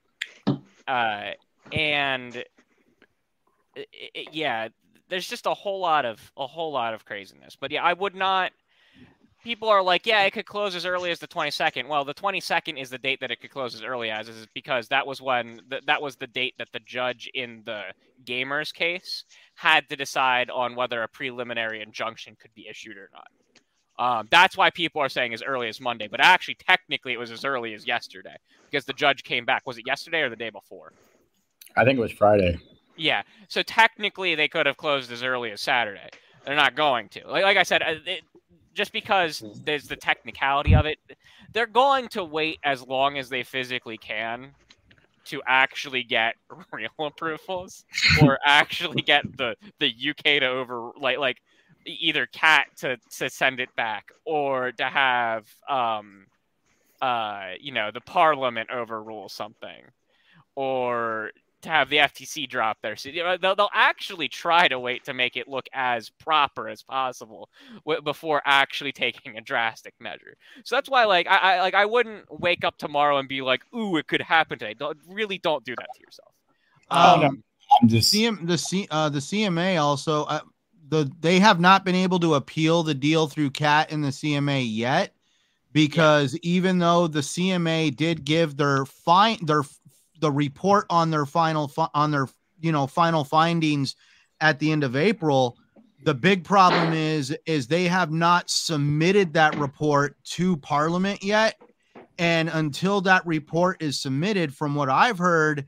uh, 0.88 1.30
and 1.72 2.44
i- 3.76 3.86
i- 4.16 4.26
yeah, 4.32 4.68
there's 5.08 5.28
just 5.28 5.46
a 5.46 5.54
whole 5.54 5.80
lot 5.80 6.04
of 6.04 6.32
a 6.36 6.46
whole 6.46 6.72
lot 6.72 6.94
of 6.94 7.04
craziness. 7.04 7.56
But 7.58 7.70
yeah, 7.70 7.82
I 7.82 7.92
would 7.92 8.14
not. 8.14 8.52
People 9.42 9.68
are 9.68 9.82
like, 9.82 10.06
yeah, 10.06 10.22
it 10.22 10.30
could 10.32 10.46
close 10.46 10.74
as 10.74 10.86
early 10.86 11.10
as 11.10 11.18
the 11.18 11.28
22nd. 11.28 11.86
Well, 11.86 12.02
the 12.02 12.14
22nd 12.14 12.80
is 12.80 12.88
the 12.88 12.96
date 12.96 13.20
that 13.20 13.30
it 13.30 13.42
could 13.42 13.50
close 13.50 13.74
as 13.74 13.82
early 13.82 14.10
as, 14.10 14.26
is 14.26 14.46
because 14.54 14.88
that 14.88 15.06
was 15.06 15.20
when 15.20 15.60
th- 15.68 15.82
that 15.86 16.00
was 16.00 16.16
the 16.16 16.26
date 16.26 16.54
that 16.56 16.68
the 16.72 16.80
judge 16.80 17.30
in 17.34 17.62
the 17.66 17.82
gamers 18.24 18.72
case 18.72 19.24
had 19.54 19.86
to 19.90 19.96
decide 19.96 20.48
on 20.48 20.74
whether 20.74 21.02
a 21.02 21.08
preliminary 21.08 21.82
injunction 21.82 22.36
could 22.40 22.54
be 22.54 22.66
issued 22.68 22.96
or 22.96 23.10
not. 23.12 23.28
Um, 23.96 24.28
that's 24.30 24.56
why 24.56 24.70
people 24.70 25.02
are 25.02 25.10
saying 25.10 25.34
as 25.34 25.42
early 25.42 25.68
as 25.68 25.80
Monday, 25.80 26.08
but 26.08 26.20
actually, 26.20 26.56
technically, 26.56 27.12
it 27.12 27.18
was 27.18 27.30
as 27.30 27.44
early 27.44 27.74
as 27.74 27.86
yesterday 27.86 28.36
because 28.70 28.86
the 28.86 28.92
judge 28.94 29.22
came 29.22 29.44
back. 29.44 29.66
Was 29.66 29.78
it 29.78 29.86
yesterday 29.86 30.22
or 30.22 30.30
the 30.30 30.36
day 30.36 30.50
before? 30.50 30.92
I 31.76 31.84
think 31.84 31.98
it 31.98 32.02
was 32.02 32.12
Friday. 32.12 32.58
Yeah. 32.96 33.22
So 33.48 33.62
technically, 33.62 34.34
they 34.34 34.48
could 34.48 34.66
have 34.66 34.76
closed 34.76 35.10
as 35.12 35.22
early 35.22 35.50
as 35.50 35.60
Saturday. 35.60 36.08
They're 36.44 36.56
not 36.56 36.74
going 36.74 37.08
to. 37.10 37.26
Like, 37.28 37.44
like 37.44 37.56
I 37.56 37.62
said, 37.62 37.82
uh, 37.82 37.94
it, 38.06 38.22
just 38.74 38.92
because 38.92 39.44
there's 39.64 39.86
the 39.88 39.96
technicality 39.96 40.74
of 40.74 40.86
it, 40.86 40.98
they're 41.52 41.66
going 41.66 42.08
to 42.08 42.24
wait 42.24 42.58
as 42.64 42.82
long 42.86 43.18
as 43.18 43.28
they 43.28 43.42
physically 43.42 43.96
can 43.96 44.52
to 45.26 45.42
actually 45.46 46.02
get 46.02 46.34
real 46.72 46.90
approvals 46.98 47.84
or 48.22 48.38
actually 48.46 49.02
get 49.02 49.24
the 49.36 49.56
the 49.78 49.92
UK 50.10 50.40
to 50.40 50.46
over 50.46 50.90
like 51.00 51.18
like 51.18 51.38
either 51.86 52.26
CAT 52.26 52.66
to 52.76 52.96
to 53.18 53.30
send 53.30 53.60
it 53.60 53.74
back 53.76 54.10
or 54.24 54.72
to 54.72 54.84
have 54.84 55.46
um 55.68 56.26
uh 57.02 57.50
you 57.60 57.72
know 57.72 57.90
the 57.92 58.00
parliament 58.00 58.70
overrule 58.70 59.28
something 59.28 59.82
or 60.56 61.30
to 61.64 61.70
have 61.70 61.90
the 61.90 61.96
FTC 61.96 62.48
drop 62.48 62.78
their 62.80 62.96
so, 62.96 63.08
you 63.08 63.22
know, 63.22 63.36
they'll, 63.36 63.56
they'll 63.56 63.68
actually 63.74 64.28
try 64.28 64.68
to 64.68 64.78
wait 64.78 65.04
to 65.04 65.14
make 65.14 65.36
it 65.36 65.48
look 65.48 65.66
as 65.72 66.10
proper 66.10 66.68
as 66.68 66.82
possible 66.82 67.48
w- 67.84 68.00
before 68.02 68.40
actually 68.44 68.92
taking 68.92 69.36
a 69.36 69.40
drastic 69.40 69.94
measure. 70.00 70.36
So 70.64 70.76
that's 70.76 70.88
why 70.88 71.04
like 71.04 71.26
I, 71.26 71.36
I 71.56 71.60
like 71.60 71.74
I 71.74 71.84
wouldn't 71.84 72.24
wake 72.30 72.64
up 72.64 72.78
tomorrow 72.78 73.18
and 73.18 73.28
be 73.28 73.42
like, 73.42 73.62
"Ooh, 73.74 73.96
it 73.96 74.06
could 74.06 74.22
happen 74.22 74.58
today." 74.58 74.74
Don't, 74.74 74.96
really 75.08 75.38
don't 75.38 75.64
do 75.64 75.74
that 75.76 75.88
to 75.94 76.00
yourself. 76.00 76.32
Oh, 76.90 77.20
no. 77.20 77.26
um, 77.28 77.44
I'm 77.82 77.88
just 77.88 78.12
CM, 78.12 78.46
the 78.46 78.58
C, 78.58 78.86
uh, 78.90 79.08
the 79.08 79.18
CMA 79.18 79.80
also 79.80 80.24
uh, 80.24 80.40
the 80.88 81.10
they 81.20 81.40
have 81.40 81.60
not 81.60 81.84
been 81.84 81.94
able 81.94 82.20
to 82.20 82.34
appeal 82.34 82.82
the 82.82 82.94
deal 82.94 83.26
through 83.26 83.50
CAT 83.50 83.90
and 83.90 84.04
the 84.04 84.08
CMA 84.08 84.64
yet 84.68 85.14
because 85.72 86.36
even 86.38 86.78
though 86.78 87.06
the 87.06 87.20
CMA 87.20 87.94
did 87.94 88.24
give 88.24 88.56
their 88.56 88.86
fine 88.86 89.44
their 89.44 89.62
the 90.20 90.30
report 90.30 90.86
on 90.90 91.10
their 91.10 91.26
final 91.26 91.68
fi- 91.68 91.88
on 91.94 92.10
their 92.10 92.26
you 92.60 92.72
know 92.72 92.86
final 92.86 93.24
findings 93.24 93.96
at 94.40 94.58
the 94.58 94.70
end 94.72 94.84
of 94.84 94.96
April 94.96 95.56
the 96.04 96.14
big 96.14 96.44
problem 96.44 96.92
is 96.92 97.36
is 97.46 97.66
they 97.66 97.84
have 97.84 98.10
not 98.10 98.48
submitted 98.50 99.32
that 99.32 99.56
report 99.56 100.16
to 100.24 100.56
parliament 100.58 101.22
yet 101.22 101.56
and 102.18 102.48
until 102.48 103.00
that 103.00 103.26
report 103.26 103.82
is 103.82 104.00
submitted 104.00 104.54
from 104.54 104.74
what 104.74 104.88
I've 104.88 105.18
heard 105.18 105.66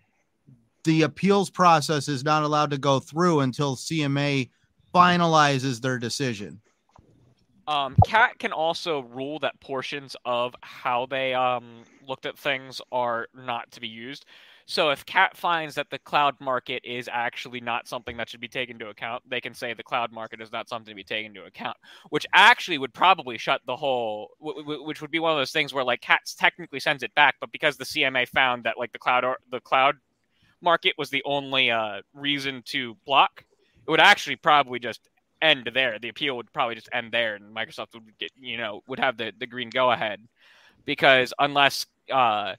the 0.85 1.03
appeals 1.03 1.51
process 1.51 2.09
is 2.09 2.25
not 2.25 2.45
allowed 2.45 2.71
to 2.71 2.79
go 2.79 3.01
through 3.01 3.41
until 3.41 3.77
CMA 3.77 4.51
finalizes 4.95 5.81
their 5.81 5.99
decision. 5.99 6.61
Um, 7.69 7.97
CAT 8.05 8.39
can 8.39 8.53
also 8.53 9.03
rule 9.03 9.41
that 9.41 9.59
portions 9.61 10.15
of 10.25 10.55
how 10.63 11.07
they 11.07 11.35
um, 11.35 11.83
looked 12.07 12.25
at 12.25 12.39
things 12.39 12.81
are 12.93 13.27
not 13.35 13.71
to 13.73 13.81
be 13.81 13.89
used. 13.89 14.25
So 14.69 14.91
if 14.91 15.07
CAT 15.07 15.37
finds 15.37 15.77
that 15.77 15.91
the 15.91 15.99
cloud 15.99 16.35
market 16.41 16.83
is 16.85 17.09
actually 17.13 17.61
not 17.61 17.87
something 17.87 18.17
that 18.17 18.29
should 18.29 18.41
be 18.41 18.49
taken 18.49 18.77
into 18.77 18.89
account, 18.89 19.23
they 19.29 19.41
can 19.41 19.55
say 19.55 19.75
the 19.75 19.83
cloud 19.83 20.13
market 20.13 20.41
is 20.41 20.51
not 20.51 20.69
something 20.69 20.91
to 20.91 20.97
be 20.97 21.05
taken 21.05 21.37
into 21.37 21.45
account, 21.45 21.77
which 22.11 22.27
actually 22.35 22.79
would 22.79 22.93
probably 22.93 23.39
shut 23.39 23.61
the 23.67 23.77
whole, 23.77 24.31
which 24.41 25.01
would 25.01 25.11
be 25.13 25.21
one 25.21 25.33
of 25.33 25.39
those 25.39 25.53
things 25.53 25.73
where 25.73 25.85
like 25.85 26.01
CAT 26.01 26.21
technically 26.37 26.81
sends 26.81 27.05
it 27.05 27.15
back, 27.15 27.37
but 27.41 27.53
because 27.53 27.77
the 27.77 27.85
CMA 27.85 28.29
found 28.29 28.65
that 28.65 28.77
like 28.77 28.93
the 28.93 28.99
cloud 28.99 29.25
or 29.25 29.39
the 29.51 29.61
cloud 29.61 29.97
market 30.61 30.95
was 30.99 31.11
the 31.11 31.23
only 31.25 31.71
uh, 31.71 32.01
reason 32.13 32.63
to 32.67 32.97
block, 33.07 33.45
it 33.87 33.91
would 33.91 34.01
actually 34.01 34.37
probably 34.37 34.81
just 34.81 35.09
end 35.43 35.71
there. 35.75 35.99
The 35.99 36.09
appeal 36.09 36.37
would 36.37 36.53
probably 36.53 36.75
just 36.75 36.89
end 36.93 37.13
there, 37.13 37.35
and 37.35 37.55
Microsoft 37.55 37.95
would 37.95 38.19
get 38.19 38.31
you 38.41 38.57
know 38.57 38.83
would 38.89 38.99
have 38.99 39.17
the 39.17 39.33
the 39.39 39.47
green 39.47 39.71
go 39.71 39.91
ahead 39.91 40.21
because 40.85 41.33
unless 41.39 41.87
uh, 42.13 42.55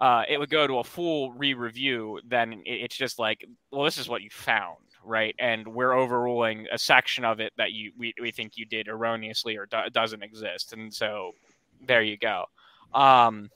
uh, 0.00 0.22
it 0.28 0.38
would 0.38 0.50
go 0.50 0.66
to 0.66 0.78
a 0.78 0.84
full 0.84 1.32
re-review, 1.32 2.20
then 2.26 2.62
it's 2.64 2.96
just 2.96 3.18
like, 3.18 3.46
well, 3.70 3.84
this 3.84 3.98
is 3.98 4.08
what 4.08 4.22
you 4.22 4.30
found, 4.30 4.78
right? 5.04 5.34
And 5.38 5.66
we're 5.68 5.92
overruling 5.92 6.66
a 6.72 6.78
section 6.78 7.24
of 7.24 7.40
it 7.40 7.52
that 7.56 7.72
you 7.72 7.92
we, 7.96 8.12
we 8.20 8.30
think 8.30 8.56
you 8.56 8.66
did 8.66 8.88
erroneously 8.88 9.56
or 9.56 9.66
do- 9.66 9.90
doesn't 9.92 10.22
exist, 10.22 10.72
and 10.72 10.92
so 10.92 11.32
there 11.86 12.02
you 12.02 12.16
go. 12.16 12.46
Um, 12.92 13.50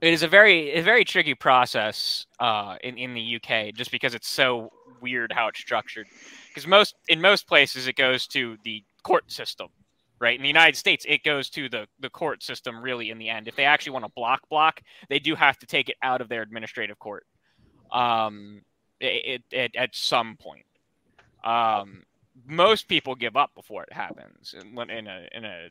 it 0.00 0.12
is 0.12 0.22
a 0.22 0.28
very 0.28 0.72
a 0.72 0.82
very 0.82 1.04
tricky 1.04 1.34
process 1.34 2.26
uh, 2.40 2.76
in 2.82 2.98
in 2.98 3.14
the 3.14 3.36
UK 3.36 3.74
just 3.74 3.90
because 3.90 4.14
it's 4.14 4.28
so 4.28 4.70
weird 5.00 5.32
how 5.32 5.48
it's 5.48 5.60
structured. 5.60 6.06
Because 6.52 6.66
most 6.66 6.94
in 7.08 7.20
most 7.20 7.46
places 7.46 7.86
it 7.86 7.96
goes 7.96 8.26
to 8.28 8.56
the 8.64 8.84
court 9.02 9.30
system, 9.30 9.68
right? 10.18 10.36
In 10.36 10.42
the 10.42 10.48
United 10.48 10.76
States, 10.76 11.04
it 11.08 11.22
goes 11.22 11.50
to 11.50 11.68
the 11.68 11.86
the 12.00 12.10
court 12.10 12.42
system 12.42 12.82
really 12.82 13.10
in 13.10 13.18
the 13.18 13.28
end. 13.28 13.48
If 13.48 13.56
they 13.56 13.64
actually 13.64 13.92
want 13.92 14.04
to 14.04 14.12
block 14.14 14.48
block, 14.48 14.82
they 15.08 15.18
do 15.18 15.34
have 15.34 15.58
to 15.58 15.66
take 15.66 15.88
it 15.88 15.96
out 16.02 16.20
of 16.20 16.28
their 16.28 16.42
administrative 16.42 16.98
court, 16.98 17.26
um, 17.90 18.62
it, 19.00 19.42
it, 19.50 19.56
it 19.56 19.76
at 19.76 19.94
some 19.94 20.36
point. 20.36 20.66
Um, 21.44 22.04
most 22.46 22.88
people 22.88 23.14
give 23.14 23.36
up 23.36 23.54
before 23.54 23.82
it 23.82 23.92
happens 23.92 24.54
in, 24.58 24.78
in 24.90 25.06
a 25.06 25.28
in 25.32 25.44
a 25.44 25.68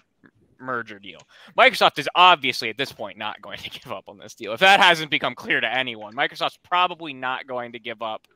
merger 0.59 0.99
deal. 0.99 1.19
Microsoft 1.57 1.99
is 1.99 2.07
obviously 2.15 2.69
at 2.69 2.77
this 2.77 2.91
point 2.91 3.17
not 3.17 3.41
going 3.41 3.57
to 3.57 3.69
give 3.79 3.91
up 3.91 4.05
on 4.07 4.17
this 4.17 4.35
deal. 4.35 4.53
If 4.53 4.59
that 4.59 4.79
hasn't 4.79 5.11
become 5.11 5.35
clear 5.35 5.59
to 5.59 5.73
anyone, 5.73 6.13
Microsoft's 6.13 6.59
probably 6.63 7.13
not 7.13 7.47
going 7.47 7.73
to 7.73 7.79
give 7.79 8.01
up 8.01 8.27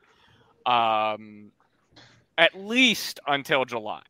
um, 0.66 1.52
at 2.38 2.54
least 2.54 3.20
until 3.26 3.64
July. 3.64 4.02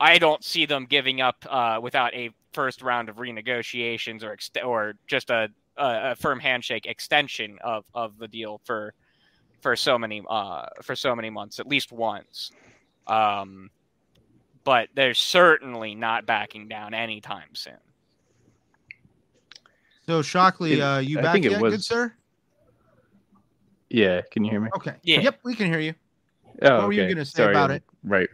I 0.00 0.18
don't 0.18 0.42
see 0.42 0.66
them 0.66 0.86
giving 0.86 1.20
up 1.20 1.44
uh, 1.48 1.78
without 1.82 2.14
a 2.14 2.30
first 2.52 2.82
round 2.82 3.08
of 3.08 3.16
renegotiations 3.16 4.22
or 4.22 4.32
ex- 4.32 4.50
or 4.64 4.94
just 5.06 5.30
a, 5.30 5.48
a, 5.76 6.12
a, 6.12 6.14
firm 6.16 6.40
handshake 6.40 6.86
extension 6.86 7.58
of, 7.62 7.84
of 7.94 8.18
the 8.18 8.28
deal 8.28 8.60
for 8.64 8.94
for 9.60 9.76
so 9.76 9.98
many 9.98 10.22
uh, 10.28 10.66
for 10.82 10.94
so 10.94 11.16
many 11.16 11.30
months, 11.30 11.58
at 11.58 11.66
least 11.66 11.90
once. 11.90 12.50
Um, 13.06 13.70
but 14.64 14.88
they're 14.94 15.14
certainly 15.14 15.94
not 15.94 16.26
backing 16.26 16.68
down 16.68 16.94
anytime 16.94 17.54
soon. 17.54 17.74
So 20.06 20.22
Shockley, 20.22 20.80
uh, 20.80 20.98
you 20.98 21.16
back 21.20 21.42
yet, 21.42 21.60
was... 21.60 21.74
good 21.74 21.84
sir? 21.84 22.12
Yeah, 23.88 24.22
can 24.30 24.44
you 24.44 24.50
hear 24.50 24.60
me? 24.60 24.70
Okay. 24.76 24.94
Yeah. 25.02 25.20
Yep, 25.20 25.40
we 25.44 25.54
can 25.54 25.66
hear 25.66 25.80
you. 25.80 25.94
Oh, 26.64 26.78
what 26.78 26.86
were 26.86 26.92
you 26.92 27.06
gonna 27.06 27.24
say 27.24 27.44
Sorry. 27.44 27.54
about 27.54 27.70
it? 27.70 27.82
Right. 28.02 28.28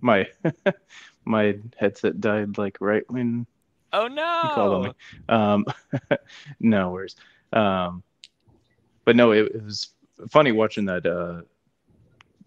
My 0.00 0.28
my 1.24 1.58
headset 1.76 2.20
died 2.20 2.58
like 2.58 2.78
right 2.80 3.04
when 3.08 3.46
Oh 3.92 4.08
you 4.42 4.50
called 4.50 4.72
on 4.72 4.82
no! 4.82 4.90
me. 4.90 4.94
Um, 5.28 5.64
no 6.60 6.90
worries. 6.90 7.16
Um, 7.52 8.02
but 9.04 9.16
no, 9.16 9.32
it, 9.32 9.46
it 9.54 9.64
was 9.64 9.88
funny 10.30 10.52
watching 10.52 10.86
that 10.86 11.06
uh 11.06 11.42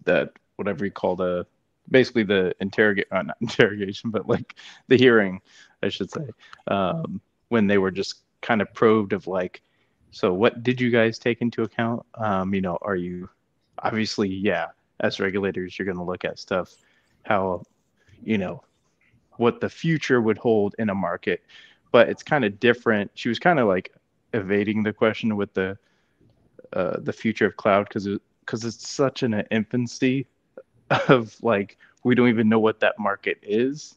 that 0.04 0.32
whatever 0.56 0.84
you 0.84 0.90
call 0.90 1.16
the 1.16 1.46
basically 1.90 2.22
the 2.22 2.54
interrogate 2.60 3.06
uh, 3.10 3.22
not 3.22 3.36
interrogation, 3.40 4.10
but 4.10 4.28
like 4.28 4.56
the 4.88 4.96
hearing, 4.96 5.40
I 5.82 5.88
should 5.88 6.10
say, 6.10 6.28
um, 6.66 7.20
when 7.48 7.66
they 7.66 7.78
were 7.78 7.90
just 7.90 8.16
kind 8.42 8.60
of 8.62 8.72
probed 8.74 9.12
of 9.12 9.26
like, 9.26 9.62
so 10.10 10.32
what 10.32 10.62
did 10.62 10.80
you 10.80 10.90
guys 10.90 11.18
take 11.18 11.40
into 11.40 11.62
account? 11.62 12.04
Um, 12.14 12.54
you 12.54 12.60
know, 12.60 12.78
are 12.82 12.96
you 12.96 13.28
obviously, 13.78 14.28
yeah, 14.28 14.66
as 15.00 15.20
regulators, 15.20 15.78
you're 15.78 15.86
going 15.86 15.98
to 15.98 16.02
look 16.04 16.24
at 16.24 16.38
stuff, 16.38 16.76
how, 17.24 17.62
you 18.22 18.38
know, 18.38 18.62
what 19.36 19.60
the 19.60 19.68
future 19.68 20.20
would 20.20 20.38
hold 20.38 20.74
in 20.78 20.90
a 20.90 20.94
market, 20.94 21.42
but 21.92 22.08
it's 22.08 22.22
kind 22.22 22.44
of 22.44 22.58
different. 22.60 23.10
She 23.14 23.28
was 23.28 23.38
kind 23.38 23.58
of 23.58 23.66
like 23.68 23.92
evading 24.32 24.82
the 24.82 24.92
question 24.92 25.36
with 25.36 25.52
the 25.54 25.76
uh, 26.72 26.96
the 27.00 27.12
future 27.12 27.46
of 27.46 27.56
cloud 27.56 27.88
because 27.88 28.06
because 28.40 28.64
it, 28.64 28.68
it's 28.68 28.88
such 28.88 29.22
an 29.22 29.34
infancy 29.50 30.26
of 31.08 31.36
like 31.42 31.76
we 32.04 32.14
don't 32.14 32.28
even 32.28 32.48
know 32.48 32.58
what 32.58 32.80
that 32.80 32.98
market 32.98 33.38
is 33.42 33.96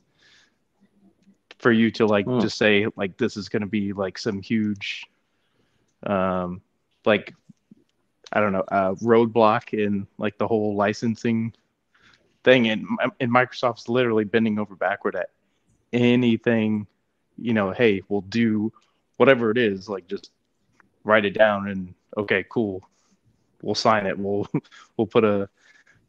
for 1.59 1.71
you 1.71 1.91
to 1.91 2.05
like 2.05 2.27
Hmm. 2.27 2.39
just 2.39 2.57
say 2.57 2.85
like 2.95 3.17
this 3.17 3.37
is 3.37 3.49
going 3.49 3.61
to 3.61 3.67
be 3.67 3.93
like 3.93 4.17
some 4.17 4.41
huge 4.41 5.07
um 6.05 6.61
like 7.05 7.33
i 8.33 8.39
don't 8.39 8.51
know 8.51 8.63
uh 8.69 8.93
roadblock 8.95 9.73
in 9.73 10.07
like 10.17 10.37
the 10.37 10.47
whole 10.47 10.75
licensing 10.75 11.53
thing 12.43 12.69
and 12.69 12.85
and 13.19 13.31
microsoft's 13.31 13.87
literally 13.87 14.23
bending 14.23 14.57
over 14.59 14.75
backward 14.75 15.15
at 15.15 15.29
anything 15.93 16.87
you 17.37 17.53
know 17.53 17.71
hey 17.71 18.01
we'll 18.09 18.21
do 18.21 18.71
whatever 19.17 19.51
it 19.51 19.57
is 19.57 19.87
like 19.87 20.07
just 20.07 20.31
write 21.03 21.25
it 21.25 21.33
down 21.33 21.67
and 21.67 21.93
okay 22.17 22.45
cool 22.49 22.81
we'll 23.61 23.75
sign 23.75 24.05
it. 24.05 24.17
We'll 24.17 24.47
we'll 24.97 25.07
put 25.07 25.23
a 25.23 25.49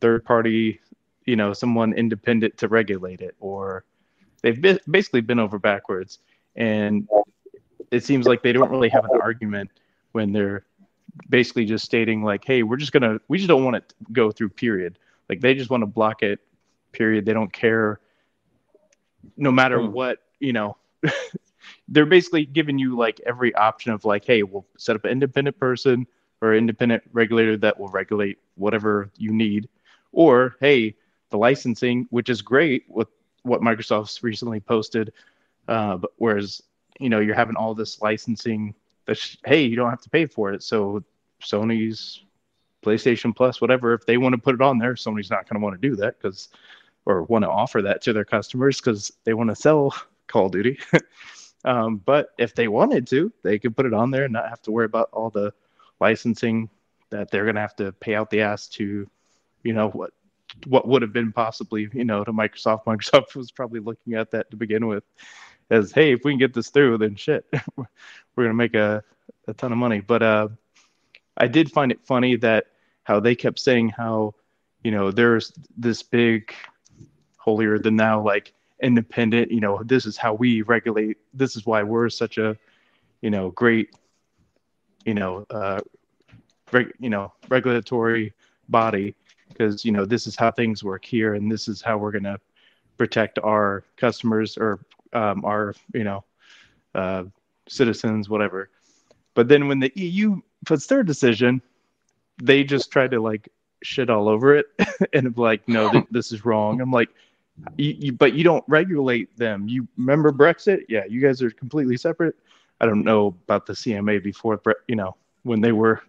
third 0.01 0.25
party 0.25 0.81
you 1.25 1.37
know 1.37 1.53
someone 1.53 1.93
independent 1.93 2.59
to 2.59 2.69
regulate 2.69 3.21
it 3.21 3.37
or 3.39 3.85
they've 4.43 4.61
basically 4.91 5.21
been 5.21 5.39
over 5.39 5.59
backwards. 5.59 6.19
And 6.57 7.09
it 7.91 8.05
seems 8.05 8.27
like 8.27 8.43
they 8.43 8.53
don't 8.53 8.71
really 8.71 8.89
have 8.89 9.05
an 9.05 9.21
argument 9.23 9.71
when 10.13 10.33
they're 10.33 10.65
basically 11.29 11.65
just 11.65 11.85
stating 11.85 12.23
like 12.23 12.45
hey 12.45 12.63
we're 12.63 12.77
just 12.77 12.93
gonna 12.93 13.19
we 13.29 13.39
just 13.39 13.49
don't 13.49 13.65
want 13.65 13.77
it 13.77 13.89
to 13.89 13.95
go 14.13 14.31
through 14.31 14.49
period. 14.51 14.99
Like 15.29 15.41
they 15.41 15.55
just 15.55 15.71
want 15.71 15.83
to 15.83 15.87
block 15.87 16.23
it 16.23 16.41
period. 16.93 17.25
They 17.25 17.33
don't 17.33 17.53
care 17.53 18.01
no 19.37 19.51
matter 19.51 19.81
Hmm. 19.81 19.87
what 19.87 20.19
you 20.41 20.53
know. 20.53 20.77
They're 21.89 22.07
basically 22.07 22.45
giving 22.45 22.79
you 22.79 22.97
like 22.97 23.21
every 23.27 23.55
option 23.55 23.93
of 23.93 24.05
like 24.05 24.25
hey 24.25 24.43
we'll 24.43 24.67
set 24.77 24.97
up 24.97 25.05
an 25.05 25.11
independent 25.11 25.59
person 25.59 26.07
or 26.41 26.55
independent 26.55 27.03
regulator 27.13 27.57
that 27.59 27.79
will 27.79 27.89
regulate 27.89 28.39
whatever 28.55 29.11
you 29.17 29.33
need. 29.33 29.69
Or 30.13 30.57
hey 30.61 30.95
the 31.31 31.39
licensing 31.39 32.07
which 32.11 32.29
is 32.29 32.43
great 32.43 32.85
with 32.89 33.09
what 33.43 33.61
microsoft's 33.61 34.23
recently 34.23 34.61
posted 34.61 35.13
uh, 35.69 35.97
but 35.97 36.11
whereas 36.17 36.63
you 37.01 37.09
know 37.09 37.21
you're 37.21 37.35
having 37.35 37.57
all 37.57 37.75
this 37.75 38.01
licensing 38.03 38.75
that's 39.07 39.37
hey 39.45 39.63
you 39.63 39.77
don't 39.77 39.91
have 39.91 40.03
to 40.03 40.11
pay 40.11 40.27
for 40.27 40.53
it. 40.53 40.63
So 40.63 41.03
sony's 41.41 42.23
playstation 42.85 43.35
plus 43.35 43.61
whatever 43.61 43.95
if 43.95 44.07
they 44.07 44.19
want 44.19 44.33
to 44.33 44.41
put 44.41 44.57
it 44.57 44.61
on 44.61 44.77
there 44.77 44.95
sony's 44.95 45.31
not 45.31 45.49
going 45.49 45.61
to 45.61 45.65
want 45.65 45.81
to 45.81 45.89
do 45.89 45.95
that 45.97 46.21
because 46.21 46.49
or 47.07 47.23
want 47.25 47.45
to 47.45 47.49
offer 47.49 47.83
that 47.83 48.03
to 48.03 48.13
their 48.13 48.25
customers 48.25 48.81
because 48.81 49.13
they 49.25 49.35
want 49.35 49.51
to 49.51 49.57
sell 49.57 49.95
call 50.27 50.47
of 50.47 50.53
duty. 50.53 50.79
Um, 51.65 51.99
but 51.99 52.31
if 52.39 52.57
they 52.57 52.67
wanted 52.67 53.07
to 53.09 53.33
they 53.45 53.57
could 53.57 53.77
put 53.77 53.87
it 53.87 53.95
on 53.95 54.11
there 54.11 54.25
and 54.25 54.33
not 54.33 54.49
have 54.49 54.63
to 54.63 54.73
worry 54.73 54.87
about 54.87 55.11
all 55.13 55.31
the 55.31 55.53
licensing 56.01 56.69
that 57.11 57.31
they're 57.31 57.45
going 57.45 57.55
to 57.55 57.61
have 57.61 57.77
to 57.77 57.93
pay 57.93 58.17
out 58.17 58.31
the 58.31 58.41
ass 58.41 58.67
to 58.71 59.09
you 59.63 59.73
know 59.73 59.89
what 59.91 60.11
what 60.67 60.89
would 60.89 61.03
have 61.03 61.13
been 61.13 61.33
possibly 61.33 61.89
you 61.93 62.05
know 62.05 62.25
to 62.25 62.33
microsoft. 62.33 62.85
Microsoft 62.87 63.37
was 63.37 63.53
probably 63.53 63.79
looking 63.79 64.15
at 64.15 64.33
that 64.33 64.51
to 64.51 64.57
begin 64.57 64.89
with 64.89 65.05
as 65.73 65.93
hey 65.93 66.13
if 66.13 66.25
we 66.25 66.33
can 66.33 66.39
get 66.39 66.55
this 66.55 66.71
through 66.71 66.99
then 66.99 67.17
shit 67.17 67.45
we're 68.37 68.47
to 68.47 68.55
make 68.55 68.75
a, 68.75 69.03
a 69.49 69.55
ton 69.55 69.73
of 69.73 69.79
money. 69.79 70.01
But 70.01 70.23
uh 70.23 70.49
i 71.37 71.47
did 71.47 71.73
find 71.73 71.91
it 71.91 72.01
funny 72.05 72.37
that 72.37 72.67
how 73.05 73.19
they 73.19 73.35
kept 73.35 73.59
saying 73.59 73.89
how 73.89 74.35
you 74.85 74.91
know 74.91 75.11
there's 75.11 75.53
this 75.77 76.03
big 76.03 76.55
holier 77.39 77.79
than 77.79 77.97
thou 77.97 78.23
like 78.23 78.53
independent 78.83 79.51
you 79.51 79.61
know 79.61 79.83
this 79.85 80.07
is 80.07 80.17
how 80.17 80.35
we 80.35 80.63
regulate 80.63 81.17
this 81.33 81.57
is 81.57 81.65
why 81.65 81.83
we're 81.83 82.09
such 82.09 82.37
a 82.37 82.57
you 83.23 83.31
know 83.31 83.51
great 83.51 83.97
you 85.07 85.15
know 85.15 85.47
uh 85.51 85.81
reg, 86.73 86.93
you 86.99 87.11
know 87.11 87.33
regulatory 87.49 88.33
body. 88.69 89.15
Because 89.49 89.85
you 89.85 89.93
know 89.93 90.07
this 90.07 90.27
is 90.27 90.35
how 90.35 90.51
things 90.51 90.83
work 90.83 91.05
here 91.05 91.35
and 91.35 91.53
this 91.53 91.69
is 91.69 91.83
how 91.83 91.99
we're 91.99 92.11
going 92.11 92.25
to 92.25 92.41
protect 92.97 93.39
our 93.39 93.85
customers 93.97 94.57
or 94.57 94.81
um, 95.13 95.45
our 95.45 95.75
you 95.95 96.05
know 96.05 96.25
uh, 96.95 97.25
citizens 97.69 98.29
whatever 98.29 98.71
but 99.35 99.49
then 99.49 99.69
when 99.69 99.79
the 99.79 99.93
eu 99.95 100.41
puts 100.65 100.87
their 100.87 101.03
decision 101.03 101.63
they 102.43 102.65
just 102.65 102.91
try 102.91 103.07
to 103.07 103.21
like 103.21 103.49
shit 103.83 104.11
all 104.11 104.29
over 104.29 104.57
it 104.57 104.67
and 105.13 105.37
like, 105.37 105.67
no, 105.69 105.91
th- 105.91 106.07
this 106.11 106.33
is 106.33 106.45
wrong. 106.45 106.81
I'm 106.81 106.91
like, 106.91 107.11
you, 107.77 108.13
but 108.13 108.33
you 108.33 108.45
don't 108.45 108.65
regulate 108.67 109.37
them. 109.37 109.69
You 109.69 109.87
remember 109.97 110.33
Brexit? 110.33 110.85
Yeah, 110.89 111.05
you 111.05 111.21
guys 111.21 111.43
are 111.43 111.51
completely 111.51 111.97
separate. 111.97 112.35
I 112.81 112.87
don't 112.87 113.05
know 113.05 113.29
about 113.29 113.67
the 113.67 113.75
CMA 113.75 114.23
before, 114.23 114.61
you 114.89 114.97
know, 114.97 115.17
when 115.43 115.61
they 115.61 115.73
were 115.73 116.03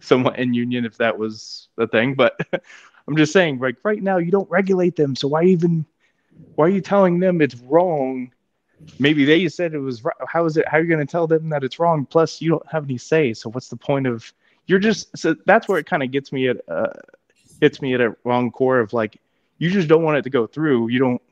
somewhat 0.00 0.38
in 0.38 0.52
union, 0.52 0.84
if 0.84 0.96
that 0.98 1.16
was 1.16 1.68
a 1.78 1.86
thing. 1.86 2.14
But 2.14 2.38
I'm 3.08 3.16
just 3.16 3.32
saying, 3.32 3.60
like 3.60 3.76
right 3.84 4.02
now, 4.02 4.18
you 4.18 4.30
don't 4.30 4.50
regulate 4.50 4.96
them. 4.96 5.14
So 5.16 5.28
why 5.28 5.44
even? 5.44 5.86
Why 6.54 6.66
are 6.66 6.70
you 6.70 6.80
telling 6.80 7.18
them 7.18 7.40
it's 7.40 7.56
wrong? 7.56 8.32
Maybe 8.98 9.24
they 9.24 9.48
said 9.48 9.74
it 9.74 9.78
was. 9.78 10.04
Right. 10.04 10.14
How 10.28 10.44
is 10.44 10.56
it? 10.56 10.68
How 10.68 10.78
are 10.78 10.82
you 10.82 10.88
going 10.88 11.04
to 11.04 11.10
tell 11.10 11.26
them 11.26 11.48
that 11.48 11.64
it's 11.64 11.78
wrong? 11.78 12.06
Plus, 12.06 12.40
you 12.40 12.50
don't 12.50 12.66
have 12.70 12.84
any 12.84 12.98
say. 12.98 13.32
So 13.32 13.50
what's 13.50 13.68
the 13.68 13.76
point 13.76 14.06
of? 14.06 14.30
You're 14.66 14.78
just. 14.78 15.16
So 15.16 15.34
that's 15.46 15.68
where 15.68 15.78
it 15.78 15.86
kind 15.86 16.02
of 16.02 16.10
gets 16.10 16.32
me 16.32 16.48
at. 16.48 16.56
Uh, 16.68 16.92
hits 17.60 17.80
me 17.80 17.94
at 17.94 18.00
a 18.00 18.14
wrong 18.24 18.50
core 18.50 18.80
of 18.80 18.92
like, 18.92 19.20
you 19.58 19.70
just 19.70 19.88
don't 19.88 20.02
want 20.02 20.18
it 20.18 20.22
to 20.22 20.30
go 20.30 20.46
through. 20.46 20.88
You 20.88 20.98
don't. 20.98 21.22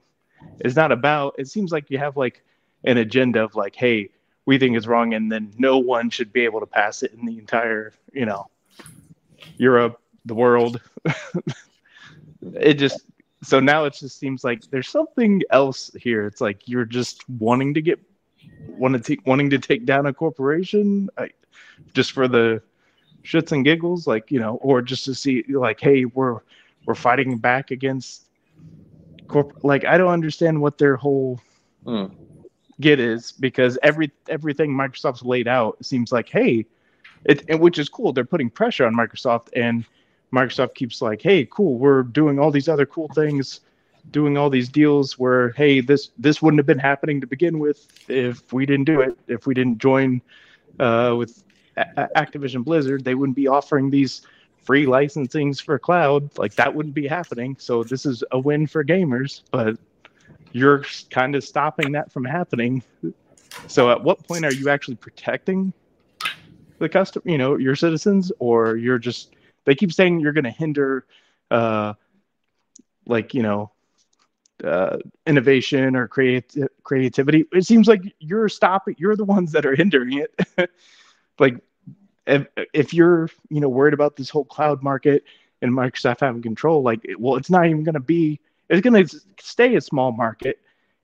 It's 0.60 0.76
not 0.76 0.92
about. 0.92 1.34
It 1.38 1.48
seems 1.48 1.72
like 1.72 1.90
you 1.90 1.98
have 1.98 2.16
like 2.16 2.42
an 2.84 2.96
agenda 2.96 3.42
of 3.42 3.54
like, 3.54 3.76
hey, 3.76 4.10
we 4.46 4.58
think 4.58 4.76
it's 4.76 4.86
wrong, 4.86 5.14
and 5.14 5.30
then 5.30 5.52
no 5.58 5.78
one 5.78 6.10
should 6.10 6.32
be 6.32 6.42
able 6.42 6.60
to 6.60 6.66
pass 6.66 7.02
it 7.02 7.12
in 7.12 7.26
the 7.26 7.38
entire, 7.38 7.92
you 8.12 8.26
know, 8.26 8.48
Europe, 9.56 10.00
the 10.24 10.34
world. 10.34 10.80
it 12.54 12.74
just 12.74 13.04
so 13.42 13.58
now 13.58 13.84
it 13.84 13.94
just 13.94 14.18
seems 14.18 14.44
like 14.44 14.62
there's 14.70 14.88
something 14.88 15.42
else 15.50 15.90
here. 15.98 16.26
It's 16.26 16.40
like 16.40 16.68
you're 16.68 16.84
just 16.84 17.28
wanting 17.28 17.74
to 17.74 17.82
get 17.82 17.98
wanting 18.68 19.02
to 19.02 19.16
wanting 19.26 19.50
to 19.50 19.58
take 19.58 19.84
down 19.84 20.06
a 20.06 20.14
corporation, 20.14 21.08
like, 21.18 21.34
just 21.92 22.12
for 22.12 22.28
the 22.28 22.62
shits 23.24 23.52
and 23.52 23.64
giggles, 23.64 24.06
like 24.06 24.30
you 24.30 24.38
know, 24.38 24.56
or 24.56 24.80
just 24.80 25.04
to 25.06 25.14
see 25.14 25.44
like, 25.48 25.80
hey, 25.80 26.04
we're 26.04 26.40
we're 26.86 26.94
fighting 26.94 27.36
back 27.38 27.70
against 27.72 28.26
corp. 29.26 29.64
Like 29.64 29.84
I 29.84 29.98
don't 29.98 30.12
understand 30.12 30.60
what 30.60 30.78
their 30.78 30.96
whole 30.96 31.40
mm. 31.84 32.12
get 32.80 33.00
is 33.00 33.32
because 33.32 33.76
every 33.82 34.12
everything 34.28 34.70
Microsoft's 34.70 35.24
laid 35.24 35.48
out 35.48 35.84
seems 35.84 36.12
like, 36.12 36.28
hey, 36.28 36.64
it, 37.24 37.44
and 37.48 37.60
which 37.60 37.78
is 37.78 37.88
cool. 37.88 38.12
They're 38.12 38.24
putting 38.24 38.50
pressure 38.50 38.86
on 38.86 38.94
Microsoft, 38.94 39.48
and 39.56 39.84
Microsoft 40.32 40.74
keeps 40.74 41.02
like, 41.02 41.20
hey, 41.20 41.46
cool, 41.50 41.76
we're 41.76 42.02
doing 42.02 42.38
all 42.38 42.50
these 42.50 42.68
other 42.68 42.86
cool 42.86 43.08
things, 43.08 43.60
doing 44.10 44.36
all 44.36 44.50
these 44.50 44.68
deals 44.68 45.18
where, 45.18 45.50
hey, 45.50 45.80
this 45.80 46.10
this 46.18 46.40
wouldn't 46.40 46.58
have 46.58 46.66
been 46.66 46.78
happening 46.78 47.20
to 47.20 47.26
begin 47.26 47.58
with 47.58 47.86
if 48.08 48.52
we 48.52 48.66
didn't 48.66 48.84
do 48.84 49.00
it, 49.00 49.18
if 49.28 49.46
we 49.46 49.54
didn't 49.54 49.78
join 49.78 50.20
uh, 50.80 51.14
with 51.16 51.44
a- 51.76 52.08
Activision 52.16 52.64
Blizzard, 52.64 53.04
they 53.04 53.14
wouldn't 53.14 53.36
be 53.36 53.46
offering 53.46 53.90
these 53.90 54.22
free 54.62 54.86
licensings 54.86 55.60
for 55.60 55.78
cloud. 55.78 56.36
Like 56.38 56.54
that 56.54 56.74
wouldn't 56.74 56.94
be 56.94 57.06
happening. 57.06 57.56
So 57.58 57.82
this 57.84 58.06
is 58.06 58.24
a 58.32 58.38
win 58.38 58.66
for 58.66 58.84
gamers, 58.84 59.42
but 59.50 59.76
you're 60.52 60.84
kind 61.10 61.34
of 61.34 61.44
stopping 61.44 61.92
that 61.92 62.10
from 62.12 62.24
happening. 62.24 62.82
So 63.66 63.90
at 63.90 64.02
what 64.02 64.26
point 64.26 64.44
are 64.44 64.52
you 64.52 64.70
actually 64.70 64.96
protecting 64.96 65.72
the 66.78 66.88
custom, 66.88 67.22
you 67.24 67.38
know, 67.38 67.56
your 67.56 67.76
citizens, 67.76 68.32
or 68.38 68.76
you're 68.76 68.98
just 68.98 69.34
they 69.64 69.74
keep 69.74 69.92
saying 69.92 70.20
you're 70.20 70.32
going 70.32 70.44
to 70.44 70.50
hinder, 70.50 71.06
uh, 71.50 71.94
like 73.06 73.34
you 73.34 73.42
know, 73.42 73.70
uh, 74.64 74.98
innovation 75.26 75.96
or 75.96 76.08
create 76.08 76.56
creativity. 76.82 77.44
It 77.52 77.66
seems 77.66 77.88
like 77.88 78.02
you're 78.18 78.48
stopping. 78.48 78.96
You're 78.98 79.16
the 79.16 79.24
ones 79.24 79.52
that 79.52 79.66
are 79.66 79.74
hindering 79.74 80.18
it. 80.18 80.70
like 81.38 81.56
if, 82.26 82.46
if 82.72 82.94
you're 82.94 83.28
you 83.48 83.60
know 83.60 83.68
worried 83.68 83.94
about 83.94 84.16
this 84.16 84.30
whole 84.30 84.44
cloud 84.44 84.82
market 84.82 85.24
and 85.60 85.72
Microsoft 85.72 86.20
having 86.20 86.42
control, 86.42 86.82
like 86.82 87.04
well, 87.18 87.36
it's 87.36 87.50
not 87.50 87.66
even 87.66 87.84
going 87.84 87.94
to 87.94 88.00
be. 88.00 88.40
It's 88.68 88.80
going 88.80 89.06
to 89.06 89.20
stay 89.40 89.74
a 89.74 89.80
small 89.80 90.12
market, 90.12 90.60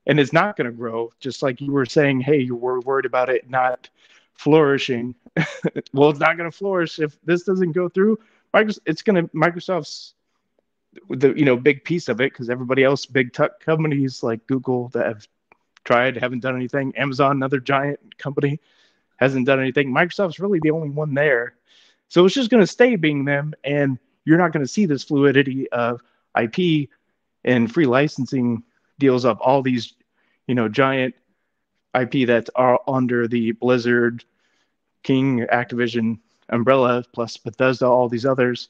and 0.07 0.19
it's 0.19 0.33
not 0.33 0.57
going 0.57 0.67
to 0.67 0.73
grow. 0.73 1.13
Just 1.21 1.43
like 1.43 1.61
you 1.61 1.73
were 1.73 1.87
saying, 1.87 2.21
hey, 2.21 2.39
you 2.39 2.57
were 2.57 2.81
worried 2.81 3.05
about 3.05 3.29
it 3.29 3.51
not 3.51 3.89
flourishing. 4.35 5.15
well, 5.93 6.11
it's 6.11 6.21
not 6.21 6.37
going 6.37 6.51
to 6.51 6.57
flourish 6.57 6.99
if 6.99 7.19
this 7.25 7.43
doesn't 7.43 7.73
go 7.73 7.89
through. 7.89 8.19
Microsoft, 8.55 8.81
it's 8.87 9.03
going 9.03 9.29
to 9.29 9.35
Microsoft's 9.35 10.15
the 11.11 11.33
you 11.35 11.45
know 11.45 11.57
big 11.57 11.85
piece 11.85 12.09
of 12.09 12.21
it 12.21 12.33
because 12.33 12.51
everybody 12.51 12.85
else, 12.85 13.07
big 13.07 13.33
tech 13.33 13.61
companies 13.61 14.23
like 14.23 14.47
Google 14.47 14.89
that 14.89 15.07
have 15.07 15.29
tried 15.85 16.17
haven't 16.17 16.41
done 16.41 16.57
anything. 16.57 16.97
Amazon, 16.97 17.33
another 17.33 17.61
giant 17.61 18.19
company, 18.19 18.61
hasn't 19.17 19.47
done 19.47 19.61
anything. 19.61 19.93
Microsoft's 19.93 20.41
really 20.41 20.61
the 20.61 20.71
only 20.71 20.91
one 20.91 21.15
there, 21.15 21.55
so 22.09 22.25
it's 22.25 22.35
just 22.35 22.51
going 22.51 22.63
to 22.63 22.67
stay 22.67 22.97
being 22.97 23.25
them, 23.25 23.55
and 23.65 23.99
you're 24.25 24.39
not 24.39 24.53
going 24.53 24.65
to 24.65 24.73
see 24.73 24.87
this 24.87 25.05
fluidity 25.05 25.71
of 25.71 26.01
IP 26.41 26.89
and 27.45 27.73
free 27.73 27.87
licensing 27.87 28.63
deals 28.99 29.25
of 29.25 29.41
all 29.41 29.63
these 29.63 29.95
you 30.47 30.55
know 30.55 30.69
giant 30.69 31.15
IP 31.99 32.27
that 32.27 32.49
are 32.55 32.81
under 32.87 33.29
the 33.29 33.53
Blizzard, 33.53 34.25
King, 35.03 35.47
Activision 35.53 36.19
umbrella, 36.51 37.05
plus 37.13 37.37
Bethesda, 37.37 37.87
all 37.87 38.09
these 38.09 38.27
others 38.27 38.69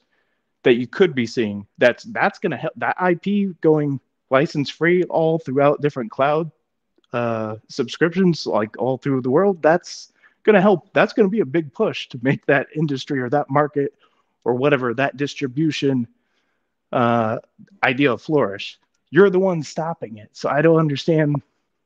that 0.63 0.75
you 0.75 0.87
could 0.87 1.15
be 1.15 1.25
seeing. 1.25 1.65
That's 1.77 2.03
that's 2.03 2.39
going 2.39 2.51
to 2.51 2.57
help 2.57 2.73
that 2.77 2.97
IP 3.01 3.59
going 3.61 3.99
license 4.29 4.69
free 4.69 5.03
all 5.03 5.39
throughout 5.39 5.81
different 5.81 6.11
cloud 6.11 6.51
uh, 7.13 7.55
subscriptions, 7.67 8.45
like 8.45 8.77
all 8.77 8.97
through 8.97 9.21
the 9.21 9.29
world. 9.29 9.61
That's 9.61 10.11
going 10.43 10.55
to 10.55 10.61
help. 10.61 10.93
That's 10.93 11.13
going 11.13 11.27
to 11.27 11.31
be 11.31 11.39
a 11.39 11.45
big 11.45 11.73
push 11.73 12.07
to 12.09 12.19
make 12.21 12.45
that 12.45 12.67
industry 12.75 13.19
or 13.19 13.29
that 13.29 13.49
market 13.49 13.93
or 14.43 14.55
whatever 14.55 14.93
that 14.93 15.17
distribution 15.17 16.07
uh, 16.91 17.37
idea 17.83 18.17
flourish. 18.17 18.79
You're 19.11 19.29
the 19.29 19.39
one 19.39 19.63
stopping 19.63 20.17
it, 20.17 20.29
so 20.33 20.49
I 20.49 20.61
don't 20.61 20.77
understand. 20.77 21.41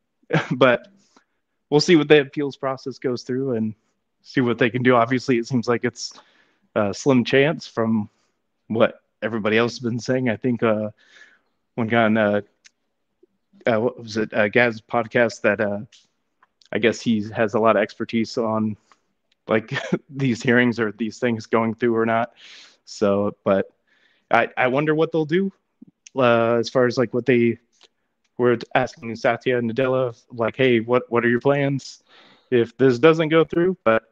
but 0.51 0.87
we'll 1.69 1.81
see 1.81 1.95
what 1.95 2.07
the 2.07 2.21
appeals 2.21 2.55
process 2.55 2.97
goes 2.97 3.23
through 3.23 3.55
and 3.55 3.75
see 4.24 4.41
what 4.41 4.57
they 4.57 4.69
can 4.69 4.84
do. 4.84 4.95
Obviously, 4.95 5.38
it 5.38 5.47
seems 5.47 5.67
like 5.67 5.84
it's 5.84 6.13
a 6.76 6.93
slim 6.93 7.24
chance 7.24 7.67
from 7.67 8.09
what 8.67 9.01
everybody 9.21 9.57
else 9.57 9.74
has 9.74 9.80
been 9.80 9.99
saying. 9.99 10.30
I 10.30 10.36
think 10.36 10.63
uh, 10.63 10.89
one 11.76 11.88
guy 11.88 12.03
on 12.03 12.17
uh, 12.17 12.41
uh, 13.65 13.80
what 13.80 14.01
was 14.01 14.17
it, 14.17 14.34
uh, 14.34 14.47
Gaz 14.47 14.82
podcast 14.82 15.41
that 15.41 15.61
uh, 15.61 15.82
I 16.71 16.80
guess 16.80 16.99
he 16.99 17.30
has 17.30 17.53
a 17.53 17.59
lot 17.59 17.76
of 17.76 17.82
expertise 17.82 18.38
on 18.38 18.78
like 19.47 19.74
these 20.09 20.41
hearings 20.41 20.80
or 20.80 20.91
these 20.91 21.19
things 21.19 21.45
going 21.45 21.76
through 21.76 21.95
or 21.95 22.05
not. 22.05 22.34
So, 22.86 23.36
but 23.43 23.69
I, 24.32 24.49
I 24.57 24.67
wonder 24.67 24.95
what 24.95 25.11
they'll 25.11 25.26
do 25.26 25.51
uh, 26.17 26.55
as 26.55 26.69
far 26.69 26.86
as 26.86 26.97
like 26.97 27.13
what 27.13 27.26
they 27.26 27.59
we're 28.38 28.57
asking 28.74 29.15
Satya 29.15 29.59
and 29.59 29.71
Nadella, 29.74 30.19
like, 30.32 30.55
hey, 30.57 30.80
what 30.80 31.03
what 31.09 31.24
are 31.24 31.30
your 31.30 31.39
plans 31.39 32.03
if 32.49 32.76
this 32.78 32.99
doesn't 32.99 33.30
go 33.30 33.43
through? 33.43 33.78
But 33.84 34.03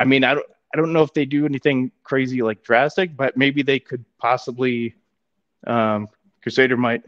I 0.00 0.04
mean, 0.04 0.24
I 0.24 0.34
don't 0.34 0.46
I 0.72 0.78
don't 0.78 0.92
know 0.92 1.02
if 1.02 1.12
they 1.12 1.26
do 1.26 1.44
anything 1.44 1.92
crazy 2.02 2.42
like 2.42 2.62
drastic, 2.62 3.16
but 3.16 3.36
maybe 3.36 3.62
they 3.62 3.78
could 3.78 4.04
possibly. 4.18 4.94
Um, 5.66 6.08
Crusader 6.42 6.78
might 6.78 7.04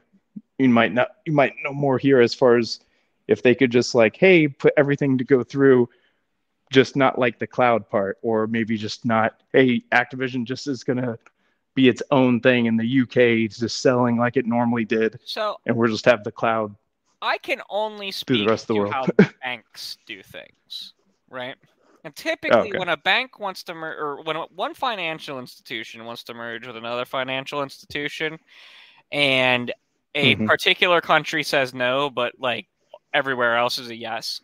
you 0.59 0.69
might 0.69 0.93
not 0.93 1.17
you 1.25 1.33
might 1.33 1.55
know 1.65 1.73
more 1.73 1.97
here 1.97 2.21
as 2.21 2.35
far 2.35 2.59
as 2.59 2.81
if 3.29 3.43
they 3.43 3.55
could 3.55 3.71
just 3.71 3.95
like, 3.95 4.17
hey, 4.17 4.47
put 4.47 4.75
everything 4.77 5.17
to 5.17 5.25
go 5.25 5.43
through, 5.43 5.89
just 6.71 6.97
not 6.97 7.19
like 7.19 7.39
the 7.39 7.47
cloud 7.47 7.89
part, 7.89 8.19
or 8.21 8.47
maybe 8.47 8.77
just 8.77 9.07
not, 9.07 9.41
hey, 9.53 9.83
Activision 9.93 10.45
just 10.45 10.67
is 10.67 10.85
gonna 10.85 11.19
be 11.75 11.89
its 11.89 12.03
own 12.11 12.41
thing 12.41 12.67
in 12.67 12.77
the 12.77 13.01
UK, 13.01 13.17
it's 13.47 13.59
just 13.59 13.81
selling 13.81 14.19
like 14.19 14.37
it 14.37 14.45
normally 14.45 14.85
did. 14.85 15.19
So 15.25 15.57
and 15.65 15.75
we'll 15.77 15.91
just 15.91 16.05
have 16.05 16.25
the 16.25 16.33
cloud. 16.33 16.75
I 17.23 17.39
can 17.39 17.63
only 17.71 18.11
speak 18.11 18.45
the 18.45 18.51
rest 18.51 18.65
of 18.65 18.69
the 18.69 18.75
to 18.75 18.81
world. 18.81 18.93
how 18.93 19.07
banks 19.43 19.97
do 20.05 20.23
things, 20.23 20.93
right? 21.31 21.57
And 22.05 22.15
typically, 22.17 22.73
Okay. 22.73 22.79
when 22.79 22.89
a 22.89 22.97
bank 22.97 23.39
wants 23.39 23.63
to 23.65 23.75
merge, 23.75 23.97
or 23.99 24.23
when 24.25 24.37
one 24.55 24.75
financial 24.75 25.39
institution 25.39 26.05
wants 26.05 26.25
to 26.25 26.35
merge 26.35 26.67
with 26.67 26.77
another 26.77 27.05
financial 27.05 27.63
institution, 27.63 28.39
and 29.13 29.73
a 30.15 30.35
Mhm. 30.35 30.47
particular 30.47 31.01
country 31.01 31.43
says 31.45 31.75
no, 31.75 32.11
but 32.11 32.35
like 32.39 32.69
everywhere 33.15 33.57
else 33.57 33.79
is 33.79 33.91
a 33.91 33.97
yes, 33.97 34.41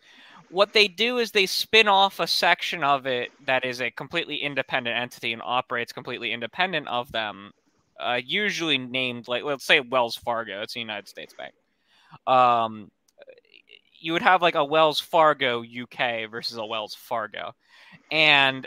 what 0.48 0.72
they 0.74 0.88
do 0.88 1.18
is 1.18 1.32
they 1.32 1.46
spin 1.46 1.88
off 1.88 2.20
a 2.20 2.26
section 2.26 2.84
of 2.84 3.06
it 3.06 3.30
that 3.40 3.64
is 3.64 3.80
a 3.82 3.90
completely 3.92 4.38
independent 4.38 4.96
entity 4.96 5.32
and 5.32 5.42
operates 5.44 5.92
completely 5.92 6.32
independent 6.32 6.88
of 6.88 7.12
them, 7.12 7.52
uh, 8.00 8.20
usually 8.24 8.78
named 8.78 9.28
like 9.28 9.44
let's 9.44 9.66
say 9.66 9.80
Wells 9.80 10.16
Fargo. 10.16 10.62
It's 10.62 10.76
a 10.76 10.80
United 10.80 11.08
States 11.08 11.34
bank. 11.34 11.54
Um, 12.26 12.90
you 14.00 14.12
would 14.12 14.22
have 14.22 14.42
like 14.42 14.54
a 14.54 14.64
Wells 14.64 15.00
Fargo 15.00 15.62
UK 15.62 16.30
versus 16.30 16.56
a 16.56 16.64
Wells 16.64 16.94
Fargo, 16.94 17.52
and 18.10 18.66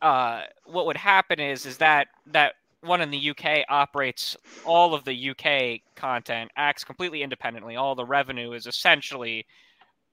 uh, 0.00 0.42
what 0.64 0.86
would 0.86 0.96
happen 0.96 1.38
is 1.40 1.64
is 1.66 1.78
that 1.78 2.08
that 2.26 2.54
one 2.80 3.00
in 3.00 3.10
the 3.10 3.30
UK 3.30 3.64
operates 3.68 4.36
all 4.64 4.92
of 4.94 5.04
the 5.04 5.30
UK 5.30 5.80
content, 5.94 6.50
acts 6.56 6.82
completely 6.82 7.22
independently. 7.22 7.76
All 7.76 7.94
the 7.94 8.04
revenue 8.04 8.52
is 8.52 8.66
essentially 8.66 9.46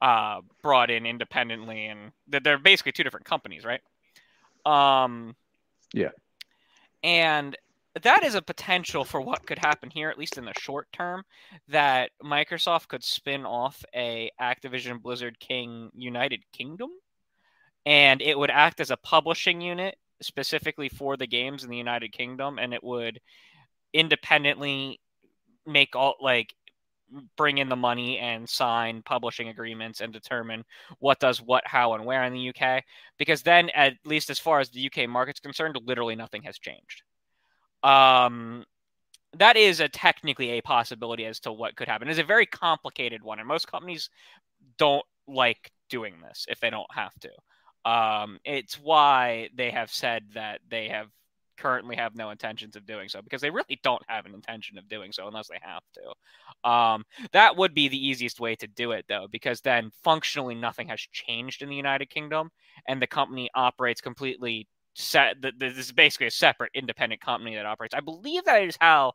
uh, 0.02 0.42
brought 0.62 0.92
in 0.92 1.06
independently, 1.06 1.88
and 1.88 2.12
they're- 2.28 2.40
they're 2.40 2.58
basically 2.60 2.92
two 2.92 3.04
different 3.04 3.26
companies, 3.26 3.66
right? 3.66 3.82
Um, 4.66 5.36
Yeah. 5.94 6.12
And 7.04 7.58
that 8.04 8.24
is 8.24 8.36
a 8.36 8.42
potential 8.42 9.04
for 9.04 9.22
what 9.22 9.46
could 9.46 9.60
happen 9.60 9.90
here, 9.90 10.10
at 10.10 10.18
least 10.18 10.38
in 10.38 10.46
the 10.46 10.54
short 10.60 10.88
term, 10.94 11.24
that 11.68 12.12
Microsoft 12.24 12.88
could 12.88 13.04
spin 13.04 13.46
off 13.46 13.84
a 13.96 14.32
Activision 14.40 15.02
Blizzard 15.02 15.40
King 15.40 15.90
United 15.96 16.44
Kingdom, 16.54 16.90
and 17.86 18.22
it 18.22 18.38
would 18.38 18.52
act 18.52 18.80
as 18.80 18.92
a 18.92 18.98
publishing 18.98 19.62
unit 19.62 19.98
specifically 20.22 20.90
for 20.90 21.18
the 21.18 21.28
games 21.28 21.64
in 21.64 21.70
the 21.70 21.78
United 21.78 22.12
Kingdom, 22.12 22.60
and 22.60 22.74
it 22.74 22.84
would 22.84 23.20
independently 23.94 25.00
make 25.66 25.96
all 25.96 26.16
like 26.22 26.54
bring 27.36 27.58
in 27.58 27.70
the 27.70 27.76
money 27.76 28.20
and 28.20 28.48
sign 28.48 29.02
publishing 29.02 29.50
agreements 29.50 30.02
and 30.02 30.14
determine 30.14 30.64
what 31.00 31.20
does 31.20 31.42
what, 31.42 31.66
how, 31.66 31.94
and 31.94 32.06
where 32.06 32.24
in 32.24 32.34
the 32.34 32.50
UK. 32.50 32.84
Because 33.18 33.42
then, 33.42 33.70
at 33.72 33.94
least 34.06 34.30
as 34.30 34.38
far 34.38 34.60
as 34.60 34.70
the 34.70 34.92
UK 34.92 35.10
market's 35.10 35.40
concerned, 35.40 35.76
literally 35.86 36.16
nothing 36.16 36.44
has 36.44 36.60
changed. 36.60 37.02
Um, 37.84 38.66
that 39.38 39.58
is 39.58 39.80
a 39.80 39.88
technically 39.88 40.52
a 40.52 40.62
possibility 40.62 41.26
as 41.26 41.40
to 41.42 41.52
what 41.52 41.76
could 41.76 41.88
happen. 41.88 42.08
It's 42.10 42.20
a 42.20 42.24
very 42.24 42.46
complicated 42.46 43.24
one, 43.24 43.40
and 43.40 43.48
most 43.48 43.68
companies 43.68 44.10
don't 44.78 45.06
like 45.28 45.72
doing 45.90 46.16
this 46.22 46.46
if 46.50 46.60
they 46.60 46.70
don't 46.70 46.92
have 46.94 47.14
to. 47.20 47.30
Um, 47.90 48.40
it's 48.44 48.80
why 48.80 49.50
they 49.56 49.72
have 49.72 49.92
said 49.92 50.24
that 50.34 50.62
they 50.70 50.90
have 50.90 51.08
currently 51.58 51.96
have 51.98 52.16
no 52.16 52.30
intentions 52.30 52.76
of 52.76 52.86
doing 52.86 53.10
so 53.10 53.22
because 53.22 53.42
they 53.42 53.50
really 53.50 53.80
don't 53.84 54.02
have 54.08 54.26
an 54.26 54.34
intention 54.34 54.78
of 54.78 54.88
doing 54.88 55.12
so 55.12 55.28
unless 55.28 55.50
they 55.50 55.60
have 55.62 55.84
to. 55.94 56.70
Um, 56.70 57.04
that 57.34 57.58
would 57.58 57.74
be 57.74 57.90
the 57.90 58.08
easiest 58.08 58.40
way 58.40 58.56
to 58.56 58.68
do 58.68 58.92
it 58.92 59.06
though, 59.10 59.28
because 59.30 59.62
then 59.62 59.92
functionally 60.04 60.56
nothing 60.56 60.88
has 60.88 61.02
changed 61.12 61.62
in 61.62 61.70
the 61.70 61.76
United 61.76 62.10
Kingdom 62.10 62.50
and 62.88 63.02
the 63.02 63.08
company 63.08 63.50
operates 63.56 64.02
completely 64.02 64.68
set. 65.00 65.38
This 65.58 65.78
is 65.78 65.92
basically 65.92 66.28
a 66.28 66.32
separate 66.32 66.72
independent 66.74 67.22
company 67.22 67.56
that 67.56 67.66
operates. 67.66 67.96
I 67.96 68.02
believe 68.02 68.46
that 68.46 68.64
is 68.64 68.78
how. 68.80 69.14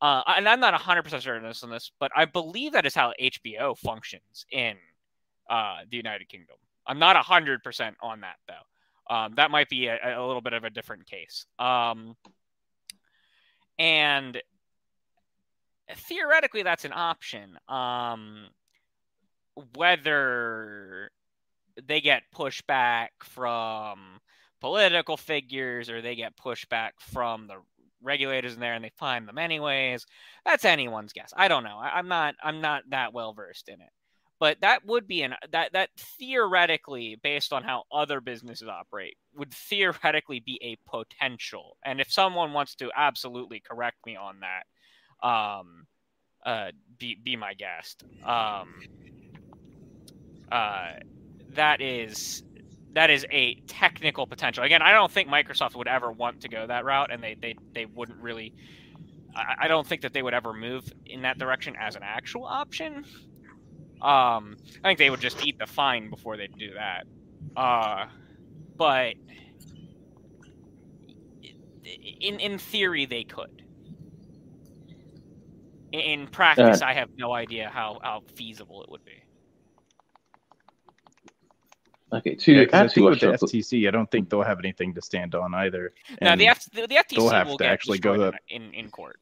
Uh, 0.00 0.22
and 0.26 0.48
I'm 0.48 0.58
not 0.58 0.74
100% 0.74 1.22
certain 1.22 1.44
on 1.44 1.70
this, 1.70 1.92
but 2.00 2.10
I 2.16 2.24
believe 2.24 2.72
that 2.72 2.84
is 2.84 2.94
how 2.94 3.12
HBO 3.20 3.78
functions 3.78 4.44
in 4.50 4.74
uh, 5.48 5.76
the 5.88 5.96
United 5.96 6.28
Kingdom. 6.28 6.56
I'm 6.88 6.98
not 6.98 7.14
100% 7.14 7.94
on 8.02 8.20
that, 8.22 8.34
though. 8.48 9.14
Um, 9.14 9.34
that 9.36 9.52
might 9.52 9.68
be 9.68 9.86
a, 9.86 10.18
a, 10.18 10.26
little 10.26 10.40
bit 10.40 10.54
of 10.54 10.64
a 10.64 10.70
different 10.70 11.06
case. 11.06 11.46
Um, 11.60 12.16
and 13.78 14.40
theoretically, 15.94 16.64
that's 16.64 16.84
an 16.84 16.92
option. 16.92 17.56
Um, 17.68 18.48
whether 19.74 21.10
they 21.86 22.00
get 22.00 22.22
pushback 22.34 23.08
from 23.22 24.20
political 24.62 25.18
figures 25.18 25.90
or 25.90 26.00
they 26.00 26.14
get 26.14 26.36
pushback 26.36 26.92
from 26.98 27.46
the 27.46 27.56
regulators 28.00 28.54
in 28.54 28.60
there 28.60 28.74
and 28.74 28.84
they 28.84 28.92
find 28.96 29.28
them 29.28 29.36
anyways, 29.36 30.06
that's 30.44 30.64
anyone's 30.64 31.12
guess. 31.12 31.32
I 31.36 31.48
don't 31.48 31.64
know. 31.64 31.76
I, 31.76 31.98
I'm 31.98 32.08
not. 32.08 32.34
I'm 32.42 32.62
not 32.62 32.84
that 32.90 33.12
well 33.12 33.34
versed 33.34 33.68
in 33.68 33.80
it 33.80 33.90
but 34.42 34.60
that 34.60 34.84
would 34.84 35.06
be 35.06 35.22
an 35.22 35.36
that 35.52 35.72
that 35.72 35.88
theoretically 36.18 37.16
based 37.22 37.52
on 37.52 37.62
how 37.62 37.84
other 37.92 38.20
businesses 38.20 38.66
operate 38.66 39.16
would 39.36 39.54
theoretically 39.54 40.40
be 40.40 40.58
a 40.62 40.76
potential 40.90 41.76
and 41.84 42.00
if 42.00 42.10
someone 42.10 42.52
wants 42.52 42.74
to 42.74 42.90
absolutely 42.96 43.60
correct 43.60 43.98
me 44.04 44.16
on 44.16 44.40
that 44.40 45.26
um 45.26 45.86
uh 46.44 46.72
be 46.98 47.16
be 47.22 47.36
my 47.36 47.54
guest 47.54 48.02
um 48.24 48.68
uh 50.50 50.94
that 51.50 51.80
is 51.80 52.42
that 52.94 53.10
is 53.10 53.26
a 53.30 53.54
technical 53.66 54.26
potential 54.26 54.64
again 54.64 54.82
i 54.82 54.92
don't 54.92 55.10
think 55.10 55.28
microsoft 55.28 55.74
would 55.74 55.88
ever 55.88 56.12
want 56.12 56.40
to 56.40 56.48
go 56.48 56.66
that 56.66 56.84
route 56.84 57.12
and 57.12 57.22
they 57.22 57.34
they, 57.40 57.54
they 57.74 57.86
wouldn't 57.86 58.20
really 58.20 58.54
I 59.34 59.66
don't 59.66 59.86
think 59.86 60.02
that 60.02 60.12
they 60.12 60.22
would 60.22 60.34
ever 60.34 60.52
move 60.52 60.92
in 61.06 61.22
that 61.22 61.38
direction 61.38 61.74
as 61.80 61.96
an 61.96 62.02
actual 62.02 62.44
option 62.44 63.06
um, 64.02 64.56
I 64.82 64.88
think 64.88 64.98
they 64.98 65.10
would 65.10 65.20
just 65.20 65.44
eat 65.46 65.58
the 65.58 65.66
fine 65.66 66.10
before 66.10 66.36
they 66.36 66.48
do 66.48 66.74
that. 66.74 67.06
Uh, 67.56 68.06
but 68.76 69.14
in 71.84 72.40
in 72.40 72.58
theory, 72.58 73.06
they 73.06 73.22
could. 73.22 73.62
In 75.92 76.26
practice, 76.26 76.82
uh, 76.82 76.86
I 76.86 76.94
have 76.94 77.10
no 77.16 77.32
idea 77.32 77.70
how, 77.72 78.00
how 78.02 78.22
feasible 78.34 78.82
it 78.82 78.90
would 78.90 79.04
be. 79.04 79.21
Okay, 82.12 82.34
to 82.34 82.52
yeah, 82.52 82.66
I 82.74 82.88
think 82.88 83.08
with 83.08 83.20
the 83.20 83.28
FTC, 83.28 83.88
I 83.88 83.90
don't 83.90 84.10
think 84.10 84.28
they'll 84.28 84.42
have 84.42 84.58
anything 84.58 84.92
to 84.94 85.00
stand 85.00 85.34
on 85.34 85.54
either. 85.54 85.94
No, 86.20 86.36
the, 86.36 86.48
F- 86.48 86.70
the, 86.70 86.86
the 86.86 86.96
FTC 86.96 87.18
will 87.18 87.30
have 87.30 87.56
to 87.56 87.64
actually 87.64 87.98
go 87.98 88.32
in, 88.48 88.74
in 88.74 88.90
court. 88.90 89.18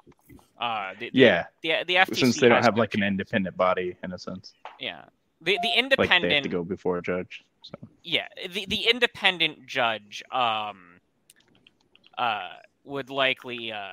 Uh, 0.61 0.95
the, 0.99 1.11
yeah, 1.13 1.47
the, 1.63 1.85
the, 1.87 1.95
FTC 1.95 2.17
since 2.17 2.41
they 2.41 2.49
don't 2.49 2.65
have 2.65 2.77
like 2.77 2.95
an 2.95 3.05
independent 3.05 3.57
body 3.57 3.97
in 4.03 4.13
a 4.13 4.19
sense. 4.19 4.55
Yeah, 4.81 5.05
the 5.41 5.59
the 5.63 5.71
independent 5.77 6.11
like 6.11 6.23
they 6.23 6.35
have 6.35 6.43
to 6.43 6.49
go 6.49 6.65
before 6.65 6.99
a 6.99 7.03
judge. 7.03 7.45
So. 7.63 7.75
Yeah, 8.03 8.27
the 8.53 8.67
the 8.67 8.89
independent 8.91 9.67
judge 9.67 10.23
um 10.33 11.01
uh 12.19 12.49
would 12.85 13.09
likely 13.09 13.71
uh 13.71 13.87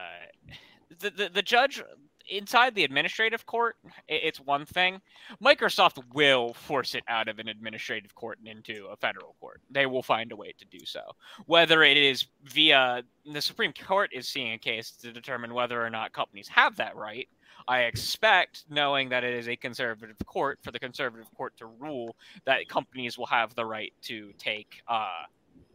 the, 0.99 1.11
the 1.11 1.29
the 1.29 1.41
judge 1.41 1.83
inside 2.29 2.75
the 2.75 2.83
administrative 2.83 3.45
court, 3.45 3.75
it's 4.07 4.39
one 4.39 4.65
thing. 4.65 5.01
Microsoft 5.43 6.01
will 6.13 6.53
force 6.53 6.95
it 6.95 7.03
out 7.07 7.27
of 7.27 7.39
an 7.39 7.47
administrative 7.47 8.13
court 8.15 8.39
and 8.39 8.47
into 8.47 8.87
a 8.87 8.95
federal 8.95 9.35
court. 9.39 9.61
They 9.69 9.85
will 9.85 10.03
find 10.03 10.31
a 10.31 10.35
way 10.35 10.53
to 10.57 10.65
do 10.65 10.85
so. 10.85 11.01
Whether 11.45 11.83
it 11.83 11.97
is 11.97 12.25
via 12.43 13.03
the 13.25 13.41
Supreme 13.41 13.73
Court 13.73 14.11
is 14.13 14.27
seeing 14.27 14.53
a 14.53 14.57
case 14.57 14.91
to 15.01 15.11
determine 15.11 15.53
whether 15.53 15.83
or 15.83 15.89
not 15.89 16.13
companies 16.13 16.47
have 16.47 16.75
that 16.77 16.95
right. 16.95 17.27
I 17.67 17.81
expect, 17.81 18.63
knowing 18.69 19.09
that 19.09 19.23
it 19.23 19.33
is 19.33 19.49
a 19.49 19.55
conservative 19.55 20.17
court, 20.25 20.59
for 20.63 20.71
the 20.71 20.79
conservative 20.79 21.27
court 21.35 21.57
to 21.57 21.65
rule 21.65 22.15
that 22.45 22.69
companies 22.69 23.17
will 23.17 23.25
have 23.25 23.55
the 23.55 23.65
right 23.65 23.93
to 24.03 24.31
take 24.37 24.81
uh, 24.87 25.23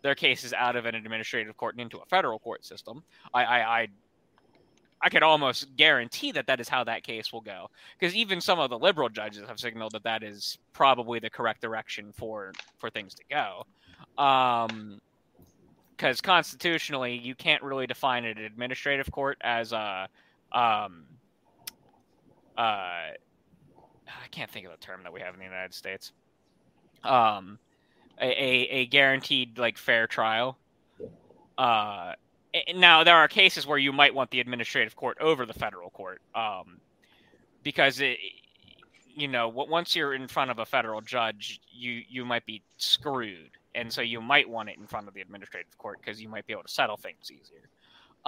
their 0.02 0.14
cases 0.14 0.52
out 0.52 0.76
of 0.76 0.86
an 0.86 0.94
administrative 0.94 1.56
court 1.56 1.74
and 1.74 1.80
into 1.80 1.98
a 1.98 2.06
federal 2.06 2.38
court 2.38 2.64
system. 2.64 3.02
I, 3.34 3.44
I, 3.44 3.80
I 3.80 3.88
I 5.02 5.08
could 5.08 5.22
almost 5.22 5.74
guarantee 5.76 6.32
that 6.32 6.46
that 6.46 6.60
is 6.60 6.68
how 6.68 6.84
that 6.84 7.02
case 7.02 7.32
will 7.32 7.40
go. 7.40 7.68
Because 7.98 8.14
even 8.14 8.40
some 8.40 8.60
of 8.60 8.70
the 8.70 8.78
liberal 8.78 9.08
judges 9.08 9.42
have 9.48 9.58
signaled 9.58 9.92
that 9.92 10.04
that 10.04 10.22
is 10.22 10.58
probably 10.72 11.18
the 11.18 11.30
correct 11.30 11.60
direction 11.60 12.12
for 12.12 12.52
for 12.78 12.88
things 12.88 13.14
to 13.14 13.22
go. 13.28 13.66
Um, 14.22 15.00
because 15.96 16.20
constitutionally, 16.20 17.16
you 17.16 17.34
can't 17.34 17.62
really 17.62 17.86
define 17.86 18.24
an 18.24 18.38
administrative 18.38 19.10
court 19.12 19.38
as 19.40 19.72
a 19.72 20.08
um, 20.52 21.04
uh, 22.56 22.60
I 22.60 24.28
can't 24.30 24.50
think 24.50 24.66
of 24.66 24.72
the 24.72 24.78
term 24.78 25.02
that 25.04 25.12
we 25.12 25.20
have 25.20 25.34
in 25.34 25.40
the 25.40 25.46
United 25.46 25.74
States. 25.74 26.12
Um, 27.04 27.58
a, 28.20 28.26
a, 28.26 28.68
a 28.70 28.86
guaranteed 28.86 29.58
like 29.58 29.78
fair 29.78 30.06
trial. 30.06 30.58
Uh, 31.56 32.12
now 32.74 33.04
there 33.04 33.16
are 33.16 33.28
cases 33.28 33.66
where 33.66 33.78
you 33.78 33.92
might 33.92 34.14
want 34.14 34.30
the 34.30 34.40
administrative 34.40 34.96
court 34.96 35.16
over 35.20 35.46
the 35.46 35.54
federal 35.54 35.90
court 35.90 36.20
um, 36.34 36.78
because 37.62 38.00
it, 38.00 38.18
you 39.14 39.28
know 39.28 39.48
once 39.48 39.94
you're 39.94 40.14
in 40.14 40.26
front 40.26 40.50
of 40.50 40.58
a 40.58 40.64
federal 40.64 41.00
judge 41.00 41.60
you 41.70 42.02
you 42.08 42.24
might 42.24 42.44
be 42.46 42.62
screwed. 42.76 43.50
And 43.74 43.90
so 43.90 44.02
you 44.02 44.20
might 44.20 44.48
want 44.48 44.68
it 44.68 44.76
in 44.78 44.86
front 44.86 45.08
of 45.08 45.14
the 45.14 45.22
administrative 45.22 45.76
court 45.78 45.98
because 46.04 46.20
you 46.20 46.28
might 46.28 46.46
be 46.46 46.52
able 46.52 46.62
to 46.62 46.68
settle 46.68 46.98
things 46.98 47.30
easier. 47.30 47.70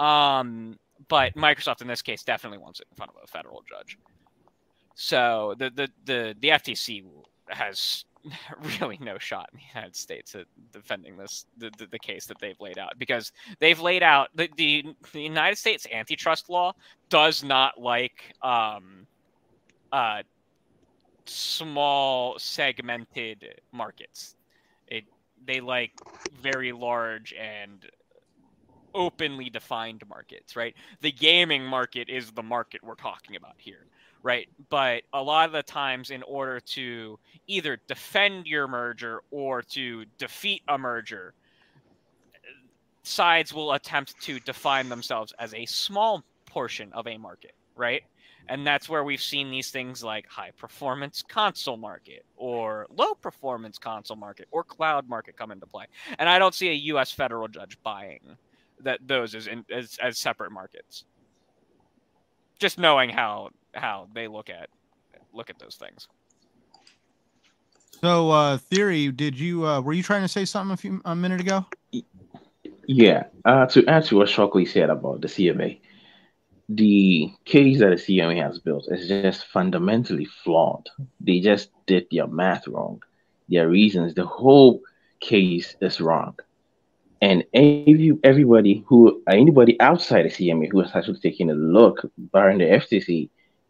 Um, 0.03 0.79
but 1.07 1.35
microsoft 1.35 1.81
in 1.81 1.87
this 1.87 2.01
case 2.01 2.23
definitely 2.23 2.57
wants 2.57 2.79
it 2.79 2.87
in 2.89 2.95
front 2.95 3.11
of 3.11 3.17
a 3.23 3.27
federal 3.27 3.63
judge. 3.69 3.97
So 4.95 5.55
the 5.59 5.69
the 5.69 5.89
the, 6.05 6.35
the 6.39 6.49
ftc 6.49 7.03
has 7.49 8.05
really 8.79 8.97
no 9.01 9.17
shot 9.17 9.49
in 9.53 9.59
the 9.59 9.65
United 9.73 9.95
States 9.95 10.35
at 10.35 10.45
defending 10.71 11.17
this 11.17 11.45
the, 11.57 11.71
the, 11.77 11.87
the, 11.87 11.99
case 11.99 12.25
that 12.25 12.39
they've 12.39 12.59
laid 12.59 12.77
out 12.77 12.97
because 12.97 13.31
they've 13.59 13.79
laid 13.79 14.03
out 14.03 14.29
the, 14.35 14.49
the, 14.57 14.85
the 15.13 15.21
United 15.21 15.57
States 15.57 15.85
antitrust 15.91 16.49
law 16.49 16.73
does 17.09 17.43
not 17.43 17.79
like 17.79 18.33
um, 18.41 19.07
uh, 19.91 20.21
small 21.25 22.37
segmented 22.39 23.61
markets. 23.71 24.35
It 24.87 25.05
they 25.45 25.59
like 25.59 25.91
very 26.41 26.71
large 26.71 27.33
and 27.33 27.85
openly 28.93 29.49
defined 29.49 30.03
markets, 30.07 30.55
right? 30.55 30.73
The 31.01 31.11
gaming 31.11 31.65
market 31.65 32.09
is 32.09 32.31
the 32.31 32.43
market 32.43 32.81
we're 32.83 32.95
talking 32.95 33.35
about 33.35 33.55
here 33.57 33.87
right? 34.25 34.49
But 34.71 35.03
a 35.13 35.21
lot 35.21 35.45
of 35.45 35.51
the 35.53 35.61
times, 35.61 36.09
in 36.09 36.23
order 36.23 36.59
to 36.59 37.19
either 37.45 37.77
defend 37.87 38.47
your 38.47 38.67
merger 38.67 39.21
or 39.29 39.61
to 39.61 40.05
defeat 40.17 40.63
a 40.67 40.79
merger, 40.79 41.35
sides 43.03 43.53
will 43.53 43.73
attempt 43.73 44.19
to 44.23 44.39
define 44.39 44.89
themselves 44.89 45.31
as 45.37 45.53
a 45.53 45.67
small 45.67 46.23
portion 46.47 46.91
of 46.93 47.05
a 47.05 47.17
market, 47.19 47.53
right? 47.75 48.01
And 48.49 48.65
that's 48.65 48.89
where 48.89 49.03
we've 49.03 49.21
seen 49.21 49.51
these 49.51 49.69
things 49.69 50.03
like 50.03 50.27
high 50.27 50.51
performance 50.57 51.23
console 51.27 51.77
market 51.77 52.25
or 52.35 52.87
low 52.89 53.13
performance 53.13 53.77
console 53.77 54.17
market 54.17 54.47
or 54.49 54.63
cloud 54.63 55.07
market 55.07 55.37
come 55.37 55.51
into 55.51 55.67
play. 55.67 55.85
And 56.17 56.27
I 56.27 56.39
don't 56.39 56.55
see 56.55 56.69
a 56.69 56.95
US 56.95 57.11
federal 57.11 57.47
judge 57.47 57.77
buying 57.83 58.21
that 58.79 58.99
those 59.05 59.35
as 59.35 59.45
in, 59.45 59.65
as 59.71 59.99
as 60.01 60.17
separate 60.17 60.51
markets. 60.51 61.05
Just 62.59 62.77
knowing 62.77 63.09
how 63.09 63.49
how 63.73 64.07
they 64.13 64.27
look 64.27 64.49
at 64.49 64.69
look 65.33 65.49
at 65.49 65.59
those 65.59 65.75
things. 65.75 66.07
So, 68.01 68.29
uh, 68.31 68.57
theory, 68.57 69.11
did 69.11 69.39
you 69.39 69.65
uh, 69.65 69.81
were 69.81 69.93
you 69.93 70.03
trying 70.03 70.21
to 70.21 70.27
say 70.27 70.45
something 70.45 70.73
a 70.73 70.77
few 70.77 71.01
a 71.05 71.15
minute 71.15 71.41
ago? 71.41 71.65
Yeah. 72.87 73.23
Uh, 73.43 73.65
to 73.67 73.85
add 73.87 74.05
to 74.05 74.17
what 74.17 74.29
Shockley 74.29 74.65
said 74.65 74.89
about 74.89 75.21
the 75.21 75.27
CMA, 75.27 75.79
the 76.69 77.31
case 77.45 77.79
that 77.79 77.89
the 77.89 77.95
CMA 77.95 78.41
has 78.41 78.59
built 78.59 78.87
is 78.89 79.07
just 79.07 79.45
fundamentally 79.45 80.25
flawed. 80.25 80.89
They 81.19 81.39
just 81.39 81.69
did 81.85 82.07
their 82.11 82.27
math 82.27 82.67
wrong. 82.67 83.01
Their 83.49 83.69
reasons, 83.69 84.13
the 84.13 84.25
whole 84.25 84.81
case 85.19 85.75
is 85.81 86.01
wrong. 86.01 86.37
And 87.21 87.43
every, 87.53 88.17
everybody 88.23 88.83
who, 88.87 89.23
uh, 89.27 89.31
anybody 89.31 89.79
outside 89.79 90.25
the 90.25 90.29
CMA 90.29 90.69
who 90.71 90.81
has 90.81 90.95
actually 90.95 91.19
taken 91.19 91.49
a 91.49 91.53
look, 91.53 92.09
barring 92.17 92.59
the 92.59 92.65
FTC, 92.65 93.29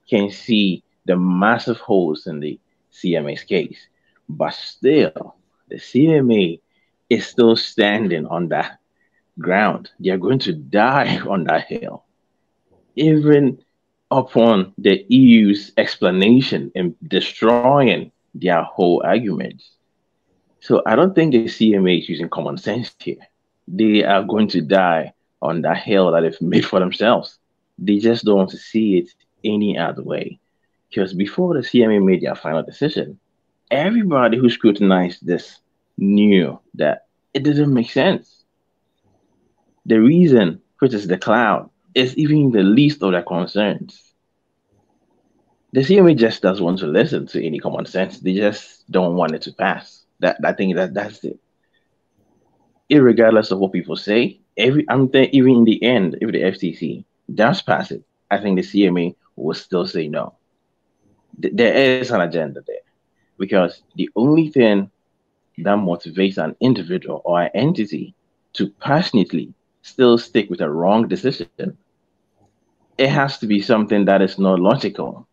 can 0.10 0.32
see 0.32 0.84
the 1.06 1.16
massive 1.16 1.78
holes 1.78 2.28
in 2.28 2.40
the 2.40 2.60
CMA's 2.92 3.44
case. 3.44 3.88
But 4.28 4.54
still, 4.54 5.36
the 5.70 5.76
CMA 5.76 6.60
is 7.10 7.28
still 7.28 7.56
standing 7.56 8.26
on 8.28 8.50
that 8.50 8.80
ground. 9.40 9.92
They 10.00 10.10
are 10.10 10.18
going 10.18 10.40
to 10.40 10.54
die 10.54 11.20
on 11.28 11.46
that 11.46 11.68
hill. 11.68 12.04
Even 12.96 13.60
upon 14.12 14.74
the 14.78 15.06
EU's 15.10 15.72
explanation 15.78 16.72
and 16.76 16.96
destroying 17.08 18.12
their 18.34 18.64
whole 18.64 19.02
arguments. 19.06 19.72
So 20.62 20.82
I 20.86 20.96
don't 20.96 21.14
think 21.14 21.32
the 21.32 21.46
CMA 21.46 22.02
is 22.02 22.10
using 22.10 22.30
common 22.30 22.58
sense 22.58 22.96
here. 23.00 23.28
They 23.68 24.04
are 24.04 24.24
going 24.24 24.48
to 24.50 24.62
die 24.62 25.14
on 25.42 25.62
that 25.62 25.78
hill 25.78 26.12
that 26.12 26.22
they've 26.22 26.42
made 26.42 26.66
for 26.66 26.80
themselves. 26.80 27.40
They 27.78 27.98
just 27.98 28.26
don't 28.26 28.38
want 28.38 28.50
to 28.52 28.58
see 28.58 28.98
it 28.98 29.10
any 29.44 29.78
other 29.78 30.04
way. 30.04 30.40
Because 30.90 31.14
before 31.14 31.54
the 31.54 31.62
CMA 31.62 32.04
made 32.04 32.22
their 32.22 32.36
final 32.36 32.64
decision, 32.64 33.20
everybody 33.72 34.38
who 34.38 34.50
scrutinized 34.50 35.26
this 35.26 35.60
knew 35.98 36.60
that 36.76 37.08
it 37.34 37.44
didn't 37.44 37.74
make 37.74 37.92
sense. 37.92 38.44
The 39.86 40.00
reason, 40.00 40.62
which 40.80 40.94
is 40.94 41.08
the 41.08 41.18
cloud, 41.18 41.70
is 41.94 42.16
even 42.18 42.52
the 42.52 42.64
least 42.64 43.02
of 43.04 43.12
their 43.12 43.24
concerns. 43.24 44.14
The 45.74 45.82
CMA 45.82 46.18
just 46.18 46.42
doesn't 46.42 46.64
want 46.64 46.80
to 46.80 46.88
listen 46.88 47.28
to 47.28 47.46
any 47.46 47.60
common 47.60 47.86
sense. 47.86 48.20
They 48.20 48.34
just 48.34 48.90
don't 48.90 49.16
want 49.16 49.34
it 49.34 49.42
to 49.44 49.54
pass. 49.54 50.06
That 50.20 50.38
I 50.44 50.54
think 50.54 50.76
that 50.76 50.94
that's 50.94 51.24
it. 51.24 51.40
Irregardless 52.90 53.52
of 53.52 53.60
what 53.60 53.72
people 53.74 53.96
say, 53.96 54.40
every 54.58 54.86
I'm 54.90 55.10
th- 55.10 55.30
even 55.34 55.52
in 55.52 55.64
the 55.66 55.82
end, 55.84 56.18
if 56.22 56.32
the 56.32 56.44
FTC 56.44 57.04
does 57.34 57.62
pass 57.62 57.92
it, 57.92 58.04
I 58.32 58.38
think 58.38 58.58
the 58.58 58.64
CMA 58.64 59.16
will 59.36 59.54
still 59.56 59.86
say 59.86 60.08
no. 60.08 60.34
Th- 61.42 61.54
there 61.56 61.74
is 61.74 61.98
an 62.00 62.10
agenda 62.10 62.48
there 62.54 62.70
because 63.26 63.82
the 63.96 64.10
only 64.16 64.50
thing 64.50 64.90
that 65.58 65.78
motivates 65.78 66.38
an 66.38 66.56
individual 66.60 67.22
or 67.26 67.42
an 67.42 67.50
entity 67.54 68.14
to 68.54 68.70
passionately 68.82 69.54
still 69.82 70.18
stick 70.18 70.50
with 70.50 70.62
a 70.62 70.70
wrong 70.70 71.08
decision, 71.08 71.66
it 72.98 73.10
has 73.10 73.38
to 73.40 73.48
be 73.48 73.62
something 73.62 74.06
that 74.06 74.22
is 74.22 74.40
not 74.40 74.60
logical. 74.60 75.28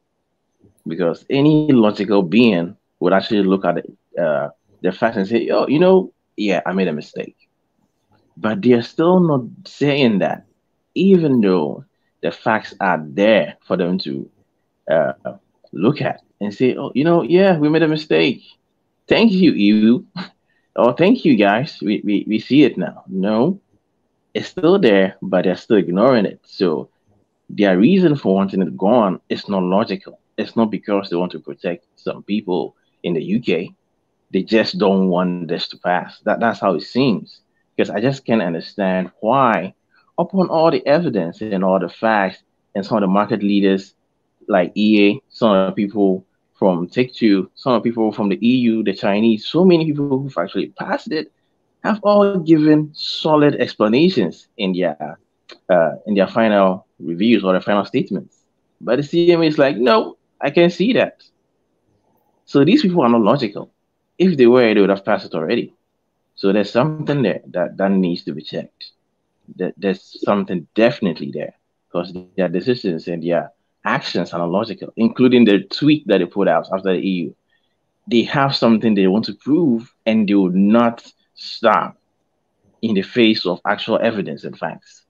Because 0.86 1.24
any 1.30 1.60
logical 1.72 2.22
being 2.22 2.76
would 3.00 3.12
actually 3.12 3.42
look 3.42 3.64
at 3.64 3.78
it, 3.78 3.90
uh, 4.20 4.48
the 4.82 4.92
facts 4.92 5.16
and 5.16 5.26
say, 5.26 5.48
oh, 5.50 5.66
you 5.68 5.78
know, 5.78 6.11
yeah, 6.36 6.60
I 6.66 6.72
made 6.72 6.88
a 6.88 6.92
mistake. 6.92 7.36
But 8.36 8.62
they're 8.62 8.82
still 8.82 9.20
not 9.20 9.42
saying 9.66 10.18
that, 10.20 10.46
even 10.94 11.40
though 11.40 11.84
the 12.22 12.30
facts 12.30 12.74
are 12.80 13.02
there 13.04 13.56
for 13.66 13.76
them 13.76 13.98
to 13.98 14.30
uh, 14.90 15.12
look 15.72 16.00
at 16.00 16.22
and 16.40 16.54
say, 16.54 16.76
oh, 16.76 16.92
you 16.94 17.04
know, 17.04 17.22
yeah, 17.22 17.58
we 17.58 17.68
made 17.68 17.82
a 17.82 17.88
mistake. 17.88 18.42
Thank 19.08 19.32
you, 19.32 19.52
EU. 19.52 20.04
oh, 20.76 20.92
thank 20.92 21.24
you, 21.24 21.36
guys. 21.36 21.78
We, 21.82 22.02
we, 22.04 22.24
we 22.28 22.38
see 22.38 22.64
it 22.64 22.76
now. 22.78 23.04
No, 23.08 23.60
it's 24.34 24.48
still 24.48 24.78
there, 24.78 25.16
but 25.22 25.44
they're 25.44 25.56
still 25.56 25.76
ignoring 25.76 26.26
it. 26.26 26.40
So 26.44 26.88
their 27.48 27.78
reason 27.78 28.16
for 28.16 28.34
wanting 28.34 28.62
it 28.62 28.76
gone 28.76 29.20
is 29.28 29.48
not 29.48 29.62
logical. 29.62 30.18
It's 30.38 30.56
not 30.56 30.70
because 30.70 31.10
they 31.10 31.16
want 31.16 31.32
to 31.32 31.40
protect 31.40 31.86
some 31.96 32.22
people 32.22 32.74
in 33.02 33.14
the 33.14 33.36
UK. 33.36 33.74
They 34.32 34.42
just 34.42 34.78
don't 34.78 35.08
want 35.08 35.48
this 35.48 35.68
to 35.68 35.78
pass. 35.78 36.20
That, 36.24 36.40
that's 36.40 36.60
how 36.60 36.74
it 36.74 36.82
seems. 36.82 37.40
Because 37.76 37.90
I 37.90 38.00
just 38.00 38.24
can't 38.24 38.42
understand 38.42 39.10
why, 39.20 39.74
upon 40.18 40.48
all 40.48 40.70
the 40.70 40.86
evidence 40.86 41.40
and 41.40 41.64
all 41.64 41.78
the 41.78 41.88
facts, 41.88 42.42
and 42.74 42.84
some 42.84 42.98
of 42.98 43.02
the 43.02 43.08
market 43.08 43.42
leaders 43.42 43.94
like 44.48 44.72
EA, 44.74 45.20
some 45.28 45.52
of 45.52 45.66
the 45.66 45.72
people 45.72 46.24
from 46.54 46.88
Take 46.88 47.14
Two, 47.14 47.50
some 47.54 47.74
of 47.74 47.82
the 47.82 47.90
people 47.90 48.12
from 48.12 48.28
the 48.28 48.38
EU, 48.44 48.82
the 48.82 48.94
Chinese, 48.94 49.46
so 49.46 49.64
many 49.64 49.84
people 49.84 50.18
who've 50.18 50.38
actually 50.38 50.68
passed 50.68 51.10
it 51.12 51.32
have 51.84 52.00
all 52.02 52.38
given 52.38 52.90
solid 52.94 53.56
explanations 53.56 54.48
in 54.56 54.72
their 54.72 55.18
uh, 55.68 55.90
in 56.06 56.14
their 56.14 56.28
final 56.28 56.86
reviews 57.00 57.44
or 57.44 57.52
their 57.52 57.60
final 57.60 57.84
statements. 57.84 58.38
But 58.80 58.96
the 58.96 59.02
CMA 59.02 59.48
is 59.48 59.58
like, 59.58 59.76
no, 59.76 60.16
I 60.40 60.50
can't 60.50 60.72
see 60.72 60.92
that. 60.94 61.22
So 62.44 62.64
these 62.64 62.82
people 62.82 63.02
are 63.02 63.08
not 63.08 63.20
logical. 63.20 63.71
If 64.22 64.36
they 64.36 64.46
were, 64.46 64.72
they 64.72 64.80
would 64.80 64.90
have 64.90 65.04
passed 65.04 65.26
it 65.26 65.34
already. 65.34 65.74
So 66.36 66.52
there's 66.52 66.70
something 66.70 67.22
there 67.22 67.40
that, 67.48 67.76
that 67.76 67.90
needs 67.90 68.22
to 68.24 68.32
be 68.32 68.42
checked. 68.42 68.92
That 69.56 69.74
there's 69.76 70.22
something 70.24 70.68
definitely 70.76 71.32
there 71.32 71.54
because 71.88 72.14
their 72.36 72.48
decisions 72.48 73.08
and 73.08 73.20
their 73.20 73.50
actions 73.84 74.32
are 74.32 74.46
logical, 74.46 74.92
including 74.96 75.44
the 75.44 75.64
tweet 75.64 76.06
that 76.06 76.18
they 76.18 76.26
put 76.26 76.46
out 76.46 76.68
after 76.72 76.92
the 76.92 77.04
EU. 77.04 77.34
They 78.06 78.22
have 78.22 78.54
something 78.54 78.94
they 78.94 79.08
want 79.08 79.24
to 79.24 79.34
prove 79.34 79.92
and 80.06 80.28
they 80.28 80.34
will 80.34 80.50
not 80.50 81.04
stop 81.34 81.98
in 82.80 82.94
the 82.94 83.02
face 83.02 83.44
of 83.44 83.60
actual 83.66 83.98
evidence 83.98 84.44
and 84.44 84.56
facts. 84.56 85.04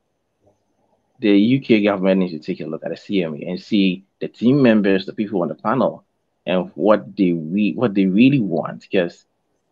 The 1.21 1.59
UK 1.59 1.85
government 1.85 2.21
needs 2.21 2.33
to 2.33 2.39
take 2.39 2.61
a 2.61 2.67
look 2.67 2.83
at 2.83 2.91
the 2.91 2.97
CMA 2.97 3.47
and 3.47 3.61
see 3.61 4.05
the 4.21 4.29
team 4.29 4.63
members, 4.63 5.05
the 5.05 5.13
people 5.13 5.43
on 5.43 5.49
the 5.49 5.55
panel, 5.55 6.05
and 6.47 6.71
what 6.75 7.17
they 7.17 7.33
re- 7.33 7.75
what 7.75 7.95
they 7.95 8.07
really 8.07 8.41
want, 8.41 8.83
because 8.83 9.25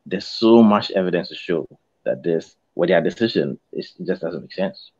there's 0.06 0.26
so 0.26 0.62
much 0.62 0.90
evidence 0.92 1.28
to 1.28 1.34
show 1.34 1.66
that 2.04 2.22
this 2.22 2.56
what 2.74 2.88
their 2.88 3.00
decision 3.00 3.58
is 3.72 3.92
just 4.04 4.22
doesn't 4.22 4.42
make 4.42 4.52
sense. 4.52 4.92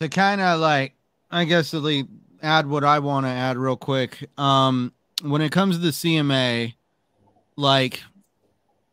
To 0.00 0.08
kind 0.08 0.40
of 0.40 0.60
like, 0.60 0.94
I 1.30 1.44
guess, 1.44 1.70
to 1.70 2.08
add 2.42 2.66
what 2.66 2.84
I 2.84 2.98
want 2.98 3.26
to 3.26 3.30
add 3.30 3.56
real 3.56 3.76
quick. 3.76 4.28
Um, 4.36 4.92
when 5.22 5.40
it 5.40 5.52
comes 5.52 5.76
to 5.76 5.82
the 5.82 5.90
CMA, 5.90 6.74
like 7.56 8.02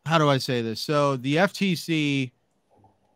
how 0.06 0.18
do 0.18 0.28
I 0.28 0.38
say 0.38 0.62
this? 0.62 0.80
So 0.80 1.16
the 1.16 1.36
FTC, 1.36 2.32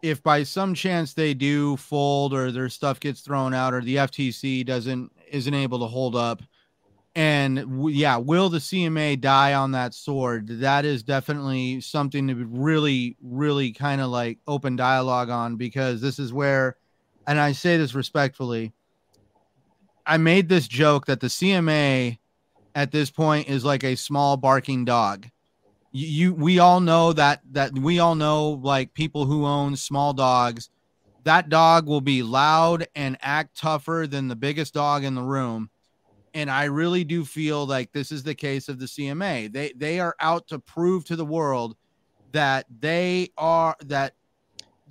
if 0.02 0.22
by 0.22 0.42
some 0.42 0.74
chance 0.74 1.14
they 1.14 1.34
do 1.34 1.76
fold 1.76 2.32
or 2.32 2.50
their 2.50 2.68
stuff 2.68 3.00
gets 3.00 3.20
thrown 3.20 3.54
out 3.54 3.74
or 3.74 3.80
the 3.80 3.96
FTC 3.96 4.64
doesn't 4.64 5.10
isn't 5.30 5.54
able 5.54 5.80
to 5.80 5.86
hold 5.86 6.14
up, 6.14 6.42
and 7.16 7.90
yeah, 7.94 8.18
will 8.18 8.50
the 8.50 8.58
CMA 8.58 9.18
die 9.18 9.54
on 9.54 9.72
that 9.72 9.94
sword? 9.94 10.60
That 10.60 10.84
is 10.84 11.02
definitely 11.02 11.80
something 11.80 12.28
to 12.28 12.34
really, 12.34 13.16
really 13.22 13.72
kind 13.72 14.02
of 14.02 14.10
like 14.10 14.38
open 14.46 14.76
dialogue 14.76 15.30
on 15.30 15.56
because 15.56 16.02
this 16.02 16.18
is 16.18 16.30
where, 16.30 16.76
and 17.26 17.40
I 17.40 17.52
say 17.52 17.78
this 17.78 17.94
respectfully, 17.94 18.74
I 20.04 20.18
made 20.18 20.50
this 20.50 20.68
joke 20.68 21.06
that 21.06 21.20
the 21.20 21.28
CMA 21.28 22.18
at 22.74 22.92
this 22.92 23.10
point 23.10 23.48
is 23.48 23.64
like 23.64 23.82
a 23.82 23.96
small 23.96 24.36
barking 24.36 24.84
dog. 24.84 25.26
You, 25.92 26.08
you 26.08 26.34
we 26.34 26.58
all 26.58 26.80
know 26.80 27.14
that 27.14 27.40
that 27.52 27.72
we 27.72 27.98
all 27.98 28.14
know 28.14 28.60
like 28.62 28.92
people 28.92 29.24
who 29.24 29.46
own 29.46 29.76
small 29.76 30.12
dogs. 30.12 30.68
That 31.24 31.48
dog 31.48 31.86
will 31.86 32.02
be 32.02 32.22
loud 32.22 32.88
and 32.94 33.16
act 33.22 33.56
tougher 33.56 34.06
than 34.06 34.28
the 34.28 34.36
biggest 34.36 34.74
dog 34.74 35.02
in 35.02 35.14
the 35.14 35.22
room 35.22 35.70
and 36.36 36.50
i 36.50 36.64
really 36.64 37.02
do 37.02 37.24
feel 37.24 37.66
like 37.66 37.90
this 37.92 38.12
is 38.12 38.22
the 38.22 38.34
case 38.34 38.68
of 38.68 38.78
the 38.78 38.86
cma 38.86 39.52
they 39.52 39.72
they 39.76 39.98
are 39.98 40.14
out 40.20 40.46
to 40.46 40.58
prove 40.58 41.04
to 41.04 41.16
the 41.16 41.24
world 41.24 41.76
that 42.32 42.66
they 42.80 43.28
are 43.36 43.74
that 43.84 44.14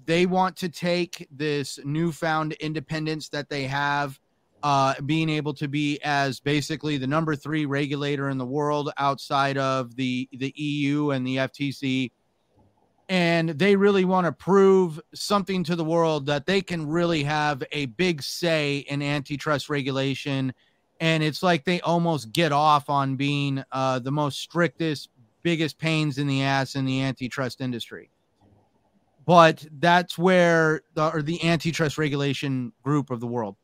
they 0.05 0.25
want 0.25 0.57
to 0.57 0.69
take 0.69 1.27
this 1.31 1.79
newfound 1.83 2.53
independence 2.53 3.29
that 3.29 3.49
they 3.49 3.63
have 3.63 4.19
uh, 4.63 4.95
being 5.05 5.29
able 5.29 5.53
to 5.53 5.67
be 5.67 5.99
as 6.03 6.39
basically 6.39 6.97
the 6.97 7.05
number 7.05 7.35
three 7.35 7.67
regulator 7.67 8.29
in 8.29 8.37
the 8.39 8.45
world 8.45 8.91
outside 8.97 9.57
of 9.57 9.95
the 9.95 10.27
the 10.33 10.51
EU 10.55 11.11
and 11.11 11.25
the 11.25 11.37
FTC. 11.37 12.11
And 13.07 13.49
they 13.49 13.75
really 13.75 14.05
want 14.05 14.25
to 14.25 14.31
prove 14.31 14.99
something 15.13 15.63
to 15.65 15.75
the 15.75 15.83
world 15.83 16.25
that 16.25 16.47
they 16.47 16.61
can 16.61 16.87
really 16.87 17.21
have 17.23 17.63
a 17.71 17.85
big 17.85 18.23
say 18.23 18.77
in 18.77 19.03
antitrust 19.03 19.69
regulation. 19.69 20.51
And 20.99 21.23
it's 21.23 21.43
like 21.43 21.65
they 21.65 21.81
almost 21.81 22.31
get 22.33 22.51
off 22.51 22.89
on 22.89 23.15
being 23.17 23.63
uh, 23.71 23.99
the 23.99 24.11
most 24.11 24.39
strictest, 24.39 25.09
biggest 25.43 25.77
pains 25.79 26.17
in 26.17 26.27
the 26.27 26.43
ass 26.43 26.75
in 26.75 26.85
the 26.85 27.01
antitrust 27.01 27.61
industry. 27.61 28.11
but 29.25 29.65
that's 29.79 30.17
where 30.17 30.81
the 30.93 31.11
or 31.11 31.21
the 31.21 31.43
antitrust 31.47 31.97
regulation 31.97 32.73
group 32.83 33.09
of 33.11 33.19
the 33.19 33.27
world. 33.27 33.55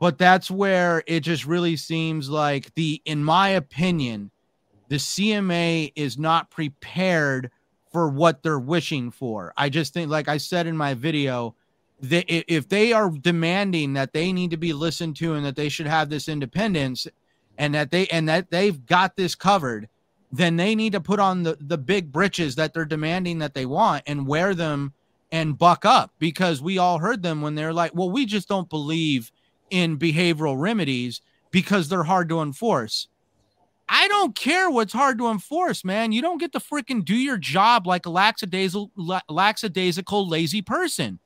But 0.00 0.18
that's 0.18 0.50
where 0.50 1.02
it 1.06 1.20
just 1.20 1.46
really 1.46 1.76
seems 1.76 2.28
like 2.30 2.74
the, 2.74 3.02
in 3.04 3.22
my 3.24 3.50
opinion, 3.50 4.30
the 4.88 4.96
CMA 4.96 5.92
is 5.96 6.18
not 6.18 6.50
prepared 6.50 7.50
for 7.92 8.08
what 8.10 8.42
they're 8.42 8.58
wishing 8.58 9.10
for. 9.10 9.52
I 9.56 9.68
just 9.68 9.92
think, 9.94 10.10
like 10.10 10.28
I 10.28 10.38
said 10.38 10.66
in 10.66 10.76
my 10.76 10.94
video, 10.94 11.54
that 12.02 12.24
if 12.28 12.68
they 12.68 12.92
are 12.92 13.10
demanding 13.10 13.92
that 13.94 14.12
they 14.12 14.32
need 14.32 14.50
to 14.50 14.56
be 14.56 14.72
listened 14.72 15.16
to 15.16 15.34
and 15.34 15.44
that 15.44 15.56
they 15.56 15.68
should 15.68 15.86
have 15.86 16.08
this 16.08 16.28
independence 16.28 17.06
and 17.58 17.74
that 17.74 17.90
they 17.90 18.06
and 18.08 18.28
that 18.28 18.50
they've 18.50 18.86
got 18.86 19.16
this 19.16 19.34
covered, 19.34 19.88
then 20.32 20.56
they 20.56 20.74
need 20.74 20.92
to 20.92 21.00
put 21.00 21.20
on 21.20 21.42
the, 21.42 21.56
the 21.60 21.78
big 21.78 22.10
britches 22.10 22.54
that 22.56 22.72
they're 22.72 22.84
demanding 22.84 23.38
that 23.38 23.54
they 23.54 23.66
want 23.66 24.02
and 24.06 24.26
wear 24.26 24.54
them 24.54 24.92
and 25.32 25.58
buck 25.58 25.84
up 25.84 26.12
because 26.18 26.62
we 26.62 26.78
all 26.78 26.98
heard 26.98 27.22
them 27.22 27.42
when 27.42 27.54
they're 27.54 27.72
like, 27.72 27.94
well, 27.94 28.10
we 28.10 28.26
just 28.26 28.48
don't 28.48 28.68
believe 28.68 29.30
in 29.70 29.98
behavioral 29.98 30.58
remedies 30.58 31.20
because 31.50 31.88
they're 31.88 32.04
hard 32.04 32.28
to 32.28 32.40
enforce. 32.40 33.08
I 33.88 34.06
don't 34.08 34.36
care 34.36 34.70
what's 34.70 34.92
hard 34.92 35.18
to 35.18 35.28
enforce, 35.28 35.84
man. 35.84 36.12
You 36.12 36.22
don't 36.22 36.38
get 36.38 36.52
to 36.52 36.60
freaking 36.60 37.04
do 37.04 37.14
your 37.14 37.36
job 37.36 37.86
like 37.86 38.06
a 38.06 38.10
lackadaisical, 38.10 38.90
lackadaisical 39.28 40.28
lazy 40.28 40.62
person. 40.62 41.18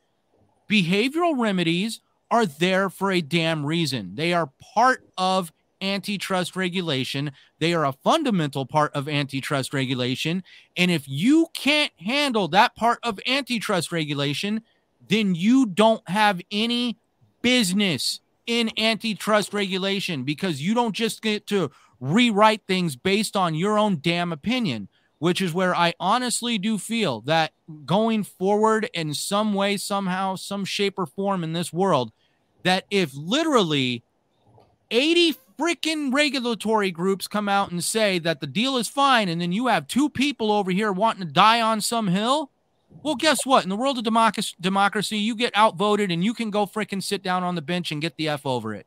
Behavioral 0.74 1.38
remedies 1.38 2.00
are 2.32 2.46
there 2.46 2.90
for 2.90 3.12
a 3.12 3.20
damn 3.20 3.64
reason. 3.64 4.16
They 4.16 4.32
are 4.32 4.50
part 4.74 5.06
of 5.16 5.52
antitrust 5.80 6.56
regulation. 6.56 7.30
They 7.60 7.74
are 7.74 7.84
a 7.84 7.92
fundamental 7.92 8.66
part 8.66 8.92
of 8.92 9.08
antitrust 9.08 9.72
regulation. 9.72 10.42
And 10.76 10.90
if 10.90 11.08
you 11.08 11.46
can't 11.54 11.92
handle 12.00 12.48
that 12.48 12.74
part 12.74 12.98
of 13.04 13.20
antitrust 13.24 13.92
regulation, 13.92 14.62
then 15.06 15.36
you 15.36 15.64
don't 15.64 16.02
have 16.08 16.40
any 16.50 16.98
business 17.40 18.18
in 18.48 18.68
antitrust 18.76 19.54
regulation 19.54 20.24
because 20.24 20.60
you 20.60 20.74
don't 20.74 20.92
just 20.92 21.22
get 21.22 21.46
to 21.46 21.70
rewrite 22.00 22.62
things 22.66 22.96
based 22.96 23.36
on 23.36 23.54
your 23.54 23.78
own 23.78 24.00
damn 24.00 24.32
opinion, 24.32 24.88
which 25.24 25.40
is 25.40 25.54
where 25.54 25.74
I 25.74 25.94
honestly 25.98 26.58
do 26.58 26.76
feel 26.76 27.22
that 27.22 27.52
going 27.86 28.24
forward 28.24 28.90
in 28.92 29.14
some 29.14 29.54
way, 29.54 29.78
somehow, 29.78 30.34
some 30.34 30.66
shape 30.66 30.98
or 30.98 31.06
form 31.06 31.42
in 31.42 31.54
this 31.54 31.72
world, 31.72 32.12
that 32.62 32.84
if 32.90 33.14
literally 33.14 34.02
80 34.90 35.34
freaking 35.58 36.12
regulatory 36.12 36.90
groups 36.90 37.26
come 37.26 37.48
out 37.48 37.70
and 37.70 37.82
say 37.82 38.18
that 38.18 38.42
the 38.42 38.46
deal 38.46 38.76
is 38.76 38.86
fine, 38.86 39.30
and 39.30 39.40
then 39.40 39.50
you 39.50 39.68
have 39.68 39.88
two 39.88 40.10
people 40.10 40.52
over 40.52 40.70
here 40.70 40.92
wanting 40.92 41.26
to 41.26 41.32
die 41.32 41.62
on 41.62 41.80
some 41.80 42.08
hill, 42.08 42.50
well, 43.02 43.14
guess 43.14 43.46
what? 43.46 43.62
In 43.62 43.70
the 43.70 43.76
world 43.76 43.96
of 43.96 44.04
democracy, 44.60 45.16
you 45.16 45.34
get 45.34 45.56
outvoted 45.56 46.10
and 46.10 46.22
you 46.22 46.34
can 46.34 46.50
go 46.50 46.66
freaking 46.66 47.02
sit 47.02 47.22
down 47.22 47.42
on 47.42 47.54
the 47.54 47.62
bench 47.62 47.90
and 47.90 48.02
get 48.02 48.18
the 48.18 48.28
F 48.28 48.44
over 48.44 48.74
it. 48.74 48.86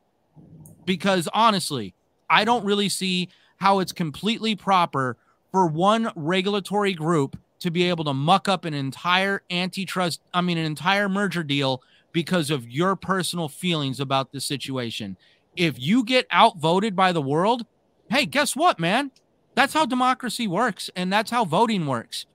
Because 0.85 1.27
honestly, 1.34 1.95
I 2.30 2.45
don't 2.45 2.64
really 2.64 2.89
see 2.89 3.30
how 3.55 3.80
it's 3.80 3.91
completely 3.91 4.55
proper 4.55 5.18
for 5.51 5.67
one 5.67 6.11
regulatory 6.15 6.93
group 6.93 7.37
to 7.59 7.71
be 7.71 7.89
able 7.89 8.03
to 8.05 8.13
muck 8.13 8.47
up 8.47 8.65
an 8.65 8.73
entire 8.73 9.41
antitrust, 9.49 10.21
I 10.33 10.41
mean, 10.41 10.57
an 10.57 10.65
entire 10.65 11.09
merger 11.09 11.43
deal 11.43 11.81
because 12.11 12.51
of 12.51 12.69
your 12.69 12.95
personal 12.95 13.49
feelings 13.49 13.99
about 13.99 14.31
the 14.31 14.39
situation. 14.39 15.17
If 15.55 15.79
you 15.79 16.03
get 16.03 16.27
outvoted 16.31 16.95
by 16.95 17.11
the 17.11 17.21
world, 17.21 17.65
hey, 18.09 18.25
guess 18.25 18.55
what, 18.55 18.79
man? 18.79 19.11
That's 19.55 19.73
how 19.73 19.85
democracy 19.85 20.47
works 20.47 20.89
and 20.95 21.11
that's 21.11 21.31
how 21.31 21.45
voting 21.45 21.87
works 21.87 22.27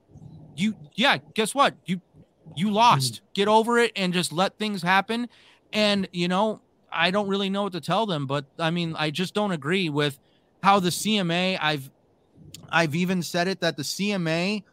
you 0.55 0.75
yeah 0.95 1.17
guess 1.33 1.53
what 1.55 1.75
you 1.85 2.01
you 2.55 2.71
lost 2.71 3.15
mm-hmm. 3.15 3.25
get 3.33 3.47
over 3.47 3.79
it 3.79 3.91
and 3.95 4.13
just 4.13 4.31
let 4.31 4.57
things 4.57 4.81
happen 4.81 5.27
and 5.71 6.07
you 6.11 6.27
know 6.27 6.61
i 6.91 7.11
don't 7.11 7.27
really 7.27 7.49
know 7.49 7.63
what 7.63 7.73
to 7.73 7.81
tell 7.81 8.05
them 8.05 8.27
but 8.27 8.45
i 8.59 8.69
mean 8.69 8.95
i 8.97 9.09
just 9.09 9.33
don't 9.33 9.51
agree 9.51 9.89
with 9.89 10.19
how 10.61 10.79
the 10.79 10.89
cma 10.89 11.57
i've 11.61 11.89
i've 12.69 12.95
even 12.95 13.21
said 13.21 13.47
it 13.47 13.59
that 13.61 13.77
the 13.77 13.83
cma 13.83 14.63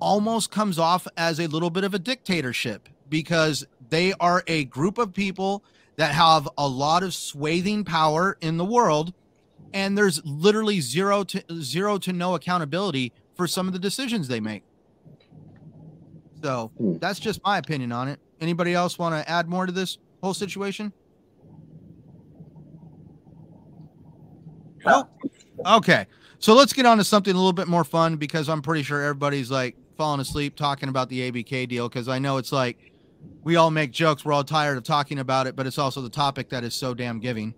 almost 0.00 0.50
comes 0.50 0.78
off 0.78 1.06
as 1.16 1.40
a 1.40 1.46
little 1.46 1.70
bit 1.70 1.84
of 1.84 1.94
a 1.94 1.98
dictatorship 1.98 2.88
because 3.08 3.66
they 3.90 4.12
are 4.20 4.44
a 4.46 4.64
group 4.64 4.98
of 4.98 5.12
people 5.12 5.64
that 5.96 6.12
have 6.14 6.48
a 6.56 6.68
lot 6.68 7.02
of 7.02 7.14
swathing 7.14 7.84
power 7.84 8.36
in 8.40 8.56
the 8.56 8.64
world 8.64 9.12
and 9.74 9.98
there's 9.98 10.24
literally 10.24 10.80
zero 10.80 11.24
to 11.24 11.42
zero 11.60 11.98
to 11.98 12.12
no 12.12 12.34
accountability 12.34 13.12
for 13.34 13.46
some 13.46 13.66
of 13.66 13.72
the 13.72 13.78
decisions 13.78 14.28
they 14.28 14.40
make 14.40 14.62
so 16.42 16.70
hmm. 16.78 16.98
that's 16.98 17.18
just 17.18 17.42
my 17.44 17.58
opinion 17.58 17.92
on 17.92 18.08
it. 18.08 18.20
Anybody 18.40 18.74
else 18.74 18.98
want 18.98 19.14
to 19.14 19.28
add 19.28 19.48
more 19.48 19.66
to 19.66 19.72
this 19.72 19.98
whole 20.22 20.34
situation? 20.34 20.92
No. 24.84 25.08
Okay. 25.66 26.06
So 26.38 26.54
let's 26.54 26.72
get 26.72 26.86
on 26.86 26.98
to 26.98 27.04
something 27.04 27.32
a 27.32 27.36
little 27.36 27.52
bit 27.52 27.68
more 27.68 27.84
fun 27.84 28.16
because 28.16 28.48
I'm 28.48 28.62
pretty 28.62 28.82
sure 28.82 29.02
everybody's 29.02 29.50
like 29.50 29.76
falling 29.96 30.20
asleep 30.20 30.56
talking 30.56 30.88
about 30.88 31.08
the 31.08 31.30
ABK 31.30 31.68
deal 31.68 31.88
because 31.88 32.08
I 32.08 32.18
know 32.18 32.36
it's 32.36 32.52
like 32.52 32.92
we 33.42 33.56
all 33.56 33.70
make 33.70 33.90
jokes. 33.90 34.24
We're 34.24 34.32
all 34.32 34.44
tired 34.44 34.78
of 34.78 34.84
talking 34.84 35.18
about 35.18 35.46
it, 35.46 35.56
but 35.56 35.66
it's 35.66 35.78
also 35.78 36.00
the 36.00 36.10
topic 36.10 36.48
that 36.50 36.62
is 36.62 36.74
so 36.74 36.94
damn 36.94 37.18
giving. 37.18 37.54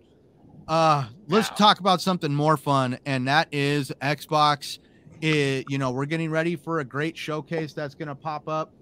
Uh, 0.66 1.06
let's 1.28 1.50
wow. 1.50 1.56
talk 1.56 1.80
about 1.80 2.00
something 2.00 2.32
more 2.32 2.56
fun, 2.56 2.98
and 3.04 3.26
that 3.28 3.48
is 3.52 3.92
Xbox 4.00 4.78
it, 5.20 5.66
you 5.68 5.78
know, 5.78 5.90
we're 5.90 6.06
getting 6.06 6.30
ready 6.30 6.56
for 6.56 6.80
a 6.80 6.84
great 6.84 7.16
showcase 7.16 7.72
that's 7.72 7.94
going 7.94 8.08
to 8.08 8.14
pop 8.14 8.48
up. 8.48 8.72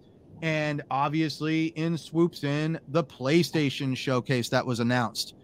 And 0.40 0.82
obviously, 0.90 1.66
in 1.68 1.98
swoops 1.98 2.44
in 2.44 2.78
the 2.88 3.02
PlayStation 3.02 3.96
showcase 3.96 4.48
that 4.50 4.64
was 4.64 4.78
announced. 4.78 5.34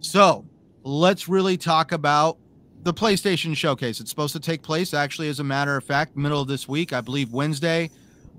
So 0.00 0.46
let's 0.84 1.28
really 1.28 1.56
talk 1.56 1.90
about 1.90 2.38
the 2.84 2.94
PlayStation 2.94 3.56
showcase. 3.56 3.98
It's 3.98 4.10
supposed 4.10 4.34
to 4.34 4.40
take 4.40 4.62
place, 4.62 4.94
actually, 4.94 5.28
as 5.28 5.40
a 5.40 5.44
matter 5.44 5.76
of 5.76 5.84
fact, 5.84 6.16
middle 6.16 6.40
of 6.40 6.48
this 6.48 6.68
week, 6.68 6.92
I 6.92 7.00
believe 7.00 7.32
Wednesday, 7.32 7.90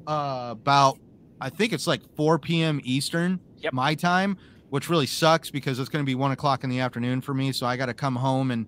uh, 0.08 0.50
about, 0.52 1.00
I 1.42 1.50
think 1.50 1.74
it's 1.74 1.88
like 1.88 2.02
4 2.16 2.40
p.m. 2.40 2.80
Eastern, 2.84 3.40
yep. 3.58 3.74
my 3.74 3.96
time, 3.96 4.38
which 4.70 4.88
really 4.88 5.08
sucks 5.08 5.50
because 5.50 5.80
it's 5.80 5.90
going 5.90 6.04
to 6.04 6.08
be 6.08 6.16
one 6.16 6.32
o'clock 6.32 6.64
in 6.64 6.70
the 6.70 6.80
afternoon 6.80 7.22
for 7.22 7.34
me. 7.34 7.52
So 7.52 7.66
I 7.66 7.76
got 7.76 7.88
to 7.88 7.94
come 7.94 8.16
home 8.16 8.52
and 8.52 8.68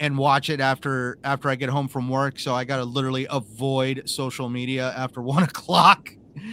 and 0.00 0.16
watch 0.16 0.48
it 0.48 0.60
after 0.60 1.18
after 1.24 1.50
I 1.50 1.54
get 1.56 1.68
home 1.68 1.86
from 1.86 2.08
work. 2.08 2.38
So 2.38 2.54
I 2.54 2.64
got 2.64 2.78
to 2.78 2.84
literally 2.84 3.26
avoid 3.28 4.08
social 4.08 4.48
media 4.48 4.94
after 4.96 5.20
one 5.22 5.44
o'clock. 5.44 6.10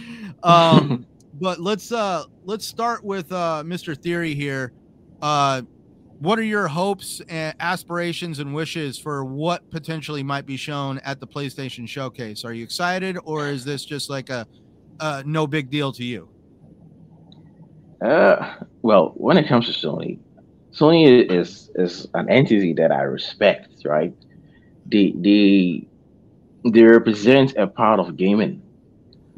Um, 0.44 1.04
but 1.40 1.58
let's 1.58 1.90
uh 1.90 2.22
let's 2.44 2.64
start 2.64 3.02
with 3.02 3.32
uh 3.32 3.64
Mr. 3.66 4.00
Theory 4.00 4.34
here. 4.34 4.72
Uh, 5.20 5.62
what 6.18 6.38
are 6.38 6.44
your 6.44 6.66
hopes 6.66 7.20
and 7.28 7.54
aspirations 7.60 8.40
and 8.40 8.52
wishes 8.54 8.98
for 8.98 9.24
what 9.24 9.70
potentially 9.70 10.22
might 10.22 10.46
be 10.46 10.56
shown 10.56 10.98
at 10.98 11.20
the 11.20 11.26
PlayStation 11.26 11.88
Showcase? 11.88 12.44
Are 12.44 12.52
you 12.52 12.64
excited, 12.64 13.16
or 13.24 13.48
is 13.48 13.64
this 13.64 13.84
just 13.84 14.10
like 14.10 14.28
a, 14.28 14.46
a 15.00 15.22
no 15.24 15.46
big 15.46 15.70
deal 15.70 15.92
to 15.92 16.04
you? 16.04 16.28
Uh, 18.02 18.56
well, 18.82 19.12
when 19.16 19.36
it 19.36 19.48
comes 19.48 19.66
to 19.66 19.86
Sony, 19.86 20.18
Sony 20.72 21.30
is 21.30 21.70
is 21.76 22.06
an 22.14 22.28
entity 22.28 22.72
that 22.74 22.90
I 22.90 23.02
respect, 23.02 23.84
right? 23.84 24.12
They 24.86 25.12
they 25.16 25.86
they 26.64 26.82
represent 26.82 27.56
a 27.56 27.66
part 27.66 28.00
of 28.00 28.16
gaming. 28.16 28.62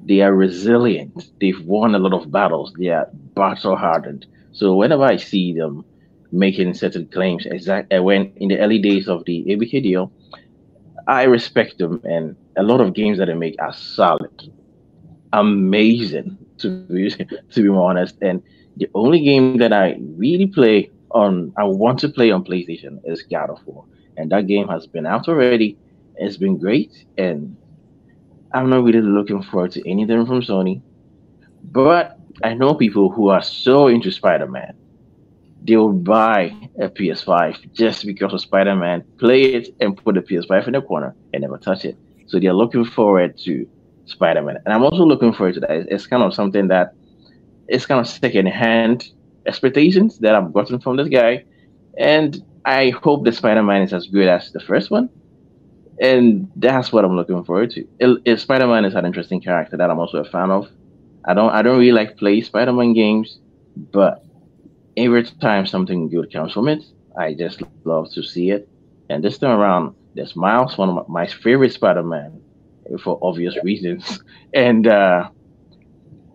They 0.03 0.21
are 0.23 0.35
resilient. 0.35 1.31
They've 1.41 1.61
won 1.61 1.95
a 1.95 1.99
lot 1.99 2.15
of 2.15 2.31
battles. 2.31 2.73
They 2.79 2.89
are 2.89 3.09
battle 3.35 3.77
hardened. 3.77 4.27
So 4.53 4.75
whenever 4.75 5.05
I 5.05 5.17
see 5.17 5.53
them 5.53 5.85
making 6.33 6.75
certain 6.75 7.07
claims, 7.09 7.47
exact 7.47 7.93
uh, 7.93 8.03
when 8.03 8.33
in 8.37 8.49
the 8.49 8.59
early 8.59 8.79
days 8.79 9.09
of 9.09 9.25
the 9.25 9.45
ABK 9.49 9.83
deal, 9.83 10.13
I 11.07 11.25
respect 11.25 11.79
them, 11.79 12.01
and 12.05 12.37
a 12.57 12.63
lot 12.63 12.81
of 12.81 12.95
games 12.95 13.19
that 13.19 13.27
they 13.27 13.35
make 13.35 13.57
are 13.61 13.73
solid, 13.73 14.53
amazing 15.33 16.39
to 16.59 16.69
be 16.85 17.11
to 17.53 17.63
be 17.63 17.69
more 17.69 17.91
honest. 17.91 18.17
And 18.23 18.43
the 18.77 18.89
only 18.95 19.21
game 19.21 19.59
that 19.59 19.73
I 19.73 19.97
really 20.17 20.47
play 20.47 20.91
on 21.11 21.53
I 21.59 21.65
want 21.65 21.99
to 22.01 22.09
play 22.09 22.31
on 22.31 22.45
PlayStation 22.45 23.01
is 23.05 23.23
God 23.23 23.51
of 23.51 23.67
War, 23.67 23.85
and 24.17 24.31
that 24.31 24.47
game 24.47 24.69
has 24.69 24.87
been 24.87 25.07
out 25.07 25.29
already. 25.29 25.77
It's 26.17 26.37
been 26.37 26.59
great, 26.59 27.05
and 27.19 27.57
I'm 28.53 28.69
not 28.69 28.85
really 28.85 29.01
looking 29.01 29.43
forward 29.43 29.73
to 29.73 29.91
anything 29.91 30.27
from 30.27 30.43
Sony. 30.43 30.83
But 31.63 32.19
I 32.43 32.55
know 32.55 32.75
people 32.75 33.11
who 33.11 33.29
are 33.29 33.43
so 33.43 33.89
into 33.89 34.11
Spider-Man, 35.61 35.67
they'll 35.67 35.93
buy 35.93 36.69
a 36.81 36.89
PS5 36.89 37.73
just 37.73 38.07
because 38.07 38.33
of 38.33 38.41
Spider-Man, 38.41 39.05
play 39.19 39.43
it, 39.55 39.75
and 39.81 39.97
put 39.97 40.15
the 40.15 40.21
PS5 40.23 40.67
in 40.67 40.73
the 40.75 40.83
corner 40.83 41.15
and 41.33 41.43
never 41.43 41.59
touch 41.59 41.85
it. 41.85 41.97
So 42.27 42.39
they're 42.39 42.53
looking 42.53 42.85
forward 42.85 43.37
to 43.39 43.67
Spider-Man, 44.07 44.59
and 44.65 44.75
I'm 44.75 44.83
also 44.83 45.05
looking 45.05 45.33
forward 45.33 45.55
to 45.55 45.61
that. 45.61 45.87
It's 45.89 46.07
kind 46.07 46.23
of 46.23 46.35
something 46.35 46.69
that 46.69 46.95
it's 47.69 47.87
kind 47.87 48.01
of 48.01 48.09
second 48.09 48.47
hand 48.47 49.13
expectations 49.47 50.19
that 50.19 50.35
I've 50.35 50.53
gotten 50.53 50.81
from 50.81 50.97
this 50.97 51.09
guy, 51.09 51.45
and 51.99 52.43
I 52.65 52.91
hope 52.91 53.25
the 53.25 53.33
Spider-Man 53.33 53.83
is 53.83 53.93
as 53.93 54.07
good 54.07 54.29
as 54.29 54.53
the 54.53 54.61
first 54.61 54.91
one, 54.91 55.09
and 56.01 56.51
that's 56.57 56.93
what 56.93 57.05
I'm 57.05 57.17
looking 57.17 57.45
forward 57.45 57.73
to. 57.73 58.37
Spider-Man 58.37 58.85
is 58.85 58.95
an 58.95 59.07
interesting 59.07 59.41
character 59.41 59.77
that 59.77 59.91
I'm 59.91 59.99
also 59.99 60.19
a 60.19 60.25
fan 60.25 60.51
of, 60.51 60.69
I 61.25 61.35
don't 61.35 61.51
I 61.51 61.63
don't 61.63 61.79
really 61.79 61.93
like 61.93 62.17
play 62.17 62.41
Spider-Man 62.41 62.93
games, 62.93 63.39
but 63.77 64.25
every 64.97 65.25
time 65.25 65.67
something 65.67 66.09
good 66.09 66.33
comes 66.33 66.53
from 66.53 66.69
it, 66.69 66.83
I 67.17 67.35
just 67.35 67.63
love 67.85 68.11
to 68.13 68.23
see 68.23 68.51
it. 68.51 68.69
And 69.09 69.25
this 69.25 69.39
time 69.39 69.59
around, 69.59 69.95
there's 70.15 70.37
Miles, 70.37 70.77
one 70.79 70.89
of 70.91 71.09
my, 71.09 71.27
favorite 71.27 71.73
Spider-Man, 71.73 72.41
for 73.03 73.19
obvious 73.23 73.57
reasons, 73.63 74.21
and 74.55 74.87
uh, 74.87 75.29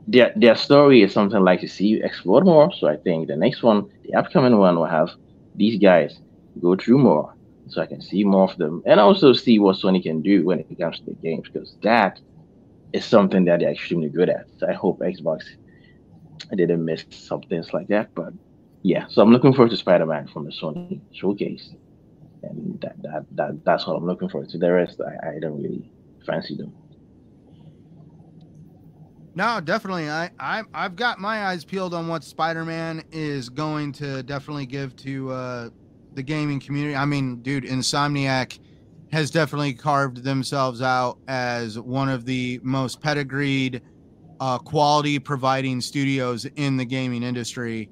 their 0.07 0.31
their 0.35 0.55
story 0.55 1.01
is 1.01 1.13
something 1.13 1.37
I'd 1.37 1.43
like 1.43 1.61
to 1.61 1.67
see 1.67 2.01
explored 2.01 2.45
more. 2.45 2.71
So 2.71 2.87
I 2.87 2.97
think 2.97 3.27
the 3.27 3.35
next 3.35 3.63
one, 3.63 3.89
the 4.03 4.13
upcoming 4.13 4.57
one, 4.57 4.75
will 4.77 4.85
have 4.85 5.09
these 5.55 5.79
guys 5.79 6.19
go 6.61 6.75
through 6.75 6.99
more, 6.99 7.33
so 7.67 7.81
I 7.81 7.85
can 7.85 8.01
see 8.01 8.23
more 8.23 8.49
of 8.49 8.57
them, 8.57 8.83
and 8.85 8.99
also 8.99 9.33
see 9.33 9.59
what 9.59 9.77
Sony 9.77 10.01
can 10.01 10.21
do 10.21 10.45
when 10.45 10.59
it 10.59 10.79
comes 10.79 10.99
to 10.99 11.05
the 11.05 11.13
games, 11.15 11.49
because 11.51 11.75
that 11.83 12.19
is 12.93 13.03
something 13.03 13.45
that 13.45 13.59
they're 13.59 13.71
extremely 13.71 14.09
good 14.09 14.29
at. 14.29 14.45
So 14.57 14.69
I 14.69 14.73
hope 14.73 14.99
Xbox 14.99 15.43
didn't 16.55 16.85
miss 16.85 17.05
some 17.09 17.41
things 17.41 17.73
like 17.73 17.87
that, 17.87 18.13
but 18.15 18.33
yeah. 18.85 19.07
So 19.09 19.23
I'm 19.23 19.31
looking 19.31 19.51
forward 19.51 19.71
to 19.71 19.77
Spider-Man 19.77 20.27
from 20.27 20.45
the 20.45 20.51
Sony 20.51 21.01
showcase, 21.11 21.71
and 22.43 22.79
that 22.81 23.01
that, 23.01 23.25
that 23.31 23.65
that's 23.65 23.87
what 23.87 23.95
I'm 23.95 24.05
looking 24.05 24.29
forward 24.29 24.49
to. 24.51 24.59
The 24.59 24.71
rest, 24.71 25.01
I, 25.01 25.29
I 25.29 25.39
don't 25.39 25.59
really 25.59 25.91
fancy 26.23 26.55
them. 26.55 26.71
No, 29.33 29.59
definitely. 29.59 30.07
I, 30.07 30.29
I 30.39 30.61
I've 30.71 30.95
got 30.95 31.19
my 31.19 31.47
eyes 31.47 31.65
peeled 31.65 31.95
on 31.95 32.07
what 32.07 32.23
Spider-Man 32.23 33.03
is 33.11 33.49
going 33.49 33.91
to 33.93 34.21
definitely 34.21 34.67
give 34.67 34.95
to 34.97 35.31
uh, 35.31 35.69
the 36.13 36.21
gaming 36.21 36.59
community. 36.59 36.95
I 36.95 37.05
mean, 37.05 37.41
dude, 37.41 37.63
Insomniac 37.63 38.59
has 39.11 39.31
definitely 39.31 39.73
carved 39.73 40.23
themselves 40.23 40.83
out 40.83 41.17
as 41.27 41.79
one 41.79 42.09
of 42.09 42.25
the 42.25 42.59
most 42.61 43.01
pedigreed, 43.01 43.81
uh, 44.39 44.59
quality 44.59 45.17
providing 45.17 45.81
studios 45.81 46.45
in 46.55 46.77
the 46.77 46.85
gaming 46.85 47.23
industry. 47.23 47.89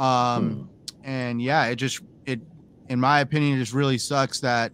Um, 0.00 0.50
hmm. 0.50 0.62
And 1.04 1.42
yeah, 1.42 1.66
it 1.66 1.76
just 1.76 2.00
it, 2.26 2.40
in 2.88 2.98
my 2.98 3.20
opinion, 3.20 3.56
it 3.56 3.60
just 3.60 3.72
really 3.72 3.98
sucks 3.98 4.40
that 4.40 4.72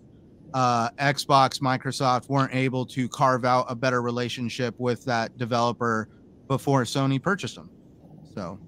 uh, 0.55 0.91
Xbox, 0.93 1.61
Microsoft 1.61 2.29
weren't 2.29 2.55
able 2.55 2.87
to 2.87 3.09
carve 3.09 3.45
out 3.45 3.67
a 3.69 3.75
better 3.75 4.01
relationship 4.01 4.75
with 4.79 5.05
that 5.05 5.37
developer 5.37 6.09
before 6.49 6.83
Sony 6.85 7.21
purchased 7.21 7.57
them. 7.57 7.71
So, 8.35 8.59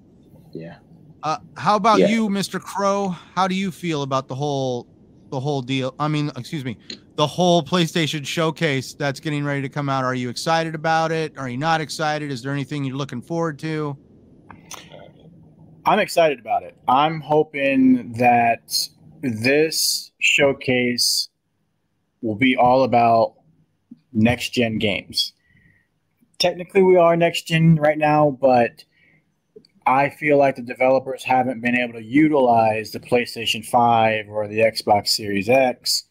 yeah. 0.51 0.77
Uh, 1.23 1.37
how 1.57 1.75
about 1.75 1.99
yeah. 1.99 2.07
you, 2.07 2.29
Mr. 2.29 2.61
Crow? 2.61 3.09
How 3.35 3.47
do 3.47 3.55
you 3.55 3.71
feel 3.71 4.03
about 4.03 4.27
the 4.27 4.35
whole 4.35 4.87
the 5.31 5.39
whole 5.39 5.61
deal? 5.61 5.95
I 5.99 6.07
mean, 6.07 6.31
excuse 6.37 6.63
me, 6.63 6.77
the 7.15 7.27
whole 7.27 7.61
PlayStation 7.61 8.25
showcase 8.25 8.93
that's 8.93 9.19
getting 9.19 9.43
ready 9.43 9.61
to 9.61 9.69
come 9.69 9.89
out. 9.89 10.03
Are 10.03 10.15
you 10.15 10.29
excited 10.29 10.75
about 10.75 11.11
it? 11.11 11.37
Are 11.37 11.49
you 11.49 11.57
not 11.57 11.81
excited? 11.81 12.31
Is 12.31 12.41
there 12.41 12.53
anything 12.53 12.83
you're 12.83 12.95
looking 12.95 13.21
forward 13.21 13.59
to? 13.59 13.97
I'm 15.89 15.97
excited 15.97 16.39
about 16.39 16.61
it. 16.61 16.77
I'm 16.87 17.19
hoping 17.19 18.13
that 18.13 18.77
this 19.21 20.11
showcase 20.19 21.29
will 22.21 22.35
be 22.35 22.55
all 22.55 22.83
about 22.83 23.33
next 24.13 24.49
gen 24.49 24.77
games. 24.77 25.33
Technically, 26.37 26.83
we 26.83 26.95
are 26.95 27.17
next 27.17 27.47
gen 27.47 27.77
right 27.77 27.97
now, 27.97 28.37
but 28.39 28.83
I 29.87 30.09
feel 30.11 30.37
like 30.37 30.57
the 30.57 30.61
developers 30.61 31.23
haven't 31.23 31.61
been 31.61 31.75
able 31.75 31.93
to 31.93 32.03
utilize 32.03 32.91
the 32.91 32.99
PlayStation 32.99 33.65
5 33.65 34.29
or 34.29 34.47
the 34.47 34.59
Xbox 34.59 35.07
Series 35.07 35.49
X 35.49 36.03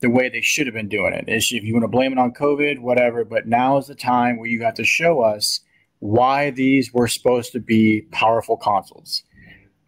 the 0.00 0.10
way 0.10 0.28
they 0.28 0.40
should 0.40 0.66
have 0.66 0.74
been 0.74 0.88
doing 0.88 1.12
it. 1.14 1.26
If 1.28 1.52
you 1.52 1.72
want 1.72 1.84
to 1.84 1.88
blame 1.88 2.10
it 2.10 2.18
on 2.18 2.32
COVID, 2.32 2.80
whatever, 2.80 3.24
but 3.24 3.46
now 3.46 3.76
is 3.76 3.86
the 3.86 3.94
time 3.94 4.38
where 4.38 4.50
you 4.50 4.64
have 4.64 4.74
to 4.74 4.84
show 4.84 5.20
us 5.20 5.60
why 6.04 6.50
these 6.50 6.92
were 6.92 7.08
supposed 7.08 7.50
to 7.50 7.58
be 7.58 8.02
powerful 8.10 8.58
consoles. 8.58 9.22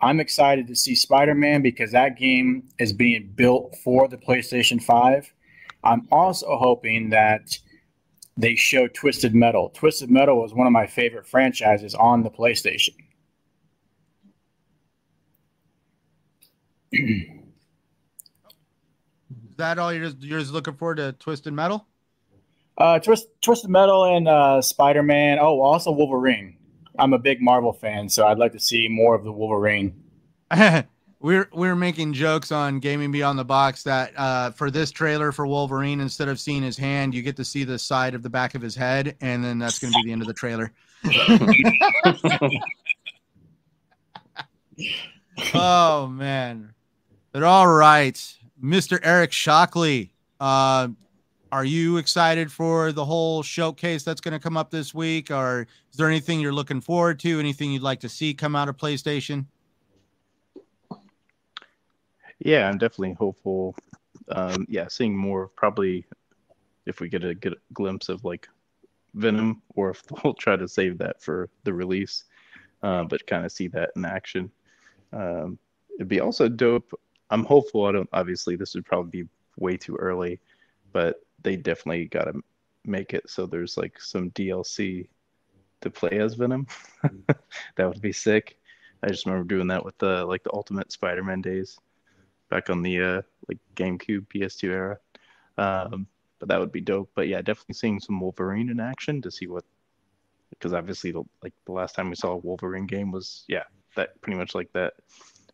I'm 0.01 0.18
excited 0.18 0.66
to 0.68 0.74
see 0.74 0.94
Spider 0.94 1.34
Man 1.34 1.60
because 1.60 1.93
that 1.93 2.16
game 2.16 2.68
is 2.78 2.94
being 2.94 3.30
built 3.34 3.76
for 3.84 4.09
the 4.09 4.16
PlayStation 4.16 4.82
5 4.82 5.30
I'm 5.84 6.09
also 6.10 6.56
hoping 6.56 7.10
that 7.10 7.59
they 8.38 8.56
show 8.56 8.88
Twisted 8.88 9.34
Metal. 9.34 9.70
Twisted 9.74 10.10
Metal 10.10 10.40
was 10.40 10.55
one 10.55 10.66
of 10.66 10.72
my 10.72 10.86
favorite 10.86 11.26
franchises 11.26 11.94
on 11.94 12.22
the 12.22 12.30
PlayStation. 12.30 12.97
Is 16.93 17.26
that 19.59 19.78
all 19.78 19.93
you're 19.93 20.06
just, 20.06 20.22
you're 20.22 20.40
just 20.40 20.52
looking 20.52 20.74
forward 20.74 20.97
to 20.97 21.12
Twisted 21.12 21.52
Metal? 21.52 21.86
Uh, 22.78 22.98
Twist, 22.98 23.28
Twisted 23.40 23.70
Metal 23.70 24.05
and 24.05 24.28
uh, 24.28 24.61
Spider 24.61 25.03
Man. 25.03 25.39
Oh, 25.40 25.61
also 25.61 25.90
Wolverine. 25.90 26.57
I'm 26.98 27.12
a 27.12 27.19
big 27.19 27.43
Marvel 27.43 27.73
fan, 27.73 28.09
so 28.09 28.27
I'd 28.27 28.39
like 28.39 28.53
to 28.53 28.61
see 28.61 28.89
more 28.89 29.15
of 29.15 29.24
the 29.24 29.32
Wolverine. 29.32 30.03
we're 31.20 31.48
we're 31.53 31.77
making 31.77 32.12
jokes 32.12 32.53
on 32.53 32.78
gaming 32.78 33.11
beyond 33.11 33.39
the 33.39 33.44
box 33.44 33.82
that 33.82 34.12
uh, 34.16 34.51
for 34.51 34.70
this 34.70 34.90
trailer 34.90 35.32
for 35.32 35.47
wolverine 35.47 36.01
instead 36.01 36.28
of 36.28 36.39
seeing 36.39 36.62
his 36.62 36.77
hand 36.77 37.15
you 37.15 37.23
get 37.23 37.36
to 37.36 37.44
see 37.44 37.65
the 37.65 37.78
side 37.78 38.15
of 38.15 38.23
the 38.23 38.31
back 38.31 38.55
of 38.55 38.62
his 38.62 38.77
head 38.77 39.16
and 39.20 39.44
then 39.44 39.59
that's 39.59 39.78
going 39.78 39.93
to 39.93 39.98
be 40.03 40.09
the 40.09 40.12
end 40.12 40.23
of 40.23 40.28
the 40.28 40.35
trailer 40.35 40.73
oh 45.55 46.07
man 46.07 46.73
but 47.32 47.43
all 47.43 47.66
right 47.66 48.36
mr 48.62 48.98
eric 49.03 49.32
shockley 49.32 50.12
uh, 50.39 50.89
are 51.52 51.64
you 51.64 51.97
excited 51.97 52.51
for 52.51 52.93
the 52.93 53.05
whole 53.05 53.43
showcase 53.43 54.02
that's 54.02 54.20
going 54.20 54.32
to 54.32 54.40
come 54.40 54.56
up 54.56 54.70
this 54.70 54.94
week 54.94 55.31
or 55.31 55.66
is 55.90 55.97
there 55.97 56.09
anything 56.09 56.40
you're 56.40 56.52
looking 56.52 56.81
forward 56.81 57.18
to 57.20 57.39
anything 57.39 57.73
you'd 57.73 57.82
like 57.82 58.01
to 58.01 58.09
see 58.09 58.35
come 58.35 58.56
out 58.56 58.68
of 58.68 58.77
playstation 58.77 59.47
yeah, 62.39 62.68
I'm 62.68 62.78
definitely 62.78 63.14
hopeful. 63.14 63.74
Um, 64.31 64.66
yeah, 64.68 64.89
seeing 64.89 65.16
more 65.16 65.48
probably 65.48 66.06
if 66.85 67.01
we 67.01 67.09
get 67.09 67.24
a 67.24 67.35
good 67.35 67.56
glimpse 67.73 68.09
of 68.09 68.24
like 68.24 68.48
Venom, 69.14 69.62
or 69.74 69.90
if 69.90 70.02
they'll 70.23 70.35
try 70.35 70.56
to 70.56 70.68
save 70.68 70.98
that 70.98 71.23
for 71.23 71.48
the 71.64 71.73
release, 71.73 72.24
uh, 72.82 73.05
but 73.05 73.27
kind 73.27 73.44
of 73.44 73.52
see 73.52 73.68
that 73.68 73.90
in 73.97 74.05
action. 74.05 74.51
Um, 75.12 75.59
it'd 75.98 76.09
be 76.09 76.20
also 76.20 76.48
dope. 76.48 76.93
I'm 77.31 77.44
hopeful. 77.44 77.86
I 77.86 77.93
don't. 77.93 78.09
Obviously, 78.12 78.56
this 78.56 78.74
would 78.74 78.85
probably 78.85 79.23
be 79.23 79.28
way 79.59 79.77
too 79.77 79.97
early, 79.97 80.39
but 80.93 81.26
they 81.42 81.56
definitely 81.56 82.06
got 82.06 82.24
to 82.24 82.42
make 82.84 83.14
it 83.14 83.28
so 83.28 83.46
there's 83.46 83.76
like 83.76 84.00
some 84.00 84.30
DLC 84.30 85.08
to 85.80 85.90
play 85.90 86.18
as 86.18 86.34
Venom. 86.34 86.66
that 87.76 87.88
would 87.88 88.00
be 88.00 88.12
sick. 88.12 88.58
I 89.02 89.08
just 89.08 89.26
remember 89.26 89.46
doing 89.46 89.68
that 89.68 89.84
with 89.84 89.98
the 89.98 90.24
like 90.24 90.42
the 90.42 90.52
Ultimate 90.52 90.90
Spider-Man 90.90 91.42
days 91.42 91.78
back 92.48 92.70
on 92.70 92.82
the 92.82 93.00
uh, 93.00 93.22
like 93.48 93.58
GameCube, 93.74 94.26
PS2 94.28 94.70
era. 94.70 94.98
Um, 95.58 96.06
but 96.38 96.48
that 96.48 96.60
would 96.60 96.72
be 96.72 96.80
dope. 96.80 97.10
But 97.14 97.28
yeah, 97.28 97.42
definitely 97.42 97.74
seeing 97.74 98.00
some 98.00 98.20
Wolverine 98.20 98.70
in 98.70 98.80
action 98.80 99.22
to 99.22 99.30
see 99.30 99.46
what, 99.46 99.64
because 100.50 100.72
obviously 100.72 101.12
the, 101.12 101.22
like 101.42 101.52
the 101.66 101.72
last 101.72 101.94
time 101.94 102.08
we 102.08 102.16
saw 102.16 102.32
a 102.32 102.36
Wolverine 102.36 102.86
game 102.86 103.10
was 103.10 103.44
yeah 103.48 103.64
that 103.96 104.20
pretty 104.20 104.38
much 104.38 104.54
like 104.54 104.72
that. 104.72 104.94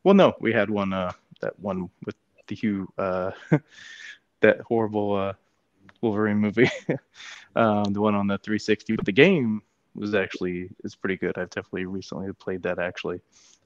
Well, 0.04 0.14
no, 0.14 0.34
we 0.40 0.52
had 0.52 0.70
one 0.70 0.92
uh 0.92 1.12
that 1.40 1.58
one 1.58 1.90
with 2.04 2.16
the 2.46 2.54
Hugh 2.54 2.88
uh 2.98 3.32
that 4.40 4.60
horrible 4.60 5.14
uh 5.14 5.32
Wolverine 6.02 6.38
movie, 6.38 6.70
um, 7.56 7.84
the 7.92 8.00
one 8.00 8.14
on 8.14 8.26
the 8.26 8.38
360. 8.38 8.96
But 8.96 9.06
the 9.06 9.12
game 9.12 9.62
was 9.94 10.14
actually 10.14 10.68
is 10.84 10.94
pretty 10.94 11.16
good. 11.16 11.38
I've 11.38 11.50
definitely 11.50 11.86
recently 11.86 12.32
played 12.32 12.62
that 12.64 12.78
actually 12.78 13.20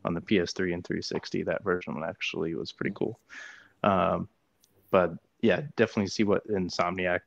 on 0.05 0.15
the 0.15 0.21
PS3 0.21 0.75
and 0.75 0.85
360. 0.85 1.43
That 1.43 1.65
version 1.65 2.03
actually 2.07 2.55
was 2.55 2.73
pretty 2.73 2.95
cool. 2.95 3.19
Um, 3.83 4.29
but 4.91 5.15
yeah, 5.41 5.63
definitely 5.77 6.09
see 6.09 6.25
what 6.25 6.47
Insomniac, 6.49 7.21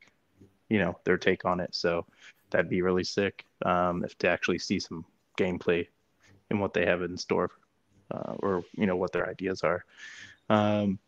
you 0.69 0.79
know, 0.79 0.97
their 1.03 1.17
take 1.17 1.45
on 1.45 1.59
it. 1.59 1.73
So 1.73 2.05
that'd 2.49 2.69
be 2.69 2.81
really 2.81 3.03
sick 3.03 3.45
um, 3.65 4.03
if 4.03 4.17
to 4.19 4.29
actually 4.29 4.59
see 4.59 4.79
some 4.79 5.05
gameplay 5.37 5.87
and 6.49 6.59
what 6.59 6.73
they 6.73 6.85
have 6.85 7.01
in 7.01 7.17
store, 7.17 7.51
uh, 8.11 8.33
or 8.39 8.63
you 8.73 8.85
know 8.85 8.95
what 8.95 9.11
their 9.11 9.29
ideas 9.29 9.61
are. 9.61 9.85
Um, 10.49 10.99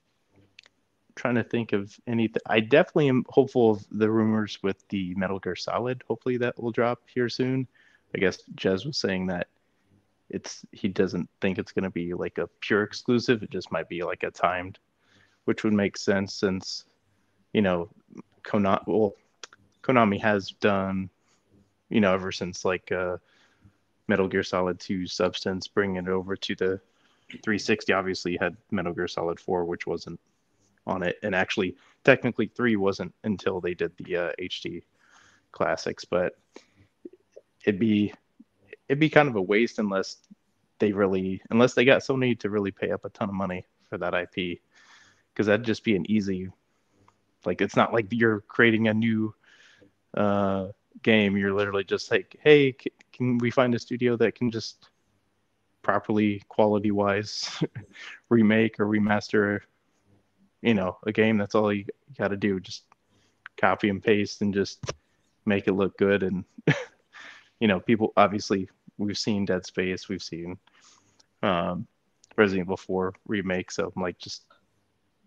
trying 1.16 1.36
to 1.36 1.44
think 1.44 1.74
of 1.74 1.96
anything. 2.08 2.42
I 2.46 2.60
definitely 2.60 3.10
am 3.10 3.26
hopeful 3.30 3.72
of 3.72 3.86
the 3.92 4.10
rumors 4.10 4.60
with 4.64 4.88
the 4.90 5.14
Metal 5.16 5.40
Gear 5.40 5.56
Solid. 5.56 6.04
Hopefully 6.08 6.38
that 6.38 6.62
will 6.62 6.72
drop 6.72 7.02
here 7.06 7.30
soon. 7.30 7.68
I 8.16 8.20
guess 8.20 8.44
Jez 8.56 8.86
was 8.86 8.98
saying 8.98 9.28
that 9.28 9.48
it's 10.30 10.66
he 10.72 10.88
doesn't 10.88 11.30
think 11.42 11.58
it's 11.58 11.72
going 11.72 11.84
to 11.84 11.90
be 11.90 12.14
like 12.14 12.38
a 12.38 12.48
pure 12.62 12.84
exclusive. 12.84 13.44
It 13.44 13.50
just 13.50 13.72
might 13.72 13.90
be 13.90 14.04
like 14.04 14.24
a 14.24 14.32
timed, 14.32 14.80
which 15.46 15.64
would 15.64 15.74
make 15.74 15.98
sense 15.98 16.34
since 16.34 16.86
you 17.54 17.62
know 17.62 17.90
Konami. 18.44 18.88
Well, 18.88 19.14
Konami 19.84 20.20
has 20.22 20.50
done 20.50 21.10
you 21.90 22.02
know 22.02 22.14
ever 22.14 22.32
since 22.32 22.64
like 22.66 22.92
uh, 22.92 23.18
Metal 24.08 24.28
Gear 24.28 24.44
Solid 24.44 24.80
2 24.80 25.08
Substance, 25.08 25.68
bringing 25.68 25.98
it 25.98 26.10
over 26.10 26.36
to 26.36 26.56
the 26.56 26.82
360. 27.30 27.94
Obviously, 27.94 28.38
had 28.40 28.56
Metal 28.72 28.94
Gear 28.94 29.08
Solid 29.08 29.40
4, 29.40 29.66
which 29.66 29.88
wasn't 29.88 30.20
on 30.88 31.04
it, 31.04 31.18
and 31.24 31.36
actually 31.36 31.76
technically 32.04 32.48
three 32.48 32.76
wasn't 32.76 33.14
until 33.24 33.62
they 33.62 33.74
did 33.74 33.92
the 33.98 34.18
uh, 34.18 34.32
HD 34.40 34.82
classics, 35.52 36.06
but 36.06 36.34
it'd 37.66 37.80
be 37.80 38.14
it'd 38.88 39.00
be 39.00 39.10
kind 39.10 39.30
of 39.30 39.36
a 39.36 39.42
waste 39.42 39.80
unless 39.80 40.18
they 40.80 40.92
really 40.92 41.42
unless 41.50 41.74
they 41.74 41.86
got 41.86 42.02
Sony 42.02 42.38
to 42.40 42.50
really 42.50 42.72
pay 42.72 42.92
up 42.92 43.06
a 43.06 43.10
ton 43.10 43.30
of 43.30 43.36
money 43.36 43.66
for 43.90 43.98
that 43.98 44.14
IP, 44.14 44.60
because 45.34 45.48
that'd 45.48 45.66
just 45.66 45.84
be 45.84 45.96
an 45.96 46.10
easy. 46.10 46.50
Like 47.46 47.62
it's 47.62 47.76
not 47.76 47.94
like 47.94 48.08
you're 48.12 48.42
creating 48.42 48.88
a 48.88 48.94
new 48.94 49.34
uh, 50.16 50.68
game. 51.04 51.38
You're 51.38 51.54
literally 51.54 51.84
just 51.84 52.12
like, 52.12 52.36
hey, 52.42 52.74
c- 52.74 52.92
can 53.14 53.38
we 53.38 53.52
find 53.52 53.74
a 53.74 53.80
studio 53.80 54.16
that 54.18 54.36
can 54.36 54.52
just 54.52 54.90
properly 55.82 56.42
quality 56.48 56.92
wise 56.92 57.50
remake 58.30 58.80
or 58.80 58.86
remaster 58.86 59.62
you 60.62 60.74
know 60.74 60.98
a 61.06 61.12
game. 61.12 61.38
That's 61.38 61.56
all 61.56 61.74
you 61.74 61.86
got 62.18 62.30
to 62.30 62.38
do 62.38 62.60
just 62.60 62.84
copy 63.58 63.90
and 63.90 64.04
paste 64.04 64.42
and 64.42 64.54
just 64.54 64.94
make 65.46 65.68
it 65.68 65.74
look 65.74 65.98
good. 65.98 66.24
And 66.24 66.46
you 67.62 67.68
know 67.68 67.80
people 67.80 68.12
obviously 68.18 68.68
we've 68.98 69.18
seen 69.18 69.46
dead 69.46 69.66
space 69.66 70.10
we've 70.10 70.24
seen 70.24 70.58
um 71.44 71.88
resident 72.36 72.66
evil 72.66 72.76
4 72.76 73.14
remake 73.28 73.72
so 73.72 73.94
i'm 73.96 74.02
like 74.02 74.18
just 74.18 74.44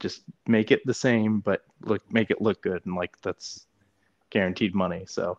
just 0.00 0.22
make 0.46 0.70
it 0.70 0.84
the 0.84 0.92
same 0.92 1.40
but 1.40 1.62
look 1.82 2.02
make 2.12 2.30
it 2.30 2.42
look 2.42 2.60
good 2.60 2.84
and 2.84 2.96
like 2.96 3.18
that's 3.22 3.66
guaranteed 4.28 4.74
money 4.74 5.04
so 5.06 5.38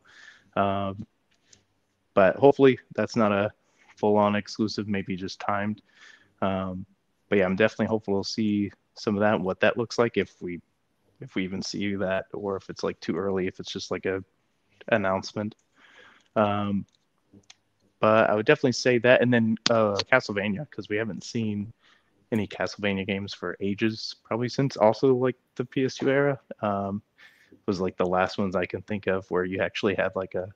um 0.55 1.05
but 2.13 2.37
hopefully 2.37 2.79
that's 2.95 3.15
not 3.15 3.31
a 3.31 3.51
full 3.97 4.17
on 4.17 4.35
exclusive 4.35 4.87
maybe 4.87 5.15
just 5.15 5.39
timed. 5.39 5.81
Um 6.41 6.85
but 7.29 7.37
yeah 7.39 7.45
i'm 7.45 7.55
definitely 7.55 7.87
hopeful 7.87 8.23
to 8.23 8.29
see 8.29 8.71
some 8.95 9.15
of 9.15 9.21
that 9.21 9.39
what 9.39 9.59
that 9.59 9.77
looks 9.77 9.97
like 9.97 10.17
if 10.17 10.41
we 10.41 10.59
if 11.21 11.35
we 11.35 11.43
even 11.43 11.61
see 11.61 11.95
that 11.95 12.25
or 12.33 12.55
if 12.57 12.69
it's 12.69 12.83
like 12.83 12.99
too 12.99 13.15
early 13.15 13.47
if 13.47 13.59
it's 13.59 13.71
just 13.71 13.91
like 13.91 14.05
a 14.05 14.23
announcement. 14.89 15.55
Um 16.35 16.85
but 18.01 18.29
i 18.29 18.35
would 18.35 18.45
definitely 18.45 18.73
say 18.73 18.97
that 18.97 19.21
and 19.21 19.33
then 19.33 19.55
uh 19.69 19.95
castlevania 20.11 20.69
because 20.69 20.89
we 20.89 20.97
haven't 20.97 21.23
seen 21.23 21.71
any 22.31 22.45
castlevania 22.45 23.07
games 23.07 23.33
for 23.33 23.55
ages 23.61 24.15
probably 24.23 24.49
since 24.49 24.75
also 24.75 25.15
like 25.15 25.37
the 25.55 25.63
ps2 25.63 26.07
era. 26.07 26.39
Um 26.61 27.01
was 27.67 27.79
like 27.79 27.95
the 27.97 28.05
last 28.05 28.37
ones 28.37 28.55
i 28.55 28.65
can 28.65 28.81
think 28.81 29.07
of 29.07 29.29
where 29.31 29.45
you 29.45 29.61
actually 29.61 29.95
had 29.95 30.11
like 30.15 30.35
a 30.35 30.49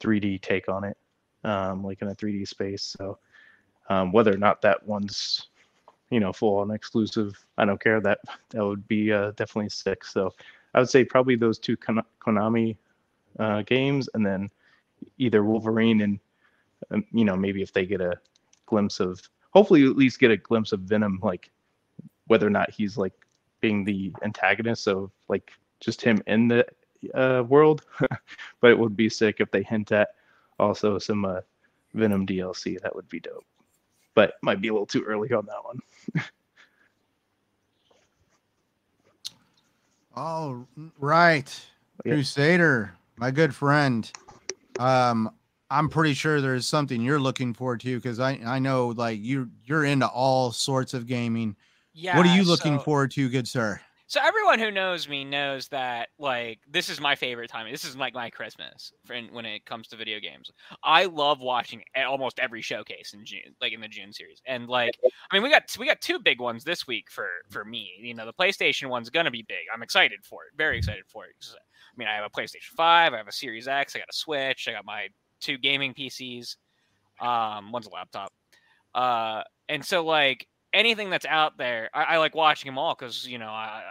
3d 0.00 0.40
take 0.40 0.68
on 0.68 0.84
it 0.84 0.96
um 1.44 1.82
like 1.82 2.00
in 2.02 2.08
a 2.08 2.14
3d 2.14 2.46
space. 2.46 2.82
So 2.98 3.18
um 3.88 4.12
whether 4.12 4.32
or 4.32 4.38
not 4.38 4.62
that 4.62 4.86
one's 4.86 5.49
you 6.10 6.20
know 6.20 6.32
full 6.32 6.58
on 6.58 6.70
exclusive. 6.70 7.32
I 7.58 7.64
don't 7.64 7.80
care 7.82 8.00
that 8.00 8.18
that 8.50 8.64
would 8.64 8.86
be 8.88 9.12
uh, 9.12 9.32
definitely 9.32 9.70
sick. 9.70 10.04
So 10.04 10.32
i 10.74 10.78
would 10.78 10.88
say 10.88 11.04
probably 11.04 11.36
those 11.36 11.58
two 11.58 11.76
Kon- 11.76 12.04
konami 12.20 12.76
uh, 13.38 13.62
games 13.62 14.08
and 14.14 14.24
then 14.24 14.50
either 15.18 15.44
wolverine 15.44 16.02
and 16.02 16.20
um, 16.90 17.04
you 17.12 17.24
know 17.24 17.36
maybe 17.36 17.62
if 17.62 17.72
they 17.72 17.86
get 17.86 18.00
a 18.00 18.18
glimpse 18.66 19.00
of 19.00 19.20
hopefully 19.50 19.84
at 19.84 19.96
least 19.96 20.20
get 20.20 20.30
a 20.30 20.36
glimpse 20.36 20.72
of 20.72 20.80
venom 20.80 21.18
like 21.22 21.50
whether 22.26 22.46
or 22.46 22.50
not 22.50 22.70
he's 22.70 22.96
like 22.96 23.14
being 23.60 23.84
the 23.84 24.12
antagonist 24.22 24.86
of 24.88 25.10
like 25.28 25.50
just 25.80 26.00
him 26.00 26.22
in 26.26 26.48
the 26.48 26.66
uh, 27.14 27.42
world. 27.48 27.82
But 28.60 28.70
it 28.70 28.78
would 28.78 28.94
be 28.94 29.08
sick 29.08 29.36
if 29.40 29.50
they 29.50 29.62
hint 29.62 29.90
at 29.90 30.10
also 30.58 30.98
some 30.98 31.24
uh, 31.24 31.40
venom 31.94 32.26
dlc 32.26 32.80
that 32.82 32.94
would 32.94 33.08
be 33.08 33.20
dope 33.20 33.44
but 34.20 34.34
might 34.42 34.60
be 34.60 34.68
a 34.68 34.72
little 34.72 34.84
too 34.84 35.02
early 35.04 35.32
on 35.32 35.46
that 35.46 35.64
one 35.64 35.80
All 40.14 40.66
right. 40.98 41.66
Yeah. 42.04 42.14
Crusader, 42.14 42.92
my 43.16 43.30
good 43.30 43.54
friend. 43.54 44.10
Um, 44.78 45.30
I'm 45.70 45.88
pretty 45.88 46.12
sure 46.14 46.40
there's 46.42 46.66
something 46.66 47.00
you're 47.00 47.20
looking 47.20 47.54
forward 47.54 47.80
to 47.82 47.96
because 47.96 48.18
I, 48.20 48.32
I 48.44 48.58
know 48.58 48.88
like 48.88 49.20
you 49.22 49.48
you're 49.64 49.84
into 49.84 50.08
all 50.08 50.52
sorts 50.52 50.92
of 50.92 51.06
gaming. 51.06 51.56
Yeah. 51.94 52.18
what 52.18 52.26
are 52.26 52.36
you 52.36 52.42
looking 52.42 52.76
so- 52.78 52.84
forward 52.84 53.12
to, 53.12 53.28
good 53.30 53.48
sir? 53.48 53.80
So 54.10 54.18
everyone 54.20 54.58
who 54.58 54.72
knows 54.72 55.08
me 55.08 55.24
knows 55.24 55.68
that 55.68 56.08
like 56.18 56.58
this 56.68 56.88
is 56.88 57.00
my 57.00 57.14
favorite 57.14 57.48
time. 57.48 57.70
This 57.70 57.84
is 57.84 57.96
like 57.96 58.12
my 58.12 58.28
Christmas 58.28 58.92
for 59.04 59.16
when 59.30 59.46
it 59.46 59.64
comes 59.66 59.86
to 59.86 59.96
video 59.96 60.18
games. 60.18 60.50
I 60.82 61.04
love 61.04 61.40
watching 61.40 61.84
almost 61.96 62.40
every 62.40 62.60
showcase 62.60 63.14
in 63.14 63.24
June, 63.24 63.54
like 63.60 63.72
in 63.72 63.80
the 63.80 63.86
June 63.86 64.12
series. 64.12 64.42
And 64.48 64.66
like, 64.66 64.90
I 65.30 65.36
mean, 65.36 65.44
we 65.44 65.48
got 65.48 65.62
we 65.78 65.86
got 65.86 66.00
two 66.00 66.18
big 66.18 66.40
ones 66.40 66.64
this 66.64 66.88
week 66.88 67.08
for 67.08 67.28
for 67.50 67.64
me. 67.64 67.92
You 68.00 68.14
know, 68.14 68.26
the 68.26 68.32
PlayStation 68.32 68.88
one's 68.88 69.10
gonna 69.10 69.30
be 69.30 69.44
big. 69.46 69.66
I'm 69.72 69.84
excited 69.84 70.18
for 70.24 70.42
it. 70.42 70.58
Very 70.58 70.78
excited 70.78 71.04
for 71.06 71.26
it. 71.26 71.36
I 71.48 71.94
mean, 71.96 72.08
I 72.08 72.16
have 72.16 72.24
a 72.24 72.30
PlayStation 72.30 72.74
Five. 72.76 73.14
I 73.14 73.18
have 73.18 73.28
a 73.28 73.32
Series 73.32 73.68
X. 73.68 73.94
I 73.94 74.00
got 74.00 74.08
a 74.10 74.16
Switch. 74.16 74.66
I 74.66 74.72
got 74.72 74.84
my 74.84 75.06
two 75.40 75.56
gaming 75.56 75.94
PCs. 75.94 76.56
Um, 77.20 77.70
one's 77.70 77.86
a 77.86 77.90
laptop. 77.90 78.32
Uh, 78.92 79.42
and 79.68 79.84
so 79.84 80.04
like 80.04 80.48
anything 80.72 81.10
that's 81.10 81.26
out 81.26 81.58
there, 81.58 81.90
I, 81.94 82.04
I 82.04 82.18
like 82.18 82.34
watching 82.34 82.68
them 82.68 82.78
all 82.78 82.94
because 82.98 83.26
you 83.26 83.38
know 83.38 83.48
I 83.48 83.82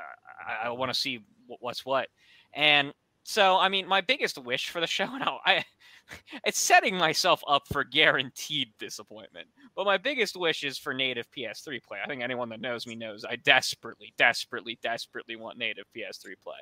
I, 0.48 0.68
I 0.68 0.70
want 0.72 0.94
to 0.94 1.00
see 1.00 1.20
what's 1.48 1.86
what. 1.86 2.08
And 2.54 2.94
so 3.24 3.58
I 3.58 3.70
mean, 3.70 3.88
my 3.88 4.02
biggest 4.02 4.38
wish 4.38 4.70
for 4.70 4.80
the 4.80 4.88
show, 4.88 5.04
and 5.14 5.24
I, 5.24 5.38
I 5.46 5.66
it's 6.46 6.60
setting 6.60 6.98
myself 6.98 7.42
up 7.48 7.64
for 7.72 7.84
guaranteed 7.84 8.70
disappointment. 8.80 9.48
But 9.76 9.86
my 9.86 9.98
biggest 9.98 10.36
wish 10.36 10.64
is 10.64 10.78
for 10.78 10.94
native 10.94 11.28
PS3 11.32 11.82
play. 11.84 12.00
I 12.04 12.08
think 12.08 12.22
anyone 12.22 12.50
that 12.50 12.62
knows 12.62 12.88
me 12.88 12.96
knows 12.96 13.26
I 13.26 13.36
desperately, 13.38 14.14
desperately, 14.18 14.80
desperately 14.82 15.36
want 15.36 15.58
native 15.58 15.86
PS3 15.96 16.34
play. 16.42 16.58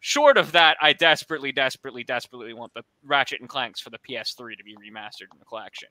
Short 0.00 0.36
of 0.36 0.52
that, 0.52 0.76
I 0.80 0.92
desperately, 0.92 1.52
desperately, 1.52 2.04
desperately 2.04 2.54
want 2.54 2.74
the 2.74 2.82
Ratchet 3.04 3.40
and 3.40 3.48
Clanks 3.48 3.80
for 3.80 3.90
the 3.90 3.98
PS3 3.98 4.56
to 4.56 4.64
be 4.64 4.74
remastered 4.76 5.32
in 5.32 5.38
the 5.38 5.44
collection. 5.44 5.88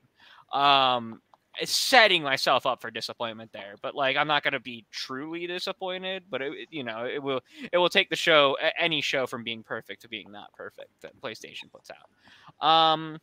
Um, 0.53 1.21
setting 1.65 2.23
myself 2.23 2.65
up 2.65 2.81
for 2.81 2.91
disappointment 2.91 3.51
there, 3.51 3.75
but 3.81 3.95
like 3.95 4.17
I'm 4.17 4.27
not 4.27 4.43
gonna 4.43 4.59
be 4.59 4.85
truly 4.91 5.47
disappointed. 5.47 6.23
But 6.29 6.41
it, 6.41 6.67
you 6.71 6.83
know, 6.83 7.05
it 7.05 7.21
will 7.21 7.41
it 7.71 7.77
will 7.77 7.89
take 7.89 8.09
the 8.09 8.15
show 8.15 8.57
any 8.77 9.01
show 9.01 9.25
from 9.27 9.43
being 9.43 9.63
perfect 9.63 10.01
to 10.03 10.09
being 10.09 10.31
not 10.31 10.53
perfect 10.53 10.89
that 11.01 11.19
PlayStation 11.21 11.71
puts 11.71 11.89
out. 11.91 12.67
Um, 12.67 13.19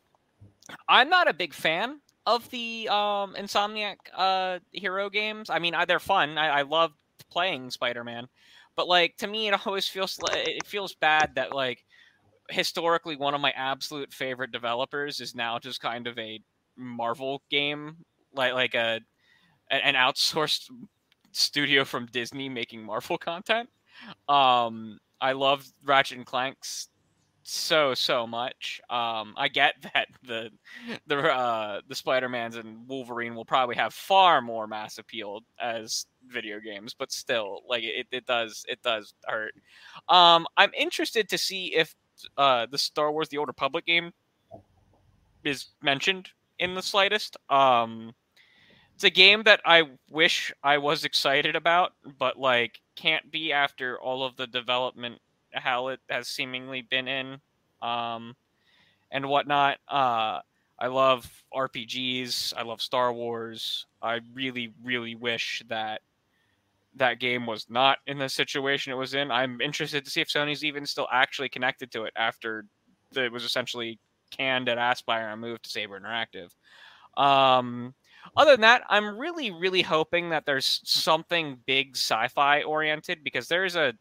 I'm 0.87 1.09
not 1.09 1.29
a 1.29 1.33
big 1.33 1.53
fan 1.53 2.01
of 2.25 2.49
the 2.49 2.89
um 2.89 3.35
Insomniac 3.35 3.97
uh 4.15 4.59
hero 4.71 5.09
games. 5.09 5.49
I 5.49 5.59
mean, 5.59 5.75
they're 5.87 5.99
fun. 5.99 6.37
I, 6.37 6.59
I 6.59 6.61
love 6.63 6.91
playing 7.29 7.71
Spider-Man, 7.71 8.27
but 8.75 8.87
like 8.87 9.17
to 9.17 9.27
me, 9.27 9.47
it 9.47 9.65
always 9.65 9.87
feels 9.87 10.19
it 10.33 10.65
feels 10.67 10.93
bad 10.95 11.35
that 11.35 11.53
like 11.53 11.83
historically 12.49 13.15
one 13.15 13.33
of 13.33 13.41
my 13.41 13.51
absolute 13.51 14.13
favorite 14.13 14.51
developers 14.51 15.19
is 15.19 15.35
now 15.35 15.59
just 15.59 15.81
kind 15.81 16.07
of 16.07 16.17
a 16.17 16.39
Marvel 16.77 17.41
game, 17.49 17.97
like 18.37 18.53
like 18.53 18.75
a 18.75 19.01
an 19.69 19.95
outsourced 19.95 20.69
studio 21.31 21.83
from 21.83 22.05
Disney 22.07 22.49
making 22.49 22.83
Marvel 22.83 23.17
content. 23.17 23.69
Um, 24.29 24.99
I 25.19 25.33
love 25.33 25.65
Ratchet 25.83 26.17
and 26.17 26.25
Clanks 26.25 26.89
so 27.49 27.93
so 27.93 28.27
much. 28.27 28.81
Um, 28.89 29.33
I 29.37 29.47
get 29.47 29.75
that 29.93 30.07
the 30.23 30.51
the 31.07 31.17
uh, 31.17 31.81
the 31.87 31.95
Spider 31.95 32.29
Mans 32.29 32.57
and 32.57 32.87
Wolverine 32.87 33.35
will 33.35 33.45
probably 33.45 33.75
have 33.75 33.93
far 33.93 34.41
more 34.41 34.67
mass 34.67 34.97
appeal 34.97 35.41
as 35.59 36.05
video 36.27 36.59
games, 36.59 36.93
but 36.93 37.11
still, 37.11 37.61
like 37.67 37.83
it, 37.83 38.07
it 38.11 38.25
does 38.25 38.65
it 38.67 38.81
does 38.83 39.13
hurt. 39.25 39.53
Um, 40.09 40.45
I'm 40.57 40.71
interested 40.77 41.29
to 41.29 41.37
see 41.37 41.73
if 41.73 41.95
uh, 42.37 42.67
the 42.69 42.77
Star 42.77 43.11
Wars: 43.11 43.29
The 43.29 43.37
Old 43.37 43.47
Republic 43.47 43.85
game 43.85 44.11
is 45.43 45.67
mentioned 45.81 46.29
in 46.59 46.75
the 46.75 46.81
slightest. 46.81 47.37
Um, 47.49 48.13
it's 48.97 49.03
a 49.03 49.11
game 49.11 49.43
that 49.43 49.61
I 49.63 49.83
wish 50.09 50.51
I 50.63 50.79
was 50.79 51.05
excited 51.05 51.55
about, 51.55 51.93
but 52.17 52.39
like 52.39 52.81
can't 52.95 53.31
be 53.31 53.53
after 53.53 54.01
all 54.01 54.25
of 54.25 54.35
the 54.37 54.47
development 54.47 55.19
how 55.51 55.89
it 55.89 55.99
has 56.09 56.27
seemingly 56.27 56.81
been 56.81 57.07
in, 57.07 57.37
um, 57.83 58.35
and 59.11 59.29
whatnot. 59.29 59.77
Uh, 59.87 60.39
I 60.79 60.87
love 60.87 61.31
RPGs. 61.53 62.55
I 62.57 62.63
love 62.63 62.81
Star 62.81 63.13
Wars. 63.13 63.85
I 64.01 64.21
really, 64.33 64.73
really 64.83 65.13
wish 65.13 65.61
that 65.69 66.01
that 66.95 67.19
game 67.19 67.45
was 67.45 67.67
not 67.69 67.99
in 68.07 68.17
the 68.17 68.27
situation 68.27 68.91
it 68.93 68.95
was 68.95 69.13
in. 69.13 69.29
I'm 69.29 69.61
interested 69.61 70.05
to 70.05 70.09
see 70.09 70.21
if 70.21 70.27
Sony's 70.27 70.65
even 70.65 70.87
still 70.87 71.07
actually 71.11 71.49
connected 71.49 71.91
to 71.91 72.05
it 72.05 72.13
after 72.15 72.65
it 73.15 73.31
was 73.31 73.43
essentially 73.43 73.99
canned 74.31 74.67
at 74.67 74.79
Aspyr 74.79 75.31
and 75.31 75.39
moved 75.39 75.65
to 75.65 75.69
Saber 75.69 75.99
Interactive. 75.99 76.49
Um, 77.15 77.93
other 78.35 78.51
than 78.51 78.61
that, 78.61 78.83
I'm 78.89 79.17
really, 79.17 79.51
really 79.51 79.81
hoping 79.81 80.29
that 80.29 80.45
there's 80.45 80.81
something 80.83 81.59
big 81.65 81.95
sci-fi 81.95 82.63
oriented 82.63 83.23
because 83.23 83.47
there's 83.47 83.75
a. 83.75 83.93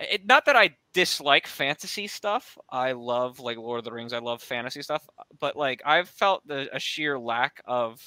It, 0.00 0.26
not 0.26 0.44
that 0.46 0.56
I 0.56 0.76
dislike 0.92 1.46
fantasy 1.46 2.06
stuff. 2.06 2.58
I 2.70 2.92
love 2.92 3.40
like 3.40 3.56
Lord 3.56 3.78
of 3.78 3.84
the 3.84 3.92
Rings. 3.92 4.12
I 4.12 4.18
love 4.18 4.42
fantasy 4.42 4.82
stuff, 4.82 5.06
but 5.38 5.56
like 5.56 5.82
I've 5.84 6.08
felt 6.08 6.46
the 6.46 6.68
a 6.74 6.80
sheer 6.80 7.18
lack 7.18 7.62
of 7.64 8.00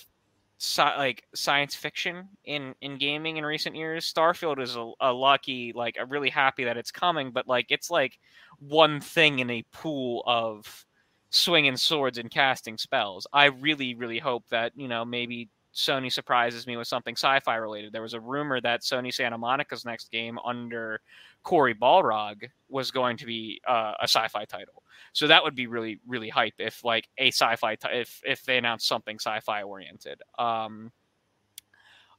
sci- 0.59 0.97
like 0.97 1.23
science 1.35 1.75
fiction 1.75 2.27
in 2.45 2.73
in 2.81 2.97
gaming 2.97 3.37
in 3.37 3.45
recent 3.45 3.75
years. 3.75 4.11
Starfield 4.11 4.59
is 4.61 4.75
a, 4.75 4.91
a 4.99 5.13
lucky 5.13 5.71
like 5.73 5.97
I'm 5.99 6.09
really 6.09 6.29
happy 6.29 6.63
that 6.65 6.77
it's 6.77 6.91
coming, 6.91 7.31
but 7.31 7.47
like 7.47 7.67
it's 7.69 7.89
like 7.89 8.19
one 8.59 8.99
thing 8.99 9.39
in 9.39 9.49
a 9.49 9.63
pool 9.71 10.23
of 10.25 10.85
swinging 11.29 11.77
swords 11.77 12.17
and 12.17 12.31
casting 12.31 12.77
spells. 12.77 13.27
I 13.33 13.45
really, 13.45 13.95
really 13.95 14.19
hope 14.19 14.45
that 14.49 14.73
you 14.75 14.87
know 14.87 15.05
maybe 15.05 15.49
Sony 15.77 16.11
surprises 16.11 16.65
me 16.65 16.75
with 16.75 16.87
something 16.87 17.15
sci-fi 17.15 17.55
related. 17.55 17.93
There 17.93 18.01
was 18.01 18.15
a 18.15 18.19
rumor 18.19 18.59
that 18.61 18.81
Sony 18.81 19.13
Santa 19.13 19.37
Monica's 19.37 19.85
next 19.85 20.11
game 20.11 20.39
under 20.43 21.01
Cory 21.43 21.75
Barlog 21.75 22.49
was 22.67 22.89
going 22.89 23.17
to 23.17 23.25
be 23.25 23.61
uh, 23.67 23.93
a 23.99 24.03
sci-fi 24.03 24.45
title. 24.45 24.83
So 25.13 25.27
that 25.27 25.43
would 25.43 25.55
be 25.55 25.67
really, 25.67 25.99
really 26.07 26.29
hype 26.29 26.55
if 26.57 26.83
like 26.83 27.07
a 27.17 27.27
sci-fi 27.27 27.75
t- 27.75 27.87
if 27.91 28.21
if 28.25 28.43
they 28.43 28.57
announced 28.57 28.87
something 28.87 29.17
sci-fi 29.19 29.63
oriented. 29.63 30.21
Um, 30.39 30.91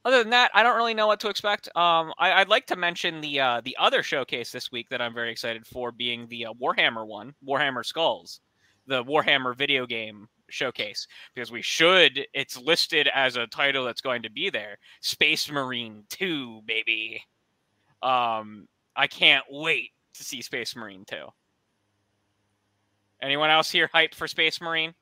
other 0.05 0.19
than 0.19 0.29
that, 0.29 0.51
I 0.53 0.63
don't 0.63 0.77
really 0.77 0.93
know 0.93 1.07
what 1.07 1.19
to 1.19 1.29
expect. 1.29 1.67
Um, 1.75 2.13
I, 2.17 2.39
would 2.39 2.47
like 2.47 2.65
to 2.67 2.77
mention 2.77 3.19
the 3.19 3.41
uh, 3.41 3.61
the 3.63 3.75
other 3.77 4.01
showcase 4.01 4.51
this 4.51 4.71
week 4.71 4.87
that 4.89 5.01
I'm 5.01 5.13
very 5.13 5.31
excited 5.31 5.67
for, 5.67 5.91
being 5.91 6.27
the 6.29 6.45
uh, 6.47 6.53
Warhammer 6.53 7.05
one, 7.05 7.33
Warhammer 7.45 7.85
Skulls, 7.85 8.39
the 8.89 9.03
Warhammer 9.03 9.55
video 9.55 9.85
game 9.85 10.27
showcase, 10.49 11.07
because 11.33 11.51
we 11.51 11.61
should. 11.61 12.25
It's 12.33 12.57
listed 12.57 13.09
as 13.13 13.37
a 13.37 13.47
title 13.47 13.85
that's 13.85 14.01
going 14.01 14.23
to 14.23 14.31
be 14.31 14.49
there. 14.49 14.77
Space 15.01 15.49
Marine 15.49 16.03
Two, 16.09 16.61
baby. 16.65 17.23
Um, 18.03 18.67
I 18.95 19.07
can't 19.07 19.45
wait 19.49 19.91
to 20.15 20.23
see 20.23 20.41
Space 20.41 20.75
Marine 20.75 21.05
Two. 21.05 21.27
Anyone 23.21 23.49
else 23.49 23.69
here 23.69 23.89
hyped 23.93 24.15
for 24.15 24.27
Space 24.27 24.59
Marine? 24.61 24.93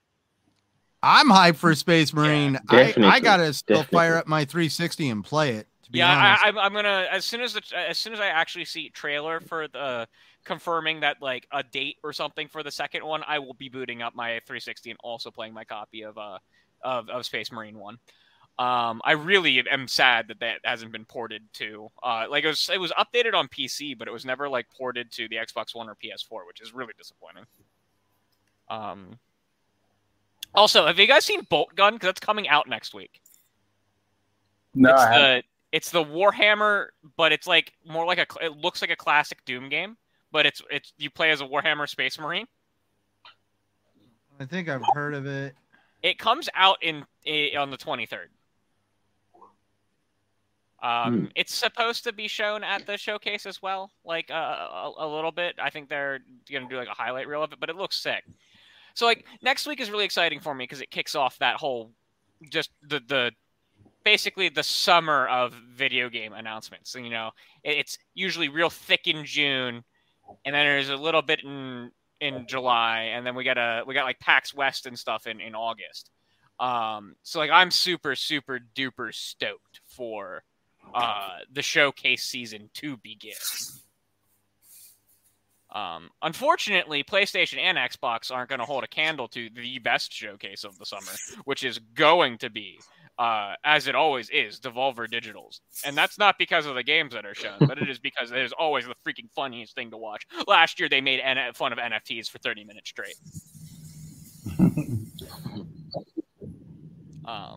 I'm 1.03 1.29
hyped 1.29 1.57
for 1.57 1.73
Space 1.75 2.13
Marine. 2.13 2.57
Yeah, 2.71 2.91
I, 2.97 3.03
I 3.03 3.19
gotta 3.19 3.53
still 3.53 3.77
definitely. 3.77 3.97
fire 3.97 4.17
up 4.17 4.27
my 4.27 4.45
360 4.45 5.09
and 5.09 5.23
play 5.23 5.51
it. 5.55 5.67
yeah, 5.91 6.37
I, 6.43 6.49
am 6.49 6.73
gonna 6.73 7.07
as 7.11 7.23
soon 7.25 7.41
as 7.41 7.53
the, 7.53 7.61
as 7.75 7.97
soon 7.97 8.13
as 8.13 8.19
I 8.19 8.27
actually 8.27 8.65
see 8.65 8.89
trailer 8.89 9.39
for 9.39 9.67
the 9.67 10.07
confirming 10.47 11.01
that 11.01 11.21
like 11.21 11.47
a 11.51 11.61
date 11.61 11.97
or 12.03 12.13
something 12.13 12.47
for 12.47 12.63
the 12.63 12.71
second 12.71 13.05
one, 13.05 13.23
I 13.27 13.39
will 13.39 13.53
be 13.53 13.69
booting 13.69 14.01
up 14.01 14.15
my 14.15 14.39
360 14.45 14.91
and 14.91 14.99
also 15.03 15.29
playing 15.29 15.53
my 15.53 15.63
copy 15.63 16.01
of 16.03 16.17
uh 16.17 16.39
of, 16.81 17.09
of 17.09 17.25
Space 17.25 17.51
Marine 17.51 17.77
one. 17.77 17.97
Um, 18.59 19.01
I 19.03 19.11
really 19.11 19.63
am 19.69 19.87
sad 19.87 20.29
that 20.29 20.39
that 20.39 20.61
hasn't 20.63 20.91
been 20.91 21.05
ported 21.05 21.43
to 21.53 21.89
uh 22.01 22.25
like 22.29 22.43
it 22.43 22.47
was 22.47 22.69
it 22.73 22.79
was 22.79 22.91
updated 22.93 23.35
on 23.35 23.47
PC, 23.47 23.97
but 23.97 24.07
it 24.07 24.11
was 24.11 24.25
never 24.25 24.49
like 24.49 24.65
ported 24.75 25.11
to 25.13 25.27
the 25.27 25.35
Xbox 25.35 25.75
One 25.75 25.89
or 25.89 25.95
PS4, 25.95 26.47
which 26.47 26.61
is 26.61 26.73
really 26.73 26.93
disappointing. 26.97 27.45
Um, 28.69 29.19
also, 30.53 30.87
have 30.87 30.97
you 30.97 31.07
guys 31.07 31.25
seen 31.25 31.43
Boltgun? 31.43 31.93
Because 31.93 32.07
that's 32.07 32.19
coming 32.19 32.47
out 32.47 32.67
next 32.67 32.93
week. 32.93 33.21
No, 34.73 34.93
it's 34.93 35.03
the 35.03 35.43
it's 35.71 35.91
the 35.91 36.03
Warhammer, 36.03 36.87
but 37.17 37.31
it's 37.31 37.47
like 37.47 37.73
more 37.85 38.05
like 38.05 38.19
a. 38.19 38.45
It 38.45 38.57
looks 38.57 38.81
like 38.81 38.91
a 38.91 38.95
classic 38.95 39.43
Doom 39.45 39.69
game, 39.69 39.97
but 40.31 40.45
it's 40.45 40.61
it's 40.69 40.93
you 40.97 41.09
play 41.09 41.31
as 41.31 41.41
a 41.41 41.45
Warhammer 41.45 41.87
Space 41.87 42.19
Marine. 42.19 42.47
I 44.39 44.45
think 44.45 44.69
I've 44.69 44.83
heard 44.93 45.13
of 45.13 45.25
it. 45.25 45.55
It 46.03 46.19
comes 46.19 46.47
out 46.53 46.77
in, 46.81 47.05
in 47.25 47.57
on 47.57 47.71
the 47.71 47.77
twenty 47.77 48.05
third. 48.05 48.29
Um, 50.81 51.21
hmm. 51.21 51.25
It's 51.35 51.55
supposed 51.55 52.03
to 52.03 52.13
be 52.13 52.27
shown 52.27 52.63
at 52.63 52.85
the 52.85 52.97
showcase 52.97 53.47
as 53.47 53.63
well, 53.63 53.91
like 54.05 54.29
uh, 54.29 54.33
a, 54.35 54.91
a, 54.99 55.07
little 55.07 55.31
bit. 55.31 55.55
I 55.59 55.71
think 55.71 55.89
they're 55.89 56.19
gonna 56.51 56.69
do 56.69 56.77
like 56.77 56.87
a 56.87 56.93
highlight 56.93 57.27
reel 57.27 57.41
of 57.41 57.51
it, 57.51 57.59
but 57.59 57.71
it 57.71 57.75
looks 57.75 57.97
sick. 57.97 58.23
So 58.93 59.07
like 59.07 59.25
next 59.41 59.65
week 59.65 59.79
is 59.81 59.89
really 59.89 60.05
exciting 60.05 60.39
for 60.39 60.53
me 60.53 60.63
because 60.63 60.81
it 60.81 60.91
kicks 60.91 61.15
off 61.15 61.39
that 61.39 61.55
whole 61.55 61.91
just 62.51 62.69
the 62.83 63.01
the 63.07 63.31
basically 64.07 64.47
the 64.47 64.63
summer 64.63 65.27
of 65.27 65.53
video 65.53 66.09
game 66.09 66.31
announcements. 66.31 66.89
So, 66.89 66.99
you 66.99 67.09
know, 67.09 67.31
it's 67.61 67.97
usually 68.13 68.47
real 68.47 68.69
thick 68.69 69.05
in 69.05 69.25
June, 69.25 69.83
and 70.45 70.55
then 70.55 70.65
there's 70.65 70.89
a 70.89 70.95
little 70.97 71.21
bit 71.21 71.43
in 71.43 71.91
in 72.19 72.47
July, 72.47 73.11
and 73.13 73.25
then 73.25 73.35
we 73.35 73.43
got 73.43 73.57
a 73.57 73.83
we 73.85 73.93
got 73.93 74.05
like 74.05 74.19
PAX 74.19 74.53
West 74.53 74.85
and 74.85 74.97
stuff 74.97 75.27
in 75.27 75.39
in 75.39 75.55
August. 75.55 76.09
Um, 76.59 77.15
so 77.23 77.39
like 77.39 77.51
I'm 77.51 77.71
super 77.71 78.15
super 78.15 78.59
duper 78.75 79.13
stoked 79.13 79.81
for 79.87 80.43
uh 80.93 81.39
the 81.51 81.61
showcase 81.61 82.23
season 82.23 82.69
to 82.75 82.97
begin. 82.97 83.33
Um, 85.69 86.09
unfortunately, 86.21 87.03
PlayStation 87.03 87.59
and 87.59 87.77
Xbox 87.77 88.31
aren't 88.31 88.49
going 88.49 88.59
to 88.59 88.65
hold 88.65 88.83
a 88.83 88.87
candle 88.87 89.27
to 89.29 89.49
the 89.53 89.79
best 89.79 90.13
showcase 90.13 90.63
of 90.63 90.79
the 90.79 90.85
summer, 90.85 91.11
which 91.43 91.63
is 91.63 91.77
going 91.93 92.37
to 92.39 92.49
be, 92.49 92.79
uh, 93.17 93.53
as 93.63 93.87
it 93.87 93.95
always 93.95 94.29
is, 94.29 94.59
Devolver 94.59 95.07
Digitals. 95.07 95.59
And 95.85 95.97
that's 95.97 96.19
not 96.19 96.37
because 96.37 96.65
of 96.65 96.75
the 96.75 96.83
games 96.83 97.13
that 97.13 97.25
are 97.25 97.33
shown, 97.33 97.59
but 97.67 97.77
it 97.77 97.89
is 97.89 97.99
because 97.99 98.31
it 98.31 98.37
is 98.39 98.53
always 98.53 98.85
the 98.85 98.95
freaking 99.05 99.29
funniest 99.35 99.75
thing 99.75 99.89
to 99.91 99.97
watch. 99.97 100.25
Last 100.47 100.79
year, 100.79 100.87
they 100.87 101.01
made 101.01 101.19
N- 101.19 101.53
fun 101.53 101.71
of 101.71 101.79
NFTs 101.79 102.29
for 102.29 102.37
30 102.39 102.63
minutes 102.63 102.89
straight. 102.89 103.15
um, 107.25 107.55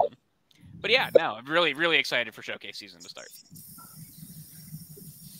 but 0.80 0.90
yeah, 0.90 1.10
no, 1.16 1.34
I'm 1.34 1.44
really, 1.44 1.74
really 1.74 1.98
excited 1.98 2.34
for 2.34 2.42
showcase 2.42 2.78
season 2.78 3.00
to 3.02 3.08
start. 3.08 3.28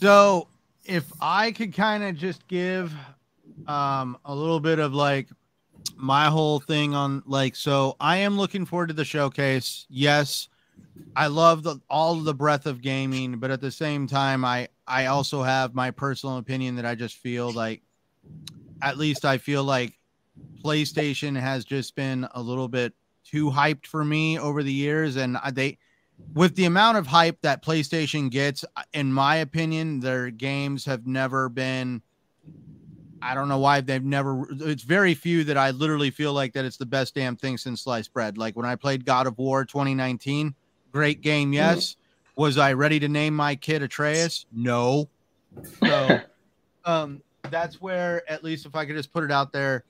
So 0.01 0.49
if 0.85 1.11
I 1.21 1.53
could 1.53 1.75
kind 1.75 2.03
of 2.03 2.17
just 2.17 2.47
give 2.49 2.93
um 3.67 4.17
a 4.25 4.35
little 4.35 4.61
bit 4.61 4.79
of 4.79 4.95
like 4.95 5.29
my 6.01 6.27
whole 6.27 6.61
thing 6.61 6.95
on 6.95 7.23
like 7.27 7.57
so 7.57 7.97
I 8.01 8.19
am 8.19 8.37
looking 8.37 8.67
forward 8.67 8.89
to 8.89 8.95
the 8.95 9.05
showcase. 9.05 9.87
Yes, 9.89 10.49
I 11.17 11.29
love 11.29 11.63
the 11.63 11.81
all 11.89 12.17
the 12.17 12.35
breadth 12.35 12.67
of 12.67 12.83
gaming, 12.83 13.39
but 13.39 13.51
at 13.51 13.61
the 13.61 13.71
same 13.71 14.07
time 14.07 14.45
I 14.45 14.69
I 14.87 15.07
also 15.07 15.43
have 15.43 15.75
my 15.75 15.91
personal 15.91 16.39
opinion 16.39 16.77
that 16.77 16.87
I 16.87 16.95
just 16.95 17.17
feel 17.17 17.53
like 17.53 17.83
at 18.83 18.99
least 18.99 19.25
I 19.25 19.39
feel 19.39 19.65
like 19.65 19.99
PlayStation 20.65 21.39
has 21.39 21.65
just 21.65 21.95
been 21.95 22.27
a 22.35 22.43
little 22.43 22.69
bit 22.69 22.95
too 23.25 23.51
hyped 23.51 23.87
for 23.87 24.05
me 24.05 24.39
over 24.39 24.63
the 24.63 24.73
years 24.73 25.17
and 25.17 25.39
they 25.53 25.79
with 26.35 26.55
the 26.55 26.65
amount 26.65 26.97
of 26.97 27.07
hype 27.07 27.41
that 27.43 27.65
PlayStation 27.65 28.31
gets, 28.31 28.65
in 28.93 29.13
my 29.13 29.37
opinion, 29.37 30.01
their 30.01 30.31
games 30.31 30.85
have 30.85 31.07
never 31.07 31.49
been. 31.49 32.03
I 33.23 33.35
don't 33.35 33.49
know 33.49 33.59
why 33.59 33.81
they've 33.81 34.03
never. 34.03 34.47
It's 34.51 34.83
very 34.83 35.15
few 35.15 35.45
that 35.45 35.57
I 35.57 35.71
literally 35.71 36.11
feel 36.11 36.33
like 36.33 36.53
that 36.55 36.65
it's 36.65 36.77
the 36.77 36.87
best 36.87 37.15
damn 37.15 37.37
thing 37.37 37.59
since 37.59 37.83
sliced 37.83 38.13
bread. 38.13 38.39
Like 38.39 38.57
when 38.57 38.67
I 38.67 38.77
played 38.77 39.05
God 39.05 39.27
of 39.27 39.37
War 39.39 39.65
2019, 39.65 40.55
great 40.93 41.21
game, 41.21 41.49
mm-hmm. 41.49 41.55
yes. 41.55 41.93
Mm-hmm. 41.93 42.41
Was 42.43 42.57
I 42.57 42.73
ready 42.73 42.99
to 43.01 43.09
name 43.09 43.35
my 43.35 43.55
kid 43.55 43.83
Atreus? 43.83 44.47
No. 44.53 45.09
So, 45.85 46.21
um, 46.85 47.23
that's 47.51 47.81
where 47.81 48.23
at 48.31 48.45
least 48.45 48.65
if 48.65 48.77
I 48.77 48.87
could 48.87 48.95
just 48.95 49.13
put 49.13 49.25
it 49.25 49.33
out 49.33 49.53
there. 49.53 49.85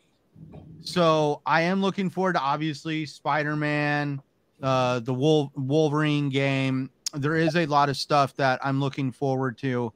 So 0.81 1.43
I 1.45 1.61
am 1.63 1.83
looking 1.83 2.09
forward 2.09 2.33
to 2.33 2.41
obviously 2.41 3.05
Spider 3.05 3.57
Man 3.57 4.23
uh, 4.63 5.01
the 5.01 5.15
Wolf- 5.15 5.53
Wolverine 5.57 6.29
game. 6.29 6.91
There 7.15 7.37
is 7.37 7.57
a 7.57 7.67
lot 7.67 7.89
of 7.89 7.97
stuff 7.97 8.35
that 8.37 8.61
I'm 8.63 8.81
looking 8.81 9.11
forward 9.11 9.59
to. 9.59 9.93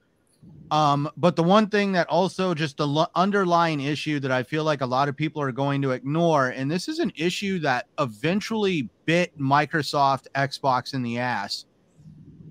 Um, 0.70 1.08
but 1.16 1.36
the 1.36 1.42
one 1.42 1.68
thing 1.68 1.92
that 1.92 2.08
also 2.08 2.54
just 2.54 2.78
the 2.78 2.88
l- 2.88 3.10
underlying 3.14 3.80
issue 3.80 4.18
that 4.20 4.32
I 4.32 4.42
feel 4.42 4.64
like 4.64 4.80
a 4.80 4.86
lot 4.86 5.08
of 5.08 5.16
people 5.16 5.40
are 5.42 5.52
going 5.52 5.82
to 5.82 5.92
ignore, 5.92 6.48
and 6.48 6.70
this 6.70 6.88
is 6.88 6.98
an 6.98 7.12
issue 7.16 7.58
that 7.60 7.86
eventually 7.98 8.88
bit 9.04 9.38
Microsoft 9.38 10.26
Xbox 10.34 10.94
in 10.94 11.02
the 11.02 11.18
ass. 11.18 11.66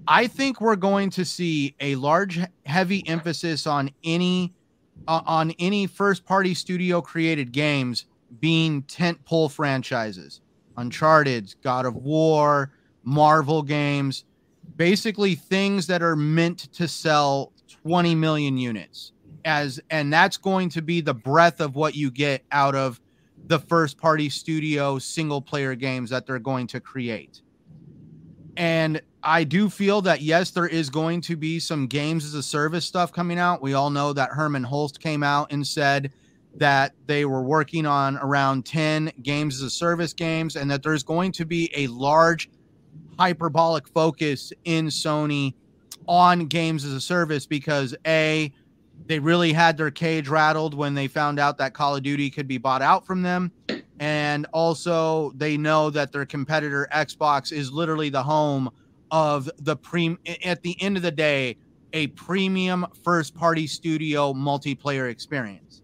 I 0.07 0.27
think 0.27 0.61
we're 0.61 0.75
going 0.75 1.09
to 1.11 1.25
see 1.25 1.75
a 1.79 1.95
large, 1.95 2.39
heavy 2.65 3.07
emphasis 3.07 3.65
on 3.65 3.89
any 4.03 4.53
uh, 5.07 5.21
on 5.25 5.51
any 5.59 5.87
first 5.87 6.25
party 6.25 6.53
studio 6.53 7.01
created 7.01 7.51
games 7.51 8.05
being 8.39 8.83
tent 8.83 9.23
pole 9.25 9.49
franchises. 9.49 10.41
Uncharted, 10.77 11.53
God 11.63 11.85
of 11.85 11.95
War, 11.95 12.71
Marvel 13.03 13.61
games, 13.61 14.25
basically 14.75 15.35
things 15.35 15.87
that 15.87 16.01
are 16.01 16.15
meant 16.15 16.71
to 16.73 16.87
sell 16.87 17.52
20 17.83 18.15
million 18.15 18.57
units 18.57 19.11
as 19.45 19.79
and 19.89 20.11
that's 20.11 20.37
going 20.37 20.69
to 20.69 20.81
be 20.81 21.01
the 21.01 21.13
breadth 21.13 21.59
of 21.59 21.75
what 21.75 21.95
you 21.95 22.09
get 22.09 22.43
out 22.51 22.75
of 22.75 22.99
the 23.47 23.59
first 23.59 23.97
party 23.97 24.29
studio 24.29 24.97
single 24.97 25.41
player 25.41 25.75
games 25.75 26.09
that 26.09 26.25
they're 26.25 26.39
going 26.39 26.65
to 26.67 26.79
create. 26.79 27.41
And 28.55 29.01
I 29.21 29.43
do 29.43 29.69
feel 29.69 30.01
that 30.03 30.21
yes, 30.21 30.51
there 30.51 30.67
is 30.67 30.89
going 30.89 31.21
to 31.21 31.35
be 31.35 31.59
some 31.59 31.87
games 31.87 32.25
as 32.25 32.33
a 32.35 32.43
service 32.43 32.85
stuff 32.85 33.11
coming 33.11 33.39
out. 33.39 33.61
We 33.61 33.73
all 33.73 33.89
know 33.89 34.13
that 34.13 34.29
Hermen 34.29 34.63
Hulst 34.63 34.99
came 34.99 35.23
out 35.23 35.51
and 35.51 35.65
said 35.65 36.11
that 36.55 36.93
they 37.07 37.25
were 37.25 37.41
working 37.41 37.85
on 37.85 38.17
around 38.17 38.65
10 38.65 39.11
games 39.23 39.55
as 39.55 39.63
a 39.63 39.69
service 39.69 40.13
games 40.13 40.55
and 40.55 40.69
that 40.69 40.83
there's 40.83 41.03
going 41.03 41.31
to 41.33 41.45
be 41.45 41.71
a 41.75 41.87
large 41.87 42.49
hyperbolic 43.17 43.87
focus 43.87 44.53
in 44.65 44.87
Sony 44.87 45.55
on 46.07 46.47
games 46.47 46.85
as 46.85 46.93
a 46.93 47.01
service 47.01 47.45
because 47.45 47.95
a 48.05 48.53
they 49.05 49.19
really 49.19 49.51
had 49.51 49.75
their 49.75 49.91
cage 49.91 50.27
rattled 50.27 50.73
when 50.73 50.93
they 50.93 51.07
found 51.07 51.39
out 51.39 51.57
that 51.57 51.73
Call 51.73 51.95
of 51.95 52.03
Duty 52.03 52.29
could 52.29 52.47
be 52.47 52.57
bought 52.57 52.81
out 52.81 53.05
from 53.05 53.21
them 53.21 53.51
and 53.99 54.45
also 54.53 55.31
they 55.35 55.57
know 55.57 55.89
that 55.89 56.11
their 56.11 56.25
competitor 56.25 56.87
Xbox 56.93 57.51
is 57.51 57.71
literally 57.71 58.09
the 58.09 58.23
home 58.23 58.69
of 59.11 59.49
the 59.59 59.75
pre 59.75 60.17
at 60.43 60.61
the 60.63 60.81
end 60.81 60.97
of 60.97 61.03
the 61.03 61.11
day 61.11 61.57
a 61.93 62.07
premium 62.07 62.85
first 63.03 63.35
party 63.35 63.67
studio 63.67 64.33
multiplayer 64.33 65.09
experience 65.09 65.83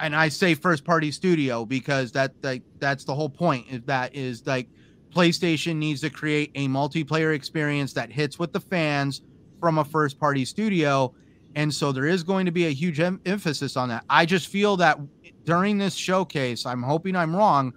and 0.00 0.16
I 0.16 0.28
say 0.28 0.54
first 0.54 0.84
party 0.84 1.12
studio 1.12 1.64
because 1.64 2.10
that 2.12 2.32
like 2.42 2.62
that's 2.78 3.04
the 3.04 3.14
whole 3.14 3.28
point. 3.28 3.66
Is 3.70 3.82
that 3.82 4.14
is 4.14 4.46
like 4.46 4.68
PlayStation 5.14 5.76
needs 5.76 6.00
to 6.00 6.10
create 6.10 6.50
a 6.54 6.66
multiplayer 6.68 7.34
experience 7.34 7.92
that 7.92 8.10
hits 8.10 8.38
with 8.38 8.52
the 8.52 8.60
fans 8.60 9.22
from 9.60 9.78
a 9.78 9.84
first 9.84 10.18
party 10.18 10.44
studio. 10.44 11.14
And 11.54 11.72
so 11.72 11.92
there 11.92 12.06
is 12.06 12.22
going 12.22 12.46
to 12.46 12.52
be 12.52 12.66
a 12.66 12.70
huge 12.70 13.00
em- 13.00 13.20
emphasis 13.26 13.76
on 13.76 13.88
that. 13.90 14.04
I 14.08 14.24
just 14.24 14.48
feel 14.48 14.76
that 14.78 14.98
during 15.44 15.78
this 15.78 15.94
showcase, 15.94 16.66
I'm 16.66 16.82
hoping 16.82 17.16
I'm 17.16 17.34
wrong, 17.34 17.72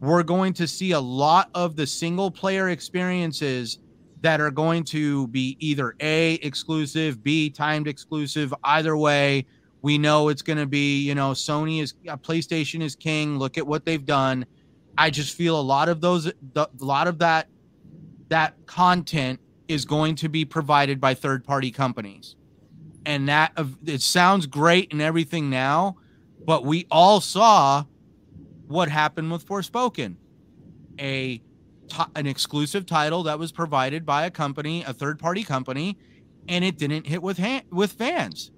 we're 0.00 0.22
going 0.22 0.52
to 0.54 0.66
see 0.66 0.92
a 0.92 1.00
lot 1.00 1.50
of 1.54 1.76
the 1.76 1.86
single 1.86 2.30
player 2.30 2.68
experiences 2.68 3.78
that 4.20 4.40
are 4.40 4.50
going 4.50 4.84
to 4.84 5.26
be 5.28 5.56
either 5.60 5.94
A, 6.00 6.34
exclusive, 6.34 7.22
B, 7.22 7.50
timed 7.50 7.88
exclusive. 7.88 8.54
Either 8.64 8.96
way, 8.96 9.46
we 9.82 9.98
know 9.98 10.28
it's 10.28 10.42
going 10.42 10.58
to 10.58 10.66
be, 10.66 11.02
you 11.02 11.14
know, 11.14 11.32
Sony 11.32 11.82
is, 11.82 11.94
uh, 12.08 12.16
PlayStation 12.16 12.82
is 12.82 12.96
king. 12.96 13.38
Look 13.38 13.58
at 13.58 13.66
what 13.66 13.84
they've 13.84 14.04
done. 14.04 14.46
I 14.96 15.10
just 15.10 15.36
feel 15.36 15.58
a 15.58 15.62
lot 15.62 15.88
of 15.88 16.00
those, 16.00 16.24
the, 16.24 16.62
a 16.80 16.84
lot 16.84 17.06
of 17.06 17.18
that, 17.18 17.48
that 18.28 18.54
content 18.66 19.40
is 19.68 19.84
going 19.84 20.14
to 20.16 20.28
be 20.28 20.44
provided 20.44 21.00
by 21.00 21.14
third 21.14 21.44
party 21.44 21.70
companies. 21.70 22.36
And 23.06 23.28
that 23.28 23.52
uh, 23.56 23.64
it 23.84 24.00
sounds 24.00 24.46
great 24.46 24.92
and 24.92 25.02
everything 25.02 25.50
now, 25.50 25.96
but 26.44 26.64
we 26.64 26.86
all 26.90 27.20
saw 27.20 27.84
what 28.66 28.88
happened 28.88 29.30
with 29.30 29.46
Forspoken. 29.46 30.16
A 30.98 31.40
an 32.16 32.26
exclusive 32.26 32.86
title 32.86 33.24
that 33.24 33.38
was 33.38 33.52
provided 33.52 34.06
by 34.06 34.24
a 34.24 34.30
company, 34.30 34.82
a 34.84 34.92
third 34.94 35.18
party 35.18 35.44
company, 35.44 35.98
and 36.48 36.64
it 36.64 36.78
didn't 36.78 37.06
hit 37.06 37.22
with 37.22 37.40
with 37.70 37.92
fans. 37.92 38.50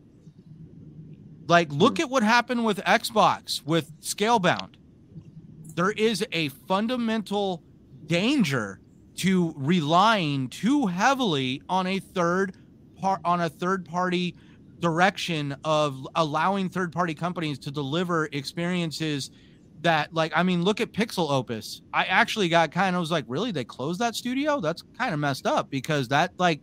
Like 1.49 1.73
look 1.73 1.99
hmm. 1.99 2.03
at 2.03 2.11
what 2.11 2.23
happened 2.23 2.65
with 2.65 2.79
Xbox 2.79 3.65
with 3.65 4.01
Scalebound. 4.01 4.75
There 5.75 5.91
is 5.91 6.25
a 6.33 6.49
fundamental 6.49 7.63
danger 8.07 8.81
to 9.17 9.55
relying 9.57 10.49
too 10.49 10.87
heavily 10.87 11.63
on 11.69 11.87
a 11.87 11.99
third 11.99 12.55
part 12.97 13.21
on 13.25 13.43
a 13.43 13.49
third 13.49 13.85
party 13.85 14.35
direction 14.81 15.57
of 15.65 16.07
allowing 16.17 16.69
third 16.69 16.93
party 16.93 17.15
companies 17.15 17.59
to 17.59 17.71
deliver 17.71 18.27
experiences 18.33 19.31
that 19.81 20.13
like 20.13 20.33
I 20.35 20.43
mean 20.43 20.63
look 20.63 20.81
at 20.81 20.93
Pixelopus. 20.93 21.83
I 21.93 22.05
actually 22.05 22.49
got 22.49 22.71
kind 22.73 22.95
of 22.95 23.01
was 23.01 23.11
like 23.11 23.25
really 23.29 23.53
they 23.53 23.65
closed 23.65 24.01
that 24.01 24.15
studio? 24.15 24.61
That's 24.61 24.83
kind 24.99 25.15
of 25.15 25.21
messed 25.21 25.47
up 25.47 25.71
because 25.71 26.09
that 26.09 26.33
like 26.39 26.61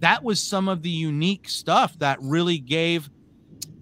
that 0.00 0.22
was 0.22 0.40
some 0.40 0.68
of 0.68 0.82
the 0.82 0.90
unique 0.90 1.48
stuff 1.48 1.98
that 1.98 2.18
really 2.20 2.58
gave 2.58 3.10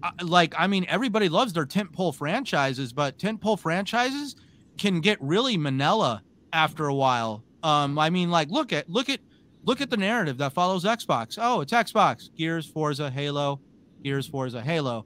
uh, 0.03 0.11
like 0.23 0.55
I 0.57 0.67
mean 0.67 0.85
everybody 0.89 1.29
loves 1.29 1.53
their 1.53 1.65
tentpole 1.65 2.15
franchises, 2.15 2.93
but 2.93 3.17
tentpole 3.17 3.59
franchises 3.59 4.35
can 4.77 5.01
get 5.01 5.21
really 5.21 5.57
manila 5.57 6.21
after 6.53 6.87
a 6.87 6.93
while 6.93 7.43
um, 7.67 7.99
I 7.99 8.09
mean, 8.09 8.31
like, 8.31 8.49
look 8.49 8.71
at 8.71 8.89
look 8.89 9.09
at 9.09 9.19
look 9.65 9.81
at 9.81 9.89
the 9.89 9.97
narrative 9.97 10.37
that 10.37 10.53
follows 10.53 10.85
Xbox. 10.85 11.37
Oh, 11.39 11.59
it's 11.59 11.73
Xbox, 11.73 12.33
Gears, 12.33 12.65
Forza, 12.65 13.11
Halo, 13.11 13.59
Gears, 14.01 14.25
Forza, 14.25 14.61
Halo. 14.61 15.05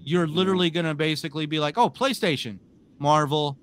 You're 0.00 0.26
literally 0.26 0.68
gonna 0.68 0.94
basically 0.94 1.46
be 1.46 1.58
like, 1.58 1.78
oh, 1.78 1.88
PlayStation, 1.88 2.58
Marvel, 2.98 3.56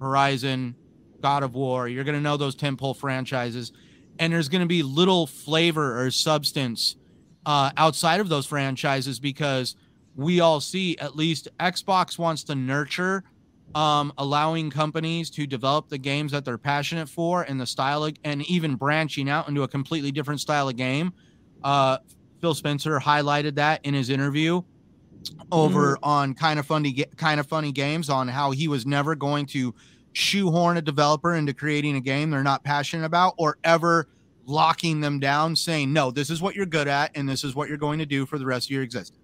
Horizon, 0.00 0.74
God 1.20 1.42
of 1.42 1.54
War. 1.54 1.86
You're 1.86 2.04
gonna 2.04 2.18
know 2.22 2.38
those 2.38 2.56
tentpole 2.56 2.96
franchises, 2.96 3.72
and 4.18 4.32
there's 4.32 4.48
gonna 4.48 4.64
be 4.64 4.82
little 4.82 5.26
flavor 5.26 6.02
or 6.02 6.10
substance 6.10 6.96
uh, 7.44 7.72
outside 7.76 8.20
of 8.20 8.30
those 8.30 8.46
franchises 8.46 9.20
because 9.20 9.76
we 10.16 10.40
all 10.40 10.62
see 10.62 10.96
at 10.96 11.14
least 11.14 11.48
Xbox 11.60 12.16
wants 12.16 12.42
to 12.44 12.54
nurture 12.54 13.22
um, 13.74 14.12
allowing 14.18 14.70
companies 14.70 15.30
to 15.30 15.46
develop 15.46 15.88
the 15.88 15.98
games 15.98 16.32
that 16.32 16.44
they're 16.44 16.58
passionate 16.58 17.08
for 17.08 17.42
and 17.42 17.60
the 17.60 17.66
style 17.66 18.04
of, 18.04 18.14
and 18.24 18.42
even 18.48 18.76
branching 18.76 19.28
out 19.28 19.48
into 19.48 19.62
a 19.62 19.68
completely 19.68 20.12
different 20.12 20.40
style 20.40 20.68
of 20.68 20.76
game. 20.76 21.12
Uh, 21.62 21.98
Phil 22.40 22.54
Spencer 22.54 22.98
highlighted 23.00 23.54
that 23.56 23.84
in 23.84 23.94
his 23.94 24.10
interview 24.10 24.62
over 25.50 25.96
mm. 25.96 25.98
on 26.02 26.34
kind 26.34 26.58
of 26.58 26.66
funny 26.66 27.04
kind 27.16 27.40
of 27.40 27.46
funny 27.46 27.72
games 27.72 28.10
on 28.10 28.28
how 28.28 28.50
he 28.50 28.68
was 28.68 28.86
never 28.86 29.14
going 29.14 29.46
to 29.46 29.74
shoehorn 30.12 30.76
a 30.76 30.82
developer 30.82 31.34
into 31.34 31.52
creating 31.52 31.96
a 31.96 32.00
game 32.00 32.30
they're 32.30 32.42
not 32.42 32.62
passionate 32.62 33.04
about 33.04 33.34
or 33.38 33.58
ever 33.64 34.08
locking 34.46 35.00
them 35.00 35.18
down 35.18 35.56
saying 35.56 35.92
no 35.92 36.10
this 36.10 36.30
is 36.30 36.42
what 36.42 36.54
you're 36.54 36.66
good 36.66 36.86
at 36.86 37.10
and 37.16 37.28
this 37.28 37.42
is 37.44 37.54
what 37.54 37.68
you're 37.68 37.78
going 37.78 37.98
to 37.98 38.06
do 38.06 38.26
for 38.26 38.38
the 38.38 38.44
rest 38.44 38.66
of 38.66 38.70
your 38.70 38.82
existence 38.82 39.18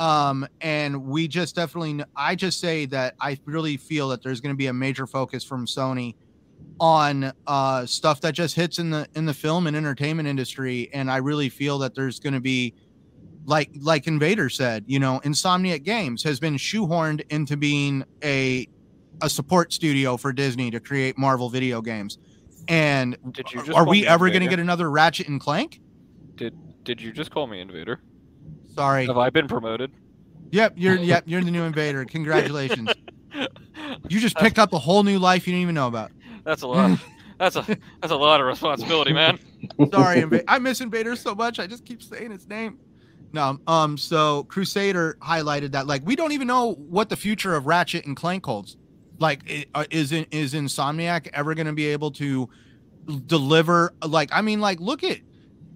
um, 0.00 0.48
and 0.62 1.04
we 1.04 1.28
just 1.28 1.54
definitely, 1.54 2.02
I 2.16 2.34
just 2.34 2.58
say 2.58 2.86
that 2.86 3.14
I 3.20 3.38
really 3.44 3.76
feel 3.76 4.08
that 4.08 4.22
there's 4.22 4.40
going 4.40 4.54
to 4.54 4.56
be 4.56 4.68
a 4.68 4.72
major 4.72 5.06
focus 5.06 5.44
from 5.44 5.66
Sony 5.66 6.14
on 6.80 7.30
uh, 7.46 7.84
stuff 7.84 8.22
that 8.22 8.32
just 8.32 8.56
hits 8.56 8.78
in 8.78 8.88
the 8.88 9.06
in 9.14 9.26
the 9.26 9.34
film 9.34 9.66
and 9.66 9.76
entertainment 9.76 10.26
industry, 10.26 10.88
and 10.94 11.10
I 11.10 11.18
really 11.18 11.50
feel 11.50 11.78
that 11.80 11.94
there's 11.94 12.18
going 12.18 12.32
to 12.32 12.40
be 12.40 12.74
like 13.44 13.70
like 13.78 14.06
Invader 14.06 14.48
said, 14.48 14.84
you 14.86 14.98
know, 14.98 15.20
Insomniac 15.22 15.84
Games 15.84 16.22
has 16.22 16.40
been 16.40 16.54
shoehorned 16.54 17.22
into 17.30 17.58
being 17.58 18.02
a 18.24 18.66
a 19.20 19.28
support 19.28 19.70
studio 19.70 20.16
for 20.16 20.32
Disney 20.32 20.70
to 20.70 20.80
create 20.80 21.18
Marvel 21.18 21.50
video 21.50 21.82
games. 21.82 22.16
And 22.68 23.18
are 23.74 23.86
we 23.86 24.06
ever 24.06 24.28
going 24.30 24.40
to 24.40 24.48
get 24.48 24.60
another 24.60 24.90
Ratchet 24.90 25.28
and 25.28 25.38
Clank? 25.38 25.82
Did 26.36 26.54
did 26.84 27.02
you 27.02 27.12
just 27.12 27.30
call 27.30 27.46
me 27.46 27.60
Invader? 27.60 28.00
Sorry. 28.80 29.06
Have 29.06 29.18
I 29.18 29.28
been 29.28 29.46
promoted? 29.46 29.92
Yep, 30.52 30.72
you're 30.76 30.96
yep, 30.98 31.24
you're 31.26 31.42
the 31.42 31.50
new 31.50 31.64
invader. 31.64 32.02
Congratulations. 32.06 32.90
you 34.08 34.20
just 34.20 34.36
picked 34.36 34.58
up 34.58 34.72
a 34.72 34.78
whole 34.78 35.02
new 35.02 35.18
life 35.18 35.46
you 35.46 35.52
didn't 35.52 35.64
even 35.64 35.74
know 35.74 35.86
about. 35.86 36.12
That's 36.44 36.62
a 36.62 36.66
lot. 36.66 36.98
That's 37.38 37.56
a 37.56 37.62
that's 38.00 38.12
a 38.12 38.16
lot 38.16 38.40
of 38.40 38.46
responsibility, 38.46 39.12
man. 39.12 39.38
Sorry, 39.92 40.24
I 40.48 40.58
miss 40.58 40.80
Invader 40.80 41.14
so 41.14 41.34
much. 41.34 41.58
I 41.58 41.66
just 41.66 41.84
keep 41.84 42.02
saying 42.02 42.30
his 42.30 42.48
name. 42.48 42.78
No, 43.34 43.58
um, 43.66 43.98
so 43.98 44.44
Crusader 44.44 45.18
highlighted 45.20 45.72
that 45.72 45.86
like 45.86 46.00
we 46.06 46.16
don't 46.16 46.32
even 46.32 46.46
know 46.46 46.72
what 46.72 47.10
the 47.10 47.16
future 47.16 47.54
of 47.54 47.66
Ratchet 47.66 48.06
and 48.06 48.16
Clank 48.16 48.46
holds. 48.46 48.78
Like, 49.18 49.68
uh, 49.74 49.84
is 49.90 50.12
in, 50.12 50.24
is 50.30 50.54
Insomniac 50.54 51.28
ever 51.34 51.54
going 51.54 51.66
to 51.66 51.74
be 51.74 51.88
able 51.88 52.12
to 52.12 52.48
deliver? 53.26 53.92
Like, 54.02 54.30
I 54.32 54.40
mean, 54.40 54.62
like, 54.62 54.80
look 54.80 55.04
at 55.04 55.18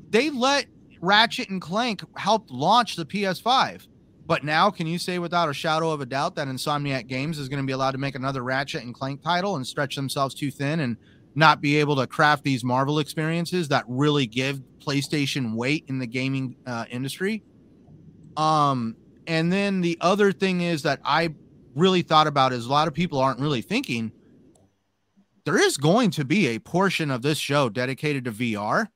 they 0.09 0.31
let 0.31 0.65
Ratchet 1.05 1.51
and 1.51 1.61
Clank 1.61 2.03
helped 2.17 2.51
launch 2.51 2.97
the 2.97 3.05
PS5. 3.05 3.87
But 4.27 4.43
now, 4.43 4.71
can 4.71 4.87
you 4.87 4.99
say 4.99 5.19
without 5.19 5.51
a 5.51 5.55
shadow 5.55 5.91
of 5.91 6.01
a 6.01 6.07
doubt 6.07 6.35
that 6.37 6.49
Insomniac 6.49 7.07
Games 7.07 7.39
is 7.39 7.49
going 7.49 7.63
to 7.63 7.67
be 7.67 7.75
allowed 7.75 7.91
to 7.91 7.99
make 7.99 8.15
another 8.15 8.43
Ratchet 8.43 8.83
and 8.83 8.95
Clank 8.95 9.23
title 9.23 9.57
and 9.57 9.67
stretch 9.67 9.97
themselves 9.97 10.35
too 10.35 10.51
thin 10.51 10.81
and 10.81 10.97
not 11.35 11.61
be 11.61 11.77
able 11.77 11.97
to 11.97 12.07
craft 12.07 12.43
these 12.43 12.65
Marvel 12.65 13.01
experiences 13.01 13.69
that 13.69 13.85
really 13.87 14.27
give 14.27 14.63
PlayStation 14.79 15.55
weight 15.55 15.85
in 15.89 15.99
the 15.99 16.07
gaming 16.07 16.57
uh, 16.67 16.87
industry? 16.91 17.43
Um, 18.37 18.97
and 19.27 19.53
then 19.53 19.83
the 19.83 19.99
other 20.01 20.33
thing 20.33 20.63
is 20.63 20.83
that 20.83 21.01
I 21.05 21.35
really 21.75 22.03
thought 22.03 22.27
about 22.27 22.53
is 22.55 22.65
a 22.65 22.71
lot 22.71 22.89
of 22.89 22.95
people 22.95 23.19
aren't 23.19 23.41
really 23.41 23.63
thinking 23.63 24.13
there 25.45 25.59
is 25.59 25.77
going 25.77 26.11
to 26.13 26.25
be 26.25 26.49
a 26.49 26.59
portion 26.59 27.11
of 27.11 27.21
this 27.21 27.37
show 27.37 27.69
dedicated 27.69 28.25
to 28.25 28.33
VR 28.33 28.89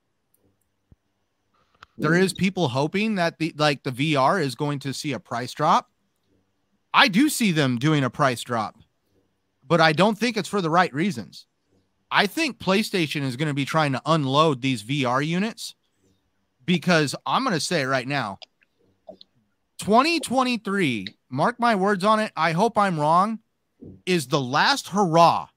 there 1.98 2.12
mm. 2.12 2.22
is 2.22 2.32
people 2.32 2.68
hoping 2.68 3.16
that 3.16 3.38
the 3.38 3.52
like 3.56 3.82
the 3.82 3.90
VR 3.90 4.40
is 4.42 4.54
going 4.54 4.78
to 4.80 4.94
see 4.94 5.12
a 5.12 5.20
price 5.20 5.52
drop. 5.52 5.90
I 6.94 7.08
do 7.08 7.28
see 7.28 7.52
them 7.52 7.78
doing 7.78 8.04
a 8.04 8.10
price 8.10 8.42
drop, 8.42 8.76
but 9.66 9.80
I 9.80 9.92
don't 9.92 10.18
think 10.18 10.36
it's 10.36 10.48
for 10.48 10.62
the 10.62 10.70
right 10.70 10.92
reasons. 10.94 11.46
I 12.10 12.26
think 12.26 12.58
PlayStation 12.58 13.22
is 13.22 13.36
going 13.36 13.48
to 13.48 13.54
be 13.54 13.66
trying 13.66 13.92
to 13.92 14.02
unload 14.06 14.62
these 14.62 14.82
VR 14.82 15.24
units 15.26 15.74
because 16.64 17.14
I'm 17.26 17.44
going 17.44 17.54
to 17.54 17.60
say 17.60 17.84
right 17.84 18.08
now 18.08 18.38
2023, 19.80 21.06
mark 21.30 21.60
my 21.60 21.74
words 21.74 22.04
on 22.04 22.20
it, 22.20 22.32
I 22.36 22.52
hope 22.52 22.78
I'm 22.78 22.98
wrong, 22.98 23.40
is 24.06 24.28
the 24.28 24.40
last 24.40 24.88
hurrah 24.88 25.48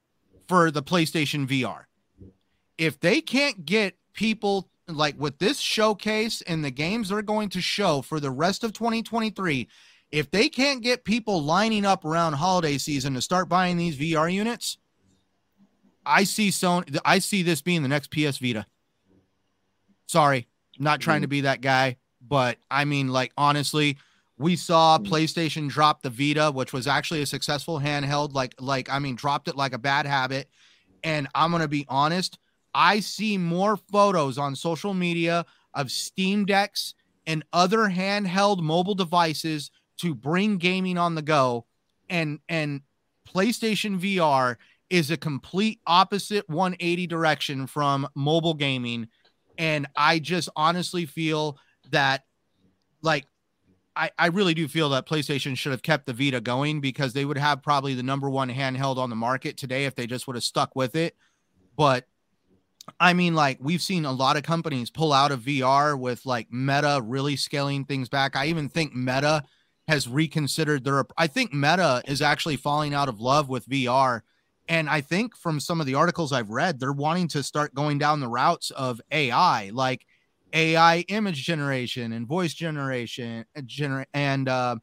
for 0.48 0.72
the 0.72 0.84
PlayStation 0.84 1.48
VR. 1.48 1.86
If 2.78 3.00
they 3.00 3.22
can't 3.22 3.66
get 3.66 3.96
people 4.14 4.71
like 4.96 5.20
with 5.20 5.40
this 5.40 5.60
showcase 5.60 6.42
and 6.42 6.64
the 6.64 6.72
games 6.72 7.10
they're 7.10 7.22
going 7.22 7.50
to 7.50 7.62
show 7.62 8.02
for 8.02 8.20
the 8.20 8.32
rest 8.32 8.64
of 8.64 8.74
2023, 8.74 9.68
if 10.12 10.30
they 10.30 10.50
can't 10.50 10.82
get 10.82 11.04
people 11.04 11.42
lining 11.42 11.86
up 11.86 12.04
around 12.04 12.34
holiday 12.34 12.78
season 12.78 13.14
to 13.14 13.22
start 13.22 13.48
buying 13.48 13.78
these 13.78 13.98
VR 13.98 14.32
units, 14.32 14.78
I 16.06 16.24
see 16.24 16.50
Sony. 16.50 16.98
I 17.06 17.20
see 17.20 17.44
this 17.44 17.62
being 17.62 17.84
the 17.84 17.90
next 17.90 18.12
PS 18.12 18.38
Vita. 18.38 18.66
Sorry, 20.08 20.48
not 20.80 21.00
trying 21.00 21.22
to 21.22 21.28
be 21.28 21.42
that 21.42 21.62
guy, 21.62 21.98
but 22.22 22.58
I 22.70 22.86
mean, 22.86 23.10
like 23.10 23.32
honestly, 23.38 23.98
we 24.38 24.56
saw 24.56 24.98
mm-hmm. 24.98 25.14
PlayStation 25.14 25.70
drop 25.70 26.02
the 26.02 26.10
Vita, 26.10 26.52
which 26.52 26.74
was 26.74 26.88
actually 26.88 27.22
a 27.22 27.26
successful 27.26 27.80
handheld. 27.80 28.34
Like, 28.34 28.56
like 28.60 28.90
I 28.90 29.00
mean, 29.00 29.16
dropped 29.16 29.48
it 29.48 29.56
like 29.56 29.74
a 29.74 29.78
bad 29.78 30.06
habit. 30.06 30.50
And 31.04 31.28
I'm 31.34 31.52
gonna 31.52 31.68
be 31.68 31.86
honest, 31.88 32.38
I 32.74 33.00
see 33.00 33.38
more 33.38 33.78
photos 33.78 34.38
on 34.38 34.56
social 34.56 34.94
media 34.94 35.46
of 35.74 35.92
Steam 35.92 36.46
Decks 36.46 36.94
and 37.26 37.44
other 37.54 37.90
handheld 37.90 38.62
mobile 38.62 38.96
devices 38.96 39.72
to 39.98 40.16
bring 40.16 40.58
gaming 40.58 40.98
on 40.98 41.16
the 41.16 41.22
go 41.22 41.66
and 42.10 42.40
and 42.50 42.82
PlayStation 43.28 44.00
VR 44.00 44.58
is 44.90 45.12
a 45.12 45.18
complete 45.18 45.80
opposite 45.88 46.48
180 46.50 47.08
direction 47.08 47.68
from 47.68 48.08
mobile 48.16 48.54
gaming 48.54 49.08
and 49.58 49.88
I 49.96 50.20
just 50.20 50.50
honestly 50.56 51.06
feel 51.06 51.58
that 51.92 52.24
like 53.02 53.26
I, 53.96 54.10
I 54.18 54.28
really 54.28 54.54
do 54.54 54.68
feel 54.68 54.90
that 54.90 55.08
PlayStation 55.08 55.58
should 55.58 55.72
have 55.72 55.82
kept 55.82 56.06
the 56.06 56.14
Vita 56.14 56.42
going 56.42 56.82
because 56.82 57.14
they 57.14 57.26
would 57.26 57.38
have 57.38 57.62
probably 57.62 57.94
the 57.94 58.04
number 58.04 58.30
one 58.30 58.50
handheld 58.50 58.98
on 58.98 59.10
the 59.10 59.16
market 59.16 59.58
today 59.58 59.86
if 59.86 59.96
they 59.96 60.08
just 60.08 60.28
would 60.28 60.36
have 60.36 60.44
stuck 60.44 60.76
with 60.76 60.96
it. 60.96 61.16
But 61.76 62.06
I 63.00 63.14
mean, 63.14 63.36
like 63.36 63.58
we've 63.62 63.82
seen 63.82 64.06
a 64.06 64.12
lot 64.12 64.38
of 64.38 64.44
companies 64.44 64.90
pull 64.90 65.14
out 65.14 65.32
of 65.32 65.42
VR 65.42 65.98
with 65.98 66.26
like 66.26 66.52
Meta 66.52 67.02
really 67.04 67.36
scaling 67.36 67.86
things 67.86 68.10
back. 68.10 68.36
I 68.36 68.48
even 68.48 68.70
think 68.70 68.96
Meta 68.96 69.44
has 69.88 70.08
reconsidered 70.08 70.84
their. 70.84 71.06
I 71.18 71.28
think 71.28 71.54
Meta 71.54 72.02
is 72.06 72.22
actually 72.22 72.58
falling 72.58 72.94
out 72.94 73.10
of 73.10 73.20
love 73.20 73.50
with 73.50 73.68
VR. 73.68 74.22
And 74.68 74.90
I 74.90 75.02
think 75.02 75.36
from 75.36 75.60
some 75.60 75.82
of 75.82 75.86
the 75.86 75.96
articles 75.96 76.32
I've 76.32 76.50
read, 76.50 76.80
they're 76.80 76.94
wanting 76.94 77.28
to 77.30 77.44
start 77.44 77.76
going 77.76 77.98
down 77.98 78.20
the 78.20 78.28
routes 78.28 78.72
of 78.72 79.02
AI. 79.12 79.70
Like 79.74 80.06
AI 80.54 81.00
image 81.08 81.44
generation 81.44 82.14
and 82.14 82.28
voice 82.28 82.54
generation 82.54 83.46
and, 83.56 83.68
gener- 83.68 84.06
and 84.14 84.48
uh, 84.48 84.76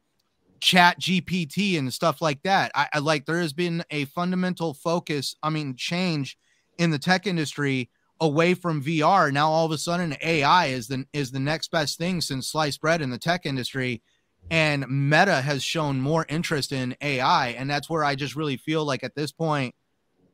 ChatGPT 0.59 1.77
and 1.79 1.93
stuff 1.93 2.21
like 2.21 2.41
that. 2.43 2.71
I, 2.75 2.87
I 2.93 2.99
like 2.99 3.25
there 3.25 3.39
has 3.39 3.53
been 3.53 3.83
a 3.89 4.05
fundamental 4.05 4.73
focus, 4.73 5.35
I 5.41 5.49
mean, 5.49 5.75
change 5.75 6.37
in 6.79 6.89
the 6.89 6.97
tech 6.97 7.27
industry 7.27 7.91
away 8.19 8.55
from 8.55 8.83
VR. 8.83 9.31
Now 9.31 9.49
all 9.49 9.65
of 9.65 9.71
a 9.71 9.77
sudden 9.77 10.15
AI 10.23 10.67
is 10.67 10.87
the 10.87 11.05
is 11.13 11.29
the 11.31 11.39
next 11.39 11.69
best 11.69 11.99
thing 11.99 12.21
since 12.21 12.47
sliced 12.47 12.81
bread 12.81 13.01
in 13.01 13.11
the 13.11 13.19
tech 13.19 13.45
industry. 13.45 14.01
And 14.49 14.85
Meta 14.89 15.41
has 15.41 15.61
shown 15.61 16.01
more 16.01 16.25
interest 16.27 16.71
in 16.71 16.95
AI. 17.01 17.49
And 17.49 17.69
that's 17.69 17.89
where 17.89 18.03
I 18.03 18.15
just 18.15 18.35
really 18.35 18.57
feel 18.57 18.83
like 18.83 19.03
at 19.03 19.13
this 19.13 19.31
point, 19.31 19.75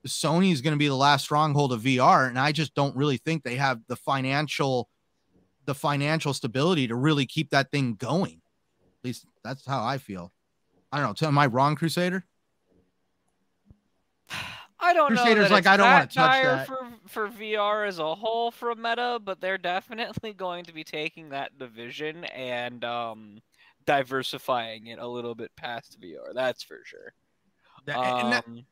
Sony 0.07 0.53
is 0.53 0.61
going 0.61 0.73
to 0.73 0.79
be 0.79 0.87
the 0.87 0.95
last 0.95 1.23
stronghold 1.23 1.73
of 1.73 1.81
VR. 1.81 2.29
And 2.29 2.39
I 2.39 2.53
just 2.53 2.75
don't 2.75 2.95
really 2.95 3.17
think 3.17 3.43
they 3.43 3.57
have 3.57 3.81
the 3.87 3.97
financial 3.97 4.87
the 5.65 5.75
financial 5.75 6.33
stability 6.33 6.87
to 6.87 6.95
really 6.95 7.25
keep 7.25 7.49
that 7.49 7.71
thing 7.71 7.95
going. 7.95 8.41
At 8.99 9.03
least 9.03 9.25
that's 9.43 9.65
how 9.65 9.83
I 9.83 9.97
feel. 9.97 10.31
I 10.91 11.01
don't 11.01 11.19
know. 11.19 11.27
Am 11.27 11.37
I 11.39 11.47
wrong, 11.47 11.75
Crusader? 11.75 12.23
I 14.85 14.93
don't 14.93 15.07
Crusaders 15.07 15.35
know. 15.35 15.41
That 15.43 15.51
like, 15.51 15.67
I 15.67 15.77
don't 15.77 15.89
wanna 15.91 16.05
touch 16.05 16.13
dire 16.15 16.43
that. 16.57 16.67
for 16.67 16.77
for 17.07 17.27
VR 17.29 17.87
as 17.87 17.99
a 17.99 18.15
whole 18.15 18.51
from 18.51 18.81
Meta, 18.81 19.19
but 19.23 19.41
they're 19.41 19.57
definitely 19.57 20.33
going 20.33 20.65
to 20.65 20.73
be 20.73 20.83
taking 20.83 21.29
that 21.29 21.57
division 21.57 22.23
and 22.25 22.83
um, 22.85 23.41
diversifying 23.85 24.87
it 24.87 24.99
a 24.99 25.07
little 25.07 25.35
bit 25.35 25.51
past 25.55 25.99
VR. 26.01 26.33
That's 26.33 26.63
for 26.63 26.79
sure. 26.83 27.13
That- 27.85 27.97
and, 27.97 28.31
that- 28.33 28.45
Um, 28.47 28.65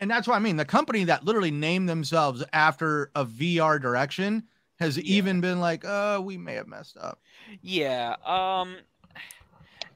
and 0.00 0.10
that's 0.10 0.26
what 0.26 0.34
I 0.34 0.38
mean. 0.40 0.56
The 0.56 0.64
company 0.64 1.04
that 1.04 1.24
literally 1.24 1.50
named 1.52 1.88
themselves 1.88 2.44
after 2.52 3.10
a 3.14 3.24
VR 3.24 3.80
direction 3.80 4.44
has 4.80 4.98
even 4.98 5.40
been 5.40 5.60
like, 5.60 5.84
"Uh, 5.84 6.20
we 6.22 6.36
may 6.36 6.54
have 6.54 6.66
messed 6.66 6.96
up." 6.96 7.20
Yeah. 7.62 8.16
Um. 8.26 8.76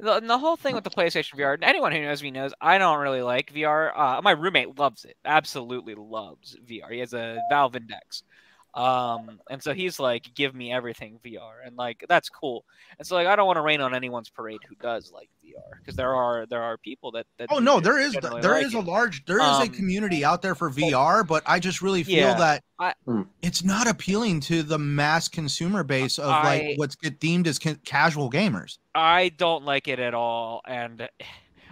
The, 0.01 0.21
the 0.21 0.39
whole 0.39 0.57
thing 0.57 0.75
with 0.75 0.85
the 0.85 0.91
PlayStation 0.91 1.35
VR, 1.37 1.59
anyone 1.63 1.93
who 1.93 2.03
knows 2.03 2.23
me 2.23 2.31
knows 2.31 2.53
I 2.61 2.79
don't 2.79 3.01
really 3.01 3.23
like 3.23 3.53
VR. 3.53 3.93
Uh, 3.97 4.21
my 4.23 4.31
roommate 4.31 4.79
loves 4.79 5.05
it, 5.05 5.17
absolutely 5.25 5.95
loves 5.95 6.57
VR. 6.67 6.91
He 6.93 7.01
has 7.01 7.15
a 7.15 7.39
Valve 7.51 7.75
Index, 7.75 8.23
um, 8.75 9.41
and 9.51 9.63
so 9.63 9.75
he's 9.75 9.99
like, 9.99 10.33
"Give 10.35 10.55
me 10.55 10.73
everything 10.73 11.19
VR," 11.25 11.67
and 11.67 11.77
like 11.77 12.05
that's 12.09 12.29
cool. 12.29 12.65
And 12.99 13.07
so 13.07 13.17
like, 13.17 13.27
I 13.27 13.35
don't 13.35 13.47
want 13.47 13.57
to 13.57 13.63
rain 13.63 13.81
on 13.81 13.95
anyone's 13.95 14.31
parade 14.31 14.63
who 14.69 14.77
does 14.77 15.11
like 15.13 15.31
VR 15.49 15.79
because 15.79 15.97
there 15.97 16.15
are 16.15 16.47
there 16.47 16.63
are 16.63 16.77
people 16.79 17.11
that. 17.13 17.27
that 17.39 17.49
Oh 17.51 17.59
no, 17.59 17.75
gen- 17.77 17.83
there 17.85 17.99
is 17.99 18.13
there 18.15 18.31
like 18.55 18.67
is 18.67 18.75
a 18.75 18.79
it. 18.79 18.85
large 18.85 19.25
there 19.27 19.39
is 19.39 19.45
a 19.59 19.63
Um, 19.63 19.69
community 19.71 20.25
out 20.25 20.43
there 20.43 20.55
for 20.55 20.71
VR, 20.71 21.27
but 21.27 21.43
I 21.47 21.59
just 21.59 21.83
really 21.83 22.03
feel 22.05 22.17
Yeah, 22.17 22.35
that 22.35 22.65
I- 22.79 22.95
Hmm. 23.05 23.23
it's 23.43 23.65
not 23.65 23.87
appealing 23.89 24.41
to 24.43 24.63
the 24.63 24.79
mass 24.79 25.29
consumer 25.29 25.83
base 25.83 26.19
of 26.19 26.31
I- 26.31 26.43
like 26.69 26.79
what's 26.79 26.95
get 26.97 27.19
deemed 27.21 27.47
as 27.47 27.59
ca- 27.59 27.77
casual 27.85 28.31
gamers. 28.31 28.79
I 28.95 29.31
don't 29.31 29.65
like 29.65 29.89
it 29.89 29.99
at 29.99 30.15
all, 30.15 30.61
and 30.67 31.09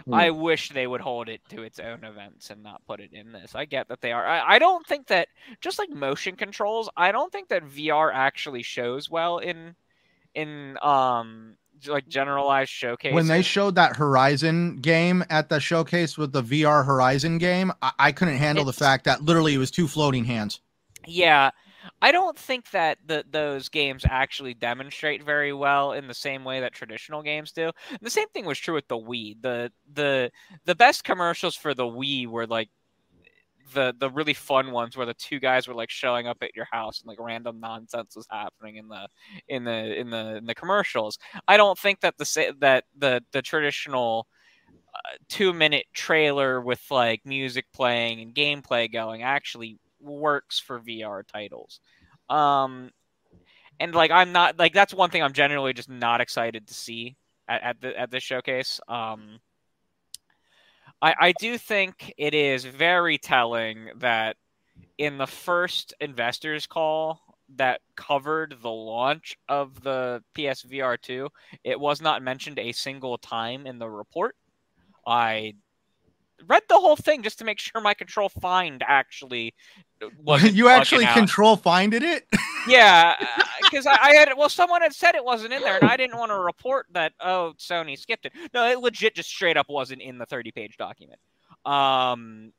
Hmm. 0.05 0.13
I 0.13 0.29
wish 0.29 0.69
they 0.69 0.87
would 0.87 1.01
hold 1.01 1.27
it 1.27 1.41
to 1.49 1.63
its 1.63 1.79
own 1.79 2.05
events 2.05 2.49
and 2.49 2.63
not 2.63 2.81
put 2.87 3.01
it 3.01 3.11
in 3.11 3.33
this. 3.33 3.55
I 3.55 3.65
get 3.65 3.89
that 3.89 3.99
they 3.99 4.13
are. 4.13 4.25
I, 4.25 4.55
I 4.55 4.59
don't 4.59 4.85
think 4.87 5.07
that 5.07 5.27
just 5.59 5.79
like 5.79 5.89
motion 5.89 6.35
controls. 6.37 6.89
I 6.95 7.11
don't 7.11 7.29
think 7.31 7.49
that 7.49 7.63
VR 7.65 8.09
actually 8.13 8.63
shows 8.63 9.09
well 9.09 9.39
in 9.39 9.75
in 10.35 10.77
um 10.83 11.57
like 11.85 12.07
generalized 12.07 12.71
showcase. 12.71 13.13
When 13.13 13.27
they 13.27 13.41
showed 13.41 13.75
that 13.75 13.95
Horizon 13.95 14.77
game 14.77 15.23
at 15.29 15.49
the 15.49 15.59
showcase 15.59 16.17
with 16.17 16.31
the 16.31 16.41
VR 16.43 16.85
Horizon 16.85 17.37
game, 17.37 17.71
I, 17.81 17.91
I 17.99 18.11
couldn't 18.11 18.37
handle 18.37 18.63
It's- 18.63 18.75
the 18.77 18.83
fact 18.85 19.05
that 19.05 19.21
literally 19.23 19.53
it 19.53 19.57
was 19.59 19.71
two 19.71 19.87
floating 19.87 20.25
hands. 20.25 20.61
Yeah, 21.05 21.51
I 22.01 22.11
don't 22.11 22.37
think 22.37 22.71
that 22.71 22.97
the, 23.05 23.23
those 23.29 23.69
games 23.69 24.03
actually 24.09 24.53
demonstrate 24.53 25.23
very 25.23 25.53
well 25.53 25.93
in 25.93 26.07
the 26.07 26.13
same 26.13 26.43
way 26.43 26.59
that 26.59 26.73
traditional 26.73 27.21
games 27.23 27.51
do. 27.53 27.71
The 28.01 28.09
same 28.09 28.27
thing 28.29 28.45
was 28.45 28.59
true 28.59 28.73
with 28.73 28.87
the 28.89 28.97
Wii. 28.97 29.41
the 29.41 29.71
the 29.93 30.31
The 30.65 30.75
best 30.75 31.03
commercials 31.05 31.55
for 31.55 31.73
the 31.73 31.85
Wii 31.85 32.27
were 32.27 32.45
like 32.47 32.69
the 33.73 33.93
the 33.97 34.09
really 34.09 34.33
fun 34.33 34.71
ones 34.71 34.95
where 34.95 35.05
the 35.05 35.13
two 35.13 35.39
guys 35.39 35.67
were 35.67 35.73
like 35.73 35.89
showing 35.89 36.27
up 36.27 36.37
at 36.41 36.55
your 36.55 36.67
house 36.71 37.01
and 37.01 37.07
like 37.07 37.19
random 37.19 37.59
nonsense 37.59 38.15
was 38.15 38.27
happening 38.29 38.77
in 38.77 38.87
the 38.87 39.07
in 39.47 39.63
the 39.63 39.99
in 39.99 40.09
the 40.09 40.37
in 40.37 40.45
the 40.45 40.55
commercials. 40.55 41.17
I 41.47 41.57
don't 41.57 41.77
think 41.77 42.01
that 42.01 42.17
the 42.17 42.55
that 42.59 42.85
the 42.97 43.23
the 43.31 43.41
traditional 43.41 44.27
uh, 44.93 45.17
two 45.29 45.53
minute 45.53 45.85
trailer 45.93 46.61
with 46.61 46.81
like 46.89 47.21
music 47.25 47.65
playing 47.73 48.21
and 48.21 48.33
gameplay 48.33 48.91
going 48.91 49.23
actually 49.23 49.77
works 49.99 50.59
for 50.59 50.79
VR 50.79 51.23
titles. 51.25 51.79
Um, 52.29 52.91
and 53.79 53.93
like 53.93 54.11
I'm 54.11 54.31
not 54.31 54.57
like 54.57 54.73
that's 54.73 54.93
one 54.93 55.09
thing 55.09 55.23
I'm 55.23 55.33
generally 55.33 55.73
just 55.73 55.89
not 55.89 56.21
excited 56.21 56.67
to 56.67 56.73
see 56.73 57.15
at, 57.47 57.63
at 57.63 57.81
the 57.81 57.99
at 57.99 58.11
this 58.11 58.23
showcase. 58.23 58.79
Um, 58.87 59.39
I 61.01 61.15
I 61.19 61.31
do 61.39 61.57
think 61.57 62.13
it 62.17 62.33
is 62.33 62.65
very 62.65 63.17
telling 63.17 63.89
that 63.97 64.35
in 64.97 65.17
the 65.17 65.27
first 65.27 65.93
investors 65.99 66.65
call 66.65 67.21
that 67.55 67.81
covered 67.95 68.55
the 68.61 68.69
launch 68.69 69.37
of 69.47 69.81
the 69.81 70.21
PSVR 70.37 70.99
2, 71.01 71.29
it 71.63 71.79
was 71.79 72.01
not 72.01 72.21
mentioned 72.21 72.59
a 72.59 72.71
single 72.73 73.17
time 73.17 73.65
in 73.65 73.79
the 73.79 73.89
report. 73.89 74.35
I 75.05 75.53
read 76.45 76.63
the 76.67 76.75
whole 76.75 76.95
thing 76.95 77.23
just 77.23 77.39
to 77.39 77.45
make 77.45 77.59
sure 77.59 77.81
my 77.81 77.93
control 77.93 78.29
find 78.29 78.83
actually 78.85 79.53
wasn't 80.17 80.53
you 80.53 80.67
actually 80.67 81.05
out. 81.05 81.15
control 81.15 81.55
finded 81.55 82.03
it? 82.03 82.27
Yeah, 82.67 83.15
because 83.69 83.85
I, 83.85 83.97
I 84.01 84.13
had 84.13 84.29
well, 84.37 84.49
someone 84.49 84.81
had 84.81 84.93
said 84.93 85.15
it 85.15 85.23
wasn't 85.23 85.53
in 85.53 85.61
there, 85.61 85.75
and 85.75 85.89
I 85.89 85.97
didn't 85.97 86.17
want 86.17 86.31
to 86.31 86.39
report 86.39 86.87
that. 86.91 87.13
Oh, 87.19 87.53
Sony 87.57 87.97
skipped 87.97 88.25
it. 88.25 88.33
No, 88.53 88.69
it 88.69 88.79
legit 88.79 89.15
just 89.15 89.29
straight 89.29 89.57
up 89.57 89.67
wasn't 89.69 90.01
in 90.01 90.17
the 90.17 90.25
thirty-page 90.25 90.77
document. 90.77 91.19
Um, 91.65 92.53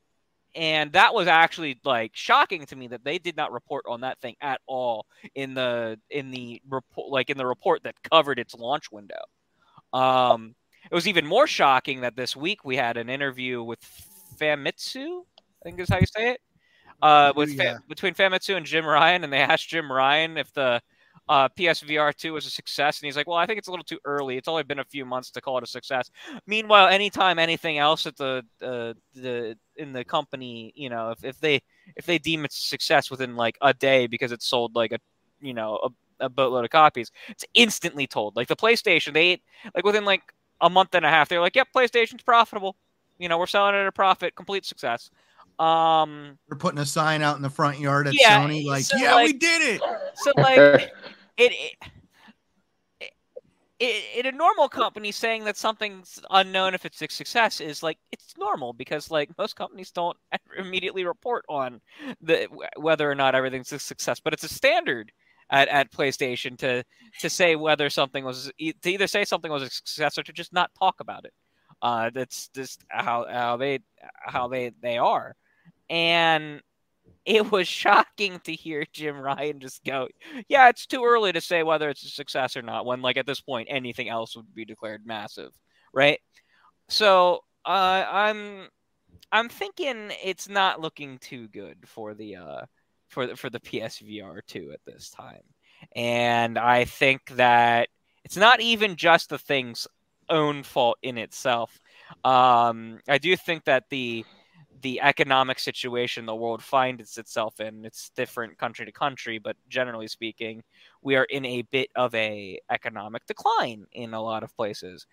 and 0.55 0.93
that 0.93 1.15
was 1.15 1.29
actually 1.29 1.79
like 1.85 2.13
shocking 2.15 2.67
to 2.67 2.77
me 2.77 2.89
that 2.89 3.05
they 3.05 3.19
did 3.19 3.37
not 3.37 3.53
report 3.53 3.85
on 3.89 4.01
that 4.01 4.21
thing 4.21 4.35
at 4.41 4.61
all 4.67 5.07
in 5.35 5.55
the 5.55 5.99
in 6.11 6.31
the 6.31 6.61
report, 6.69 7.11
like 7.11 7.31
in 7.31 7.39
the 7.39 7.47
report 7.47 7.83
that 7.85 7.95
covered 8.11 8.39
its 8.39 8.55
launch 8.55 8.91
window. 8.91 9.21
Um, 9.93 10.55
it 10.91 10.95
was 10.95 11.09
even 11.09 11.27
more 11.27 11.47
shocking 11.47 12.01
that 12.03 12.17
this 12.17 12.37
week 12.37 12.65
we 12.65 12.77
had 12.77 12.97
an 12.97 13.09
interview 13.09 13.63
with 13.63 13.79
Famitsu. 14.39 15.23
I 15.61 15.65
think 15.65 15.81
is 15.81 15.89
how 15.89 15.99
you 15.99 16.07
say 16.07 16.31
it 16.31 16.41
uh, 17.03 17.33
with 17.37 17.51
Yeah. 17.53 17.75
Fa- 17.75 17.83
between 17.89 18.15
Famitsu 18.15 18.57
and 18.57 18.67
Jim 18.67 18.87
Ryan, 18.87 19.25
and 19.25 19.33
they 19.33 19.39
asked 19.39 19.69
Jim 19.69 19.91
Ryan 19.91 20.37
if 20.37 20.53
the 20.53 20.81
uh, 21.29 21.49
PSVR 21.51 22.15
two 22.15 22.33
was 22.33 22.47
a 22.47 22.51
success, 22.51 23.01
and 23.01 23.07
he's 23.07 23.17
like, 23.17 23.27
"Well, 23.27 23.37
I 23.37 23.47
think 23.47 23.59
it's 23.59 23.69
a 23.69 23.71
little 23.71 23.85
too 23.85 23.99
early. 24.05 24.37
It's 24.37 24.49
only 24.49 24.63
been 24.63 24.79
a 24.79 24.85
few 24.85 25.05
months 25.05 25.31
to 25.33 25.41
call 25.41 25.59
it 25.59 25.65
a 25.65 25.67
success." 25.67 26.11
Meanwhile, 26.47 26.89
anytime 26.89 27.39
anything 27.39 27.79
else 27.79 28.07
at 28.07 28.17
the 28.17 28.45
uh, 28.63 28.95
the 29.15 29.57
in 29.77 29.93
the 29.93 30.05
company, 30.05 30.73
you 30.75 30.89
know, 30.89 31.11
if, 31.11 31.25
if 31.25 31.41
they 31.41 31.61
if 31.97 32.07
they 32.07 32.19
deem 32.19 32.45
it's 32.45 32.59
a 32.59 32.69
success 32.69 33.11
within 33.11 33.37
like 33.37 33.57
a 33.61 33.75
day 33.75 34.07
because 34.07 34.33
it 34.33 34.43
sold 34.43 34.75
like 34.75 34.93
a 34.93 34.99
you 35.41 35.55
know 35.55 35.79
a, 36.21 36.27
a 36.27 36.29
boatload 36.29 36.65
of 36.65 36.71
copies, 36.71 37.11
it's 37.29 37.45
instantly 37.55 38.07
told. 38.07 38.35
Like 38.35 38.49
the 38.49 38.57
PlayStation, 38.57 39.13
they 39.13 39.41
like 39.75 39.85
within 39.85 40.05
like 40.05 40.23
a 40.61 40.71
month 40.71 40.95
and 40.95 41.05
a 41.05 41.11
half, 41.11 41.29
they're 41.29 41.41
like, 41.41 41.57
"Yep, 41.57 41.69
PlayStation's 41.77 42.23
profitable. 42.23 42.77
You 43.19 43.29
know, 43.29 43.39
we're 43.39 43.47
selling 43.47 43.75
it 43.75 43.79
at 43.79 43.87
a 43.87 43.93
profit, 43.93 44.35
complete 44.35 44.65
success." 44.65 45.11
Um, 45.59 46.39
We're 46.49 46.57
putting 46.57 46.79
a 46.79 46.87
sign 46.87 47.21
out 47.21 47.37
in 47.37 47.43
the 47.43 47.51
front 47.51 47.81
yard 47.81 48.07
at 48.07 48.15
Yeah, 48.15 48.39
Sony, 48.39 48.65
like, 48.65 48.85
so, 48.85 48.97
yeah, 48.97 49.17
we 49.17 49.33
did 49.33 49.61
it. 49.63 49.83
so 50.15 50.33
like 50.37 50.93
it, 51.39 51.77
it, 53.81 54.05
in 54.16 54.27
a 54.27 54.36
normal 54.36 54.69
company 54.69 55.12
saying 55.12 55.44
that 55.44 55.56
something's 55.56 56.20
unknown 56.31 56.74
if 56.74 56.85
it's 56.85 57.01
a 57.01 57.09
success 57.09 57.60
is 57.60 57.82
like 57.82 57.98
it's 58.12 58.35
normal 58.36 58.73
because 58.73 59.10
like 59.10 59.31
most 59.39 59.55
companies 59.55 59.90
don't 59.90 60.16
immediately 60.59 61.05
report 61.05 61.44
on 61.48 61.81
the 62.20 62.48
whether 62.77 63.10
or 63.10 63.15
not 63.15 63.35
everything's 63.35 63.73
a 63.73 63.78
success 63.78 64.20
but 64.20 64.32
it's 64.32 64.44
a 64.44 64.48
standard 64.48 65.12
at, 65.51 65.69
at 65.69 65.93
PlayStation 65.93 66.56
to 66.59 66.85
to 67.20 67.31
say 67.31 67.56
whether 67.56 67.89
something 67.90 68.24
was 68.24 68.51
to 68.59 68.90
either 68.90 69.06
say 69.06 69.24
something 69.24 69.51
was 69.51 69.62
a 69.62 69.70
success 69.70 70.19
or 70.19 70.23
to 70.23 70.32
just 70.32 70.52
not 70.52 70.70
talk 70.78 70.97
about 71.01 71.24
it. 71.24 71.32
Uh, 71.81 72.10
that's 72.12 72.48
just 72.48 72.85
how 72.89 73.27
how 73.31 73.56
they 73.56 73.78
how 74.06 74.48
they 74.48 74.73
they 74.82 74.98
are, 74.98 75.35
and 75.89 76.60
it 77.25 77.51
was 77.53 77.69
shocking 77.69 78.41
to 78.45 78.53
hear 78.53 78.85
Jim 78.93 79.17
Ryan 79.19 79.61
just 79.61 79.85
go, 79.85 80.09
"Yeah, 80.49 80.69
it's 80.69 80.87
too 80.87 81.05
early 81.05 81.33
to 81.33 81.41
say 81.41 81.63
whether 81.63 81.89
it's 81.91 82.05
a 82.05 82.09
success 82.09 82.57
or 82.57 82.63
not." 82.63 82.87
When 82.87 83.03
like 83.03 83.17
at 83.17 83.27
this 83.27 83.41
point, 83.41 83.69
anything 83.71 84.09
else 84.09 84.37
would 84.37 84.55
be 84.55 84.65
declared 84.65 85.07
massive, 85.07 85.53
right? 85.93 86.21
So 86.89 87.41
uh, 87.65 88.05
I'm 88.11 88.69
I'm 89.31 89.49
thinking 89.49 90.11
it's 90.25 90.49
not 90.49 90.81
looking 90.81 91.19
too 91.19 91.49
good 91.49 91.77
for 91.87 92.15
the 92.15 92.37
uh, 92.37 92.63
for 93.09 93.27
the, 93.27 93.37
for 93.37 93.51
the 93.51 93.61
PSVR 93.61 94.41
two 94.47 94.71
at 94.73 94.81
this 94.87 95.11
time, 95.11 95.43
and 95.95 96.59
I 96.59 96.85
think 96.85 97.21
that 97.37 97.89
it's 98.25 98.37
not 98.37 98.61
even 98.61 98.97
just 98.97 99.29
the 99.29 99.39
thing's 99.39 99.87
own 100.31 100.63
fault 100.63 100.99
in 101.03 101.19
itself. 101.19 101.79
Um, 102.25 103.01
I 103.09 103.19
do 103.19 103.37
think 103.37 103.65
that 103.65 103.85
the 103.91 104.25
the 104.83 105.01
economic 105.01 105.59
situation 105.59 106.27
the 106.27 106.35
world 106.35 106.63
finds 106.63 107.19
itself 107.19 107.61
in 107.61 107.85
it's 107.85 108.11
different 108.11 108.57
country 108.59 108.85
to 108.87 108.93
country 108.93 109.39
but 109.39 109.57
generally 109.69 110.07
speaking 110.09 110.63
we 111.03 111.17
are 111.17 111.25
in 111.25 111.45
a 111.45 111.63
bit 111.63 111.91
of 111.95 112.15
a 112.15 112.59
economic 112.71 113.27
decline 113.27 113.87
in 113.93 114.15
a 114.15 114.23
lot 114.23 114.43
of 114.43 114.55
places. 114.57 115.07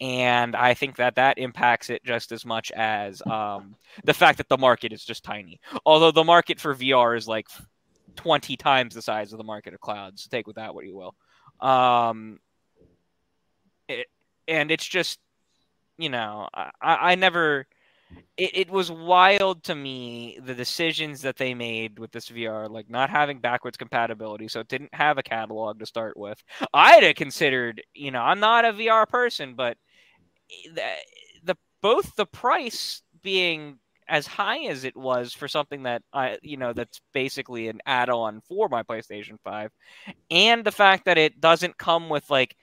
And 0.00 0.54
i 0.54 0.74
think 0.74 0.96
that 0.96 1.16
that 1.16 1.38
impacts 1.38 1.90
it 1.90 2.04
just 2.04 2.30
as 2.32 2.44
much 2.44 2.70
as 2.72 3.20
um, 3.22 3.74
the 4.04 4.14
fact 4.14 4.38
that 4.38 4.48
the 4.48 4.58
market 4.58 4.92
is 4.92 5.04
just 5.04 5.24
tiny. 5.24 5.60
Although 5.84 6.12
the 6.12 6.24
market 6.24 6.60
for 6.60 6.74
vr 6.74 7.16
is 7.16 7.26
like 7.26 7.48
20 8.16 8.56
times 8.56 8.94
the 8.94 9.02
size 9.02 9.32
of 9.32 9.38
the 9.38 9.44
market 9.44 9.74
of 9.74 9.80
clouds 9.80 10.28
take 10.28 10.46
with 10.46 10.56
that 10.56 10.74
what 10.74 10.86
you 10.86 10.96
will. 10.96 11.14
Um, 11.60 12.38
it, 13.88 14.06
and 14.46 14.70
it's 14.70 14.86
just 14.86 15.18
you 15.96 16.10
know 16.10 16.48
i, 16.54 16.70
I 16.80 17.14
never 17.16 17.66
it, 18.36 18.50
it 18.56 18.70
was 18.70 18.90
wild 18.90 19.64
to 19.64 19.74
me 19.74 20.38
the 20.42 20.54
decisions 20.54 21.22
that 21.22 21.36
they 21.36 21.54
made 21.54 21.98
with 21.98 22.12
this 22.12 22.28
VR, 22.28 22.70
like 22.70 22.88
not 22.88 23.10
having 23.10 23.40
backwards 23.40 23.76
compatibility, 23.76 24.48
so 24.48 24.60
it 24.60 24.68
didn't 24.68 24.94
have 24.94 25.18
a 25.18 25.22
catalog 25.22 25.80
to 25.80 25.86
start 25.86 26.16
with. 26.16 26.42
I'd 26.72 27.02
have 27.02 27.16
considered, 27.16 27.82
you 27.94 28.10
know, 28.10 28.20
I'm 28.20 28.40
not 28.40 28.64
a 28.64 28.72
VR 28.72 29.08
person, 29.08 29.54
but 29.54 29.76
the, 30.74 30.82
the 31.44 31.56
both 31.82 32.14
the 32.16 32.26
price 32.26 33.02
being 33.22 33.78
as 34.08 34.26
high 34.26 34.64
as 34.66 34.84
it 34.84 34.96
was 34.96 35.34
for 35.34 35.48
something 35.48 35.82
that 35.82 36.02
I, 36.12 36.38
you 36.42 36.56
know, 36.56 36.72
that's 36.72 37.00
basically 37.12 37.68
an 37.68 37.80
add-on 37.84 38.40
for 38.48 38.68
my 38.68 38.82
PlayStation 38.82 39.36
5, 39.44 39.70
and 40.30 40.64
the 40.64 40.72
fact 40.72 41.04
that 41.04 41.18
it 41.18 41.40
doesn't 41.40 41.76
come 41.76 42.08
with 42.08 42.30
like 42.30 42.56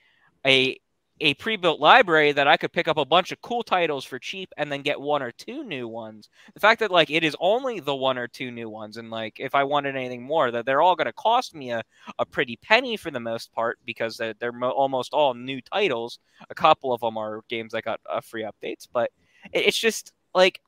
a 0.44 0.78
a 1.20 1.34
pre-built 1.34 1.80
library 1.80 2.32
that 2.32 2.46
I 2.46 2.56
could 2.56 2.72
pick 2.72 2.88
up 2.88 2.98
a 2.98 3.04
bunch 3.04 3.32
of 3.32 3.40
cool 3.40 3.62
titles 3.62 4.04
for 4.04 4.18
cheap 4.18 4.52
and 4.56 4.70
then 4.70 4.82
get 4.82 5.00
one 5.00 5.22
or 5.22 5.32
two 5.32 5.64
new 5.64 5.88
ones. 5.88 6.28
The 6.54 6.60
fact 6.60 6.80
that 6.80 6.90
like 6.90 7.10
it 7.10 7.24
is 7.24 7.36
only 7.40 7.80
the 7.80 7.94
one 7.94 8.18
or 8.18 8.28
two 8.28 8.50
new 8.50 8.68
ones 8.68 8.96
and 8.96 9.10
like 9.10 9.40
if 9.40 9.54
I 9.54 9.64
wanted 9.64 9.96
anything 9.96 10.22
more 10.22 10.50
that 10.50 10.66
they're 10.66 10.82
all 10.82 10.96
going 10.96 11.06
to 11.06 11.12
cost 11.12 11.54
me 11.54 11.70
a, 11.70 11.82
a 12.18 12.26
pretty 12.26 12.56
penny 12.56 12.96
for 12.96 13.10
the 13.10 13.20
most 13.20 13.52
part 13.52 13.78
because 13.86 14.16
they're, 14.16 14.34
they're 14.38 14.52
mo- 14.52 14.70
almost 14.70 15.14
all 15.14 15.32
new 15.32 15.60
titles. 15.60 16.18
A 16.50 16.54
couple 16.54 16.92
of 16.92 17.00
them 17.00 17.16
are 17.16 17.42
games 17.48 17.72
that 17.72 17.84
got 17.84 18.00
uh, 18.10 18.20
free 18.20 18.44
updates, 18.44 18.86
but 18.92 19.10
it, 19.52 19.66
it's 19.66 19.78
just 19.78 20.12
like 20.34 20.60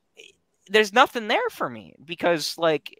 there's 0.67 0.93
nothing 0.93 1.27
there 1.27 1.49
for 1.51 1.69
me 1.69 1.95
because 2.05 2.57
like 2.57 2.95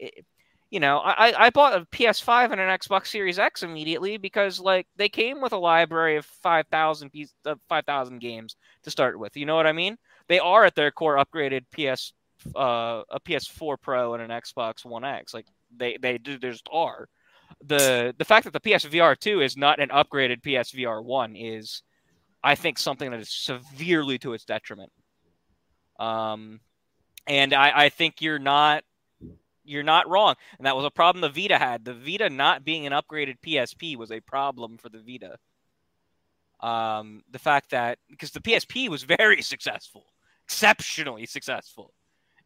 you 0.69 0.79
know, 0.79 0.99
I, 0.99 1.47
I 1.47 1.49
bought 1.49 1.73
a 1.73 1.85
PS5 1.85 2.51
and 2.51 2.61
an 2.61 2.69
Xbox 2.69 3.07
Series 3.07 3.39
X 3.39 3.63
immediately 3.63 4.17
because 4.17 4.59
like 4.59 4.87
they 4.97 5.09
came 5.09 5.41
with 5.41 5.51
a 5.51 5.57
library 5.57 6.17
of 6.17 6.25
five 6.25 6.67
thousand 6.67 7.09
piece 7.09 7.33
of 7.45 7.59
five 7.67 7.85
thousand 7.85 8.19
games 8.19 8.55
to 8.83 8.91
start 8.91 9.17
with. 9.17 9.35
You 9.35 9.45
know 9.45 9.55
what 9.55 9.67
I 9.67 9.71
mean? 9.71 9.97
They 10.27 10.39
are 10.39 10.65
at 10.65 10.75
their 10.75 10.91
core 10.91 11.17
upgraded 11.17 11.63
PS 11.71 12.13
uh, 12.55 13.01
a 13.09 13.19
PS4 13.19 13.77
Pro 13.81 14.13
and 14.13 14.23
an 14.23 14.29
Xbox 14.29 14.85
One 14.85 15.03
X. 15.03 15.33
Like 15.33 15.47
they 15.75 15.97
they 15.99 16.17
just 16.19 16.67
are. 16.71 17.07
The 17.65 18.13
the 18.17 18.25
fact 18.25 18.45
that 18.45 18.53
the 18.53 18.59
PSVR 18.59 19.17
two 19.17 19.41
is 19.41 19.57
not 19.57 19.79
an 19.79 19.89
upgraded 19.89 20.41
PSVR 20.41 21.03
one 21.03 21.35
is, 21.35 21.81
I 22.43 22.53
think, 22.53 22.77
something 22.77 23.09
that 23.09 23.19
is 23.19 23.31
severely 23.31 24.19
to 24.19 24.33
its 24.33 24.45
detriment. 24.45 24.91
Um, 25.99 26.61
and 27.27 27.53
I, 27.53 27.85
I 27.85 27.89
think 27.89 28.21
you're 28.21 28.39
not 28.39 28.83
you're 29.69 29.83
not 29.83 30.09
wrong. 30.09 30.35
And 30.57 30.65
that 30.65 30.75
was 30.75 30.85
a 30.85 30.91
problem 30.91 31.21
the 31.21 31.29
Vita 31.29 31.57
had. 31.57 31.85
The 31.85 31.93
Vita 31.93 32.29
not 32.29 32.65
being 32.65 32.87
an 32.87 32.93
upgraded 32.93 33.37
PSP 33.45 33.95
was 33.95 34.11
a 34.11 34.19
problem 34.19 34.77
for 34.77 34.89
the 34.89 34.99
Vita. 34.99 35.37
Um, 36.59 37.23
the 37.31 37.39
fact 37.39 37.71
that 37.71 37.99
because 38.09 38.31
the 38.31 38.41
PSP 38.41 38.89
was 38.89 39.03
very 39.19 39.41
successful, 39.41 40.05
exceptionally 40.45 41.25
successful, 41.25 41.93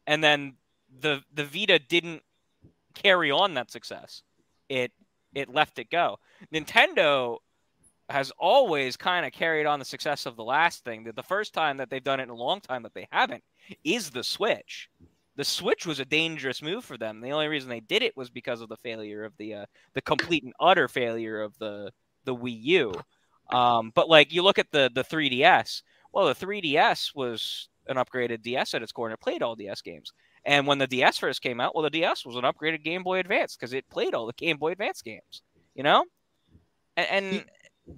and 0.06 0.22
then 0.22 0.54
the 1.00 1.22
the 1.32 1.44
Vita 1.44 1.78
didn't 1.78 2.22
carry 2.94 3.30
on 3.30 3.54
that 3.54 3.70
success. 3.70 4.22
It 4.68 4.92
it 5.34 5.48
left 5.48 5.78
it 5.78 5.90
go. 5.90 6.18
Nintendo 6.52 7.38
has 8.10 8.30
always 8.38 8.96
kind 8.96 9.24
of 9.24 9.32
carried 9.32 9.66
on 9.66 9.78
the 9.78 9.84
success 9.84 10.26
of 10.26 10.36
the 10.36 10.44
last 10.44 10.84
thing. 10.84 11.10
The 11.14 11.22
first 11.22 11.54
time 11.54 11.78
that 11.78 11.88
they've 11.88 12.04
done 12.04 12.20
it 12.20 12.24
in 12.24 12.28
a 12.28 12.34
long 12.34 12.60
time 12.60 12.82
that 12.82 12.94
they 12.94 13.08
haven't 13.10 13.42
is 13.82 14.10
the 14.10 14.22
Switch 14.22 14.90
the 15.36 15.44
Switch 15.44 15.86
was 15.86 16.00
a 16.00 16.04
dangerous 16.04 16.62
move 16.62 16.84
for 16.84 16.96
them. 16.96 17.20
The 17.20 17.30
only 17.30 17.48
reason 17.48 17.68
they 17.68 17.80
did 17.80 18.02
it 18.02 18.16
was 18.16 18.30
because 18.30 18.60
of 18.60 18.68
the 18.68 18.76
failure 18.76 19.24
of 19.24 19.36
the 19.36 19.54
uh, 19.54 19.66
the 19.94 20.02
complete 20.02 20.44
and 20.44 20.52
utter 20.60 20.88
failure 20.88 21.40
of 21.40 21.58
the 21.58 21.90
the 22.24 22.34
Wii 22.34 22.62
U. 22.62 22.92
Um, 23.52 23.92
but 23.94 24.08
like 24.08 24.32
you 24.32 24.42
look 24.42 24.58
at 24.58 24.70
the 24.70 24.90
the 24.94 25.04
3DS, 25.04 25.82
well, 26.12 26.26
the 26.26 26.34
3DS 26.34 27.14
was 27.14 27.68
an 27.86 27.96
upgraded 27.96 28.42
DS 28.42 28.74
at 28.74 28.82
its 28.82 28.92
core 28.92 29.08
and 29.08 29.14
it 29.14 29.20
played 29.20 29.42
all 29.42 29.56
DS 29.56 29.82
games. 29.82 30.12
And 30.46 30.66
when 30.66 30.78
the 30.78 30.86
DS 30.86 31.18
first 31.18 31.42
came 31.42 31.60
out, 31.60 31.74
well, 31.74 31.82
the 31.82 31.90
DS 31.90 32.24
was 32.24 32.36
an 32.36 32.42
upgraded 32.42 32.84
Game 32.84 33.02
Boy 33.02 33.18
Advance 33.18 33.56
because 33.56 33.72
it 33.72 33.88
played 33.90 34.14
all 34.14 34.26
the 34.26 34.32
Game 34.34 34.58
Boy 34.58 34.72
Advance 34.72 35.02
games. 35.02 35.42
You 35.74 35.82
know, 35.82 36.04
and, 36.96 37.06
and 37.10 37.44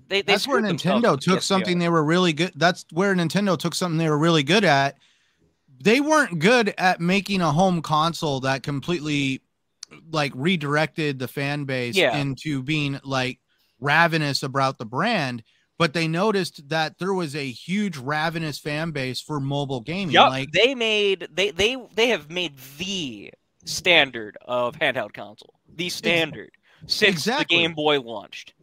they, 0.08 0.22
they 0.22 0.32
that's 0.32 0.48
where 0.48 0.62
Nintendo 0.62 1.18
took 1.18 1.42
something 1.42 1.78
they 1.78 1.88
were 1.88 2.04
really 2.04 2.32
good. 2.32 2.52
That's 2.56 2.86
where 2.92 3.14
Nintendo 3.14 3.58
took 3.58 3.74
something 3.74 3.98
they 3.98 4.08
were 4.08 4.18
really 4.18 4.42
good 4.42 4.64
at 4.64 4.96
they 5.80 6.00
weren't 6.00 6.38
good 6.38 6.74
at 6.78 7.00
making 7.00 7.40
a 7.40 7.52
home 7.52 7.82
console 7.82 8.40
that 8.40 8.62
completely 8.62 9.40
like 10.10 10.32
redirected 10.34 11.18
the 11.18 11.28
fan 11.28 11.64
base 11.64 11.96
Yeah. 11.96 12.16
into 12.16 12.62
being 12.62 12.98
like 13.04 13.38
ravenous 13.80 14.42
about 14.42 14.78
the 14.78 14.86
brand 14.86 15.42
but 15.78 15.92
they 15.92 16.08
noticed 16.08 16.66
that 16.70 16.98
there 16.98 17.12
was 17.12 17.36
a 17.36 17.50
huge 17.50 17.98
ravenous 17.98 18.58
fan 18.58 18.90
base 18.92 19.20
for 19.20 19.38
mobile 19.38 19.80
gaming 19.82 20.14
Yup, 20.14 20.30
like 20.30 20.50
they 20.52 20.74
made 20.74 21.28
they 21.30 21.50
they 21.50 21.76
they 21.94 22.08
have 22.08 22.30
made 22.30 22.54
the 22.78 23.30
standard 23.66 24.38
of 24.46 24.74
handheld 24.78 25.12
console, 25.12 25.54
the 25.74 25.88
standard 25.90 26.50
since 26.86 27.16
Exactly. 27.16 27.56
the 27.58 27.62
Game 27.62 27.74
Boy 27.74 28.00
launched. 28.00 28.54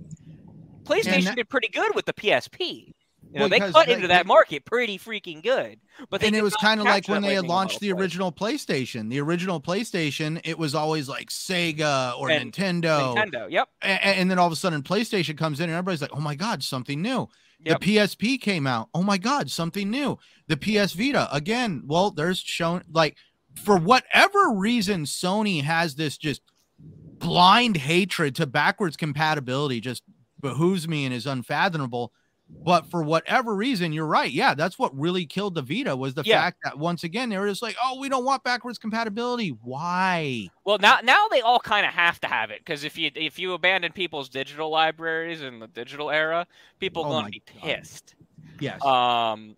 PlayStation 0.83 1.25
that- 1.25 1.35
did 1.35 1.49
pretty 1.49 1.67
good 1.69 1.93
with 1.93 2.05
the 2.05 2.13
PSP. 2.13 2.93
You 3.33 3.39
know, 3.39 3.43
Well, 3.45 3.49
they 3.49 3.59
cut 3.59 3.87
they- 3.87 3.93
into 3.93 4.07
that 4.09 4.27
market 4.27 4.63
pretty 4.63 4.99
freaking 4.99 5.41
good. 5.41 5.79
But 6.09 6.21
and 6.23 6.35
it 6.35 6.43
was 6.43 6.55
kind 6.55 6.79
of 6.79 6.85
like 6.85 7.07
when 7.07 7.21
they 7.23 7.33
had 7.33 7.45
launched 7.47 7.79
the 7.79 7.91
original 7.91 8.31
PlayStation. 8.31 9.09
The 9.09 9.19
original 9.21 9.59
PlayStation, 9.59 10.39
it 10.43 10.57
was 10.59 10.75
always 10.75 11.09
like 11.09 11.29
Sega 11.29 12.17
or 12.19 12.29
And 12.29 12.51
Nintendo. 12.53 13.15
Nintendo. 13.15 13.49
Yep. 13.49 13.69
A- 13.83 13.87
a- 13.87 13.89
And, 14.19 14.29
then 14.29 14.37
all 14.39 14.47
of 14.47 14.53
a 14.53 14.55
sudden, 14.55 14.83
PlayStation 14.83 15.37
comes 15.37 15.59
in, 15.59 15.65
and 15.65 15.73
everybody's 15.73 16.01
like, 16.01 16.11
"Oh 16.15 16.21
my 16.21 16.35
god, 16.35 16.63
something 16.63 17.01
new!" 17.01 17.27
Yep. 17.65 17.79
The 17.81 17.85
PSP 17.97 18.37
came 18.39 18.67
out. 18.67 18.89
Oh 18.93 19.01
my 19.03 19.17
god, 19.17 19.49
something 19.49 19.89
new. 19.89 20.19
The 20.47 20.57
PS 20.57 20.93
Vita 20.93 21.27
again. 21.33 21.83
Well, 21.87 22.11
there's 22.11 22.39
shown 22.39 22.83
like 22.91 23.15
for 23.63 23.77
whatever 23.77 24.51
reason, 24.53 25.05
Sony 25.05 25.63
has 25.63 25.95
this 25.95 26.17
just 26.17 26.41
blind 27.19 27.77
hatred 27.77 28.35
to 28.35 28.45
backwards 28.45 28.97
compatibility. 28.97 29.79
Just 29.79 30.03
behooves 30.41 30.87
me 30.87 31.05
and 31.05 31.13
is 31.13 31.25
unfathomable. 31.25 32.11
But 32.65 32.85
for 32.89 33.03
whatever 33.03 33.55
reason, 33.55 33.91
you're 33.93 34.05
right. 34.07 34.31
Yeah, 34.31 34.53
that's 34.55 34.79
what 34.79 34.97
really 34.97 35.25
killed 35.25 35.55
the 35.55 35.61
Vita 35.61 35.95
was 35.97 36.13
the 36.13 36.23
Yeah. 36.23 36.43
fact 36.43 36.59
that 36.63 36.79
once 36.79 37.03
again 37.03 37.29
they 37.29 37.37
were 37.37 37.47
just 37.49 37.61
like, 37.61 37.75
"Oh, 37.83 37.99
we 37.99 38.09
don't 38.09 38.25
want 38.25 38.43
backwards 38.43 38.77
compatibility." 38.79 39.49
Why? 39.49 40.51
Well, 40.65 40.77
now 40.79 40.99
now 41.03 41.27
they 41.29 41.41
all 41.41 41.59
kind 41.59 41.85
of 41.85 41.93
have 41.93 42.19
to 42.21 42.27
have 42.27 42.49
it 42.51 42.59
because 42.59 42.83
if 42.83 42.97
you 42.97 43.11
if 43.15 43.37
you 43.37 43.53
abandon 43.53 43.91
people's 43.91 44.29
digital 44.29 44.69
libraries 44.69 45.41
in 45.41 45.59
the 45.59 45.67
digital 45.67 46.09
era, 46.09 46.47
people 46.79 47.03
Oh 47.03 47.13
going 47.13 47.25
to 47.25 47.29
be 47.31 47.41
God. 47.61 47.79
pissed. 47.81 48.15
Yes. 48.59 48.81
Um, 48.85 49.57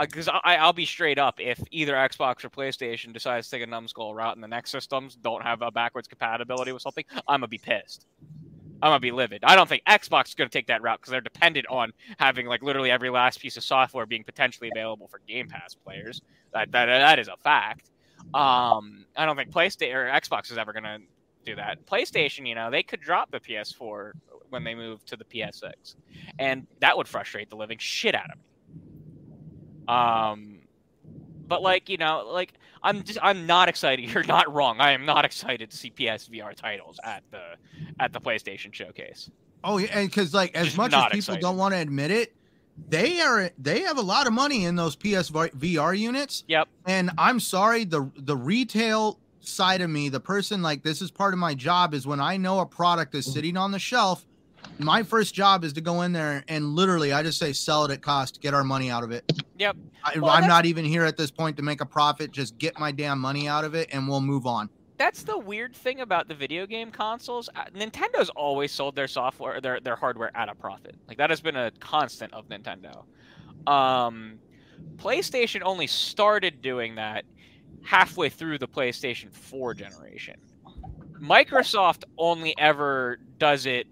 because 0.00 0.28
I 0.28 0.56
I'll 0.56 0.72
be 0.74 0.86
straight 0.86 1.18
up 1.18 1.40
if 1.40 1.60
either 1.72 1.94
Xbox 1.94 2.44
or 2.44 2.50
PlayStation 2.50 3.12
decides 3.12 3.48
to 3.48 3.56
take 3.56 3.64
a 3.64 3.66
numbskull 3.70 4.14
route 4.14 4.36
and 4.36 4.44
the 4.44 4.48
next 4.48 4.70
systems 4.70 5.16
don't 5.16 5.42
have 5.42 5.62
a 5.62 5.70
backwards 5.70 6.08
compatibility 6.08 6.72
with 6.72 6.82
something, 6.82 7.04
I'm 7.28 7.40
gonna 7.40 7.48
be 7.48 7.58
pissed. 7.58 8.06
I'm 8.82 8.90
gonna 8.90 9.00
be 9.00 9.10
livid. 9.10 9.42
I 9.44 9.56
don't 9.56 9.68
think 9.68 9.82
Xbox 9.84 10.28
is 10.28 10.34
gonna 10.34 10.50
take 10.50 10.66
that 10.66 10.82
route 10.82 11.00
because 11.00 11.10
they're 11.10 11.20
dependent 11.20 11.66
on 11.68 11.92
having 12.18 12.46
like 12.46 12.62
literally 12.62 12.90
every 12.90 13.10
last 13.10 13.40
piece 13.40 13.56
of 13.56 13.64
software 13.64 14.06
being 14.06 14.24
potentially 14.24 14.70
available 14.74 15.08
for 15.08 15.20
Game 15.26 15.48
Pass 15.48 15.74
players. 15.74 16.20
That 16.52 16.70
that, 16.72 16.86
that 16.86 17.18
is 17.18 17.28
a 17.28 17.36
fact. 17.38 17.90
Um, 18.34 19.06
I 19.16 19.24
don't 19.24 19.36
think 19.36 19.50
PlayStation 19.50 19.94
or 19.94 20.06
Xbox 20.06 20.50
is 20.50 20.58
ever 20.58 20.72
gonna 20.72 20.98
do 21.44 21.56
that. 21.56 21.86
PlayStation, 21.86 22.46
you 22.46 22.54
know, 22.54 22.70
they 22.70 22.82
could 22.82 23.00
drop 23.00 23.30
the 23.30 23.40
PS4 23.40 24.12
when 24.50 24.64
they 24.64 24.74
move 24.74 25.04
to 25.06 25.16
the 25.16 25.24
PS6, 25.24 25.96
and 26.38 26.66
that 26.80 26.96
would 26.96 27.08
frustrate 27.08 27.48
the 27.48 27.56
living 27.56 27.78
shit 27.78 28.14
out 28.14 28.30
of 28.30 28.36
me. 28.36 28.42
Um, 29.88 30.55
but 31.48 31.62
like 31.62 31.88
you 31.88 31.96
know, 31.96 32.28
like 32.30 32.54
I'm 32.82 33.02
just 33.02 33.18
I'm 33.22 33.46
not 33.46 33.68
excited. 33.68 34.10
You're 34.14 34.24
not 34.24 34.52
wrong. 34.52 34.80
I 34.80 34.92
am 34.92 35.04
not 35.04 35.24
excited 35.24 35.70
to 35.70 35.76
see 35.76 35.90
PSVR 35.90 36.54
titles 36.54 36.98
at 37.04 37.22
the 37.30 37.42
at 38.00 38.12
the 38.12 38.20
PlayStation 38.20 38.72
showcase. 38.72 39.30
Oh 39.64 39.78
yeah, 39.78 40.02
because 40.02 40.32
like 40.34 40.54
as 40.54 40.66
Just 40.66 40.76
much 40.76 40.92
as 40.92 41.04
people 41.04 41.18
excited. 41.18 41.40
don't 41.40 41.56
want 41.56 41.74
to 41.74 41.80
admit 41.80 42.10
it, 42.10 42.34
they 42.88 43.20
are 43.20 43.50
they 43.58 43.82
have 43.82 43.98
a 43.98 44.02
lot 44.02 44.26
of 44.26 44.32
money 44.32 44.64
in 44.64 44.76
those 44.76 44.96
PS 44.96 45.30
VR 45.30 45.98
units. 45.98 46.44
Yep. 46.48 46.68
And 46.86 47.10
I'm 47.18 47.40
sorry, 47.40 47.84
the 47.84 48.10
the 48.16 48.36
retail 48.36 49.18
side 49.40 49.80
of 49.80 49.90
me, 49.90 50.08
the 50.08 50.20
person 50.20 50.62
like 50.62 50.82
this 50.82 51.00
is 51.00 51.10
part 51.10 51.32
of 51.32 51.38
my 51.38 51.54
job 51.54 51.94
is 51.94 52.06
when 52.06 52.20
I 52.20 52.36
know 52.36 52.60
a 52.60 52.66
product 52.66 53.14
is 53.14 53.26
mm-hmm. 53.26 53.34
sitting 53.34 53.56
on 53.56 53.72
the 53.72 53.78
shelf, 53.78 54.26
my 54.78 55.02
first 55.02 55.34
job 55.34 55.64
is 55.64 55.72
to 55.74 55.80
go 55.80 56.02
in 56.02 56.12
there 56.12 56.44
and 56.48 56.74
literally 56.74 57.12
I 57.12 57.22
just 57.22 57.38
say 57.38 57.52
sell 57.52 57.84
it 57.84 57.90
at 57.90 58.02
cost, 58.02 58.40
get 58.40 58.54
our 58.54 58.64
money 58.64 58.90
out 58.90 59.02
of 59.02 59.10
it. 59.10 59.30
Yep. 59.58 59.76
I, 60.04 60.18
Well, 60.18 60.30
I'm 60.30 60.46
not 60.46 60.66
even 60.66 60.84
here 60.84 61.04
at 61.04 61.16
this 61.16 61.30
point 61.30 61.56
to 61.56 61.62
make 61.62 61.80
a 61.80 61.86
profit. 61.86 62.30
Just 62.30 62.58
get 62.58 62.78
my 62.78 62.92
damn 62.92 63.18
money 63.18 63.48
out 63.48 63.64
of 63.64 63.74
it, 63.74 63.88
and 63.92 64.06
we'll 64.06 64.20
move 64.20 64.46
on. 64.46 64.68
That's 64.98 65.22
the 65.22 65.38
weird 65.38 65.74
thing 65.74 66.00
about 66.00 66.28
the 66.28 66.34
video 66.34 66.66
game 66.66 66.90
consoles. 66.90 67.48
Uh, 67.54 67.64
Nintendo's 67.74 68.30
always 68.30 68.72
sold 68.72 68.96
their 68.96 69.08
software, 69.08 69.60
their 69.60 69.80
their 69.80 69.96
hardware 69.96 70.30
at 70.36 70.48
a 70.48 70.54
profit. 70.54 70.94
Like 71.08 71.18
that 71.18 71.30
has 71.30 71.40
been 71.40 71.56
a 71.56 71.70
constant 71.80 72.32
of 72.32 72.48
Nintendo. 72.48 73.04
Um, 73.66 74.38
PlayStation 74.96 75.62
only 75.64 75.86
started 75.86 76.62
doing 76.62 76.94
that 76.96 77.24
halfway 77.82 78.28
through 78.28 78.58
the 78.58 78.68
PlayStation 78.68 79.32
4 79.32 79.74
generation. 79.74 80.36
Microsoft 81.20 82.04
only 82.18 82.54
ever 82.58 83.18
does 83.38 83.66
it 83.66 83.86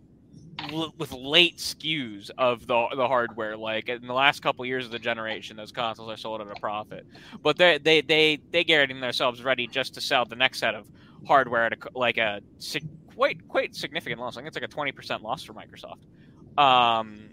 with 0.97 1.13
late 1.13 1.59
SKUs 1.59 2.31
of 2.39 2.67
the 2.67 2.87
the 2.97 3.07
hardware. 3.07 3.57
Like 3.57 3.89
in 3.89 4.07
the 4.07 4.13
last 4.13 4.41
couple 4.43 4.65
years 4.67 4.85
of 4.85 4.91
the 4.91 4.99
generation, 4.99 5.57
those 5.57 5.73
consoles 5.73 6.11
are 6.11 6.17
sold 6.17 6.41
at 6.41 6.47
a 6.47 6.61
profit. 6.61 7.07
But 7.43 7.57
they 7.57 7.79
they 7.79 8.01
they 8.01 8.41
they 8.51 8.65
getting 8.65 9.01
themselves 9.01 9.43
ready 9.43 9.67
just 9.67 9.95
to 9.95 10.01
sell 10.01 10.25
the 10.25 10.37
next 10.37 10.59
set 10.59 10.75
of 10.75 10.87
hardware 11.27 11.67
at 11.67 11.73
a, 11.73 11.99
like 11.99 12.19
a 12.19 12.41
quite 13.15 13.47
quite 13.49 13.75
significant 13.75 14.21
loss. 14.21 14.37
I 14.37 14.41
think 14.41 14.49
it's 14.49 14.57
like 14.57 14.65
a 14.65 14.69
twenty 14.69 14.93
percent 14.93 15.23
loss 15.23 15.43
for 15.43 15.55
Microsoft. 15.55 16.03
Um, 16.61 17.31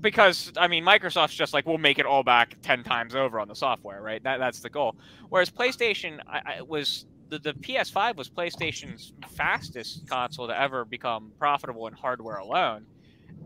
because 0.00 0.52
I 0.56 0.68
mean, 0.68 0.84
Microsoft's 0.84 1.34
just 1.34 1.54
like 1.54 1.66
we'll 1.66 1.78
make 1.78 1.98
it 1.98 2.06
all 2.06 2.22
back 2.22 2.56
ten 2.62 2.84
times 2.84 3.14
over 3.14 3.40
on 3.40 3.48
the 3.48 3.56
software, 3.56 4.02
right? 4.02 4.22
That 4.22 4.38
that's 4.38 4.60
the 4.60 4.70
goal. 4.70 4.96
Whereas 5.28 5.50
PlayStation, 5.50 6.20
I, 6.28 6.56
I 6.58 6.62
was 6.62 7.06
the, 7.28 7.38
the 7.38 7.52
PS5 7.54 8.16
was 8.16 8.28
PlayStation's 8.28 9.12
fastest 9.30 10.08
console 10.08 10.48
to 10.48 10.58
ever 10.58 10.84
become 10.84 11.32
profitable 11.38 11.86
in 11.86 11.94
hardware 11.94 12.36
alone, 12.36 12.86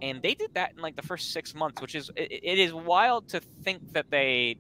and 0.02 0.22
they 0.22 0.34
did 0.34 0.54
that 0.54 0.72
in 0.76 0.82
like 0.82 0.96
the 0.96 1.02
first 1.02 1.32
six 1.32 1.54
months, 1.54 1.80
which 1.80 1.94
is 1.94 2.10
it, 2.16 2.30
it 2.30 2.58
is 2.58 2.72
wild 2.72 3.28
to 3.28 3.40
think 3.62 3.92
that 3.92 4.10
they 4.10 4.58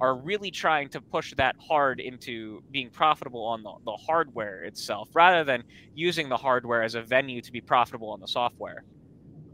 are 0.00 0.14
really 0.14 0.50
trying 0.50 0.88
to 0.88 1.00
push 1.00 1.34
that 1.36 1.56
hard 1.58 1.98
into 2.00 2.62
being 2.70 2.88
profitable 2.90 3.44
on 3.44 3.62
the, 3.62 3.72
the 3.84 3.96
hardware 3.96 4.62
itself 4.62 5.08
rather 5.12 5.42
than 5.42 5.64
using 5.94 6.28
the 6.28 6.36
hardware 6.36 6.82
as 6.82 6.94
a 6.94 7.02
venue 7.02 7.40
to 7.42 7.50
be 7.50 7.60
profitable 7.60 8.10
on 8.10 8.20
the 8.20 8.28
software. 8.28 8.84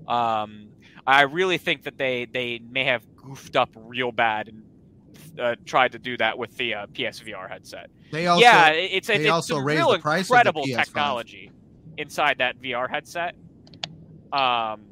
Um, 0.07 0.69
I 1.07 1.23
really 1.23 1.59
think 1.59 1.85
that 1.85 1.97
they 1.97 2.27
they 2.27 2.61
may 2.71 2.85
have 2.85 3.03
goofed 3.17 3.57
up 3.57 3.71
real 3.75 4.13
bad 4.13 4.49
and 4.49 4.63
uh, 5.39 5.57
tried 5.65 5.93
to 5.93 5.99
do 5.99 6.17
that 6.19 6.39
with 6.39 6.57
the 6.57 6.75
uh, 6.75 6.87
PSVR 6.89 7.49
headset. 7.49 7.91
They 8.15 8.29
also 8.29 8.43
yeah, 8.45 8.69
it- 8.69 8.91
it's 8.93 9.09
they 9.09 9.17
it's 9.17 9.29
also 9.31 9.59
raised 9.59 9.79
real 9.79 9.91
the 9.93 9.99
price 9.99 10.21
of 10.23 10.29
the 10.29 10.35
incredible 10.35 10.63
PS5. 10.65 10.85
technology 10.85 11.51
inside 11.99 12.39
that 12.39 12.61
VR 12.63 12.89
headset. 12.89 13.35
Um, 14.33 14.85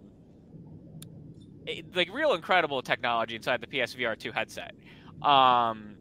it- 1.66 1.94
like 1.94 2.12
real 2.12 2.35
incredible 2.35 2.82
technology 2.82 3.36
inside 3.36 3.61
the 3.61 3.69
PSVR 3.69 4.19
two 4.19 4.32
headset. 4.32 4.74
Um, 5.23 5.94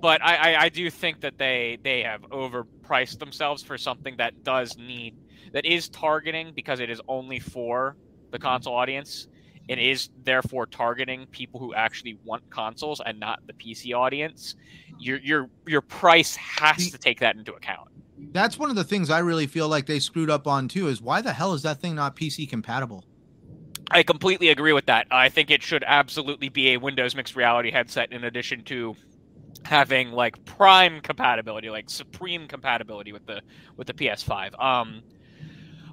but 0.00 0.22
I, 0.22 0.54
I, 0.54 0.60
I 0.62 0.68
do 0.68 0.88
think 0.90 1.20
that 1.22 1.38
they 1.38 1.78
they 1.82 2.02
have 2.04 2.22
overpriced 2.30 3.18
themselves 3.18 3.64
for 3.64 3.76
something 3.76 4.16
that 4.18 4.44
does 4.44 4.76
need 4.78 5.16
that 5.52 5.66
is 5.66 5.88
targeting 5.88 6.52
because 6.54 6.78
it 6.78 6.88
is 6.88 7.00
only 7.08 7.40
for 7.40 7.96
the 8.30 8.38
console 8.38 8.74
audience. 8.76 9.26
It 9.68 9.78
is 9.78 10.10
therefore 10.24 10.66
targeting 10.66 11.26
people 11.28 11.60
who 11.60 11.74
actually 11.74 12.18
want 12.24 12.42
consoles 12.50 13.00
and 13.04 13.18
not 13.20 13.40
the 13.46 13.52
PC 13.54 13.94
audience. 13.94 14.54
Your 14.98 15.18
your 15.18 15.50
your 15.66 15.80
price 15.80 16.36
has 16.36 16.90
to 16.90 16.98
take 16.98 17.20
that 17.20 17.36
into 17.36 17.52
account. 17.54 17.88
that's 18.32 18.58
one 18.58 18.70
of 18.70 18.76
the 18.76 18.84
things 18.84 19.10
I 19.10 19.18
really 19.20 19.46
feel 19.46 19.68
like 19.68 19.86
they 19.86 19.98
screwed 19.98 20.30
up 20.30 20.46
on 20.46 20.68
too. 20.68 20.88
Is 20.88 21.00
why 21.02 21.20
the 21.22 21.32
hell 21.32 21.54
is 21.54 21.62
that 21.62 21.80
thing 21.80 21.94
not 21.94 22.16
PC 22.16 22.48
compatible? 22.48 23.04
I 23.90 24.02
completely 24.02 24.48
agree 24.48 24.72
with 24.72 24.86
that. 24.86 25.06
I 25.10 25.28
think 25.28 25.50
it 25.50 25.62
should 25.62 25.84
absolutely 25.86 26.48
be 26.48 26.70
a 26.70 26.76
Windows 26.78 27.14
mixed 27.14 27.36
reality 27.36 27.70
headset 27.70 28.10
in 28.12 28.24
addition 28.24 28.64
to 28.64 28.96
having 29.64 30.12
like 30.12 30.42
prime 30.44 31.00
compatibility, 31.00 31.70
like 31.70 31.90
supreme 31.90 32.48
compatibility 32.48 33.12
with 33.12 33.26
the 33.26 33.42
with 33.76 33.86
the 33.86 33.94
PS5. 33.94 34.60
Um 34.62 35.02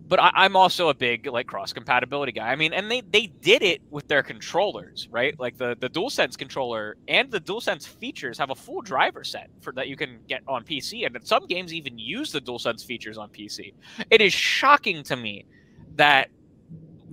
but 0.10 0.20
I, 0.20 0.32
I'm 0.34 0.56
also 0.56 0.90
a 0.90 0.94
big 0.94 1.28
like 1.28 1.48
cross 1.48 1.72
compatibility 1.72 2.32
guy. 2.32 2.48
I 2.48 2.56
mean, 2.56 2.74
and 2.74 2.90
they 2.90 3.02
they 3.02 3.28
did 3.28 3.62
it 3.62 3.82
with 3.92 4.08
their 4.08 4.24
controllers, 4.24 5.08
right? 5.12 5.40
Like 5.40 5.58
the 5.58 5.78
the 5.80 5.90
DualSense 5.90 6.38
controller 6.38 6.98
and 7.08 7.32
the 7.32 7.40
DualSense 7.40 7.88
features 7.88 8.38
have 8.40 8.50
a 8.50 8.56
full 8.56 8.82
driver 8.82 9.24
set 9.24 9.50
for 9.62 9.72
that 9.74 9.88
you 9.88 9.96
can 9.96 10.20
get 10.28 10.42
on 10.48 10.66
PC, 10.66 11.06
and 11.06 11.16
some 11.26 11.46
games 11.46 11.74
even 11.74 12.00
use 12.00 12.32
the 12.32 12.42
DualSense 12.42 12.84
features 12.84 13.18
on 13.18 13.30
PC. 13.30 13.74
It 14.10 14.20
is 14.20 14.34
shocking 14.34 15.04
to 15.04 15.16
me 15.16 15.46
that 15.96 16.30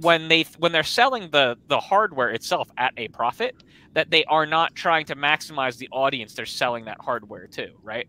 when 0.00 0.28
they 0.28 0.44
when 0.58 0.72
they're 0.72 0.82
selling 0.82 1.30
the 1.30 1.56
the 1.68 1.78
hardware 1.78 2.30
itself 2.30 2.70
at 2.78 2.92
a 2.96 3.08
profit 3.08 3.62
that 3.92 4.10
they 4.10 4.24
are 4.24 4.46
not 4.46 4.74
trying 4.74 5.06
to 5.06 5.16
maximize 5.16 5.78
the 5.78 5.88
audience 5.90 6.34
they're 6.34 6.44
selling 6.44 6.84
that 6.84 6.98
hardware 7.00 7.46
to 7.46 7.68
right 7.82 8.08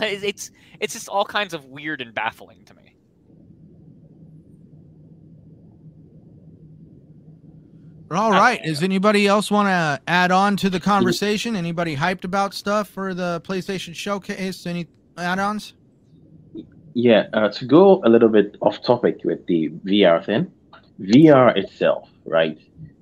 it's, 0.00 0.50
it's 0.80 0.94
just 0.94 1.08
all 1.08 1.24
kinds 1.24 1.54
of 1.54 1.64
weird 1.66 2.00
and 2.00 2.12
baffling 2.12 2.64
to 2.64 2.74
me 2.74 2.83
All 8.16 8.30
right. 8.30 8.62
Does 8.62 8.82
anybody 8.82 9.26
else 9.26 9.50
want 9.50 9.68
to 9.68 10.00
add 10.06 10.30
on 10.30 10.56
to 10.58 10.70
the 10.70 10.80
conversation? 10.80 11.56
Anybody 11.56 11.96
hyped 11.96 12.24
about 12.24 12.54
stuff 12.54 12.88
for 12.88 13.14
the 13.14 13.40
PlayStation 13.44 13.94
Showcase? 13.94 14.66
Any 14.66 14.86
add-ons? 15.16 15.74
Yeah, 16.94 17.26
uh, 17.32 17.48
to 17.48 17.64
go 17.64 18.00
a 18.04 18.08
little 18.08 18.28
bit 18.28 18.56
off 18.60 18.82
topic 18.82 19.20
with 19.24 19.44
the 19.46 19.70
VR 19.84 20.24
thing, 20.24 20.50
VR 21.00 21.56
itself, 21.56 22.08
right? 22.24 22.58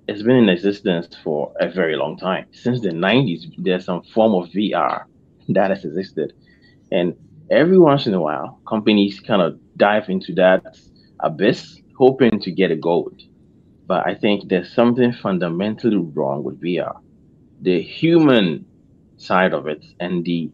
It's 0.09 0.23
been 0.23 0.37
in 0.37 0.49
existence 0.49 1.09
for 1.23 1.53
a 1.61 1.69
very 1.69 1.97
long 1.97 2.17
time. 2.17 2.47
Since 2.53 2.81
the 2.81 2.89
90s, 2.89 3.53
there's 3.59 3.85
some 3.85 4.03
form 4.03 4.35
of 4.35 4.51
VR 4.51 5.05
that 5.51 5.71
has 5.71 5.85
existed. 5.85 6.33
And 6.91 7.15
every 7.51 7.79
once 7.79 8.07
in 8.07 8.15
a 8.15 8.21
while, 8.21 8.61
companies 8.67 9.21
kind 9.21 9.43
of 9.43 9.61
dive 9.77 10.09
into 10.09 10.35
that 10.35 10.79
abyss, 11.21 11.81
hoping 11.97 12.41
to 12.41 12.51
get 12.51 12.71
a 12.71 12.77
gold. 12.77 13.21
But 13.93 14.07
I 14.07 14.15
think 14.15 14.49
there's 14.49 14.73
something 14.73 15.13
fundamentally 15.13 15.99
wrong 15.99 16.45
with 16.45 16.59
VR. 16.63 16.99
The 17.61 17.83
human 17.83 18.65
side 19.19 19.53
of 19.53 19.67
it 19.67 19.85
and 20.01 20.25
the 20.25 20.51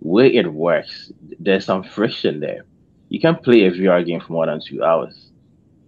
way 0.00 0.26
it 0.34 0.52
works, 0.52 1.12
there's 1.38 1.64
some 1.64 1.84
friction 1.84 2.40
there. 2.40 2.64
You 3.08 3.20
can't 3.20 3.40
play 3.44 3.66
a 3.66 3.70
VR 3.70 4.04
game 4.04 4.18
for 4.18 4.32
more 4.32 4.46
than 4.46 4.60
two 4.60 4.82
hours. 4.82 5.30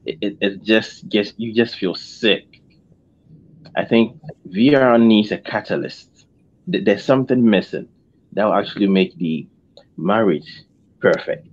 It, 0.06 0.18
it, 0.20 0.36
it 0.40 0.62
just 0.62 1.08
gets 1.08 1.32
you 1.38 1.52
just 1.52 1.74
feel 1.74 1.96
sick. 1.96 2.62
I 3.74 3.84
think 3.84 4.16
VR 4.48 5.04
needs 5.04 5.32
a 5.32 5.38
catalyst. 5.38 6.26
There's 6.68 7.04
something 7.04 7.42
missing 7.44 7.88
that 8.34 8.44
will 8.44 8.54
actually 8.54 8.86
make 8.86 9.16
the 9.16 9.48
marriage 9.96 10.62
perfect. 11.00 11.48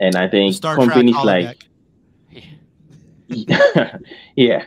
And 0.00 0.16
I 0.16 0.28
think 0.28 0.54
Star 0.54 0.76
companies 0.76 1.14
holodeck. 1.14 1.44
like 1.44 1.69
yeah, 4.36 4.64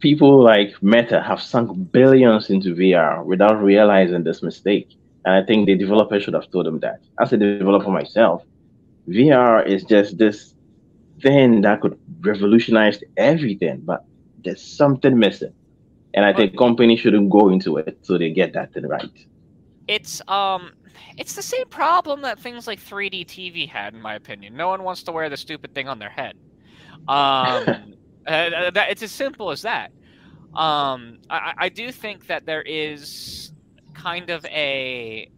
people 0.00 0.42
like 0.42 0.82
Meta 0.82 1.22
have 1.22 1.40
sunk 1.40 1.92
billions 1.92 2.50
into 2.50 2.74
VR 2.74 3.24
without 3.24 3.62
realizing 3.62 4.24
this 4.24 4.42
mistake. 4.42 4.88
And 5.24 5.34
I 5.34 5.46
think 5.46 5.66
the 5.66 5.76
developer 5.76 6.18
should 6.18 6.34
have 6.34 6.50
told 6.50 6.66
them 6.66 6.80
that. 6.80 7.00
As 7.20 7.32
a 7.32 7.36
developer 7.36 7.90
myself, 7.90 8.42
VR 9.08 9.64
is 9.64 9.84
just 9.84 10.18
this 10.18 10.54
thing 11.20 11.60
that 11.60 11.80
could 11.80 11.98
revolutionize 12.20 12.98
everything, 13.16 13.82
but 13.84 14.04
there's 14.44 14.62
something 14.62 15.16
missing. 15.18 15.54
And 16.14 16.24
I 16.24 16.32
think 16.32 16.58
companies 16.58 17.00
shouldn't 17.00 17.30
go 17.30 17.48
into 17.48 17.76
it 17.76 17.98
so 18.02 18.18
they 18.18 18.30
get 18.30 18.52
that 18.54 18.74
thing 18.74 18.86
right. 18.86 19.26
it's 19.88 20.20
um 20.28 20.72
it's 21.16 21.34
the 21.34 21.42
same 21.42 21.68
problem 21.68 22.22
that 22.22 22.38
things 22.38 22.66
like 22.66 22.80
3D 22.80 23.26
TV 23.26 23.68
had, 23.68 23.94
in 23.94 24.00
my 24.00 24.14
opinion. 24.14 24.56
No 24.56 24.68
one 24.68 24.82
wants 24.82 25.02
to 25.04 25.12
wear 25.12 25.28
the 25.28 25.36
stupid 25.36 25.74
thing 25.74 25.88
on 25.88 25.98
their 25.98 26.10
head. 26.10 26.36
Um, 27.08 27.94
uh, 28.26 28.70
that, 28.70 28.86
it's 28.90 29.02
as 29.02 29.12
simple 29.12 29.50
as 29.50 29.62
that. 29.62 29.92
Um, 30.54 31.18
I, 31.30 31.54
I- 31.56 31.68
do 31.70 31.90
think 31.90 32.26
that 32.26 32.46
there 32.46 32.62
is 32.62 33.52
kind 33.94 34.30
of 34.30 34.44
a 34.46 35.30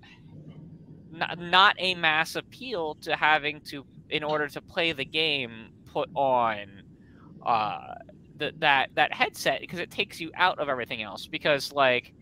not, 1.13 1.39
not 1.39 1.77
a 1.79 1.95
mass 1.95 2.35
appeal 2.37 2.97
to 3.03 3.15
having 3.17 3.61
to, 3.63 3.85
in 4.11 4.25
order 4.25 4.49
to 4.49 4.61
play 4.61 4.93
the 4.93 5.05
game, 5.05 5.71
put 5.87 6.11
on 6.15 6.83
uh, 7.47 7.95
th- 8.39 8.55
that 8.59 8.91
that 8.95 9.13
headset 9.13 9.61
because 9.61 9.79
it 9.79 9.91
takes 9.91 10.21
you 10.21 10.31
out 10.35 10.59
of 10.59 10.69
everything 10.69 11.03
else. 11.03 11.27
Because 11.27 11.73
like 11.73 12.13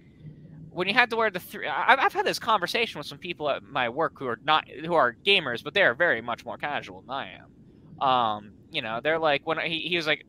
when 0.70 0.88
you 0.88 0.94
had 0.94 1.10
to 1.10 1.16
wear 1.16 1.30
the 1.30 1.40
three, 1.40 1.66
I've, 1.66 1.98
I've 1.98 2.12
had 2.12 2.26
this 2.26 2.38
conversation 2.38 2.98
with 2.98 3.06
some 3.06 3.18
people 3.18 3.48
at 3.48 3.62
my 3.62 3.88
work 3.88 4.18
who 4.18 4.26
are 4.26 4.38
not 4.44 4.68
who 4.68 4.94
are 4.94 5.16
gamers, 5.24 5.64
but 5.64 5.74
they 5.74 5.82
are 5.82 5.94
very 5.94 6.20
much 6.20 6.44
more 6.44 6.58
casual 6.58 7.00
than 7.02 7.10
I 7.10 7.30
am. 7.38 8.06
Um, 8.08 8.52
you 8.72 8.82
know, 8.82 9.00
they're 9.02 9.20
like 9.20 9.42
when 9.46 9.58
he, 9.60 9.80
he 9.80 9.96
was 9.96 10.06
like 10.06 10.24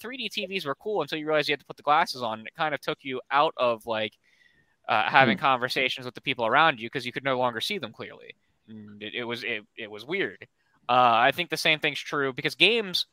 3D 0.00 0.28
TVs 0.30 0.66
were 0.66 0.76
cool 0.76 1.02
until 1.02 1.18
you 1.18 1.26
realized 1.26 1.48
you 1.48 1.54
had 1.54 1.60
to 1.60 1.66
put 1.66 1.76
the 1.78 1.84
glasses 1.84 2.22
on. 2.22 2.40
And 2.40 2.48
it 2.48 2.54
kind 2.56 2.74
of 2.74 2.80
took 2.82 2.98
you 3.02 3.20
out 3.32 3.54
of 3.58 3.86
like 3.86 4.14
uh, 4.88 5.08
having 5.10 5.36
Hmm. 5.36 5.38
conversations 5.38 6.06
with 6.06 6.14
the 6.14 6.20
people 6.22 6.46
around 6.46 6.80
you 6.80 6.86
because 6.88 7.06
you 7.06 7.12
could 7.12 7.24
no 7.24 7.38
longer 7.38 7.60
see 7.60 7.78
them 7.78 7.92
clearly. 7.92 8.34
And 8.68 9.02
It, 9.02 9.14
it 9.14 9.24
was 9.24 9.44
it, 9.44 9.62
it 9.76 9.90
was 9.90 10.04
weird. 10.04 10.38
Uh, 10.88 10.92
I 11.16 11.32
think 11.32 11.50
the 11.50 11.56
same 11.56 11.78
thing's 11.80 12.00
true 12.00 12.32
because 12.32 12.54
games 12.54 13.06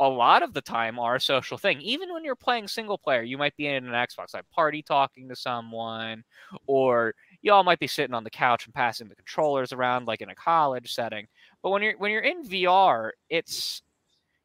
a 0.00 0.08
lot 0.08 0.42
of 0.42 0.54
the 0.54 0.62
time 0.62 0.98
are 0.98 1.16
a 1.16 1.20
social 1.20 1.58
thing. 1.58 1.80
Even 1.80 2.12
when 2.12 2.24
you're 2.24 2.36
playing 2.36 2.68
single 2.68 2.98
player, 2.98 3.22
you 3.22 3.38
might 3.38 3.56
be 3.56 3.66
in 3.66 3.84
an 3.86 3.92
Xbox 3.92 4.34
like 4.34 4.48
party 4.50 4.82
talking 4.82 5.28
to 5.28 5.36
someone, 5.36 6.24
or 6.66 7.14
y'all 7.42 7.64
might 7.64 7.80
be 7.80 7.86
sitting 7.88 8.14
on 8.14 8.24
the 8.24 8.30
couch 8.30 8.66
and 8.66 8.74
passing 8.74 9.08
the 9.08 9.16
controllers 9.16 9.72
around 9.72 10.06
like 10.06 10.20
in 10.22 10.30
a 10.30 10.34
college 10.36 10.92
setting. 10.94 11.26
But 11.62 11.70
when 11.70 11.82
you're 11.82 11.98
when 11.98 12.12
you're 12.12 12.22
in 12.22 12.44
VR, 12.44 13.14
it's 13.28 13.82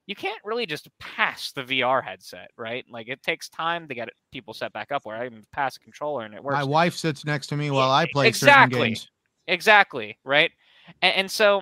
you 0.06 0.16
can't 0.16 0.40
really 0.44 0.66
just 0.66 0.88
pass 1.00 1.52
the 1.54 1.64
VR 1.64 2.04
headset, 2.04 2.52
right? 2.58 2.86
Like 2.90 3.08
it 3.08 3.24
takes 3.24 3.50
time 3.50 3.88
to 3.88 3.96
get 3.96 4.10
it, 4.10 4.14
people 4.32 4.54
set 4.54 4.74
back 4.74 4.92
up 4.92 5.06
where 5.06 5.16
I 5.16 5.30
can 5.30 5.44
pass 5.54 5.78
a 5.78 5.80
controller 5.80 6.26
and 6.26 6.34
it 6.34 6.44
works. 6.44 6.56
My 6.56 6.64
wife 6.64 6.96
sits 6.96 7.26
next 7.26 7.48
to 7.48 7.58
me 7.58 7.72
while 7.72 7.92
I 7.92 8.06
play 8.12 8.28
exactly. 8.28 8.76
certain 8.76 8.90
games. 8.90 9.10
Exactly, 9.48 10.18
right? 10.24 10.52
And, 11.02 11.16
and 11.16 11.32
so 11.32 11.62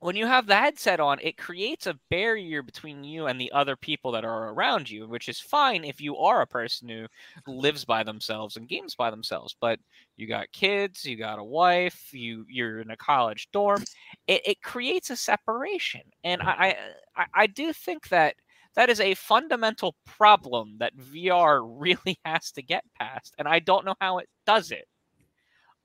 when 0.00 0.16
you 0.16 0.26
have 0.26 0.46
the 0.46 0.56
headset 0.56 0.98
on, 0.98 1.18
it 1.20 1.36
creates 1.36 1.86
a 1.86 1.98
barrier 2.10 2.62
between 2.62 3.04
you 3.04 3.26
and 3.26 3.40
the 3.40 3.52
other 3.52 3.76
people 3.76 4.12
that 4.12 4.24
are 4.24 4.48
around 4.48 4.88
you, 4.90 5.06
which 5.06 5.28
is 5.28 5.38
fine 5.40 5.84
if 5.84 6.00
you 6.00 6.16
are 6.16 6.40
a 6.40 6.46
person 6.46 6.88
who 6.88 7.06
lives 7.46 7.84
by 7.84 8.02
themselves 8.02 8.56
and 8.56 8.68
games 8.68 8.94
by 8.94 9.10
themselves. 9.10 9.54
But 9.60 9.78
you 10.16 10.26
got 10.26 10.50
kids, 10.52 11.04
you 11.04 11.16
got 11.16 11.38
a 11.38 11.44
wife, 11.44 12.08
you 12.12 12.46
you're 12.48 12.80
in 12.80 12.90
a 12.90 12.96
college 12.96 13.48
dorm. 13.52 13.84
It, 14.26 14.40
it 14.46 14.62
creates 14.62 15.10
a 15.10 15.16
separation, 15.16 16.02
and 16.24 16.40
I, 16.42 16.76
I 17.16 17.26
I 17.34 17.46
do 17.46 17.72
think 17.72 18.08
that 18.08 18.36
that 18.76 18.88
is 18.88 19.00
a 19.00 19.14
fundamental 19.14 19.96
problem 20.06 20.76
that 20.78 20.96
VR 20.96 21.62
really 21.78 22.18
has 22.24 22.52
to 22.52 22.62
get 22.62 22.84
past, 22.98 23.34
and 23.38 23.46
I 23.46 23.58
don't 23.58 23.84
know 23.84 23.94
how 24.00 24.18
it 24.18 24.28
does 24.46 24.70
it. 24.70 24.86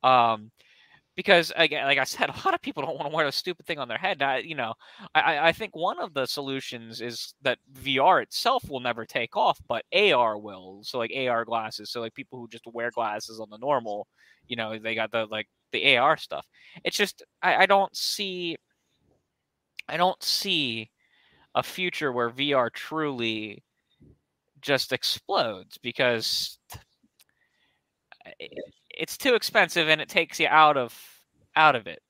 Um, 0.04 0.52
because 1.16 1.52
again, 1.56 1.86
like 1.86 1.98
I 1.98 2.04
said, 2.04 2.30
a 2.30 2.36
lot 2.46 2.54
of 2.54 2.62
people 2.62 2.84
don't 2.84 2.98
want 2.98 3.10
to 3.10 3.16
wear 3.16 3.28
a 3.28 3.32
stupid 3.32 3.66
thing 3.66 3.80
on 3.80 3.88
their 3.88 3.98
head. 3.98 4.22
I, 4.22 4.38
you 4.40 4.56
know, 4.56 4.74
I, 5.14 5.50
I- 5.50 5.52
think 5.54 5.76
one 5.76 6.00
of 6.00 6.14
the 6.14 6.26
solutions 6.26 7.02
is 7.02 7.34
that 7.42 7.60
VR 7.72 8.22
itself 8.22 8.70
will 8.70 8.80
never 8.82 9.06
take 9.06 9.36
off, 9.38 9.60
but 9.68 9.86
AR 9.92 10.38
will. 10.38 10.82
So 10.84 10.98
like 10.98 11.12
AR 11.16 11.46
glasses. 11.46 11.92
So 11.92 12.02
like 12.02 12.14
people 12.14 12.40
who 12.40 12.48
just 12.50 12.66
wear 12.68 12.92
glasses 12.92 13.40
on 13.40 13.50
the 13.50 13.58
normal, 13.58 14.08
you 14.48 14.56
know, 14.58 14.78
they 14.78 14.96
got 14.96 15.12
the 15.12 15.26
like 15.32 15.48
the 15.72 15.96
AR 15.98 16.18
stuff. 16.18 16.46
It's 16.84 16.98
just 16.98 17.24
I, 17.42 17.64
I 17.64 17.66
don't 17.66 17.96
see, 17.96 18.58
I 19.88 19.98
don't 19.98 20.22
see 20.24 20.92
a 21.56 21.64
future 21.64 22.12
where 22.12 22.30
VR 22.30 22.70
truly 22.72 23.64
just 24.62 24.94
explodes 24.94 25.78
because 25.80 26.60
i- 28.26 28.50
it's 28.98 29.18
too 29.18 29.36
expensive 29.36 29.88
and 29.88 30.02
it 30.02 30.10
takes 30.10 30.40
you 30.40 30.48
out 30.48 30.78
of 30.78 30.94
out 31.56 31.76
of 31.76 31.88
it. 31.88 32.02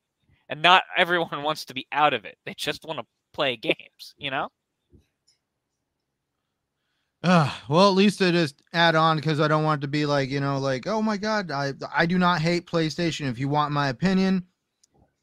And 0.50 0.62
not 0.62 0.84
everyone 0.98 1.44
wants 1.44 1.66
to 1.66 1.74
be 1.74 1.88
out 1.92 2.14
of 2.14 2.26
it. 2.26 2.38
They 2.46 2.54
just 2.56 2.86
want 2.86 3.00
to 3.00 3.06
play 3.34 3.56
games, 3.58 4.14
you 4.18 4.32
know? 4.32 4.50
Uh, 7.24 7.52
well, 7.70 7.90
at 7.90 7.96
least 7.96 8.22
I 8.22 8.32
just 8.32 8.62
add 8.74 8.96
on 8.96 9.18
because 9.18 9.40
I 9.40 9.48
don't 9.48 9.64
want 9.64 9.82
it 9.82 9.86
to 9.86 9.88
be 9.88 10.06
like 10.06 10.30
you 10.30 10.40
know, 10.40 10.58
like 10.58 10.88
oh 10.88 11.02
my 11.02 11.18
god, 11.18 11.52
I 11.52 11.74
I 11.94 12.06
do 12.06 12.18
not 12.18 12.42
hate 12.42 12.68
PlayStation. 12.68 13.30
If 13.30 13.40
you 13.40 13.50
want 13.50 13.72
my 13.72 13.90
opinion, 13.90 14.46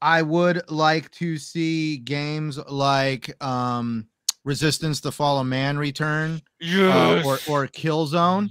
I 0.01 0.22
would 0.22 0.68
like 0.70 1.10
to 1.12 1.39
see 1.39 1.98
games 1.98 2.59
like 2.68 3.43
um 3.43 4.06
Resistance: 4.44 4.98
The 4.98 5.12
Fall 5.12 5.39
of 5.39 5.47
Man 5.47 5.78
return 5.78 6.43
uh, 6.60 7.22
or 7.24 7.39
or 7.48 7.68
Killzone, 7.68 8.51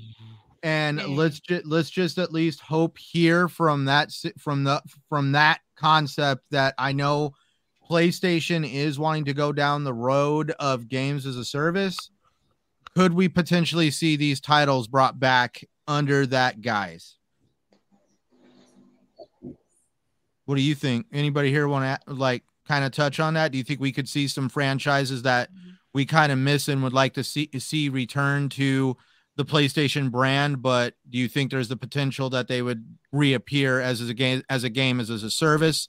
and 0.64 1.16
let's 1.16 1.40
just 1.40 1.66
let's 1.66 1.90
just 1.90 2.18
at 2.18 2.32
least 2.32 2.60
hope 2.60 2.98
here 2.98 3.48
from 3.48 3.86
that 3.86 4.12
from 4.38 4.64
the 4.64 4.82
from 5.10 5.32
that 5.32 5.62
concept 5.76 6.44
that 6.52 6.76
I 6.78 6.92
know 6.92 7.34
PlayStation 7.90 8.72
is 8.72 9.00
wanting 9.00 9.26
to 9.26 9.34
go 9.34 9.52
down 9.52 9.84
the 9.84 9.94
road 9.94 10.52
of 10.60 10.88
games 10.88 11.26
as 11.26 11.36
a 11.36 11.44
service. 11.44 11.98
Could 12.96 13.14
we 13.14 13.28
potentially 13.28 13.90
see 13.90 14.16
these 14.16 14.40
titles 14.40 14.88
brought 14.88 15.20
back 15.20 15.64
under 15.88 16.26
that 16.28 16.62
guise? 16.62 17.18
What 20.46 20.56
do 20.56 20.62
you 20.62 20.76
think? 20.76 21.08
Anybody 21.12 21.50
here 21.50 21.68
want 21.68 22.02
to 22.08 22.14
like 22.14 22.44
kind 22.68 22.86
of 22.86 22.92
touch 22.92 23.20
on 23.20 23.34
that? 23.34 23.52
Do 23.52 23.58
you 23.58 23.64
think 23.64 23.80
we 23.80 23.92
could 23.92 24.10
see 24.10 24.28
some 24.28 24.50
franchises 24.50 25.24
that 25.24 25.52
mm-hmm. 25.52 25.72
we 25.94 26.06
kind 26.06 26.32
of 26.32 26.38
miss 26.38 26.68
and 26.68 26.84
would 26.84 26.94
like 26.94 27.14
to 27.16 27.24
see 27.24 27.50
see 27.58 27.90
return 27.90 28.50
to 28.50 28.98
the 29.44 29.52
PlayStation 29.52 30.12
brand? 30.12 30.62
But 30.62 30.94
do 31.10 31.18
you 31.18 31.28
think 31.28 31.52
there's 31.52 31.68
the 31.70 31.78
potential 31.78 32.30
that 32.32 32.48
they 32.48 32.62
would 32.62 32.86
reappear 33.12 33.80
as 33.80 34.02
as 34.02 34.10
a 34.10 34.14
game 34.14 34.44
as 34.50 34.64
a 34.64 34.70
game 34.70 35.00
as, 35.00 35.10
as 35.10 35.24
a 35.24 35.32
service? 35.32 35.88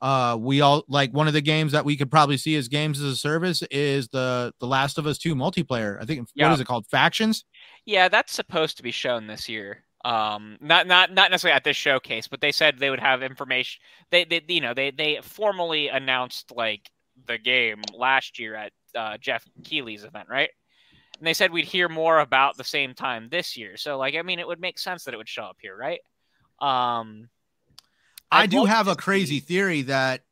Uh, 0.00 0.34
we 0.40 0.62
all 0.62 0.82
like 0.88 1.12
one 1.12 1.26
of 1.28 1.34
the 1.34 1.42
games 1.42 1.72
that 1.72 1.84
we 1.84 1.96
could 1.96 2.10
probably 2.10 2.38
see 2.38 2.56
as 2.56 2.68
games 2.68 2.98
as 3.00 3.12
a 3.12 3.16
service 3.16 3.62
is 3.70 4.08
the 4.08 4.52
the 4.60 4.66
Last 4.66 4.96
of 4.98 5.06
Us 5.06 5.18
Two 5.18 5.34
multiplayer. 5.34 6.00
I 6.00 6.06
think 6.06 6.26
Yeah. 6.34 6.48
what 6.48 6.54
is 6.54 6.60
it 6.60 6.66
called? 6.66 6.86
Factions. 6.86 7.44
Yeah, 7.84 8.08
that's 8.08 8.32
supposed 8.32 8.76
to 8.78 8.82
be 8.82 8.90
shown 8.92 9.26
this 9.26 9.48
year. 9.48 9.84
Um, 10.04 10.56
not 10.62 10.86
not 10.86 11.12
not 11.12 11.30
necessarily 11.30 11.56
at 11.56 11.64
this 11.64 11.76
showcase, 11.76 12.28
but 12.28 12.40
they 12.40 12.52
said 12.52 12.78
they 12.78 12.88
would 12.88 13.00
have 13.00 13.22
information. 13.22 13.82
They, 14.10 14.24
they 14.24 14.42
you 14.48 14.62
know 14.62 14.72
they 14.72 14.90
they 14.90 15.20
formally 15.22 15.88
announced 15.88 16.50
like 16.56 16.90
the 17.26 17.36
game 17.36 17.82
last 17.92 18.38
year 18.38 18.54
at 18.54 18.72
uh, 18.94 19.18
Geoff 19.18 19.44
Keighley's 19.62 20.04
event, 20.04 20.28
right? 20.30 20.48
And 21.20 21.26
they 21.26 21.34
said 21.34 21.52
we'd 21.52 21.66
hear 21.66 21.88
more 21.88 22.18
about 22.18 22.56
the 22.56 22.64
same 22.64 22.94
time 22.94 23.28
this 23.30 23.54
year. 23.54 23.76
So 23.76 23.98
like, 23.98 24.14
I 24.14 24.22
mean, 24.22 24.38
it 24.38 24.46
would 24.46 24.58
make 24.58 24.78
sense 24.78 25.04
that 25.04 25.12
it 25.12 25.18
would 25.18 25.28
show 25.28 25.42
up 25.44 25.58
here, 25.60 25.76
right? 25.76 26.00
Um, 26.60 27.28
I 28.32 28.46
do 28.46 28.64
have 28.64 28.88
a 28.88 28.96
crazy 28.96 29.38
see- 29.38 29.46
theory 29.46 29.82
that 29.82 30.22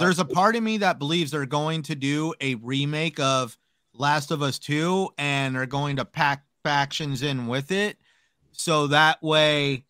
there's 0.00 0.18
a 0.18 0.24
part 0.24 0.56
of 0.56 0.62
me 0.64 0.78
that 0.78 0.98
believes 0.98 1.30
they're 1.30 1.46
going 1.46 1.82
to 1.82 1.94
do 1.94 2.34
a 2.40 2.56
remake 2.56 3.20
of 3.20 3.56
Last 3.92 4.32
of 4.32 4.42
Us 4.42 4.58
2 4.58 5.10
and 5.16 5.54
they're 5.54 5.66
going 5.66 5.96
to 5.96 6.04
pack 6.04 6.44
factions 6.64 7.22
in 7.22 7.46
with 7.46 7.70
it. 7.70 7.96
So 8.50 8.88
that 8.88 9.22
way 9.22 9.84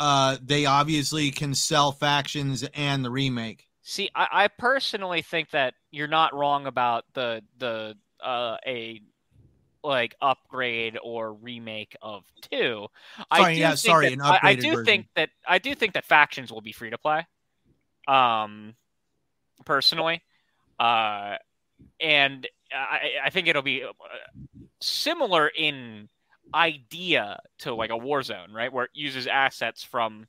uh 0.00 0.36
they 0.42 0.64
obviously 0.66 1.30
can 1.30 1.54
sell 1.54 1.92
factions 1.92 2.64
and 2.74 3.04
the 3.04 3.10
remake. 3.10 3.68
See, 3.82 4.10
I, 4.16 4.28
I 4.32 4.48
personally 4.48 5.22
think 5.22 5.50
that 5.50 5.74
you're 5.92 6.08
not 6.08 6.34
wrong 6.34 6.66
about 6.66 7.04
the 7.14 7.42
the 7.58 7.96
uh, 8.22 8.56
a 8.66 9.00
like 9.84 10.14
upgrade 10.20 10.98
or 11.02 11.32
remake 11.32 11.96
of 12.02 12.24
two. 12.50 12.88
I 13.30 13.54
do 13.54 13.60
yeah, 13.60 13.68
think 13.70 13.78
sorry, 13.78 14.14
that- 14.14 14.24
I, 14.24 14.50
I 14.50 14.54
do 14.54 14.70
version. 14.70 14.84
think 14.84 15.06
that 15.16 15.30
I 15.46 15.58
do 15.58 15.74
think 15.74 15.94
that 15.94 16.04
factions 16.04 16.52
will 16.52 16.60
be 16.60 16.72
free 16.72 16.90
to 16.90 16.98
play. 16.98 17.26
Um, 18.06 18.74
personally, 19.64 20.22
uh, 20.80 21.36
and 22.00 22.46
I, 22.72 23.10
I 23.24 23.30
think 23.30 23.48
it'll 23.48 23.62
be 23.62 23.84
uh, 23.84 23.88
similar 24.80 25.48
in 25.48 26.08
idea 26.54 27.38
to 27.58 27.74
like 27.74 27.90
a 27.90 27.94
Warzone, 27.98 28.52
right, 28.52 28.72
where 28.72 28.86
it 28.86 28.90
uses 28.94 29.26
assets 29.26 29.82
from 29.82 30.26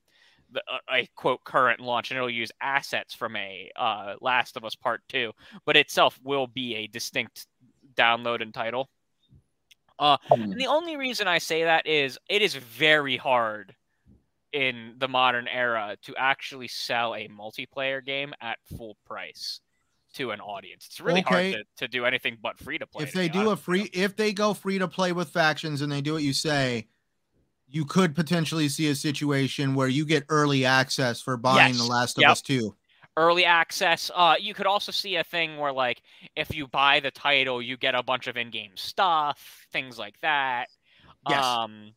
the, 0.51 0.61
a, 0.91 0.95
a 1.01 1.09
quote 1.15 1.43
current 1.43 1.79
launch, 1.79 2.11
and 2.11 2.17
it'll 2.17 2.29
use 2.29 2.51
assets 2.61 3.13
from 3.13 3.35
a 3.35 3.71
uh, 3.75 4.15
Last 4.19 4.57
of 4.57 4.65
Us 4.65 4.75
Part 4.75 5.01
Two, 5.07 5.31
but 5.65 5.77
itself 5.77 6.19
will 6.23 6.47
be 6.47 6.75
a 6.75 6.87
distinct 6.87 7.47
download 7.95 8.41
and 8.41 8.53
title. 8.53 8.89
Uh, 9.99 10.17
Hmm. 10.29 10.41
and 10.43 10.59
the 10.59 10.65
only 10.67 10.95
reason 10.95 11.27
I 11.27 11.37
say 11.37 11.63
that 11.65 11.85
is 11.85 12.17
it 12.29 12.41
is 12.41 12.55
very 12.55 13.17
hard 13.17 13.75
in 14.53 14.95
the 14.97 15.07
modern 15.07 15.47
era 15.47 15.95
to 16.03 16.15
actually 16.15 16.67
sell 16.69 17.13
a 17.13 17.27
multiplayer 17.27 18.03
game 18.03 18.33
at 18.41 18.57
full 18.77 18.97
price 19.05 19.59
to 20.15 20.31
an 20.31 20.39
audience. 20.41 20.87
It's 20.87 20.99
really 20.99 21.19
Okay. 21.21 21.51
hard 21.51 21.65
to, 21.77 21.85
to 21.85 21.87
do 21.87 22.05
anything 22.05 22.37
but 22.41 22.57
free 22.57 22.79
to 22.79 22.87
play. 22.87 23.03
if 23.03 23.13
they 23.13 23.27
do 23.29 23.41
a 23.41 23.49
honest 23.49 23.67
with 23.67 23.77
you. 23.77 23.83
free 23.85 24.01
if 24.01 24.15
they 24.15 24.33
go 24.33 24.53
free 24.55 24.79
to 24.79 24.87
play 24.87 25.11
with 25.11 25.29
factions 25.29 25.81
and 25.81 25.91
they 25.91 26.01
do 26.01 26.13
what 26.13 26.23
you 26.23 26.33
say, 26.33 26.87
you 27.67 27.85
could 27.85 28.15
potentially 28.15 28.67
see 28.69 28.87
a 28.89 28.95
situation 28.95 29.75
where 29.75 29.87
you 29.89 30.03
get 30.05 30.23
early 30.29 30.65
access 30.65 31.21
for 31.21 31.37
buying 31.37 31.77
The 31.77 31.83
Last 31.83 32.17
of 32.17 32.23
Yep. 32.23 32.31
Us 32.31 32.41
2. 32.41 32.75
Early 33.17 33.45
access. 33.45 34.09
Uh, 34.13 34.35
you 34.39 34.53
could 34.53 34.65
also 34.65 34.91
see 34.91 35.15
a 35.17 35.23
thing 35.23 35.57
where, 35.57 35.73
like, 35.73 36.01
if 36.35 36.55
you 36.55 36.67
buy 36.67 36.99
the 36.99 37.11
title, 37.11 37.61
you 37.61 37.77
get 37.77 37.95
a 37.95 38.03
bunch 38.03 38.27
of 38.27 38.37
in-game 38.37 38.71
stuff, 38.75 39.67
things 39.71 39.97
like 39.99 40.19
that. 40.21 40.67
Yes. 41.27 41.43
Um, 41.43 41.91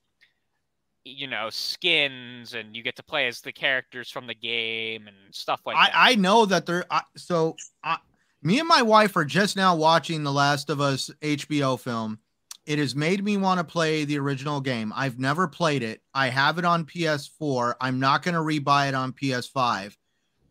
you 1.05 1.27
know, 1.27 1.51
skins, 1.51 2.55
and 2.55 2.77
you 2.77 2.83
get 2.83 2.97
to 2.97 3.03
play 3.03 3.27
as 3.27 3.41
the 3.41 3.53
characters 3.53 4.09
from 4.09 4.27
the 4.27 4.35
game 4.35 5.09
and 5.09 5.17
stuff 5.35 5.61
like 5.67 5.77
that. 5.77 5.95
I, 5.95 6.13
I 6.13 6.15
know 6.15 6.47
that 6.47 6.67
there. 6.67 6.85
I, 6.91 7.03
so 7.17 7.57
I, 7.83 7.99
Me 8.43 8.59
and 8.59 8.69
my 8.69 8.83
wife 8.83 9.17
are 9.17 9.25
just 9.25 9.57
now 9.57 9.75
watching 9.75 10.23
the 10.23 10.33
Last 10.33 10.71
of 10.71 10.81
Us 10.81 11.11
HBO 11.21 11.79
film. 11.79 12.19
It 12.67 12.79
has 12.79 12.95
made 12.95 13.25
me 13.25 13.37
want 13.37 13.59
to 13.59 13.65
play 13.65 14.05
the 14.05 14.19
original 14.21 14.61
game. 14.61 14.93
I've 14.95 15.19
never 15.19 15.49
played 15.49 15.83
it. 15.83 16.01
I 16.15 16.29
have 16.29 16.59
it 16.59 16.65
on 16.65 16.85
PS4. 16.85 17.75
I'm 17.81 17.99
not 17.99 18.23
going 18.23 18.35
to 18.35 18.41
rebuy 18.41 18.89
it 18.89 18.95
on 18.95 19.13
PS5, 19.13 19.97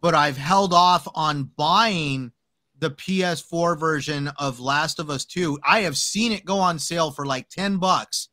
but 0.02 0.16
I've 0.16 0.38
held 0.38 0.74
off 0.74 1.08
on 1.16 1.52
buying 1.56 2.32
the 2.80 2.92
PS4 2.92 3.80
version 3.80 4.30
of 4.40 4.60
Last 4.60 5.00
of 5.00 5.10
Us 5.10 5.24
2. 5.26 5.60
I 5.64 5.82
have 5.82 5.96
seen 5.96 6.32
it 6.32 6.44
go 6.44 6.58
on 6.58 6.80
sale 6.80 7.12
for 7.12 7.26
like 7.26 7.48
10 7.50 7.78
bucks 7.78 8.30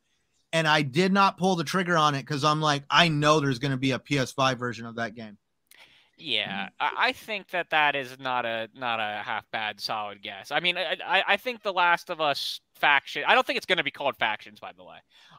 and 0.53 0.67
I 0.67 0.83
did 0.83 1.13
not 1.13 1.37
pull 1.37 1.57
the 1.57 1.65
trigger 1.65 1.97
on 1.97 2.15
it 2.15 2.27
cuz 2.27 2.43
I'm 2.43 2.63
like 2.63 2.85
I 2.91 3.09
know 3.09 3.39
there's 3.39 3.59
going 3.59 3.73
to 3.73 3.77
be 3.77 3.93
a 3.93 3.99
PS5 3.99 4.59
version 4.59 4.87
of 4.87 4.97
that 4.97 5.15
game. 5.15 5.37
Yeah, 6.21 6.71
I, 6.81 7.13
think 7.13 7.51
that 7.51 7.71
that 7.71 7.95
is 7.95 8.19
not 8.19 8.45
a 8.45 8.69
not 8.75 8.99
a 8.99 9.23
half 9.23 9.49
bad 9.53 9.81
solid 9.81 10.21
guess. 10.21 10.51
I 10.51 10.59
mean, 10.59 10.77
I, 10.77 10.97
I, 11.07 11.23
I 11.29 11.37
think 11.37 11.63
The 11.63 11.73
Last 11.73 12.11
of 12.11 12.21
Us 12.21 12.61
faction. 12.75 13.23
I 13.25 13.37
don't 13.37 13.47
think 13.47 13.57
it's 13.57 13.67
going 13.67 13.79
to 13.79 13.85
be 13.85 13.93
called 13.93 14.17
factions, 14.17 14.59
by 14.59 14.73
the 14.73 14.83
way. 14.83 14.97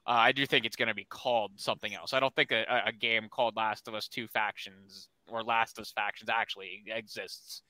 Uh, 0.07 0.11
I 0.11 0.31
do 0.31 0.45
think 0.45 0.65
it's 0.65 0.77
going 0.77 0.87
to 0.87 0.95
be 0.95 1.03
called 1.03 1.51
something 1.57 1.93
else. 1.93 2.13
I 2.13 2.21
don't 2.21 2.33
think 2.33 2.51
a, 2.51 2.83
a 2.85 2.93
game 2.93 3.27
called 3.29 3.57
Last 3.57 3.89
of 3.89 3.93
Us 3.93 4.07
Two 4.07 4.27
Factions 4.29 5.09
or 5.31 5.43
Last 5.43 5.77
of 5.77 5.83
Us 5.83 5.91
Factions 5.91 6.29
actually 6.29 6.83
exists. 6.87 7.61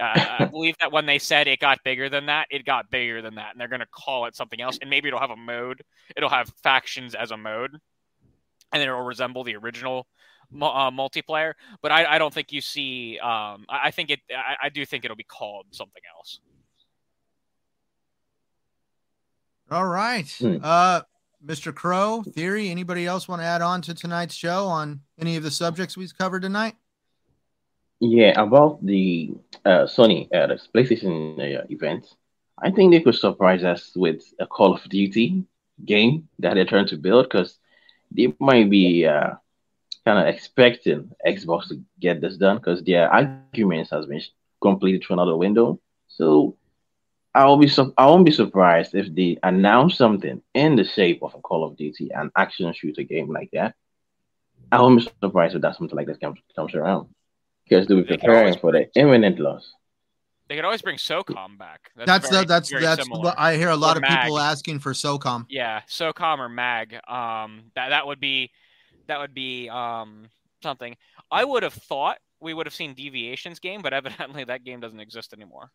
Uh, 0.00 0.36
I 0.40 0.44
believe 0.50 0.76
that 0.80 0.92
when 0.92 1.06
they 1.06 1.18
said 1.18 1.46
it 1.48 1.60
got 1.60 1.82
bigger 1.84 2.08
than 2.08 2.26
that, 2.26 2.46
it 2.50 2.64
got 2.64 2.90
bigger 2.90 3.22
than 3.22 3.36
that, 3.36 3.52
and 3.52 3.60
they're 3.60 3.68
going 3.68 3.80
to 3.80 3.86
call 3.86 4.26
it 4.26 4.36
something 4.36 4.60
else. 4.60 4.78
And 4.80 4.90
maybe 4.90 5.08
it'll 5.08 5.20
have 5.20 5.30
a 5.30 5.36
mode. 5.36 5.82
It'll 6.16 6.28
have 6.28 6.52
factions 6.62 7.14
as 7.14 7.30
a 7.30 7.36
mode, 7.36 7.72
and 7.72 8.80
then 8.80 8.88
it'll 8.88 9.02
resemble 9.02 9.44
the 9.44 9.56
original 9.56 10.06
uh, 10.54 10.90
multiplayer. 10.90 11.54
But 11.82 11.92
I, 11.92 12.14
I, 12.14 12.18
don't 12.18 12.32
think 12.32 12.52
you 12.52 12.60
see. 12.60 13.18
Um, 13.18 13.66
I, 13.68 13.80
I, 13.84 13.90
think 13.90 14.10
it. 14.10 14.20
I, 14.30 14.66
I, 14.66 14.68
do 14.68 14.84
think 14.84 15.04
it'll 15.04 15.16
be 15.16 15.24
called 15.24 15.66
something 15.70 16.02
else. 16.16 16.40
All 19.70 19.86
right, 19.86 20.28
hmm. 20.38 20.56
uh, 20.62 21.02
Mr. 21.44 21.74
Crow, 21.74 22.22
theory. 22.22 22.70
Anybody 22.70 23.06
else 23.06 23.28
want 23.28 23.42
to 23.42 23.46
add 23.46 23.60
on 23.60 23.82
to 23.82 23.94
tonight's 23.94 24.34
show 24.34 24.66
on 24.66 25.00
any 25.20 25.36
of 25.36 25.42
the 25.42 25.50
subjects 25.50 25.96
we've 25.96 26.16
covered 26.16 26.40
tonight? 26.40 26.74
Yeah, 28.00 28.40
about 28.40 28.84
the 28.84 29.30
uh, 29.64 29.86
Sony 29.86 30.28
uh, 30.34 30.46
the 30.48 30.58
PlayStation 30.74 31.38
uh, 31.38 31.64
event, 31.70 32.04
I 32.62 32.70
think 32.70 32.92
they 32.92 33.00
could 33.00 33.14
surprise 33.14 33.64
us 33.64 33.92
with 33.96 34.22
a 34.40 34.46
Call 34.46 34.74
of 34.74 34.88
Duty 34.88 35.44
game 35.84 36.28
that 36.40 36.54
they're 36.54 36.64
trying 36.64 36.86
to 36.88 36.96
build 36.96 37.26
because 37.26 37.58
they 38.14 38.32
might 38.38 38.70
be 38.70 39.06
uh, 39.06 39.30
kind 40.04 40.18
of 40.18 40.26
expecting 40.32 41.10
Xbox 41.26 41.68
to 41.68 41.80
get 42.00 42.20
this 42.20 42.36
done 42.36 42.56
because 42.58 42.82
their 42.84 43.10
arguments 43.12 43.66
has 43.66 43.82
been 43.82 43.96
completed 44.36 44.78
through 44.80 44.94
another 44.94 45.16
window. 45.16 45.62
So 45.92 46.54
I'll 47.34 47.56
be 47.56 47.66
su- 47.68 47.92
I 47.96 48.06
won't 48.06 48.24
be 48.24 48.30
surprised 48.32 48.94
if 48.94 49.14
they 49.14 49.36
announce 49.42 49.96
something 49.96 50.40
in 50.54 50.76
the 50.76 50.84
shape 50.84 51.22
of 51.22 51.34
a 51.34 51.40
Call 51.40 51.64
of 51.64 51.76
Duty, 51.76 52.10
an 52.14 52.30
action 52.36 52.72
shooter 52.72 53.02
game 53.02 53.32
like 53.32 53.50
that. 53.52 53.74
I 54.72 54.80
won't 54.80 54.98
be 54.98 55.02
surprised 55.02 55.40
if 55.40 55.46
that 55.46 55.62
something 55.62 55.84
like 55.84 55.94
this 55.94 56.06
comes 56.06 56.26
comes 56.46 56.74
around 56.74 56.98
because 57.68 57.86
they'll 57.86 57.98
be 57.98 58.04
preparing 58.04 58.56
for 58.58 58.72
the 58.72 58.88
imminent 58.94 59.38
loss. 59.38 59.74
They 60.48 60.56
could 60.56 60.64
always 60.64 60.80
bring 60.80 60.96
SOCOM 60.96 61.58
back. 61.58 61.90
That's 61.94 62.06
that's 62.06 62.30
very, 62.30 62.44
the, 62.44 62.48
that's, 62.48 62.70
that's 62.70 63.08
what 63.10 63.38
I 63.38 63.56
hear 63.56 63.68
a 63.68 63.76
lot 63.76 63.96
or 63.96 63.98
of 63.98 64.02
Mag. 64.02 64.22
people 64.22 64.38
asking 64.38 64.78
for 64.78 64.92
SOCOM. 64.92 65.44
Yeah, 65.50 65.82
SOCOM 65.88 66.38
or 66.38 66.48
Mag. 66.48 66.94
Um, 67.06 67.64
that 67.74 67.90
that 67.90 68.06
would 68.06 68.18
be 68.18 68.50
that 69.08 69.18
would 69.18 69.34
be 69.34 69.68
um, 69.68 70.28
something. 70.62 70.96
I 71.30 71.44
would 71.44 71.62
have 71.62 71.74
thought 71.74 72.18
we 72.40 72.54
would 72.54 72.66
have 72.66 72.74
seen 72.74 72.94
Deviations 72.94 73.58
game, 73.58 73.82
but 73.82 73.92
evidently 73.92 74.44
that 74.44 74.64
game 74.64 74.80
doesn't 74.80 75.00
exist 75.00 75.34
anymore. 75.34 75.70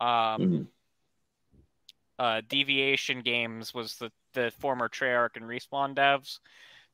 Um, 0.00 0.08
mm-hmm. 0.08 0.62
uh, 2.18 2.40
Deviation 2.48 3.22
Games 3.22 3.74
was 3.74 3.96
the, 3.96 4.10
the 4.34 4.52
former 4.58 4.88
Treyarch 4.88 5.36
and 5.36 5.44
Respawn 5.44 5.94
devs 5.94 6.38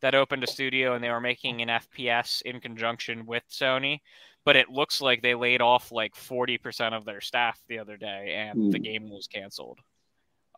that 0.00 0.14
opened 0.14 0.44
a 0.44 0.46
studio 0.46 0.94
and 0.94 1.02
they 1.02 1.10
were 1.10 1.20
making 1.20 1.62
an 1.62 1.68
FPS 1.68 2.42
in 2.42 2.60
conjunction 2.60 3.26
with 3.26 3.44
Sony. 3.50 4.00
But 4.44 4.56
it 4.56 4.70
looks 4.70 5.00
like 5.00 5.20
they 5.20 5.34
laid 5.34 5.60
off 5.60 5.92
like 5.92 6.14
40% 6.14 6.92
of 6.92 7.04
their 7.04 7.20
staff 7.20 7.60
the 7.68 7.80
other 7.80 7.96
day 7.96 8.34
and 8.36 8.58
mm. 8.58 8.72
the 8.72 8.78
game 8.78 9.10
was 9.10 9.26
canceled. 9.26 9.78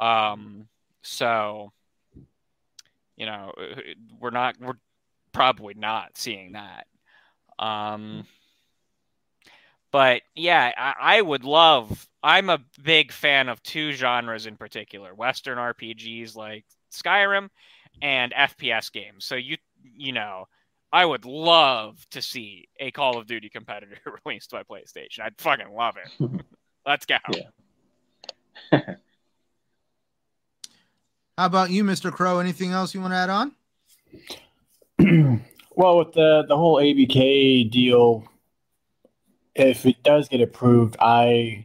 Um, 0.01 0.69
so 1.03 1.73
you 3.21 3.27
know, 3.27 3.53
we're 4.19 4.31
not, 4.31 4.57
we're 4.59 4.79
probably 5.33 5.75
not 5.75 6.17
seeing 6.17 6.53
that. 6.53 6.87
Um, 7.59 8.25
but 9.93 10.23
yeah, 10.35 10.73
I, 10.75 11.19
I, 11.19 11.21
would 11.21 11.45
love. 11.45 12.09
I'm 12.23 12.49
a 12.49 12.65
big 12.83 13.13
fan 13.13 13.51
of 13.51 13.63
two 13.63 13.93
genres 13.93 14.47
in 14.47 14.57
particular: 14.57 15.15
Western 15.15 15.59
RPGs 15.59 16.35
like 16.35 16.65
Skyrim 16.91 17.51
and 18.03 18.33
FPS 18.33 18.91
games. 18.93 19.25
So 19.25 19.37
you, 19.37 19.57
you 19.83 20.13
know, 20.13 20.47
I 20.93 21.05
would 21.05 21.25
love 21.25 22.05
to 22.11 22.21
see 22.21 22.69
a 22.79 22.91
Call 22.91 23.19
of 23.19 23.27
Duty 23.27 23.49
competitor 23.49 23.97
released 24.25 24.51
by 24.51 24.63
PlayStation. 24.63 25.21
I'd 25.23 25.39
fucking 25.39 25.73
love 25.73 25.97
it. 25.97 26.31
Let's 26.87 27.07
go. 27.07 27.17
Yeah. 28.73 28.81
How 31.39 31.47
about 31.47 31.71
you, 31.71 31.85
Mr. 31.85 32.13
Crow? 32.13 32.39
Anything 32.39 32.73
else 32.73 32.95
you 32.95 33.01
want 33.01 33.13
to 33.13 33.17
add 33.17 33.31
on? 33.31 33.53
well, 35.75 35.99
with 35.99 36.13
the 36.13 36.45
the 36.47 36.57
whole 36.57 36.77
ABK 36.77 37.71
deal, 37.71 38.25
if 39.55 39.87
it 39.87 40.03
does 40.03 40.29
get 40.29 40.43
approved, 40.43 40.97
I 41.01 41.65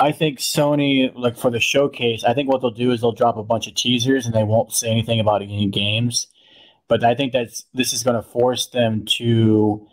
I 0.00 0.12
think 0.12 0.38
Sony, 0.38 1.12
like 1.14 1.36
for 1.36 1.50
the 1.50 1.60
showcase, 1.60 2.24
I 2.24 2.32
think 2.32 2.48
what 2.48 2.62
they'll 2.62 2.70
do 2.70 2.90
is 2.90 3.02
they'll 3.02 3.12
drop 3.12 3.36
a 3.36 3.42
bunch 3.42 3.66
of 3.66 3.74
teasers 3.74 4.24
and 4.24 4.34
they 4.34 4.44
won't 4.44 4.72
say 4.72 4.90
anything 4.90 5.20
about 5.20 5.42
any 5.42 5.66
games. 5.68 6.26
But 6.88 7.04
I 7.04 7.14
think 7.14 7.32
that's 7.32 7.66
this 7.74 7.92
is 7.92 8.02
going 8.02 8.16
to 8.16 8.22
force 8.22 8.66
them 8.66 9.04
to 9.18 9.86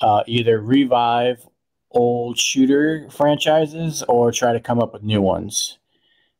uh, 0.00 0.22
either 0.26 0.60
revive 0.60 1.44
old 1.90 2.38
shooter 2.38 3.08
franchises 3.10 4.04
or 4.08 4.30
try 4.30 4.52
to 4.52 4.60
come 4.60 4.78
up 4.78 4.92
with 4.92 5.02
new 5.02 5.20
ones. 5.20 5.78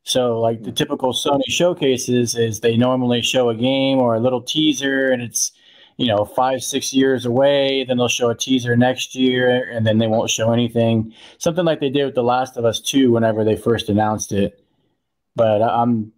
So, 0.05 0.41
like 0.41 0.63
the 0.63 0.73
typical 0.73 1.13
Sony 1.13 1.49
showcases 1.49 2.37
is 2.37 2.61
they 2.61 2.77
normally 2.77 3.23
show 3.23 3.51
a 3.51 3.55
game 3.55 3.99
or 3.99 4.15
a 4.15 4.21
little 4.21 4.43
teaser, 4.43 5.11
and 5.11 5.23
it's 5.23 5.53
you 5.97 6.07
know 6.07 6.25
five 6.25 6.63
six 6.63 6.93
years 6.93 7.27
away. 7.27 7.85
Then 7.85 7.97
they'll 7.97 8.09
show 8.09 8.31
a 8.31 8.35
teaser 8.35 8.77
next 8.77 9.15
year, 9.15 9.71
and 9.71 9.87
then 9.87 9.99
they 9.99 10.07
won't 10.07 10.31
show 10.31 10.53
anything. 10.53 11.13
Something 11.39 11.65
like 11.65 11.81
they 11.81 11.91
did 11.91 12.05
with 12.05 12.15
The 12.15 12.23
Last 12.23 12.57
of 12.57 12.65
Us 12.65 12.81
Two 12.81 13.13
whenever 13.13 13.45
they 13.45 13.57
first 13.57 13.89
announced 13.89 14.33
it. 14.33 14.65
But 15.35 15.63
I'm 15.63 16.13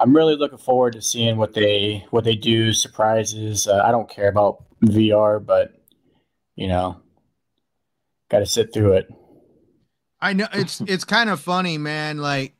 I'm 0.00 0.14
really 0.14 0.36
looking 0.36 0.58
forward 0.58 0.94
to 0.94 1.02
seeing 1.02 1.36
what 1.36 1.54
they 1.54 2.04
what 2.10 2.24
they 2.24 2.36
do. 2.36 2.72
Surprises. 2.72 3.66
Uh, 3.66 3.82
I 3.84 3.90
don't 3.90 4.08
care 4.08 4.28
about 4.28 4.64
VR, 4.82 5.44
but 5.44 5.72
you 6.56 6.68
know, 6.68 7.00
got 8.30 8.40
to 8.40 8.46
sit 8.46 8.72
through 8.72 8.94
it. 8.94 9.08
I 10.20 10.32
know 10.32 10.46
it's 10.52 10.80
it's 10.82 11.04
kind 11.04 11.28
of 11.30 11.40
funny, 11.40 11.78
man. 11.78 12.18
Like 12.18 12.54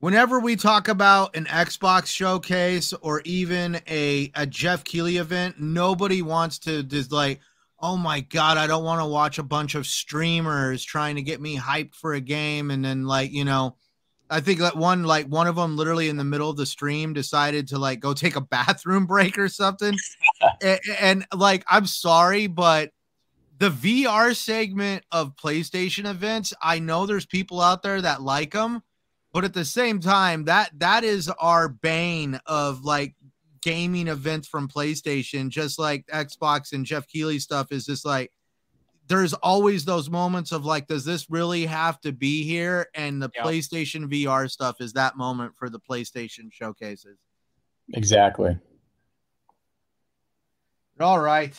whenever 0.00 0.40
we 0.40 0.56
talk 0.56 0.88
about 0.88 1.36
an 1.36 1.44
Xbox 1.44 2.06
showcase 2.06 2.92
or 2.94 3.22
even 3.24 3.80
a, 3.88 4.30
a 4.34 4.46
Geoff 4.46 4.82
Keighley 4.82 5.18
event, 5.18 5.60
nobody 5.60 6.22
wants 6.22 6.58
to 6.60 6.82
just 6.82 7.12
like, 7.12 7.40
oh 7.78 7.96
my 7.96 8.20
God, 8.20 8.58
I 8.58 8.66
don't 8.66 8.84
want 8.84 9.00
to 9.00 9.06
watch 9.06 9.38
a 9.38 9.42
bunch 9.42 9.74
of 9.74 9.86
streamers 9.86 10.84
trying 10.84 11.16
to 11.16 11.22
get 11.22 11.40
me 11.40 11.56
hyped 11.56 11.94
for 11.94 12.14
a 12.14 12.20
game. 12.20 12.70
And 12.70 12.84
then, 12.84 13.04
like, 13.04 13.30
you 13.30 13.44
know, 13.44 13.76
I 14.28 14.40
think 14.40 14.60
that 14.60 14.76
one, 14.76 15.04
like, 15.04 15.26
one 15.26 15.46
of 15.46 15.56
them 15.56 15.76
literally 15.76 16.08
in 16.08 16.16
the 16.16 16.24
middle 16.24 16.50
of 16.50 16.56
the 16.56 16.66
stream 16.66 17.12
decided 17.12 17.68
to 17.68 17.78
like 17.78 18.00
go 18.00 18.12
take 18.12 18.36
a 18.36 18.40
bathroom 18.50 19.06
break 19.06 19.38
or 19.38 19.48
something. 19.48 19.96
and, 20.62 20.80
and 20.98 21.26
like, 21.34 21.64
I'm 21.68 21.86
sorry, 21.86 22.46
but 22.46 22.90
the 23.58 23.70
VR 23.70 24.34
segment 24.34 25.04
of 25.12 25.36
PlayStation 25.36 26.08
events, 26.08 26.54
I 26.62 26.78
know 26.78 27.04
there's 27.04 27.26
people 27.26 27.60
out 27.60 27.82
there 27.82 28.00
that 28.00 28.22
like 28.22 28.52
them 28.52 28.82
but 29.32 29.44
at 29.44 29.54
the 29.54 29.64
same 29.64 30.00
time 30.00 30.44
that 30.44 30.70
that 30.78 31.04
is 31.04 31.28
our 31.28 31.68
bane 31.68 32.40
of 32.46 32.84
like 32.84 33.14
gaming 33.62 34.08
events 34.08 34.48
from 34.48 34.68
PlayStation 34.68 35.48
just 35.48 35.78
like 35.78 36.06
Xbox 36.06 36.72
and 36.72 36.84
Geoff 36.84 37.06
Keighley 37.06 37.38
stuff 37.38 37.72
is 37.72 37.86
just 37.86 38.04
like 38.04 38.32
there's 39.06 39.34
always 39.34 39.84
those 39.84 40.08
moments 40.08 40.52
of 40.52 40.64
like 40.64 40.86
does 40.86 41.04
this 41.04 41.28
really 41.28 41.66
have 41.66 42.00
to 42.02 42.12
be 42.12 42.44
here? 42.44 42.86
And 42.94 43.20
the 43.20 43.30
yep. 43.34 43.44
PlayStation 43.44 44.06
VR 44.06 44.48
stuff 44.48 44.76
is 44.80 44.92
that 44.92 45.16
moment 45.16 45.56
for 45.56 45.68
the 45.68 45.80
PlayStation 45.80 46.52
showcases. 46.52 47.18
Exactly. 47.92 48.56
All 51.00 51.18
right 51.18 51.58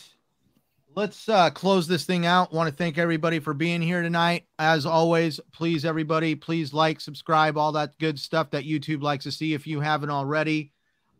let's 0.94 1.28
uh, 1.28 1.50
close 1.50 1.86
this 1.86 2.04
thing 2.04 2.26
out. 2.26 2.52
Want 2.52 2.68
to 2.68 2.74
thank 2.74 2.98
everybody 2.98 3.38
for 3.38 3.54
being 3.54 3.80
here 3.80 4.02
tonight. 4.02 4.46
As 4.58 4.86
always, 4.86 5.40
please, 5.52 5.84
everybody, 5.84 6.34
please 6.34 6.72
like, 6.72 7.00
subscribe, 7.00 7.56
all 7.56 7.72
that 7.72 7.98
good 7.98 8.18
stuff 8.18 8.50
that 8.50 8.64
YouTube 8.64 9.02
likes 9.02 9.24
to 9.24 9.32
see 9.32 9.54
if 9.54 9.66
you 9.66 9.80
haven't 9.80 10.10
already. 10.10 10.72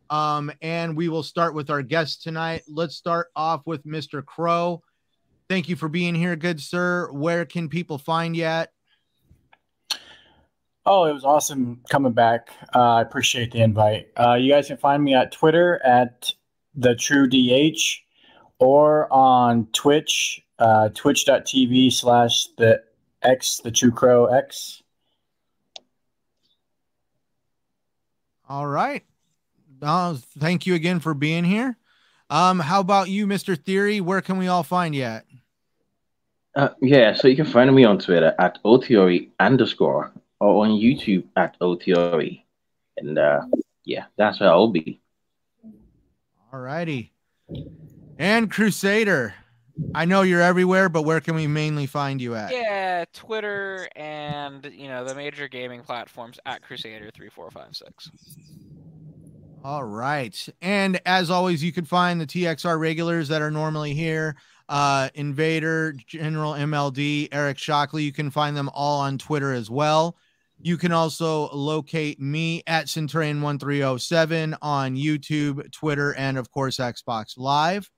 Um, 0.09 0.51
and 0.61 0.95
we 0.95 1.09
will 1.09 1.23
start 1.23 1.53
with 1.53 1.69
our 1.69 1.81
guest 1.81 2.23
tonight. 2.23 2.63
Let's 2.67 2.95
start 2.95 3.27
off 3.35 3.61
with 3.65 3.85
Mr. 3.85 4.23
Crow. 4.23 4.81
thank 5.49 5.69
you 5.69 5.75
for 5.75 5.89
being 5.89 6.15
here, 6.15 6.35
good 6.35 6.61
sir. 6.61 7.11
Where 7.11 7.45
can 7.45 7.69
people 7.69 7.97
find 7.97 8.35
you 8.35 8.43
at? 8.43 8.69
Oh, 10.85 11.05
it 11.05 11.13
was 11.13 11.23
awesome 11.23 11.81
coming 11.89 12.11
back. 12.11 12.49
Uh, 12.75 12.95
I 12.95 13.01
appreciate 13.01 13.51
the 13.51 13.61
invite. 13.61 14.09
Uh, 14.19 14.33
you 14.33 14.51
guys 14.51 14.67
can 14.67 14.77
find 14.77 15.01
me 15.01 15.13
at 15.13 15.31
Twitter 15.31 15.81
at 15.85 16.31
the 16.75 16.95
True 16.95 17.27
DH 17.27 18.03
or 18.59 19.11
on 19.11 19.67
Twitch, 19.73 20.41
uh, 20.59 20.89
twitch.tv 20.89 21.91
slash 21.91 22.47
the 22.57 22.83
X, 23.21 23.61
the 23.63 23.71
True 23.71 23.91
Crow 23.91 24.25
X. 24.25 24.83
All 28.47 28.67
right. 28.67 29.03
Uh, 29.81 30.15
thank 30.39 30.65
you 30.65 30.75
again 30.75 30.99
for 30.99 31.13
being 31.13 31.43
here. 31.43 31.77
Um, 32.29 32.59
how 32.59 32.79
about 32.79 33.09
you, 33.09 33.27
Mr. 33.27 33.57
Theory? 33.57 34.01
Where 34.01 34.21
can 34.21 34.37
we 34.37 34.47
all 34.47 34.63
find 34.63 34.95
you 34.95 35.03
at? 35.03 35.25
Uh, 36.55 36.69
yeah, 36.81 37.13
so 37.13 37.27
you 37.27 37.35
can 37.35 37.45
find 37.45 37.73
me 37.73 37.83
on 37.83 37.97
Twitter 37.97 38.35
at 38.39 38.61
otheory 38.63 39.29
underscore 39.39 40.11
or 40.39 40.65
on 40.65 40.71
YouTube 40.71 41.23
at 41.35 41.59
otheory. 41.59 42.43
And 42.97 43.17
uh, 43.17 43.41
yeah, 43.85 44.05
that's 44.17 44.39
where 44.39 44.49
I'll 44.49 44.67
be. 44.67 45.01
All 46.51 46.59
righty. 46.59 47.11
And 48.19 48.49
Crusader, 48.51 49.33
I 49.95 50.05
know 50.05 50.21
you're 50.21 50.41
everywhere, 50.41 50.89
but 50.89 51.03
where 51.03 51.19
can 51.19 51.35
we 51.35 51.47
mainly 51.47 51.85
find 51.85 52.21
you 52.21 52.35
at? 52.35 52.51
Yeah, 52.51 53.05
Twitter 53.13 53.87
and 53.95 54.65
you 54.73 54.87
know 54.87 55.03
the 55.03 55.15
major 55.15 55.47
gaming 55.47 55.81
platforms 55.81 56.39
at 56.45 56.61
Crusader 56.61 57.09
three 57.13 57.29
four 57.29 57.49
five 57.49 57.75
six. 57.75 58.11
All 59.63 59.83
right. 59.83 60.49
And 60.61 60.99
as 61.05 61.29
always, 61.29 61.63
you 61.63 61.71
can 61.71 61.85
find 61.85 62.19
the 62.19 62.27
TXR 62.27 62.77
regulars 62.77 63.29
that 63.29 63.41
are 63.41 63.51
normally 63.51 63.93
here. 63.93 64.35
Uh, 64.67 65.09
Invader, 65.15 65.93
General 66.05 66.53
MLD, 66.53 67.29
Eric 67.31 67.57
Shockley. 67.57 68.03
You 68.03 68.11
can 68.11 68.29
find 68.29 68.57
them 68.57 68.69
all 68.73 68.99
on 68.99 69.17
Twitter 69.17 69.53
as 69.53 69.69
well. 69.69 70.17
You 70.61 70.77
can 70.77 70.91
also 70.91 71.49
locate 71.53 72.19
me 72.19 72.63
at 72.67 72.87
Centurion1307 72.87 74.57
on 74.61 74.95
YouTube, 74.95 75.71
Twitter, 75.71 76.13
and 76.13 76.37
of 76.37 76.51
course, 76.51 76.77
Xbox 76.77 77.37
Live. 77.37 77.89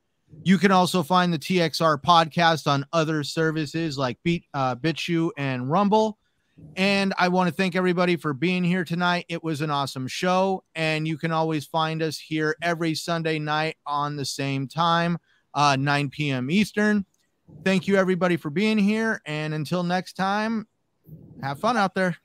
You 0.44 0.58
can 0.58 0.72
also 0.72 1.02
find 1.02 1.34
the 1.34 1.40
TXR 1.40 2.02
podcast 2.02 2.68
on 2.68 2.86
other 2.94 3.24
services 3.24 3.98
like 3.98 4.18
Beat, 4.24 4.46
uh, 4.54 4.76
BitChute 4.76 5.32
and 5.38 5.70
Rumble. 5.70 6.18
And 6.76 7.14
I 7.18 7.28
want 7.30 7.50
to 7.50 7.54
thank 7.54 7.76
everybody 7.76 8.16
for 8.16 8.34
being 8.34 8.64
here 8.64 8.84
tonight. 8.84 9.26
It 9.28 9.44
was 9.44 9.62
an 9.62 9.72
awesome 9.72 10.08
show. 10.08 10.64
And 10.76 11.08
you 11.08 11.18
can 11.18 11.32
always 11.32 11.66
find 11.66 12.02
us 12.02 12.18
here 12.18 12.56
every 12.62 12.96
Sunday 12.96 13.40
night 13.40 13.78
on 13.86 14.16
the 14.16 14.26
same 14.26 14.68
time, 14.68 15.18
uh, 15.54 15.76
9 15.78 16.10
p.m. 16.10 16.50
Eastern. 16.50 17.06
Thank 17.64 17.88
you, 17.88 17.96
everybody, 17.96 18.38
for 18.38 18.50
being 18.50 18.78
here. 18.78 19.22
And 19.26 19.54
until 19.54 19.84
next 19.84 20.14
time, 20.14 20.68
have 21.42 21.60
fun 21.60 21.78
out 21.78 21.96
there. 21.96 22.18